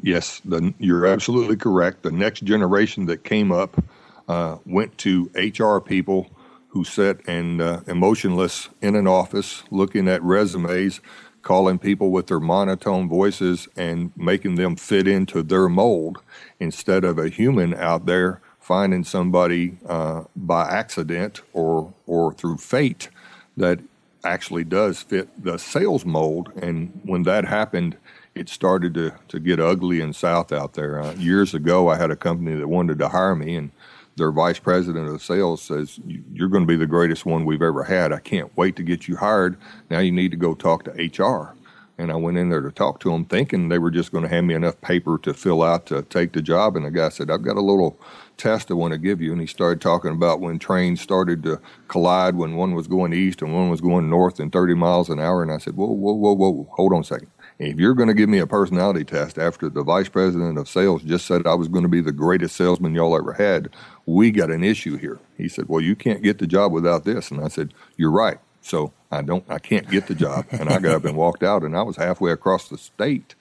yes, 0.03 0.43
the, 0.45 0.75
you're 0.79 1.07
absolutely 1.07 1.57
correct. 1.57 2.03
The 2.03 2.11
next 2.11 2.43
generation 2.43 3.07
that 3.07 3.23
came 3.23 3.53
up 3.53 3.81
uh, 4.29 4.59
went 4.65 4.99
to 4.99 5.31
HR 5.35 5.79
people 5.81 6.29
who 6.69 6.85
sat 6.85 7.19
and 7.27 7.61
uh, 7.61 7.81
emotionless 7.87 8.69
in 8.83 8.95
an 8.95 9.07
office 9.07 9.63
looking 9.71 10.09
at 10.09 10.23
resumes, 10.23 11.01
calling 11.43 11.79
people 11.79 12.11
with 12.11 12.27
their 12.27 12.41
monotone 12.41 13.09
voices 13.09 13.69
and 13.77 14.13
making 14.17 14.57
them 14.57 14.77
fit 14.77 15.09
into 15.09 15.43
their 15.43 15.69
mold 15.69 16.19
instead 16.61 17.05
of 17.05 17.19
a 17.19 17.29
human 17.29 17.73
out 17.75 18.07
there 18.07 18.41
finding 18.67 19.05
somebody 19.05 19.79
uh, 19.89 20.25
by 20.35 20.69
accident 20.69 21.41
or 21.53 21.95
or 22.05 22.33
through 22.35 22.57
fate 22.57 23.09
that 23.57 23.79
actually 24.25 24.65
does 24.65 25.01
fit 25.03 25.29
the 25.41 25.57
sales 25.57 26.05
mold. 26.05 26.51
And 26.61 27.01
when 27.05 27.23
that 27.23 27.45
happened, 27.45 27.97
it 28.35 28.49
started 28.49 28.93
to, 28.95 29.15
to 29.29 29.39
get 29.39 29.61
ugly 29.61 30.01
and 30.01 30.15
south 30.15 30.51
out 30.51 30.75
there. 30.75 31.01
Uh, 31.01 31.13
years 31.15 31.55
ago, 31.55 31.89
I 31.89 31.97
had 31.97 32.11
a 32.11 32.17
company 32.17 32.57
that 32.57 32.67
wanted 32.67 32.99
to 32.99 33.09
hire 33.09 33.37
me, 33.37 33.55
and 33.55 33.71
their 34.17 34.33
vice 34.33 34.59
president 34.59 35.09
of 35.09 35.23
sales 35.23 35.63
says, 35.63 36.01
You're 36.07 36.49
going 36.49 36.63
to 36.63 36.69
be 36.69 36.77
the 36.77 36.87
greatest 36.87 37.27
one 37.27 37.45
we've 37.45 37.63
ever 37.63 37.85
had. 37.85 38.13
I 38.13 38.19
can't 38.19 38.55
wait 38.57 38.77
to 38.77 38.83
get 38.83 39.07
you 39.07 39.17
hired. 39.17 39.57
Now 39.91 39.99
you 40.01 40.11
need 40.11 40.31
to 40.31 40.37
go 40.37 40.55
talk 40.55 40.85
to 40.85 41.23
HR. 41.23 41.55
And 41.99 42.13
I 42.13 42.17
went 42.17 42.37
in 42.37 42.51
there 42.51 42.61
to 42.61 42.71
talk 42.71 43.01
to 43.01 43.11
them, 43.11 43.25
thinking 43.25 43.69
they 43.69 43.79
were 43.79 43.91
just 43.91 44.13
going 44.13 44.23
to 44.23 44.29
hand 44.29 44.47
me 44.47 44.55
enough 44.55 44.79
paper 44.83 45.17
to 45.23 45.33
fill 45.33 45.63
out 45.63 45.87
to 45.87 46.03
take 46.03 46.33
the 46.33 46.43
job. 46.43 46.77
And 46.77 46.85
the 46.85 46.91
guy 46.91 47.09
said, 47.09 47.31
I've 47.31 47.43
got 47.43 47.57
a 47.57 47.63
little 47.63 47.99
test 48.37 48.71
I 48.71 48.75
want 48.75 48.93
to 48.93 48.99
give 48.99 49.23
you. 49.23 49.33
And 49.33 49.41
he 49.41 49.47
started 49.47 49.81
talking 49.81 50.11
about 50.11 50.41
when 50.41 50.59
trains 50.59 51.01
started 51.01 51.43
to 51.45 51.59
collide, 51.89 52.37
when 52.37 52.55
one 52.55 52.75
was 52.75 52.87
going 52.87 53.15
east 53.15 53.41
and 53.41 53.55
one 53.55 53.71
was 53.71 53.81
going 53.81 54.11
north 54.11 54.41
and 54.41 54.53
30 54.53 54.75
miles 54.75 55.09
an 55.09 55.19
hour. 55.19 55.43
And 55.43 55.51
I 55.51 55.57
said, 55.57 55.75
Whoa, 55.75 55.87
whoa, 55.87 56.13
whoa, 56.13 56.35
whoa, 56.35 56.69
hold 56.73 56.93
on 56.93 57.01
a 57.01 57.05
second. 57.05 57.31
If 57.59 57.79
you're 57.79 57.95
going 57.95 58.09
to 58.09 58.15
give 58.15 58.29
me 58.29 58.39
a 58.39 58.47
personality 58.47 59.05
test 59.05 59.39
after 59.39 59.71
the 59.71 59.83
vice 59.83 60.11
president 60.11 60.59
of 60.59 60.69
sales 60.69 61.03
just 61.03 61.27
said 61.27 61.47
I 61.47 61.55
was 61.55 61.69
going 61.69 61.85
to 61.85 61.89
be 61.89 62.03
the 62.03 62.13
greatest 62.13 62.57
salesman 62.57 62.95
y'all 62.95 63.17
ever 63.17 63.33
had, 63.33 63.71
we 64.05 64.31
got 64.31 64.51
an 64.51 64.63
issue 64.63 64.99
here. 64.99 65.19
He 65.39 65.49
said, 65.49 65.69
Well, 65.69 65.81
you 65.81 65.97
can't 65.97 66.23
get 66.23 66.39
the 66.39 66.47
job 66.47 66.73
without 66.73 67.05
this. 67.05 67.31
And 67.31 67.43
I 67.43 67.49
said, 67.49 67.73
You're 67.97 68.11
right. 68.11 68.39
So 68.61 68.93
I 69.11 69.23
don't, 69.23 69.45
I 69.49 69.59
can't 69.59 69.89
get 69.89 70.07
the 70.07 70.15
job. 70.15 70.47
And 70.53 70.69
I 70.69 70.79
got 70.79 70.97
up 70.97 71.05
and 71.07 71.17
walked 71.17 71.43
out, 71.43 71.63
and 71.63 71.77
I 71.77 71.83
was 71.83 71.97
halfway 71.97 72.31
across 72.31 72.69
the 72.69 72.77
state 72.77 73.35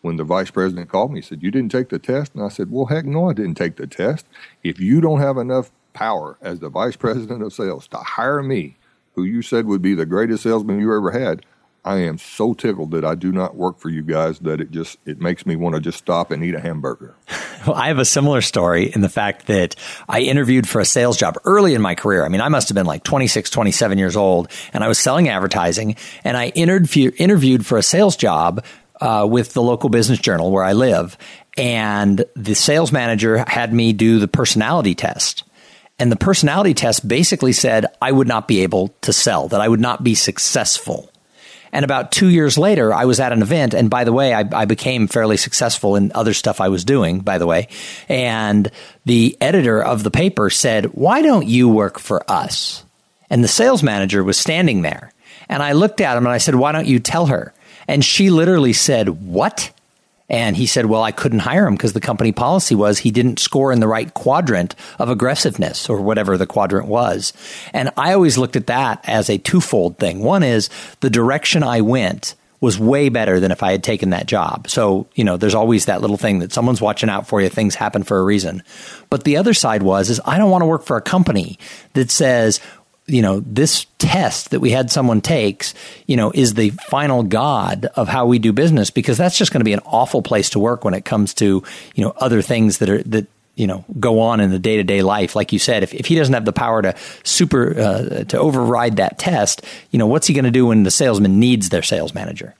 when 0.00 0.16
the 0.16 0.24
vice 0.24 0.50
president 0.50 0.88
called 0.88 1.12
me. 1.12 1.20
He 1.20 1.26
said, 1.26 1.42
You 1.42 1.52
didn't 1.52 1.70
take 1.70 1.90
the 1.90 1.98
test? 2.00 2.34
And 2.34 2.42
I 2.42 2.48
said, 2.48 2.72
Well, 2.72 2.86
heck 2.86 3.04
no, 3.04 3.30
I 3.30 3.34
didn't 3.34 3.54
take 3.54 3.76
the 3.76 3.86
test. 3.86 4.26
If 4.64 4.80
you 4.80 5.00
don't 5.00 5.20
have 5.20 5.36
enough 5.36 5.70
power 5.92 6.38
as 6.40 6.58
the 6.58 6.70
vice 6.70 6.96
president 6.96 7.42
of 7.42 7.52
sales 7.52 7.86
to 7.88 7.98
hire 7.98 8.42
me, 8.42 8.78
who 9.14 9.22
you 9.22 9.42
said 9.42 9.66
would 9.66 9.82
be 9.82 9.94
the 9.94 10.06
greatest 10.06 10.42
salesman 10.42 10.80
you 10.80 10.96
ever 10.96 11.12
had, 11.12 11.44
I 11.84 11.98
am 11.98 12.18
so 12.18 12.52
tickled 12.52 12.90
that 12.90 13.04
I 13.04 13.14
do 13.14 13.32
not 13.32 13.56
work 13.56 13.78
for 13.78 13.88
you 13.88 14.02
guys 14.02 14.38
that 14.40 14.60
it 14.60 14.70
just 14.70 14.98
it 15.06 15.20
makes 15.20 15.46
me 15.46 15.56
want 15.56 15.74
to 15.74 15.80
just 15.80 15.98
stop 15.98 16.30
and 16.30 16.44
eat 16.44 16.54
a 16.54 16.60
hamburger. 16.60 17.14
Well, 17.66 17.76
I 17.76 17.88
have 17.88 17.98
a 17.98 18.06
similar 18.06 18.40
story 18.40 18.90
in 18.90 19.02
the 19.02 19.10
fact 19.10 19.48
that 19.48 19.76
I 20.08 20.20
interviewed 20.20 20.66
for 20.66 20.80
a 20.80 20.84
sales 20.86 21.18
job 21.18 21.36
early 21.44 21.74
in 21.74 21.82
my 21.82 21.94
career. 21.94 22.24
I 22.24 22.30
mean, 22.30 22.40
I 22.40 22.48
must 22.48 22.70
have 22.70 22.74
been 22.74 22.86
like 22.86 23.04
26, 23.04 23.50
27 23.50 23.98
years 23.98 24.16
old 24.16 24.50
and 24.72 24.82
I 24.82 24.88
was 24.88 24.98
selling 24.98 25.28
advertising 25.28 25.96
and 26.24 26.38
I 26.38 26.46
interviewed 26.46 27.66
for 27.66 27.76
a 27.76 27.82
sales 27.82 28.16
job 28.16 28.64
uh, 29.02 29.26
with 29.30 29.52
the 29.52 29.62
local 29.62 29.90
business 29.90 30.18
journal 30.18 30.50
where 30.50 30.64
I 30.64 30.72
live. 30.72 31.18
And 31.58 32.24
the 32.34 32.54
sales 32.54 32.92
manager 32.92 33.44
had 33.46 33.74
me 33.74 33.92
do 33.92 34.18
the 34.18 34.28
personality 34.28 34.94
test. 34.94 35.44
And 35.98 36.10
the 36.10 36.16
personality 36.16 36.72
test 36.72 37.06
basically 37.06 37.52
said 37.52 37.86
I 38.00 38.10
would 38.10 38.26
not 38.26 38.48
be 38.48 38.60
able 38.60 38.88
to 39.02 39.12
sell, 39.12 39.48
that 39.48 39.60
I 39.60 39.68
would 39.68 39.80
not 39.80 40.02
be 40.02 40.14
successful. 40.14 41.10
And 41.72 41.84
about 41.84 42.10
two 42.12 42.28
years 42.28 42.58
later, 42.58 42.92
I 42.92 43.04
was 43.04 43.20
at 43.20 43.32
an 43.32 43.42
event. 43.42 43.74
And 43.74 43.88
by 43.88 44.04
the 44.04 44.12
way, 44.12 44.34
I, 44.34 44.44
I, 44.52 44.64
became 44.64 45.06
fairly 45.06 45.36
successful 45.36 45.96
in 45.96 46.10
other 46.14 46.34
stuff 46.34 46.60
I 46.60 46.68
was 46.68 46.84
doing, 46.84 47.20
by 47.20 47.38
the 47.38 47.46
way. 47.46 47.68
And 48.08 48.70
the 49.04 49.36
editor 49.40 49.82
of 49.82 50.02
the 50.02 50.10
paper 50.10 50.50
said, 50.50 50.86
Why 50.86 51.22
don't 51.22 51.46
you 51.46 51.68
work 51.68 51.98
for 51.98 52.28
us? 52.30 52.84
And 53.28 53.44
the 53.44 53.48
sales 53.48 53.82
manager 53.82 54.24
was 54.24 54.36
standing 54.36 54.82
there. 54.82 55.12
And 55.48 55.62
I 55.62 55.72
looked 55.72 56.00
at 56.00 56.16
him 56.16 56.26
and 56.26 56.32
I 56.32 56.38
said, 56.38 56.54
Why 56.54 56.72
don't 56.72 56.88
you 56.88 56.98
tell 56.98 57.26
her? 57.26 57.54
And 57.86 58.04
she 58.04 58.30
literally 58.30 58.72
said, 58.72 59.08
What? 59.08 59.70
And 60.30 60.56
he 60.56 60.66
said, 60.66 60.86
well, 60.86 61.02
I 61.02 61.10
couldn't 61.10 61.40
hire 61.40 61.66
him 61.66 61.74
because 61.74 61.92
the 61.92 62.00
company 62.00 62.30
policy 62.30 62.76
was 62.76 62.98
he 62.98 63.10
didn't 63.10 63.40
score 63.40 63.72
in 63.72 63.80
the 63.80 63.88
right 63.88 64.14
quadrant 64.14 64.76
of 65.00 65.10
aggressiveness 65.10 65.90
or 65.90 66.00
whatever 66.00 66.38
the 66.38 66.46
quadrant 66.46 66.86
was. 66.86 67.32
And 67.74 67.90
I 67.96 68.14
always 68.14 68.38
looked 68.38 68.56
at 68.56 68.68
that 68.68 69.04
as 69.08 69.28
a 69.28 69.38
twofold 69.38 69.98
thing. 69.98 70.22
One 70.22 70.44
is 70.44 70.70
the 71.00 71.10
direction 71.10 71.64
I 71.64 71.80
went 71.80 72.36
was 72.60 72.78
way 72.78 73.08
better 73.08 73.40
than 73.40 73.52
if 73.52 73.62
I 73.62 73.72
had 73.72 73.82
taken 73.82 74.10
that 74.10 74.26
job. 74.26 74.68
So, 74.68 75.08
you 75.14 75.24
know, 75.24 75.36
there's 75.36 75.54
always 75.54 75.86
that 75.86 76.02
little 76.02 76.18
thing 76.18 76.40
that 76.40 76.52
someone's 76.52 76.80
watching 76.80 77.08
out 77.08 77.26
for 77.26 77.40
you. 77.40 77.48
Things 77.48 77.74
happen 77.74 78.02
for 78.02 78.18
a 78.18 78.24
reason. 78.24 78.62
But 79.08 79.24
the 79.24 79.38
other 79.38 79.54
side 79.54 79.82
was, 79.82 80.10
is 80.10 80.20
I 80.26 80.36
don't 80.38 80.50
want 80.50 80.62
to 80.62 80.66
work 80.66 80.84
for 80.84 80.96
a 80.96 81.02
company 81.02 81.58
that 81.94 82.10
says, 82.10 82.60
you 83.06 83.22
know, 83.22 83.40
this 83.40 83.86
test 83.98 84.50
that 84.50 84.60
we 84.60 84.70
had 84.70 84.90
someone 84.90 85.20
takes, 85.20 85.74
you 86.06 86.16
know, 86.16 86.30
is 86.34 86.54
the 86.54 86.70
final 86.70 87.22
god 87.22 87.86
of 87.96 88.08
how 88.08 88.26
we 88.26 88.38
do 88.38 88.52
business 88.52 88.90
because 88.90 89.18
that's 89.18 89.36
just 89.36 89.52
going 89.52 89.60
to 89.60 89.64
be 89.64 89.72
an 89.72 89.80
awful 89.84 90.22
place 90.22 90.50
to 90.50 90.58
work 90.58 90.84
when 90.84 90.94
it 90.94 91.04
comes 91.04 91.34
to, 91.34 91.62
you 91.94 92.04
know, 92.04 92.12
other 92.16 92.42
things 92.42 92.78
that 92.78 92.88
are, 92.88 93.02
that, 93.02 93.26
you 93.56 93.66
know, 93.66 93.84
go 93.98 94.20
on 94.20 94.40
in 94.40 94.50
the 94.50 94.58
day 94.58 94.76
to 94.76 94.84
day 94.84 95.02
life. 95.02 95.34
Like 95.34 95.52
you 95.52 95.58
said, 95.58 95.82
if, 95.82 95.92
if 95.92 96.06
he 96.06 96.14
doesn't 96.14 96.34
have 96.34 96.44
the 96.44 96.52
power 96.52 96.82
to 96.82 96.94
super, 97.24 97.78
uh, 97.78 98.24
to 98.24 98.38
override 98.38 98.96
that 98.96 99.18
test, 99.18 99.64
you 99.90 99.98
know, 99.98 100.06
what's 100.06 100.26
he 100.26 100.34
going 100.34 100.44
to 100.44 100.50
do 100.50 100.66
when 100.66 100.84
the 100.84 100.90
salesman 100.90 101.40
needs 101.40 101.68
their 101.68 101.82
sales 101.82 102.14
manager? 102.14 102.54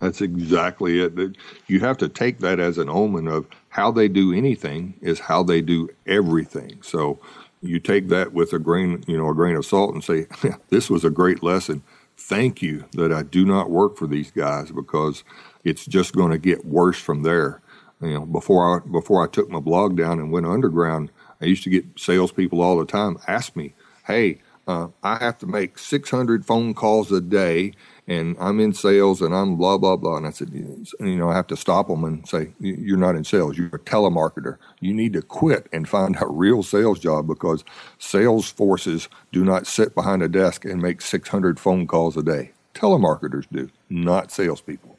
That's 0.00 0.20
exactly 0.20 1.00
it. 1.00 1.36
You 1.68 1.80
have 1.80 1.96
to 1.98 2.08
take 2.08 2.40
that 2.40 2.60
as 2.60 2.76
an 2.78 2.88
omen 2.88 3.28
of 3.28 3.46
how 3.70 3.90
they 3.90 4.08
do 4.08 4.32
anything 4.32 4.94
is 5.00 5.18
how 5.18 5.42
they 5.42 5.62
do 5.62 5.88
everything. 6.06 6.82
So, 6.82 7.18
you 7.66 7.80
take 7.80 8.08
that 8.08 8.32
with 8.32 8.52
a 8.52 8.58
grain, 8.58 9.04
you 9.06 9.16
know, 9.16 9.28
a 9.28 9.34
grain 9.34 9.56
of 9.56 9.66
salt 9.66 9.94
and 9.94 10.02
say, 10.02 10.26
this 10.68 10.90
was 10.90 11.04
a 11.04 11.10
great 11.10 11.42
lesson. 11.42 11.82
Thank 12.16 12.62
you 12.62 12.84
that 12.92 13.12
I 13.12 13.22
do 13.22 13.44
not 13.44 13.70
work 13.70 13.96
for 13.96 14.06
these 14.06 14.30
guys 14.30 14.70
because 14.70 15.22
it's 15.64 15.84
just 15.84 16.14
going 16.14 16.30
to 16.30 16.38
get 16.38 16.64
worse 16.64 16.98
from 16.98 17.22
there. 17.22 17.60
You 18.00 18.14
know, 18.14 18.26
before 18.26 18.76
I 18.76 18.86
before 18.88 19.22
I 19.22 19.26
took 19.26 19.50
my 19.50 19.60
blog 19.60 19.96
down 19.96 20.18
and 20.18 20.30
went 20.30 20.46
underground, 20.46 21.10
I 21.40 21.46
used 21.46 21.64
to 21.64 21.70
get 21.70 21.84
salespeople 21.98 22.60
all 22.60 22.78
the 22.78 22.84
time 22.84 23.18
ask 23.26 23.56
me, 23.56 23.74
"Hey, 24.06 24.40
uh, 24.66 24.88
I 25.02 25.16
have 25.18 25.38
to 25.38 25.46
make 25.46 25.78
600 25.78 26.44
phone 26.44 26.74
calls 26.74 27.12
a 27.12 27.20
day 27.20 27.72
and 28.08 28.36
I'm 28.38 28.60
in 28.60 28.72
sales 28.72 29.20
and 29.20 29.34
I'm 29.34 29.56
blah, 29.56 29.78
blah, 29.78 29.96
blah. 29.96 30.16
And 30.16 30.26
I 30.26 30.30
said, 30.30 30.50
you 30.52 31.16
know, 31.16 31.28
I 31.28 31.34
have 31.34 31.48
to 31.48 31.56
stop 31.56 31.88
them 31.88 32.04
and 32.04 32.26
say, 32.28 32.52
you're 32.60 32.96
not 32.96 33.16
in 33.16 33.24
sales. 33.24 33.58
You're 33.58 33.66
a 33.66 33.78
telemarketer. 33.78 34.58
You 34.80 34.94
need 34.94 35.12
to 35.14 35.22
quit 35.22 35.68
and 35.72 35.88
find 35.88 36.16
a 36.20 36.26
real 36.26 36.62
sales 36.62 37.00
job 37.00 37.26
because 37.26 37.64
sales 37.98 38.48
forces 38.48 39.08
do 39.32 39.44
not 39.44 39.66
sit 39.66 39.94
behind 39.94 40.22
a 40.22 40.28
desk 40.28 40.64
and 40.64 40.80
make 40.80 41.00
600 41.00 41.58
phone 41.58 41.86
calls 41.86 42.16
a 42.16 42.22
day. 42.22 42.52
Telemarketers 42.74 43.46
do, 43.50 43.70
not 43.90 44.30
salespeople. 44.30 44.95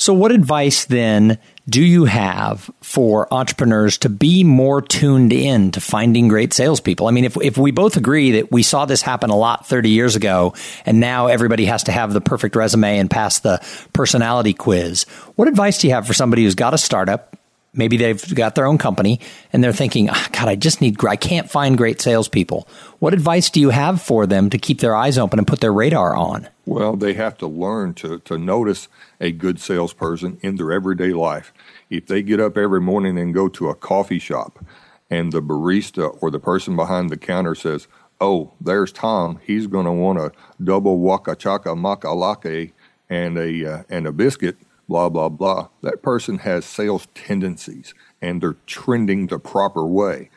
So, 0.00 0.14
what 0.14 0.32
advice 0.32 0.86
then 0.86 1.38
do 1.68 1.84
you 1.84 2.06
have 2.06 2.70
for 2.80 3.28
entrepreneurs 3.30 3.98
to 3.98 4.08
be 4.08 4.44
more 4.44 4.80
tuned 4.80 5.30
in 5.30 5.72
to 5.72 5.80
finding 5.82 6.26
great 6.26 6.54
salespeople? 6.54 7.06
I 7.06 7.10
mean, 7.10 7.26
if, 7.26 7.36
if 7.42 7.58
we 7.58 7.70
both 7.70 7.98
agree 7.98 8.30
that 8.30 8.50
we 8.50 8.62
saw 8.62 8.86
this 8.86 9.02
happen 9.02 9.28
a 9.28 9.36
lot 9.36 9.66
30 9.66 9.90
years 9.90 10.16
ago, 10.16 10.54
and 10.86 11.00
now 11.00 11.26
everybody 11.26 11.66
has 11.66 11.82
to 11.82 11.92
have 11.92 12.14
the 12.14 12.22
perfect 12.22 12.56
resume 12.56 12.98
and 12.98 13.10
pass 13.10 13.40
the 13.40 13.62
personality 13.92 14.54
quiz, 14.54 15.04
what 15.36 15.48
advice 15.48 15.76
do 15.76 15.86
you 15.86 15.92
have 15.92 16.06
for 16.06 16.14
somebody 16.14 16.44
who's 16.44 16.54
got 16.54 16.72
a 16.72 16.78
startup? 16.78 17.29
Maybe 17.72 17.96
they've 17.96 18.34
got 18.34 18.54
their 18.54 18.66
own 18.66 18.78
company 18.78 19.20
and 19.52 19.62
they're 19.62 19.72
thinking, 19.72 20.10
oh, 20.10 20.26
God, 20.32 20.48
I 20.48 20.56
just 20.56 20.80
need, 20.80 21.04
I 21.04 21.16
can't 21.16 21.50
find 21.50 21.76
great 21.76 22.00
salespeople. 22.00 22.68
What 22.98 23.14
advice 23.14 23.50
do 23.50 23.60
you 23.60 23.70
have 23.70 24.02
for 24.02 24.26
them 24.26 24.50
to 24.50 24.58
keep 24.58 24.80
their 24.80 24.94
eyes 24.94 25.18
open 25.18 25.38
and 25.38 25.46
put 25.46 25.60
their 25.60 25.72
radar 25.72 26.16
on? 26.16 26.48
Well, 26.66 26.96
they 26.96 27.14
have 27.14 27.38
to 27.38 27.46
learn 27.46 27.94
to, 27.94 28.18
to 28.20 28.38
notice 28.38 28.88
a 29.20 29.32
good 29.32 29.60
salesperson 29.60 30.38
in 30.42 30.56
their 30.56 30.72
everyday 30.72 31.12
life. 31.12 31.52
If 31.88 32.06
they 32.06 32.22
get 32.22 32.40
up 32.40 32.56
every 32.56 32.80
morning 32.80 33.18
and 33.18 33.34
go 33.34 33.48
to 33.48 33.68
a 33.68 33.74
coffee 33.74 34.18
shop 34.18 34.64
and 35.08 35.32
the 35.32 35.42
barista 35.42 36.16
or 36.20 36.30
the 36.30 36.38
person 36.38 36.76
behind 36.76 37.10
the 37.10 37.16
counter 37.16 37.54
says, 37.54 37.88
Oh, 38.22 38.52
there's 38.60 38.92
Tom. 38.92 39.40
He's 39.42 39.66
going 39.66 39.86
to 39.86 39.92
want 39.92 40.18
a 40.18 40.32
double 40.62 40.98
waka 40.98 41.34
chaka 41.34 41.74
maka 41.74 42.10
latte 42.10 42.72
and 43.08 43.38
a, 43.38 43.64
uh, 43.64 43.82
and 43.88 44.06
a 44.06 44.12
biscuit 44.12 44.58
blah, 44.90 45.08
blah, 45.08 45.28
blah. 45.28 45.68
That 45.82 46.02
person 46.02 46.38
has 46.38 46.66
sales 46.66 47.06
tendencies 47.14 47.94
and 48.20 48.42
they're 48.42 48.56
trending 48.66 49.28
the 49.28 49.38
proper 49.38 49.86
way. 49.86 50.30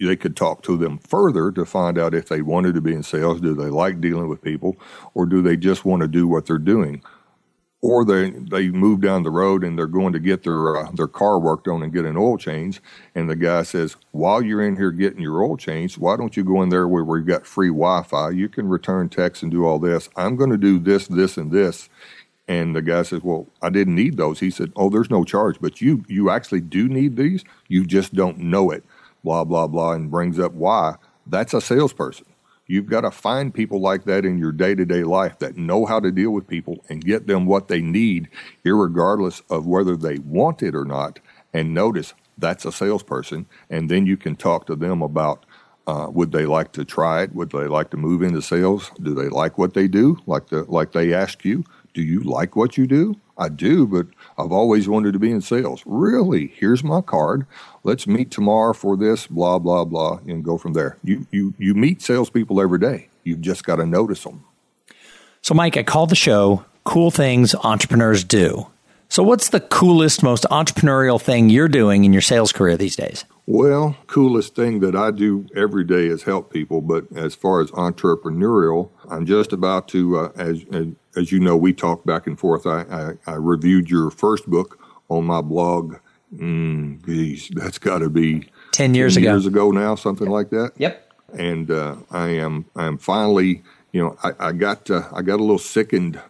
They 0.00 0.16
could 0.16 0.36
talk 0.36 0.62
to 0.64 0.76
them 0.76 0.98
further 0.98 1.52
to 1.52 1.64
find 1.64 1.96
out 1.96 2.12
if 2.12 2.28
they 2.28 2.42
wanted 2.42 2.74
to 2.74 2.80
be 2.80 2.92
in 2.92 3.04
sales. 3.04 3.40
Do 3.40 3.54
they 3.54 3.70
like 3.70 4.00
dealing 4.00 4.28
with 4.28 4.42
people 4.42 4.76
or 5.14 5.26
do 5.26 5.40
they 5.40 5.56
just 5.56 5.84
want 5.84 6.02
to 6.02 6.08
do 6.08 6.26
what 6.26 6.44
they're 6.44 6.58
doing? 6.58 7.02
Or 7.80 8.04
they, 8.04 8.30
they 8.30 8.68
move 8.70 9.00
down 9.00 9.22
the 9.22 9.30
road 9.30 9.62
and 9.62 9.78
they're 9.78 9.86
going 9.86 10.12
to 10.14 10.18
get 10.18 10.42
their, 10.42 10.76
uh, 10.76 10.90
their 10.90 11.06
car 11.06 11.38
worked 11.38 11.68
on 11.68 11.82
and 11.82 11.92
get 11.92 12.04
an 12.04 12.16
oil 12.16 12.36
change. 12.36 12.82
And 13.14 13.30
the 13.30 13.36
guy 13.36 13.62
says, 13.62 13.96
while 14.10 14.42
you're 14.42 14.66
in 14.66 14.76
here 14.76 14.90
getting 14.90 15.20
your 15.20 15.42
oil 15.42 15.56
change, 15.56 15.98
why 15.98 16.16
don't 16.16 16.36
you 16.36 16.42
go 16.42 16.62
in 16.62 16.70
there 16.70 16.88
where 16.88 17.04
we've 17.04 17.26
got 17.26 17.46
free 17.46 17.68
Wi 17.68 18.02
Fi? 18.02 18.30
You 18.30 18.48
can 18.48 18.68
return 18.68 19.08
texts 19.08 19.42
and 19.42 19.52
do 19.52 19.64
all 19.64 19.78
this. 19.78 20.08
I'm 20.16 20.34
going 20.34 20.50
to 20.50 20.56
do 20.56 20.78
this, 20.80 21.06
this, 21.06 21.36
and 21.36 21.52
this 21.52 21.88
and 22.48 22.74
the 22.76 22.82
guy 22.82 23.02
says, 23.02 23.22
"Well, 23.22 23.48
I 23.62 23.70
didn't 23.70 23.94
need 23.94 24.16
those." 24.16 24.40
He 24.40 24.50
said, 24.50 24.72
"Oh, 24.76 24.90
there's 24.90 25.10
no 25.10 25.24
charge, 25.24 25.56
but 25.60 25.80
you 25.80 26.04
you 26.08 26.30
actually 26.30 26.60
do 26.60 26.88
need 26.88 27.16
these. 27.16 27.44
You 27.68 27.84
just 27.84 28.14
don't 28.14 28.38
know 28.38 28.70
it." 28.70 28.84
Blah 29.22 29.44
blah 29.44 29.66
blah, 29.66 29.92
and 29.92 30.10
brings 30.10 30.38
up 30.38 30.52
why. 30.52 30.96
That's 31.26 31.54
a 31.54 31.60
salesperson. 31.60 32.26
You've 32.66 32.86
got 32.86 33.02
to 33.02 33.10
find 33.10 33.52
people 33.52 33.80
like 33.80 34.04
that 34.04 34.24
in 34.24 34.38
your 34.38 34.52
day 34.52 34.74
to 34.74 34.84
day 34.86 35.04
life 35.04 35.38
that 35.38 35.56
know 35.56 35.84
how 35.86 36.00
to 36.00 36.10
deal 36.10 36.30
with 36.30 36.48
people 36.48 36.84
and 36.88 37.04
get 37.04 37.26
them 37.26 37.46
what 37.46 37.68
they 37.68 37.82
need, 37.82 38.28
regardless 38.64 39.42
of 39.50 39.66
whether 39.66 39.96
they 39.96 40.18
want 40.18 40.62
it 40.62 40.74
or 40.74 40.84
not. 40.84 41.20
And 41.52 41.74
notice 41.74 42.14
that's 42.38 42.64
a 42.64 42.72
salesperson, 42.72 43.46
and 43.70 43.90
then 43.90 44.06
you 44.06 44.16
can 44.16 44.36
talk 44.36 44.66
to 44.66 44.76
them 44.76 45.02
about 45.02 45.44
uh, 45.86 46.08
would 46.10 46.32
they 46.32 46.46
like 46.46 46.72
to 46.72 46.84
try 46.84 47.22
it? 47.22 47.34
Would 47.34 47.50
they 47.50 47.66
like 47.66 47.90
to 47.90 47.96
move 47.98 48.22
into 48.22 48.40
sales? 48.40 48.90
Do 49.02 49.14
they 49.14 49.28
like 49.28 49.58
what 49.58 49.74
they 49.74 49.86
do? 49.86 50.18
Like 50.26 50.48
the 50.48 50.64
like 50.64 50.92
they 50.92 51.12
ask 51.12 51.44
you? 51.44 51.64
Do 51.94 52.02
you 52.02 52.20
like 52.20 52.56
what 52.56 52.76
you 52.76 52.86
do? 52.86 53.16
I 53.38 53.48
do, 53.48 53.86
but 53.86 54.06
I've 54.36 54.52
always 54.52 54.88
wanted 54.88 55.12
to 55.12 55.18
be 55.18 55.30
in 55.30 55.40
sales. 55.40 55.82
Really? 55.86 56.48
Here's 56.48 56.84
my 56.84 57.00
card. 57.00 57.46
Let's 57.84 58.06
meet 58.06 58.30
tomorrow 58.30 58.72
for 58.72 58.96
this, 58.96 59.28
blah, 59.28 59.58
blah, 59.60 59.84
blah, 59.84 60.18
and 60.26 60.44
go 60.44 60.58
from 60.58 60.72
there. 60.72 60.98
You, 61.04 61.26
you, 61.30 61.54
you 61.56 61.74
meet 61.74 62.02
salespeople 62.02 62.60
every 62.60 62.78
day. 62.78 63.08
You've 63.22 63.40
just 63.40 63.64
got 63.64 63.76
to 63.76 63.86
notice 63.86 64.24
them. 64.24 64.44
So, 65.40 65.54
Mike, 65.54 65.76
I 65.76 65.82
called 65.82 66.10
the 66.10 66.16
show 66.16 66.64
Cool 66.84 67.10
Things 67.10 67.54
Entrepreneurs 67.54 68.24
Do. 68.24 68.66
So, 69.08 69.22
what's 69.22 69.50
the 69.50 69.60
coolest, 69.60 70.22
most 70.22 70.44
entrepreneurial 70.50 71.20
thing 71.20 71.48
you're 71.48 71.68
doing 71.68 72.04
in 72.04 72.12
your 72.12 72.22
sales 72.22 72.52
career 72.52 72.76
these 72.76 72.96
days? 72.96 73.24
Well, 73.46 73.96
coolest 74.06 74.54
thing 74.54 74.80
that 74.80 74.96
I 74.96 75.10
do 75.10 75.46
every 75.54 75.84
day 75.84 76.06
is 76.06 76.22
help 76.22 76.52
people. 76.52 76.80
But 76.80 77.04
as 77.14 77.34
far 77.34 77.60
as 77.60 77.70
entrepreneurial, 77.72 78.90
I'm 79.10 79.26
just 79.26 79.52
about 79.52 79.88
to, 79.88 80.18
uh, 80.18 80.32
as, 80.36 80.64
as 80.72 80.86
as 81.16 81.30
you 81.30 81.38
know, 81.40 81.56
we 81.56 81.72
talked 81.72 82.06
back 82.06 82.26
and 82.26 82.38
forth. 82.38 82.66
I, 82.66 82.84
I, 82.90 83.32
I 83.32 83.34
reviewed 83.34 83.90
your 83.90 84.10
first 84.10 84.48
book 84.48 84.80
on 85.08 85.24
my 85.24 85.40
blog. 85.40 85.96
Mm, 86.34 87.04
geez, 87.04 87.50
that's 87.54 87.78
got 87.78 87.98
to 87.98 88.10
be 88.10 88.48
10 88.72 88.94
years 88.94 89.14
10 89.14 89.22
ago. 89.22 89.32
Years 89.32 89.46
ago 89.46 89.70
now, 89.70 89.94
something 89.94 90.28
like 90.28 90.50
that. 90.50 90.72
Yep. 90.76 91.12
And 91.38 91.70
uh, 91.70 91.96
I 92.10 92.28
am 92.28 92.66
I 92.74 92.86
am 92.86 92.98
finally, 92.98 93.62
you 93.92 94.02
know, 94.02 94.16
I, 94.22 94.48
I 94.48 94.52
got 94.52 94.90
uh, 94.90 95.08
I 95.12 95.22
got 95.22 95.38
a 95.38 95.42
little 95.42 95.58
sickened 95.58 96.20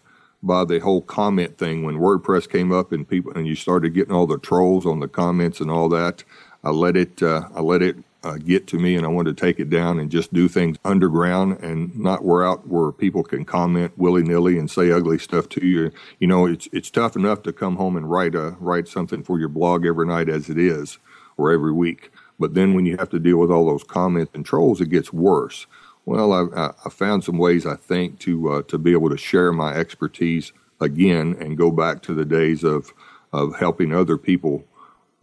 by 0.42 0.64
the 0.64 0.78
whole 0.80 1.00
comment 1.00 1.56
thing 1.56 1.84
when 1.84 1.96
WordPress 1.96 2.48
came 2.50 2.70
up 2.70 2.92
and 2.92 3.08
people 3.08 3.32
and 3.32 3.46
you 3.46 3.54
started 3.54 3.94
getting 3.94 4.14
all 4.14 4.26
the 4.26 4.38
trolls 4.38 4.84
on 4.84 5.00
the 5.00 5.08
comments 5.08 5.60
and 5.60 5.70
all 5.70 5.88
that. 5.88 6.24
I 6.64 6.70
let 6.70 6.96
it 6.96 7.22
uh, 7.22 7.48
I 7.54 7.60
let 7.60 7.82
it 7.82 7.96
uh, 8.24 8.38
get 8.38 8.66
to 8.68 8.78
me 8.78 8.96
and 8.96 9.04
I 9.04 9.08
wanted 9.10 9.36
to 9.36 9.46
take 9.46 9.60
it 9.60 9.70
down 9.70 10.00
and 10.00 10.10
just 10.10 10.32
do 10.32 10.48
things 10.48 10.78
underground 10.84 11.60
and 11.62 11.96
not 11.98 12.24
where 12.24 12.44
out 12.44 12.66
where 12.66 12.90
people 12.90 13.22
can 13.22 13.44
comment 13.44 13.92
willy 13.98 14.22
nilly 14.22 14.58
and 14.58 14.70
say 14.70 14.90
ugly 14.90 15.18
stuff 15.18 15.48
to 15.50 15.66
you. 15.66 15.92
You 16.18 16.26
know, 16.26 16.46
it's 16.46 16.68
it's 16.72 16.90
tough 16.90 17.16
enough 17.16 17.42
to 17.44 17.52
come 17.52 17.76
home 17.76 17.96
and 17.96 18.10
write 18.10 18.34
a 18.34 18.56
write 18.60 18.88
something 18.88 19.22
for 19.22 19.38
your 19.38 19.50
blog 19.50 19.86
every 19.86 20.06
night 20.06 20.28
as 20.30 20.48
it 20.48 20.58
is 20.58 20.98
or 21.36 21.52
every 21.52 21.72
week. 21.72 22.10
But 22.38 22.54
then 22.54 22.74
when 22.74 22.86
you 22.86 22.96
have 22.96 23.10
to 23.10 23.20
deal 23.20 23.38
with 23.38 23.50
all 23.50 23.66
those 23.66 23.84
comments 23.84 24.32
and 24.34 24.44
trolls, 24.44 24.80
it 24.80 24.90
gets 24.90 25.12
worse. 25.12 25.66
Well, 26.06 26.32
I, 26.32 26.72
I 26.84 26.90
found 26.90 27.24
some 27.24 27.38
ways 27.38 27.66
I 27.66 27.76
think 27.76 28.18
to 28.20 28.50
uh, 28.50 28.62
to 28.62 28.78
be 28.78 28.92
able 28.92 29.10
to 29.10 29.18
share 29.18 29.52
my 29.52 29.74
expertise 29.74 30.52
again 30.80 31.36
and 31.38 31.58
go 31.58 31.70
back 31.70 32.02
to 32.02 32.14
the 32.14 32.24
days 32.24 32.64
of 32.64 32.92
of 33.32 33.56
helping 33.56 33.92
other 33.92 34.16
people 34.16 34.64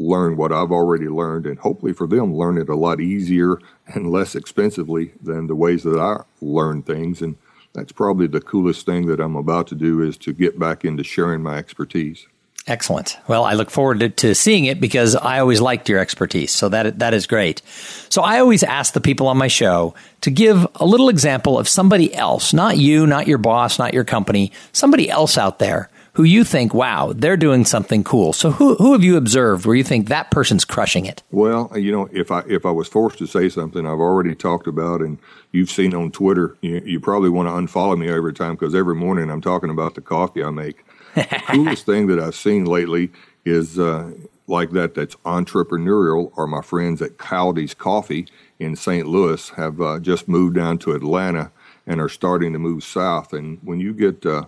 learn 0.07 0.37
what 0.37 0.51
I've 0.51 0.71
already 0.71 1.07
learned 1.07 1.45
and 1.45 1.59
hopefully 1.59 1.93
for 1.93 2.07
them 2.07 2.35
learn 2.35 2.57
it 2.57 2.69
a 2.69 2.75
lot 2.75 2.99
easier 2.99 3.59
and 3.87 4.11
less 4.11 4.35
expensively 4.35 5.13
than 5.21 5.47
the 5.47 5.55
ways 5.55 5.83
that 5.83 5.99
I 5.99 6.23
learn 6.41 6.83
things. 6.83 7.21
And 7.21 7.37
that's 7.73 7.91
probably 7.91 8.27
the 8.27 8.41
coolest 8.41 8.85
thing 8.85 9.07
that 9.07 9.19
I'm 9.19 9.35
about 9.35 9.67
to 9.67 9.75
do 9.75 10.01
is 10.01 10.17
to 10.19 10.33
get 10.33 10.59
back 10.59 10.83
into 10.83 11.03
sharing 11.03 11.41
my 11.41 11.57
expertise. 11.57 12.27
Excellent. 12.67 13.17
Well, 13.27 13.43
I 13.43 13.53
look 13.53 13.71
forward 13.71 14.01
to, 14.01 14.09
to, 14.09 14.35
seeing 14.35 14.65
it 14.65 14.79
because 14.79 15.15
I 15.15 15.39
always 15.39 15.59
liked 15.59 15.89
your 15.89 15.97
expertise. 15.97 16.51
So 16.51 16.69
that 16.69 16.99
that 16.99 17.15
is 17.15 17.25
great. 17.25 17.63
So 18.09 18.21
I 18.21 18.39
always 18.39 18.61
ask 18.61 18.93
the 18.93 19.01
people 19.01 19.27
on 19.27 19.37
my 19.37 19.47
show 19.47 19.95
to 20.21 20.29
give 20.29 20.67
a 20.75 20.85
little 20.85 21.09
example 21.09 21.57
of 21.57 21.67
somebody 21.67 22.13
else, 22.13 22.53
not 22.53 22.77
you, 22.77 23.07
not 23.07 23.25
your 23.25 23.39
boss, 23.39 23.79
not 23.79 23.95
your 23.95 24.03
company, 24.03 24.51
somebody 24.73 25.09
else 25.09 25.39
out 25.39 25.57
there 25.57 25.89
who 26.13 26.23
you 26.23 26.43
think, 26.43 26.73
wow, 26.73 27.13
they're 27.15 27.37
doing 27.37 27.63
something 27.63 28.03
cool. 28.03 28.33
So 28.33 28.51
who 28.51 28.75
who 28.75 28.93
have 28.93 29.03
you 29.03 29.17
observed 29.17 29.65
where 29.65 29.75
you 29.75 29.83
think 29.83 30.09
that 30.09 30.31
person's 30.31 30.65
crushing 30.65 31.05
it? 31.05 31.23
Well, 31.31 31.71
you 31.77 31.91
know, 31.91 32.09
if 32.11 32.31
I 32.31 32.43
if 32.47 32.65
I 32.65 32.71
was 32.71 32.87
forced 32.87 33.17
to 33.19 33.27
say 33.27 33.49
something 33.49 33.85
I've 33.85 33.99
already 33.99 34.35
talked 34.35 34.67
about 34.67 35.01
and 35.01 35.19
you've 35.51 35.69
seen 35.69 35.93
on 35.93 36.11
Twitter, 36.11 36.57
you, 36.61 36.81
you 36.85 36.99
probably 36.99 37.29
want 37.29 37.47
to 37.47 37.53
unfollow 37.53 37.97
me 37.97 38.09
every 38.09 38.33
time 38.33 38.55
because 38.55 38.75
every 38.75 38.95
morning 38.95 39.29
I'm 39.29 39.41
talking 39.41 39.69
about 39.69 39.95
the 39.95 40.01
coffee 40.01 40.43
I 40.43 40.49
make. 40.49 40.83
the 41.15 41.23
coolest 41.47 41.85
thing 41.85 42.07
that 42.07 42.19
I've 42.19 42.35
seen 42.35 42.65
lately 42.65 43.11
is 43.45 43.79
uh, 43.79 44.11
like 44.47 44.71
that 44.71 44.93
that's 44.95 45.15
entrepreneurial 45.25 46.31
are 46.37 46.47
my 46.47 46.61
friends 46.61 47.01
at 47.01 47.17
Kaldi's 47.17 47.73
Coffee 47.73 48.27
in 48.59 48.75
St. 48.75 49.07
Louis 49.07 49.49
have 49.51 49.81
uh, 49.81 49.99
just 49.99 50.27
moved 50.27 50.55
down 50.55 50.77
to 50.79 50.91
Atlanta 50.91 51.51
and 51.87 51.99
are 51.99 52.09
starting 52.09 52.53
to 52.53 52.59
move 52.59 52.83
south. 52.83 53.33
And 53.33 53.59
when 53.63 53.79
you 53.79 53.93
get 53.93 54.25
uh, 54.25 54.45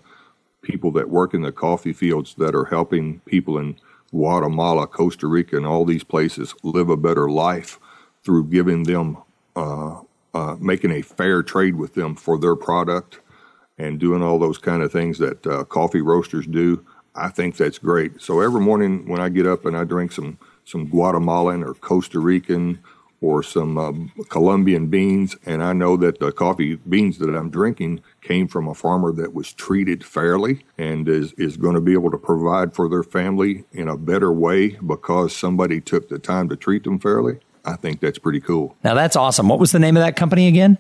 people 0.64 0.92
that 0.92 1.10
work 1.10 1.34
in 1.34 1.42
the 1.42 1.52
coffee 1.52 1.94
fields 1.94 2.34
that 2.40 2.56
are 2.56 2.66
helping 2.66 3.20
people 3.22 3.60
in 3.60 3.76
Guatemala, 4.10 4.88
Costa 4.88 5.28
Rica, 5.28 5.58
and 5.58 5.66
all 5.66 5.86
these 5.86 6.04
places 6.04 6.56
live 6.64 6.90
a 6.90 6.98
better 6.98 7.30
life 7.30 7.80
through 8.24 8.46
giving 8.46 8.84
them, 8.84 9.18
uh, 9.56 10.00
uh, 10.34 10.56
making 10.60 10.92
a 10.92 11.02
fair 11.02 11.44
trade 11.44 11.76
with 11.76 11.94
them 11.94 12.16
for 12.16 12.40
their 12.40 12.56
product 12.56 13.20
and 13.78 14.00
doing 14.00 14.22
all 14.22 14.40
those 14.40 14.58
kind 14.58 14.82
of 14.82 14.92
things 14.92 15.18
that 15.20 15.46
uh, 15.46 15.64
coffee 15.66 16.02
roasters 16.02 16.48
do. 16.48 16.86
I 17.16 17.30
think 17.30 17.58
that's 17.58 17.78
great. 17.78 18.22
So 18.22 18.40
every 18.40 18.62
morning 18.62 19.08
when 19.08 19.22
I 19.22 19.30
get 19.30 19.46
up 19.46 19.66
and 19.66 19.78
I 19.78 19.84
drink 19.84 20.12
some 20.12 20.38
some 20.66 20.86
Guatemalan 20.88 21.62
or 21.62 21.74
Costa 21.74 22.20
Rican 22.20 22.80
or 23.20 23.44
some 23.44 23.78
uh, 23.78 24.24
Colombian 24.30 24.88
beans, 24.88 25.36
and 25.46 25.62
I 25.62 25.74
know 25.74 25.98
that 25.98 26.20
the 26.20 26.32
coffee 26.32 26.76
beans 26.76 27.18
that 27.20 27.36
I'm 27.36 27.50
drinking 27.50 28.02
came 28.24 28.48
from 28.48 28.68
a 28.68 28.74
farmer 28.74 29.12
that 29.12 29.34
was 29.34 29.54
treated 29.54 30.04
fairly 30.04 30.66
and 30.78 31.08
is, 31.08 31.34
is 31.34 31.58
going 31.58 31.76
to 31.76 31.82
be 31.82 31.94
able 31.94 32.10
to 32.12 32.18
provide 32.18 32.74
for 32.74 32.90
their 32.90 33.04
family 33.04 33.66
in 33.72 33.88
a 33.88 33.98
better 33.98 34.32
way 34.32 34.70
because 34.86 35.36
somebody 35.36 35.82
took 35.82 36.10
the 36.10 36.18
time 36.18 36.50
to 36.50 36.56
treat 36.56 36.84
them 36.84 37.00
fairly. 37.00 37.40
I 37.66 37.76
think 37.76 38.00
that's 38.00 38.18
pretty 38.20 38.42
cool. 38.42 38.76
Now 38.84 38.94
that's 38.94 39.16
awesome. 39.16 39.48
What 39.48 39.60
was 39.60 39.72
the 39.72 39.80
name 39.80 39.96
of 39.98 40.04
that 40.04 40.16
company 40.16 40.48
again? 40.48 40.78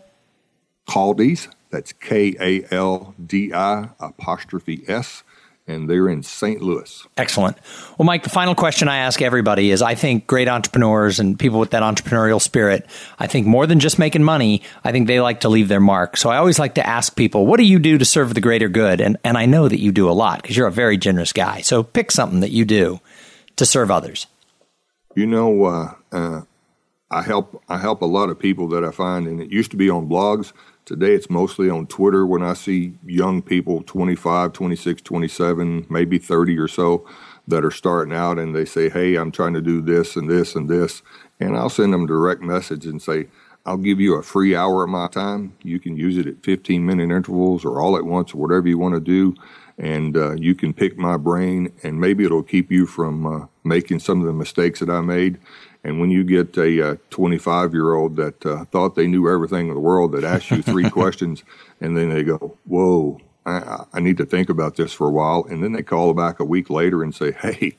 Kaldi's. 0.87 1.47
That's 1.69 1.91
K 1.91 2.35
A 2.39 2.65
L 2.71 3.15
D 3.25 3.51
I 3.51 3.89
apostrophe 3.99 4.83
S 4.87 5.23
and 5.67 5.89
they're 5.89 6.09
in 6.09 6.23
St. 6.23 6.61
Louis. 6.61 7.07
Excellent. 7.15 7.57
Well, 7.97 8.05
Mike, 8.05 8.23
the 8.23 8.29
final 8.29 8.53
question 8.53 8.87
I 8.87 8.97
ask 8.97 9.21
everybody 9.21 9.71
is 9.71 9.81
I 9.81 9.95
think 9.95 10.27
great 10.27 10.47
entrepreneurs 10.47 11.19
and 11.19 11.39
people 11.39 11.59
with 11.59 11.71
that 11.71 11.83
entrepreneurial 11.83 12.41
spirit, 12.41 12.85
I 13.17 13.27
think 13.27 13.47
more 13.47 13.65
than 13.65 13.79
just 13.79 13.97
making 13.97 14.23
money, 14.23 14.61
I 14.83 14.91
think 14.91 15.07
they 15.07 15.21
like 15.21 15.41
to 15.41 15.49
leave 15.49 15.69
their 15.69 15.79
mark. 15.79 16.17
So 16.17 16.29
I 16.29 16.37
always 16.37 16.59
like 16.59 16.75
to 16.75 16.85
ask 16.85 17.15
people, 17.15 17.45
what 17.45 17.57
do 17.57 17.65
you 17.65 17.79
do 17.79 17.97
to 17.97 18.05
serve 18.05 18.33
the 18.33 18.41
greater 18.41 18.67
good? 18.67 18.99
And, 18.99 19.17
and 19.23 19.37
I 19.37 19.45
know 19.45 19.67
that 19.67 19.79
you 19.79 19.91
do 19.91 20.09
a 20.09 20.11
lot 20.11 20.41
because 20.41 20.57
you're 20.57 20.67
a 20.67 20.71
very 20.71 20.97
generous 20.97 21.31
guy. 21.31 21.61
So 21.61 21.83
pick 21.83 22.11
something 22.11 22.41
that 22.41 22.51
you 22.51 22.65
do 22.65 22.99
to 23.55 23.65
serve 23.65 23.89
others. 23.89 24.27
You 25.15 25.27
know, 25.27 25.65
uh, 25.65 25.93
uh, 26.11 26.41
I 27.11 27.21
help 27.21 27.61
I 27.69 27.77
help 27.77 28.01
a 28.01 28.05
lot 28.05 28.29
of 28.29 28.39
people 28.39 28.67
that 28.69 28.83
I 28.83 28.89
find, 28.89 29.27
and 29.27 29.39
it 29.39 29.51
used 29.51 29.69
to 29.71 29.77
be 29.77 29.89
on 29.89 30.09
blogs. 30.09 30.51
Today 30.85 31.13
it's 31.13 31.29
mostly 31.29 31.69
on 31.69 31.87
Twitter 31.87 32.25
when 32.25 32.43
I 32.43 32.53
see 32.53 32.95
young 33.05 33.41
people, 33.41 33.83
25, 33.83 34.51
26, 34.51 35.01
27, 35.01 35.85
maybe 35.89 36.17
30 36.17 36.57
or 36.57 36.67
so, 36.67 37.07
that 37.47 37.63
are 37.63 37.71
starting 37.71 38.13
out 38.13 38.37
and 38.37 38.53
they 38.53 38.65
say, 38.65 38.89
Hey, 38.89 39.15
I'm 39.15 39.31
trying 39.31 39.53
to 39.53 39.61
do 39.61 39.79
this 39.79 40.17
and 40.17 40.29
this 40.29 40.55
and 40.55 40.67
this. 40.67 41.01
And 41.39 41.55
I'll 41.55 41.69
send 41.69 41.93
them 41.93 42.03
a 42.03 42.07
direct 42.07 42.41
message 42.41 42.85
and 42.85 43.01
say, 43.01 43.27
I'll 43.65 43.77
give 43.77 44.01
you 44.01 44.15
a 44.15 44.23
free 44.23 44.55
hour 44.57 44.83
of 44.83 44.89
my 44.89 45.07
time. 45.07 45.55
You 45.63 45.79
can 45.79 45.95
use 45.95 46.17
it 46.17 46.27
at 46.27 46.43
15 46.43 46.85
minute 46.85 47.11
intervals 47.15 47.63
or 47.63 47.79
all 47.79 47.95
at 47.95 48.03
once 48.03 48.33
or 48.33 48.37
whatever 48.37 48.67
you 48.67 48.77
want 48.77 48.95
to 48.95 48.99
do. 48.99 49.35
And 49.77 50.17
uh, 50.17 50.33
you 50.33 50.53
can 50.53 50.71
pick 50.73 50.97
my 50.99 51.17
brain, 51.17 51.73
and 51.81 51.99
maybe 51.99 52.25
it'll 52.25 52.43
keep 52.43 52.71
you 52.71 52.85
from 52.85 53.25
uh, 53.25 53.47
making 53.63 53.99
some 53.99 54.19
of 54.19 54.27
the 54.27 54.33
mistakes 54.33 54.81
that 54.81 54.89
I 54.89 55.01
made. 55.01 55.39
And 55.83 55.99
when 55.99 56.11
you 56.11 56.23
get 56.23 56.57
a 56.57 56.97
25 57.09 57.69
uh, 57.69 57.73
year 57.73 57.93
old 57.93 58.15
that 58.15 58.45
uh, 58.45 58.65
thought 58.65 58.95
they 58.95 59.07
knew 59.07 59.29
everything 59.29 59.67
in 59.67 59.73
the 59.73 59.79
world 59.79 60.13
that 60.13 60.23
asks 60.23 60.49
you 60.49 60.61
three 60.61 60.89
questions, 60.89 61.43
and 61.81 61.97
then 61.97 62.09
they 62.09 62.23
go, 62.23 62.57
Whoa, 62.65 63.19
I, 63.45 63.85
I 63.93 63.99
need 63.99 64.17
to 64.17 64.25
think 64.25 64.49
about 64.49 64.77
this 64.77 64.93
for 64.93 65.07
a 65.07 65.11
while. 65.11 65.45
And 65.49 65.63
then 65.63 65.73
they 65.73 65.83
call 65.83 66.13
back 66.13 66.39
a 66.39 66.45
week 66.45 66.69
later 66.69 67.03
and 67.03 67.13
say, 67.13 67.31
Hey, 67.31 67.77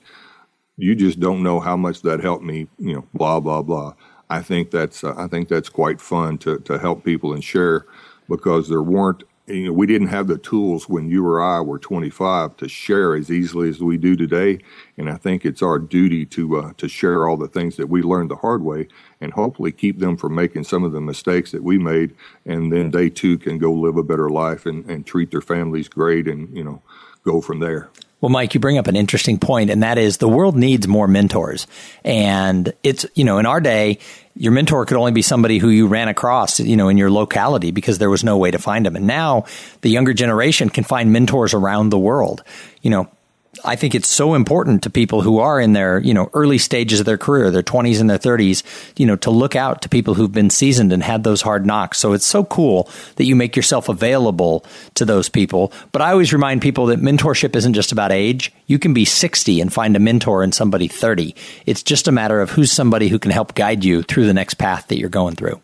you 0.76 0.94
just 0.94 1.18
don't 1.18 1.42
know 1.42 1.60
how 1.60 1.76
much 1.76 2.02
that 2.02 2.20
helped 2.20 2.44
me, 2.44 2.66
you 2.78 2.94
know, 2.94 3.06
blah, 3.14 3.40
blah, 3.40 3.62
blah. 3.62 3.94
I 4.30 4.42
think 4.42 4.70
that's 4.70 5.04
uh, 5.04 5.14
I 5.16 5.26
think 5.26 5.48
that's 5.48 5.68
quite 5.68 6.00
fun 6.00 6.38
to 6.38 6.58
to 6.60 6.78
help 6.78 7.04
people 7.04 7.32
and 7.32 7.44
share 7.44 7.86
because 8.28 8.68
there 8.68 8.82
weren't 8.82 9.22
you 9.46 9.66
know 9.66 9.72
we 9.72 9.86
didn't 9.86 10.08
have 10.08 10.26
the 10.26 10.38
tools 10.38 10.88
when 10.88 11.08
you 11.08 11.26
or 11.26 11.42
I 11.42 11.60
were 11.60 11.78
25 11.78 12.56
to 12.58 12.68
share 12.68 13.14
as 13.14 13.30
easily 13.30 13.68
as 13.68 13.80
we 13.80 13.96
do 13.96 14.16
today 14.16 14.58
and 14.96 15.10
I 15.10 15.16
think 15.16 15.44
it's 15.44 15.62
our 15.62 15.78
duty 15.78 16.24
to 16.26 16.56
uh, 16.56 16.72
to 16.78 16.88
share 16.88 17.28
all 17.28 17.36
the 17.36 17.48
things 17.48 17.76
that 17.76 17.88
we 17.88 18.02
learned 18.02 18.30
the 18.30 18.36
hard 18.36 18.62
way 18.62 18.88
and 19.20 19.32
hopefully 19.32 19.72
keep 19.72 19.98
them 19.98 20.16
from 20.16 20.34
making 20.34 20.64
some 20.64 20.84
of 20.84 20.92
the 20.92 21.00
mistakes 21.00 21.52
that 21.52 21.62
we 21.62 21.78
made 21.78 22.14
and 22.46 22.72
then 22.72 22.90
they 22.90 23.10
too 23.10 23.36
can 23.36 23.58
go 23.58 23.72
live 23.72 23.96
a 23.96 24.02
better 24.02 24.30
life 24.30 24.64
and, 24.66 24.84
and 24.86 25.06
treat 25.06 25.30
their 25.30 25.42
families 25.42 25.88
great 25.88 26.26
and 26.26 26.56
you 26.56 26.64
know 26.64 26.82
go 27.24 27.40
from 27.40 27.60
there. 27.60 27.90
Well, 28.20 28.30
Mike, 28.30 28.54
you 28.54 28.60
bring 28.60 28.78
up 28.78 28.86
an 28.86 28.96
interesting 28.96 29.38
point, 29.38 29.68
and 29.68 29.82
that 29.82 29.98
is 29.98 30.16
the 30.16 30.28
world 30.28 30.56
needs 30.56 30.88
more 30.88 31.06
mentors. 31.06 31.66
And 32.04 32.72
it's, 32.82 33.04
you 33.14 33.22
know, 33.22 33.36
in 33.36 33.44
our 33.44 33.60
day, 33.60 33.98
your 34.36 34.52
mentor 34.52 34.84
could 34.84 34.96
only 34.96 35.12
be 35.12 35.22
somebody 35.22 35.58
who 35.58 35.68
you 35.68 35.86
ran 35.86 36.08
across, 36.08 36.58
you 36.58 36.76
know, 36.76 36.88
in 36.88 36.98
your 36.98 37.10
locality 37.10 37.70
because 37.70 37.98
there 37.98 38.10
was 38.10 38.24
no 38.24 38.36
way 38.36 38.50
to 38.50 38.58
find 38.58 38.84
them. 38.84 38.96
And 38.96 39.06
now 39.06 39.44
the 39.82 39.90
younger 39.90 40.12
generation 40.12 40.70
can 40.70 40.82
find 40.82 41.12
mentors 41.12 41.54
around 41.54 41.90
the 41.90 41.98
world. 41.98 42.42
You 42.82 42.90
know, 42.90 43.08
I 43.64 43.76
think 43.76 43.94
it's 43.94 44.08
so 44.08 44.34
important 44.34 44.82
to 44.82 44.90
people 44.90 45.22
who 45.22 45.38
are 45.38 45.60
in 45.60 45.72
their, 45.72 45.98
you 45.98 46.14
know, 46.14 46.30
early 46.34 46.58
stages 46.58 47.00
of 47.00 47.06
their 47.06 47.18
career, 47.18 47.50
their 47.50 47.62
20s 47.62 48.00
and 48.00 48.08
their 48.08 48.18
30s, 48.18 48.62
you 48.98 49.06
know, 49.06 49.16
to 49.16 49.30
look 49.30 49.54
out 49.54 49.82
to 49.82 49.88
people 49.88 50.14
who've 50.14 50.32
been 50.32 50.50
seasoned 50.50 50.92
and 50.92 51.02
had 51.02 51.24
those 51.24 51.42
hard 51.42 51.66
knocks. 51.66 51.98
So 51.98 52.12
it's 52.12 52.26
so 52.26 52.44
cool 52.44 52.88
that 53.16 53.24
you 53.24 53.36
make 53.36 53.56
yourself 53.56 53.88
available 53.88 54.64
to 54.94 55.04
those 55.04 55.28
people. 55.28 55.72
But 55.92 56.02
I 56.02 56.12
always 56.12 56.32
remind 56.32 56.62
people 56.62 56.86
that 56.86 57.00
mentorship 57.00 57.54
isn't 57.54 57.74
just 57.74 57.92
about 57.92 58.12
age. 58.12 58.52
You 58.66 58.78
can 58.78 58.94
be 58.94 59.04
60 59.04 59.60
and 59.60 59.72
find 59.72 59.96
a 59.96 60.00
mentor 60.00 60.42
in 60.42 60.52
somebody 60.52 60.88
30. 60.88 61.34
It's 61.66 61.82
just 61.82 62.08
a 62.08 62.12
matter 62.12 62.40
of 62.40 62.50
who's 62.50 62.72
somebody 62.72 63.08
who 63.08 63.18
can 63.18 63.30
help 63.30 63.54
guide 63.54 63.84
you 63.84 64.02
through 64.02 64.26
the 64.26 64.34
next 64.34 64.54
path 64.54 64.88
that 64.88 64.98
you're 64.98 65.08
going 65.08 65.36
through. 65.36 65.60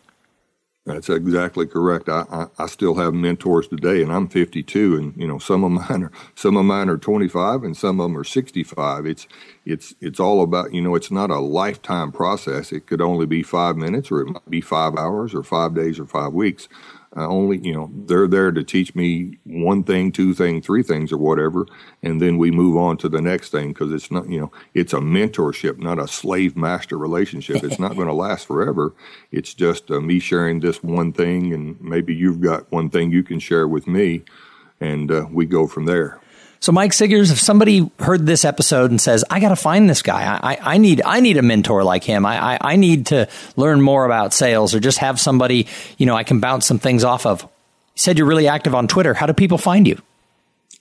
That's 0.85 1.09
exactly 1.09 1.67
correct. 1.67 2.09
I, 2.09 2.25
I, 2.31 2.47
I, 2.59 2.67
still 2.67 2.95
have 2.95 3.15
mentors 3.15 3.69
today, 3.69 4.03
and 4.03 4.11
I'm 4.11 4.27
52, 4.27 4.97
and 4.97 5.15
you 5.15 5.27
know 5.29 5.39
some 5.39 5.63
of 5.63 5.71
mine 5.89 6.03
are 6.05 6.11
some 6.35 6.57
of 6.57 6.65
mine 6.65 6.89
are 6.89 6.97
25, 6.97 7.63
and 7.63 7.77
some 7.77 8.01
of 8.01 8.05
them 8.05 8.17
are 8.19 8.25
65. 8.25 9.07
It's 9.07 9.27
it's 9.65 9.95
it's 10.01 10.19
all 10.19 10.43
about 10.43 10.73
you 10.73 10.81
know 10.81 10.95
it's 10.95 11.11
not 11.11 11.31
a 11.31 11.39
lifetime 11.39 12.11
process. 12.11 12.73
It 12.73 12.87
could 12.87 13.01
only 13.01 13.27
be 13.27 13.43
five 13.43 13.77
minutes, 13.77 14.11
or 14.11 14.21
it 14.23 14.27
might 14.27 14.49
be 14.51 14.61
five 14.61 14.97
hours, 14.97 15.35
or 15.35 15.43
five 15.43 15.75
days, 15.75 16.01
or 16.01 16.07
five 16.07 16.33
weeks. 16.33 16.67
I 17.13 17.25
only, 17.25 17.57
you 17.57 17.73
know, 17.73 17.91
they're 18.05 18.27
there 18.27 18.51
to 18.53 18.63
teach 18.63 18.95
me 18.95 19.37
one 19.43 19.83
thing, 19.83 20.13
two 20.13 20.33
things, 20.33 20.65
three 20.65 20.81
things, 20.81 21.11
or 21.11 21.17
whatever, 21.17 21.65
and 22.01 22.21
then 22.21 22.37
we 22.37 22.51
move 22.51 22.77
on 22.77 22.95
to 22.97 23.09
the 23.09 23.21
next 23.21 23.49
thing 23.49 23.69
because 23.69 23.91
it's 23.91 24.09
not, 24.09 24.29
you 24.29 24.39
know, 24.39 24.51
it's 24.73 24.93
a 24.93 24.99
mentorship, 24.99 25.77
not 25.77 25.99
a 25.99 26.07
slave 26.07 26.55
master 26.55 26.97
relationship. 26.97 27.63
It's 27.63 27.79
not 27.79 27.95
going 27.95 28.07
to 28.07 28.13
last 28.13 28.47
forever. 28.47 28.93
It's 29.29 29.53
just 29.53 29.91
uh, 29.91 29.99
me 29.99 30.19
sharing 30.19 30.61
this 30.61 30.81
one 30.81 31.11
thing, 31.11 31.53
and 31.53 31.79
maybe 31.81 32.15
you've 32.15 32.39
got 32.39 32.71
one 32.71 32.89
thing 32.89 33.11
you 33.11 33.23
can 33.23 33.39
share 33.39 33.67
with 33.67 33.87
me, 33.87 34.23
and 34.79 35.11
uh, 35.11 35.25
we 35.29 35.45
go 35.45 35.67
from 35.67 35.85
there. 35.85 36.21
So, 36.61 36.71
Mike 36.71 36.91
Sigers, 36.91 37.31
if 37.31 37.39
somebody 37.39 37.89
heard 37.97 38.27
this 38.27 38.45
episode 38.45 38.91
and 38.91 39.01
says, 39.01 39.25
"I 39.31 39.39
got 39.39 39.49
to 39.49 39.55
find 39.55 39.89
this 39.89 40.03
guy. 40.03 40.39
I, 40.41 40.57
I, 40.61 40.77
need 40.77 41.01
I 41.03 41.19
need 41.19 41.37
a 41.37 41.41
mentor 41.41 41.83
like 41.83 42.03
him. 42.03 42.23
I, 42.23 42.53
I, 42.53 42.57
I 42.61 42.75
need 42.75 43.07
to 43.07 43.27
learn 43.55 43.81
more 43.81 44.05
about 44.05 44.31
sales, 44.31 44.75
or 44.75 44.79
just 44.79 44.99
have 44.99 45.19
somebody 45.19 45.67
you 45.97 46.05
know 46.05 46.15
I 46.15 46.23
can 46.23 46.39
bounce 46.39 46.67
some 46.67 46.77
things 46.77 47.03
off 47.03 47.25
of." 47.25 47.41
You 47.41 47.49
said 47.95 48.17
you're 48.19 48.27
really 48.27 48.47
active 48.47 48.75
on 48.75 48.87
Twitter. 48.87 49.15
How 49.15 49.25
do 49.25 49.33
people 49.33 49.57
find 49.57 49.87
you? 49.87 49.99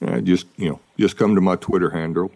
Uh, 0.06 0.20
just 0.20 0.46
you 0.58 0.68
know, 0.68 0.80
just 0.98 1.16
come 1.16 1.34
to 1.34 1.40
my 1.40 1.56
Twitter 1.56 1.88
handle 1.88 2.30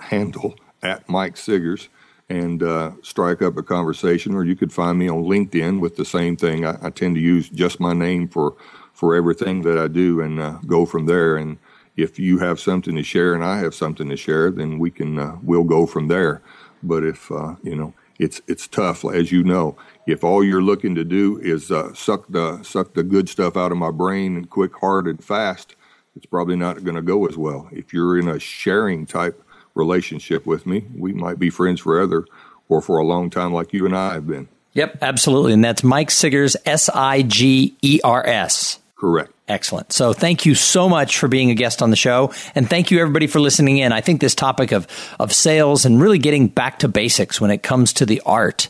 handle 0.00 0.56
at 0.82 1.08
Mike 1.08 1.36
Sigers 1.36 1.86
and 2.28 2.64
uh, 2.64 2.90
strike 3.02 3.42
up 3.42 3.56
a 3.56 3.62
conversation, 3.62 4.34
or 4.34 4.44
you 4.44 4.56
could 4.56 4.72
find 4.72 4.98
me 4.98 5.08
on 5.08 5.22
LinkedIn 5.22 5.78
with 5.78 5.94
the 5.94 6.04
same 6.04 6.36
thing. 6.36 6.64
I, 6.64 6.76
I 6.82 6.90
tend 6.90 7.14
to 7.14 7.20
use 7.20 7.48
just 7.48 7.78
my 7.78 7.92
name 7.92 8.26
for 8.26 8.56
for 8.92 9.14
everything 9.14 9.62
that 9.62 9.78
I 9.78 9.86
do, 9.86 10.20
and 10.20 10.40
uh, 10.40 10.58
go 10.66 10.84
from 10.84 11.06
there. 11.06 11.36
And 11.36 11.58
if 11.98 12.16
you 12.16 12.38
have 12.38 12.60
something 12.60 12.94
to 12.94 13.02
share 13.02 13.34
and 13.34 13.44
I 13.44 13.58
have 13.58 13.74
something 13.74 14.08
to 14.08 14.16
share, 14.16 14.52
then 14.52 14.78
we 14.78 14.90
can 14.90 15.18
uh, 15.18 15.36
we'll 15.42 15.64
go 15.64 15.84
from 15.84 16.06
there. 16.06 16.40
But 16.80 17.02
if 17.02 17.30
uh, 17.30 17.56
you 17.62 17.74
know, 17.74 17.92
it's 18.20 18.40
it's 18.46 18.68
tough, 18.68 19.04
as 19.04 19.32
you 19.32 19.42
know. 19.42 19.76
If 20.06 20.22
all 20.22 20.44
you're 20.44 20.62
looking 20.62 20.94
to 20.94 21.04
do 21.04 21.38
is 21.42 21.72
uh, 21.72 21.92
suck 21.94 22.26
the 22.28 22.62
suck 22.62 22.94
the 22.94 23.02
good 23.02 23.28
stuff 23.28 23.56
out 23.56 23.72
of 23.72 23.78
my 23.78 23.90
brain 23.90 24.36
and 24.36 24.48
quick, 24.48 24.76
hard, 24.76 25.08
and 25.08 25.22
fast, 25.22 25.74
it's 26.14 26.24
probably 26.24 26.54
not 26.54 26.84
going 26.84 26.94
to 26.94 27.02
go 27.02 27.26
as 27.26 27.36
well. 27.36 27.68
If 27.72 27.92
you're 27.92 28.16
in 28.16 28.28
a 28.28 28.38
sharing 28.38 29.04
type 29.04 29.42
relationship 29.74 30.46
with 30.46 30.66
me, 30.66 30.86
we 30.96 31.12
might 31.12 31.40
be 31.40 31.50
friends 31.50 31.80
forever 31.80 32.26
or 32.68 32.80
for 32.80 32.98
a 32.98 33.04
long 33.04 33.28
time, 33.28 33.52
like 33.52 33.72
you 33.72 33.86
and 33.86 33.96
I 33.96 34.14
have 34.14 34.26
been. 34.26 34.48
Yep, 34.74 34.98
absolutely, 35.02 35.52
and 35.52 35.64
that's 35.64 35.82
Mike 35.82 36.10
Sigers, 36.10 36.54
S 36.64 36.88
I 36.88 37.22
G 37.22 37.76
E 37.82 37.98
R 38.04 38.24
S. 38.24 38.78
Correct. 38.98 39.32
Excellent. 39.46 39.92
So 39.92 40.12
thank 40.12 40.44
you 40.44 40.54
so 40.54 40.88
much 40.88 41.18
for 41.18 41.28
being 41.28 41.50
a 41.50 41.54
guest 41.54 41.82
on 41.82 41.90
the 41.90 41.96
show. 41.96 42.32
And 42.54 42.68
thank 42.68 42.90
you 42.90 43.00
everybody 43.00 43.28
for 43.28 43.38
listening 43.38 43.78
in. 43.78 43.92
I 43.92 44.00
think 44.00 44.20
this 44.20 44.34
topic 44.34 44.72
of, 44.72 44.88
of 45.20 45.32
sales 45.32 45.84
and 45.84 46.00
really 46.00 46.18
getting 46.18 46.48
back 46.48 46.80
to 46.80 46.88
basics 46.88 47.40
when 47.40 47.50
it 47.52 47.62
comes 47.62 47.92
to 47.94 48.06
the 48.06 48.20
art 48.26 48.68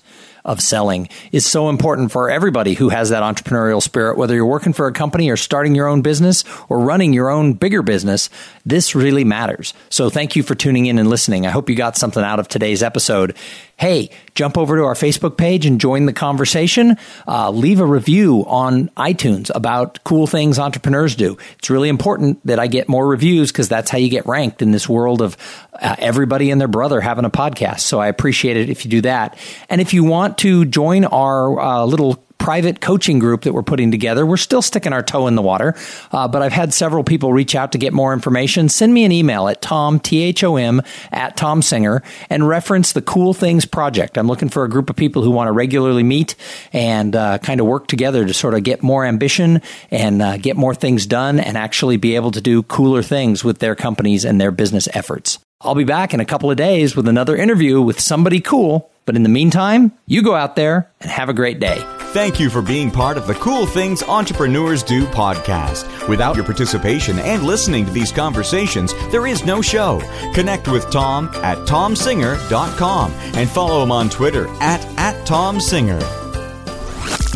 of 0.49 0.61
selling 0.61 1.09
is 1.31 1.47
so 1.47 1.69
important 1.69 2.11
for 2.11 2.31
everybody 2.31 2.75
who 2.75 2.89
has 2.89 3.11
that 3.11 3.23
entrepreneurial 3.23 3.83
spirit, 3.83 4.17
whether 4.17 4.35
you're 4.35 4.47
working 4.47 4.73
for 4.73 4.87
a 4.87 4.93
company 4.93 5.31
or 5.31 5.37
starting 5.37 5.75
your 5.75 5.87
own 5.87 6.03
business 6.03 6.43
or 6.69 6.81
running 6.81 7.13
your 7.13 7.31
own 7.31 7.53
bigger 7.53 7.83
business. 7.83 8.31
This 8.67 8.95
really 8.95 9.25
matters. 9.25 9.75
So 9.91 10.11
thank 10.11 10.35
you 10.35 10.43
for 10.43 10.55
tuning 10.55 10.87
in 10.87 10.99
and 10.99 11.09
listening. 11.09 11.47
I 11.47 11.51
hope 11.51 11.69
you 11.69 11.77
got 11.77 11.97
something 11.97 12.25
out 12.25 12.41
of 12.41 12.49
today's 12.49 12.83
episode 12.83 13.37
hey, 13.79 14.11
jump 14.35 14.59
over 14.59 14.77
to 14.77 14.83
our 14.83 14.95
Facebook 14.95 15.37
page 15.37 15.65
and 15.65 15.81
join 15.81 16.07
the 16.07 16.13
conversation. 16.13 16.97
Uh, 17.29 17.49
leave 17.51 17.79
a 17.79 17.87
review 17.87 18.45
on 18.49 18.89
iTunes 18.97 19.53
about 19.55 20.03
cool 20.03 20.27
things 20.27 20.59
entrepreneurs 20.59 21.15
do. 21.15 21.39
It's 21.59 21.71
really 21.71 21.89
important 21.89 22.45
that 22.45 22.59
I 22.59 22.67
get 22.67 22.89
more 22.89 23.07
reviews 23.07 23.53
because 23.53 23.69
that's 23.69 23.89
how 23.91 23.99
you 23.99 24.11
get 24.11 24.27
ranked 24.27 24.63
in 24.63 24.73
this 24.73 24.89
world 24.89 25.23
of 25.23 25.37
uh, 25.81 25.97
everybody 25.99 26.51
and 26.51 26.61
their 26.61 26.69
brother 26.69 27.01
having 27.01 27.25
a 27.25 27.31
podcast. 27.31 27.81
So 27.81 28.01
I 28.01 28.09
appreciate 28.09 28.57
it 28.57 28.71
if 28.71 28.85
you 28.85 28.91
do 28.91 29.01
that. 29.03 29.39
And 29.69 29.81
if 29.81 29.95
you 29.95 30.05
want 30.05 30.39
to 30.39 30.65
join 30.65 31.05
our 31.05 31.59
uh, 31.59 31.85
little 31.85 32.25
private 32.39 32.81
coaching 32.81 33.19
group 33.19 33.43
that 33.43 33.53
we're 33.53 33.63
putting 33.63 33.91
together. 33.91 34.25
We're 34.25 34.37
still 34.37 34.63
sticking 34.63 34.93
our 34.93 35.03
toe 35.03 35.27
in 35.27 35.35
the 35.35 35.43
water, 35.43 35.75
uh, 36.13 36.29
but 36.29 36.41
I've 36.41 36.53
had 36.53 36.73
several 36.73 37.05
people 37.05 37.33
reach 37.33 37.55
out 37.55 37.73
to 37.73 37.79
get 37.79 37.93
more 37.93 38.13
information. 38.13 38.69
Send 38.69 38.95
me 38.95 39.05
an 39.05 39.13
email 39.13 39.49
at 39.49 39.61
thom, 39.61 40.01
T-H-O-M, 40.01 40.81
at 41.13 41.37
Thom 41.37 41.61
Singer 41.61 42.03
and 42.31 42.49
reference 42.49 42.93
the 42.93 43.03
Cool 43.03 43.35
Things 43.35 43.67
Project. 43.67 44.17
I'm 44.17 44.29
looking 44.29 44.49
for 44.49 44.65
a 44.65 44.69
group 44.69 44.89
of 44.89 44.97
people 44.97 45.23
who 45.23 45.31
want 45.31 45.49
to 45.49 45.53
regularly 45.53 46.05
meet 46.05 46.37
and 46.73 47.15
uh, 47.15 47.39
kind 47.39 47.61
of 47.61 47.67
work 47.67 47.87
together 47.87 48.25
to 48.25 48.33
sort 48.33 48.55
of 48.55 48.63
get 48.63 48.83
more 48.83 49.05
ambition 49.05 49.61
and 49.91 50.23
uh, 50.23 50.37
get 50.39 50.57
more 50.57 50.75
things 50.75 51.07
done 51.07 51.41
and 51.41 51.59
actually 51.59 51.97
be 51.97 52.15
able 52.15 52.31
to 52.31 52.41
do 52.41 52.63
cooler 52.63 53.03
things 53.03 53.45
with 53.45 53.59
their 53.59 53.75
companies 53.75 54.25
and 54.25 54.41
their 54.41 54.53
business 54.53 54.89
efforts. 54.95 55.39
I'll 55.61 55.75
be 55.75 55.85
back 55.85 56.15
in 56.15 56.21
a 56.21 56.25
couple 56.25 56.51
of 56.51 56.57
days 56.57 56.95
with 56.95 57.09
another 57.09 57.37
interview 57.37 57.83
with 57.83 57.99
somebody 57.99 58.41
cool. 58.41 58.91
But 59.07 59.17
in 59.17 59.23
the 59.23 59.29
meantime, 59.29 59.93
you 60.07 60.23
go 60.23 60.35
out 60.35 60.55
there 60.55 60.91
and 61.01 61.11
have 61.11 61.29
a 61.29 61.35
great 61.35 61.59
day. 61.61 61.83
Thank 62.13 62.39
you 62.39 62.49
for 62.51 62.63
being 62.63 62.91
part 62.91 63.17
of 63.17 63.27
the 63.27 63.35
Cool 63.35 63.67
Things 63.67 64.03
Entrepreneurs 64.03 64.83
Do 64.83 65.07
podcast. 65.07 66.09
Without 66.09 66.37
your 66.37 66.45
participation 66.45 67.19
and 67.19 67.43
listening 67.43 67.87
to 67.87 67.91
these 67.91 68.13
conversations, 68.13 68.93
there 69.11 69.27
is 69.27 69.45
no 69.45 69.61
show. 69.63 70.01
Connect 70.35 70.69
with 70.69 70.85
Thom 70.91 71.29
at 71.37 71.59
thomsinger.com 71.67 73.13
and 73.13 73.49
follow 73.49 73.83
him 73.83 73.91
on 73.91 74.11
Twitter 74.11 74.47
at, 74.61 74.85
at 74.99 75.27
thomsinger. 75.27 76.01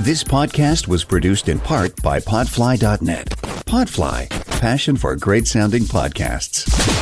This 0.04 0.22
podcast 0.22 0.86
was 0.86 1.04
produced 1.04 1.48
in 1.48 1.58
part 1.58 2.00
by 2.02 2.20
Podfly.net. 2.20 3.26
Podfly, 3.66 4.28
passion 4.60 4.96
for 4.96 5.16
great 5.16 5.46
sounding 5.46 5.82
podcasts. 5.84 7.01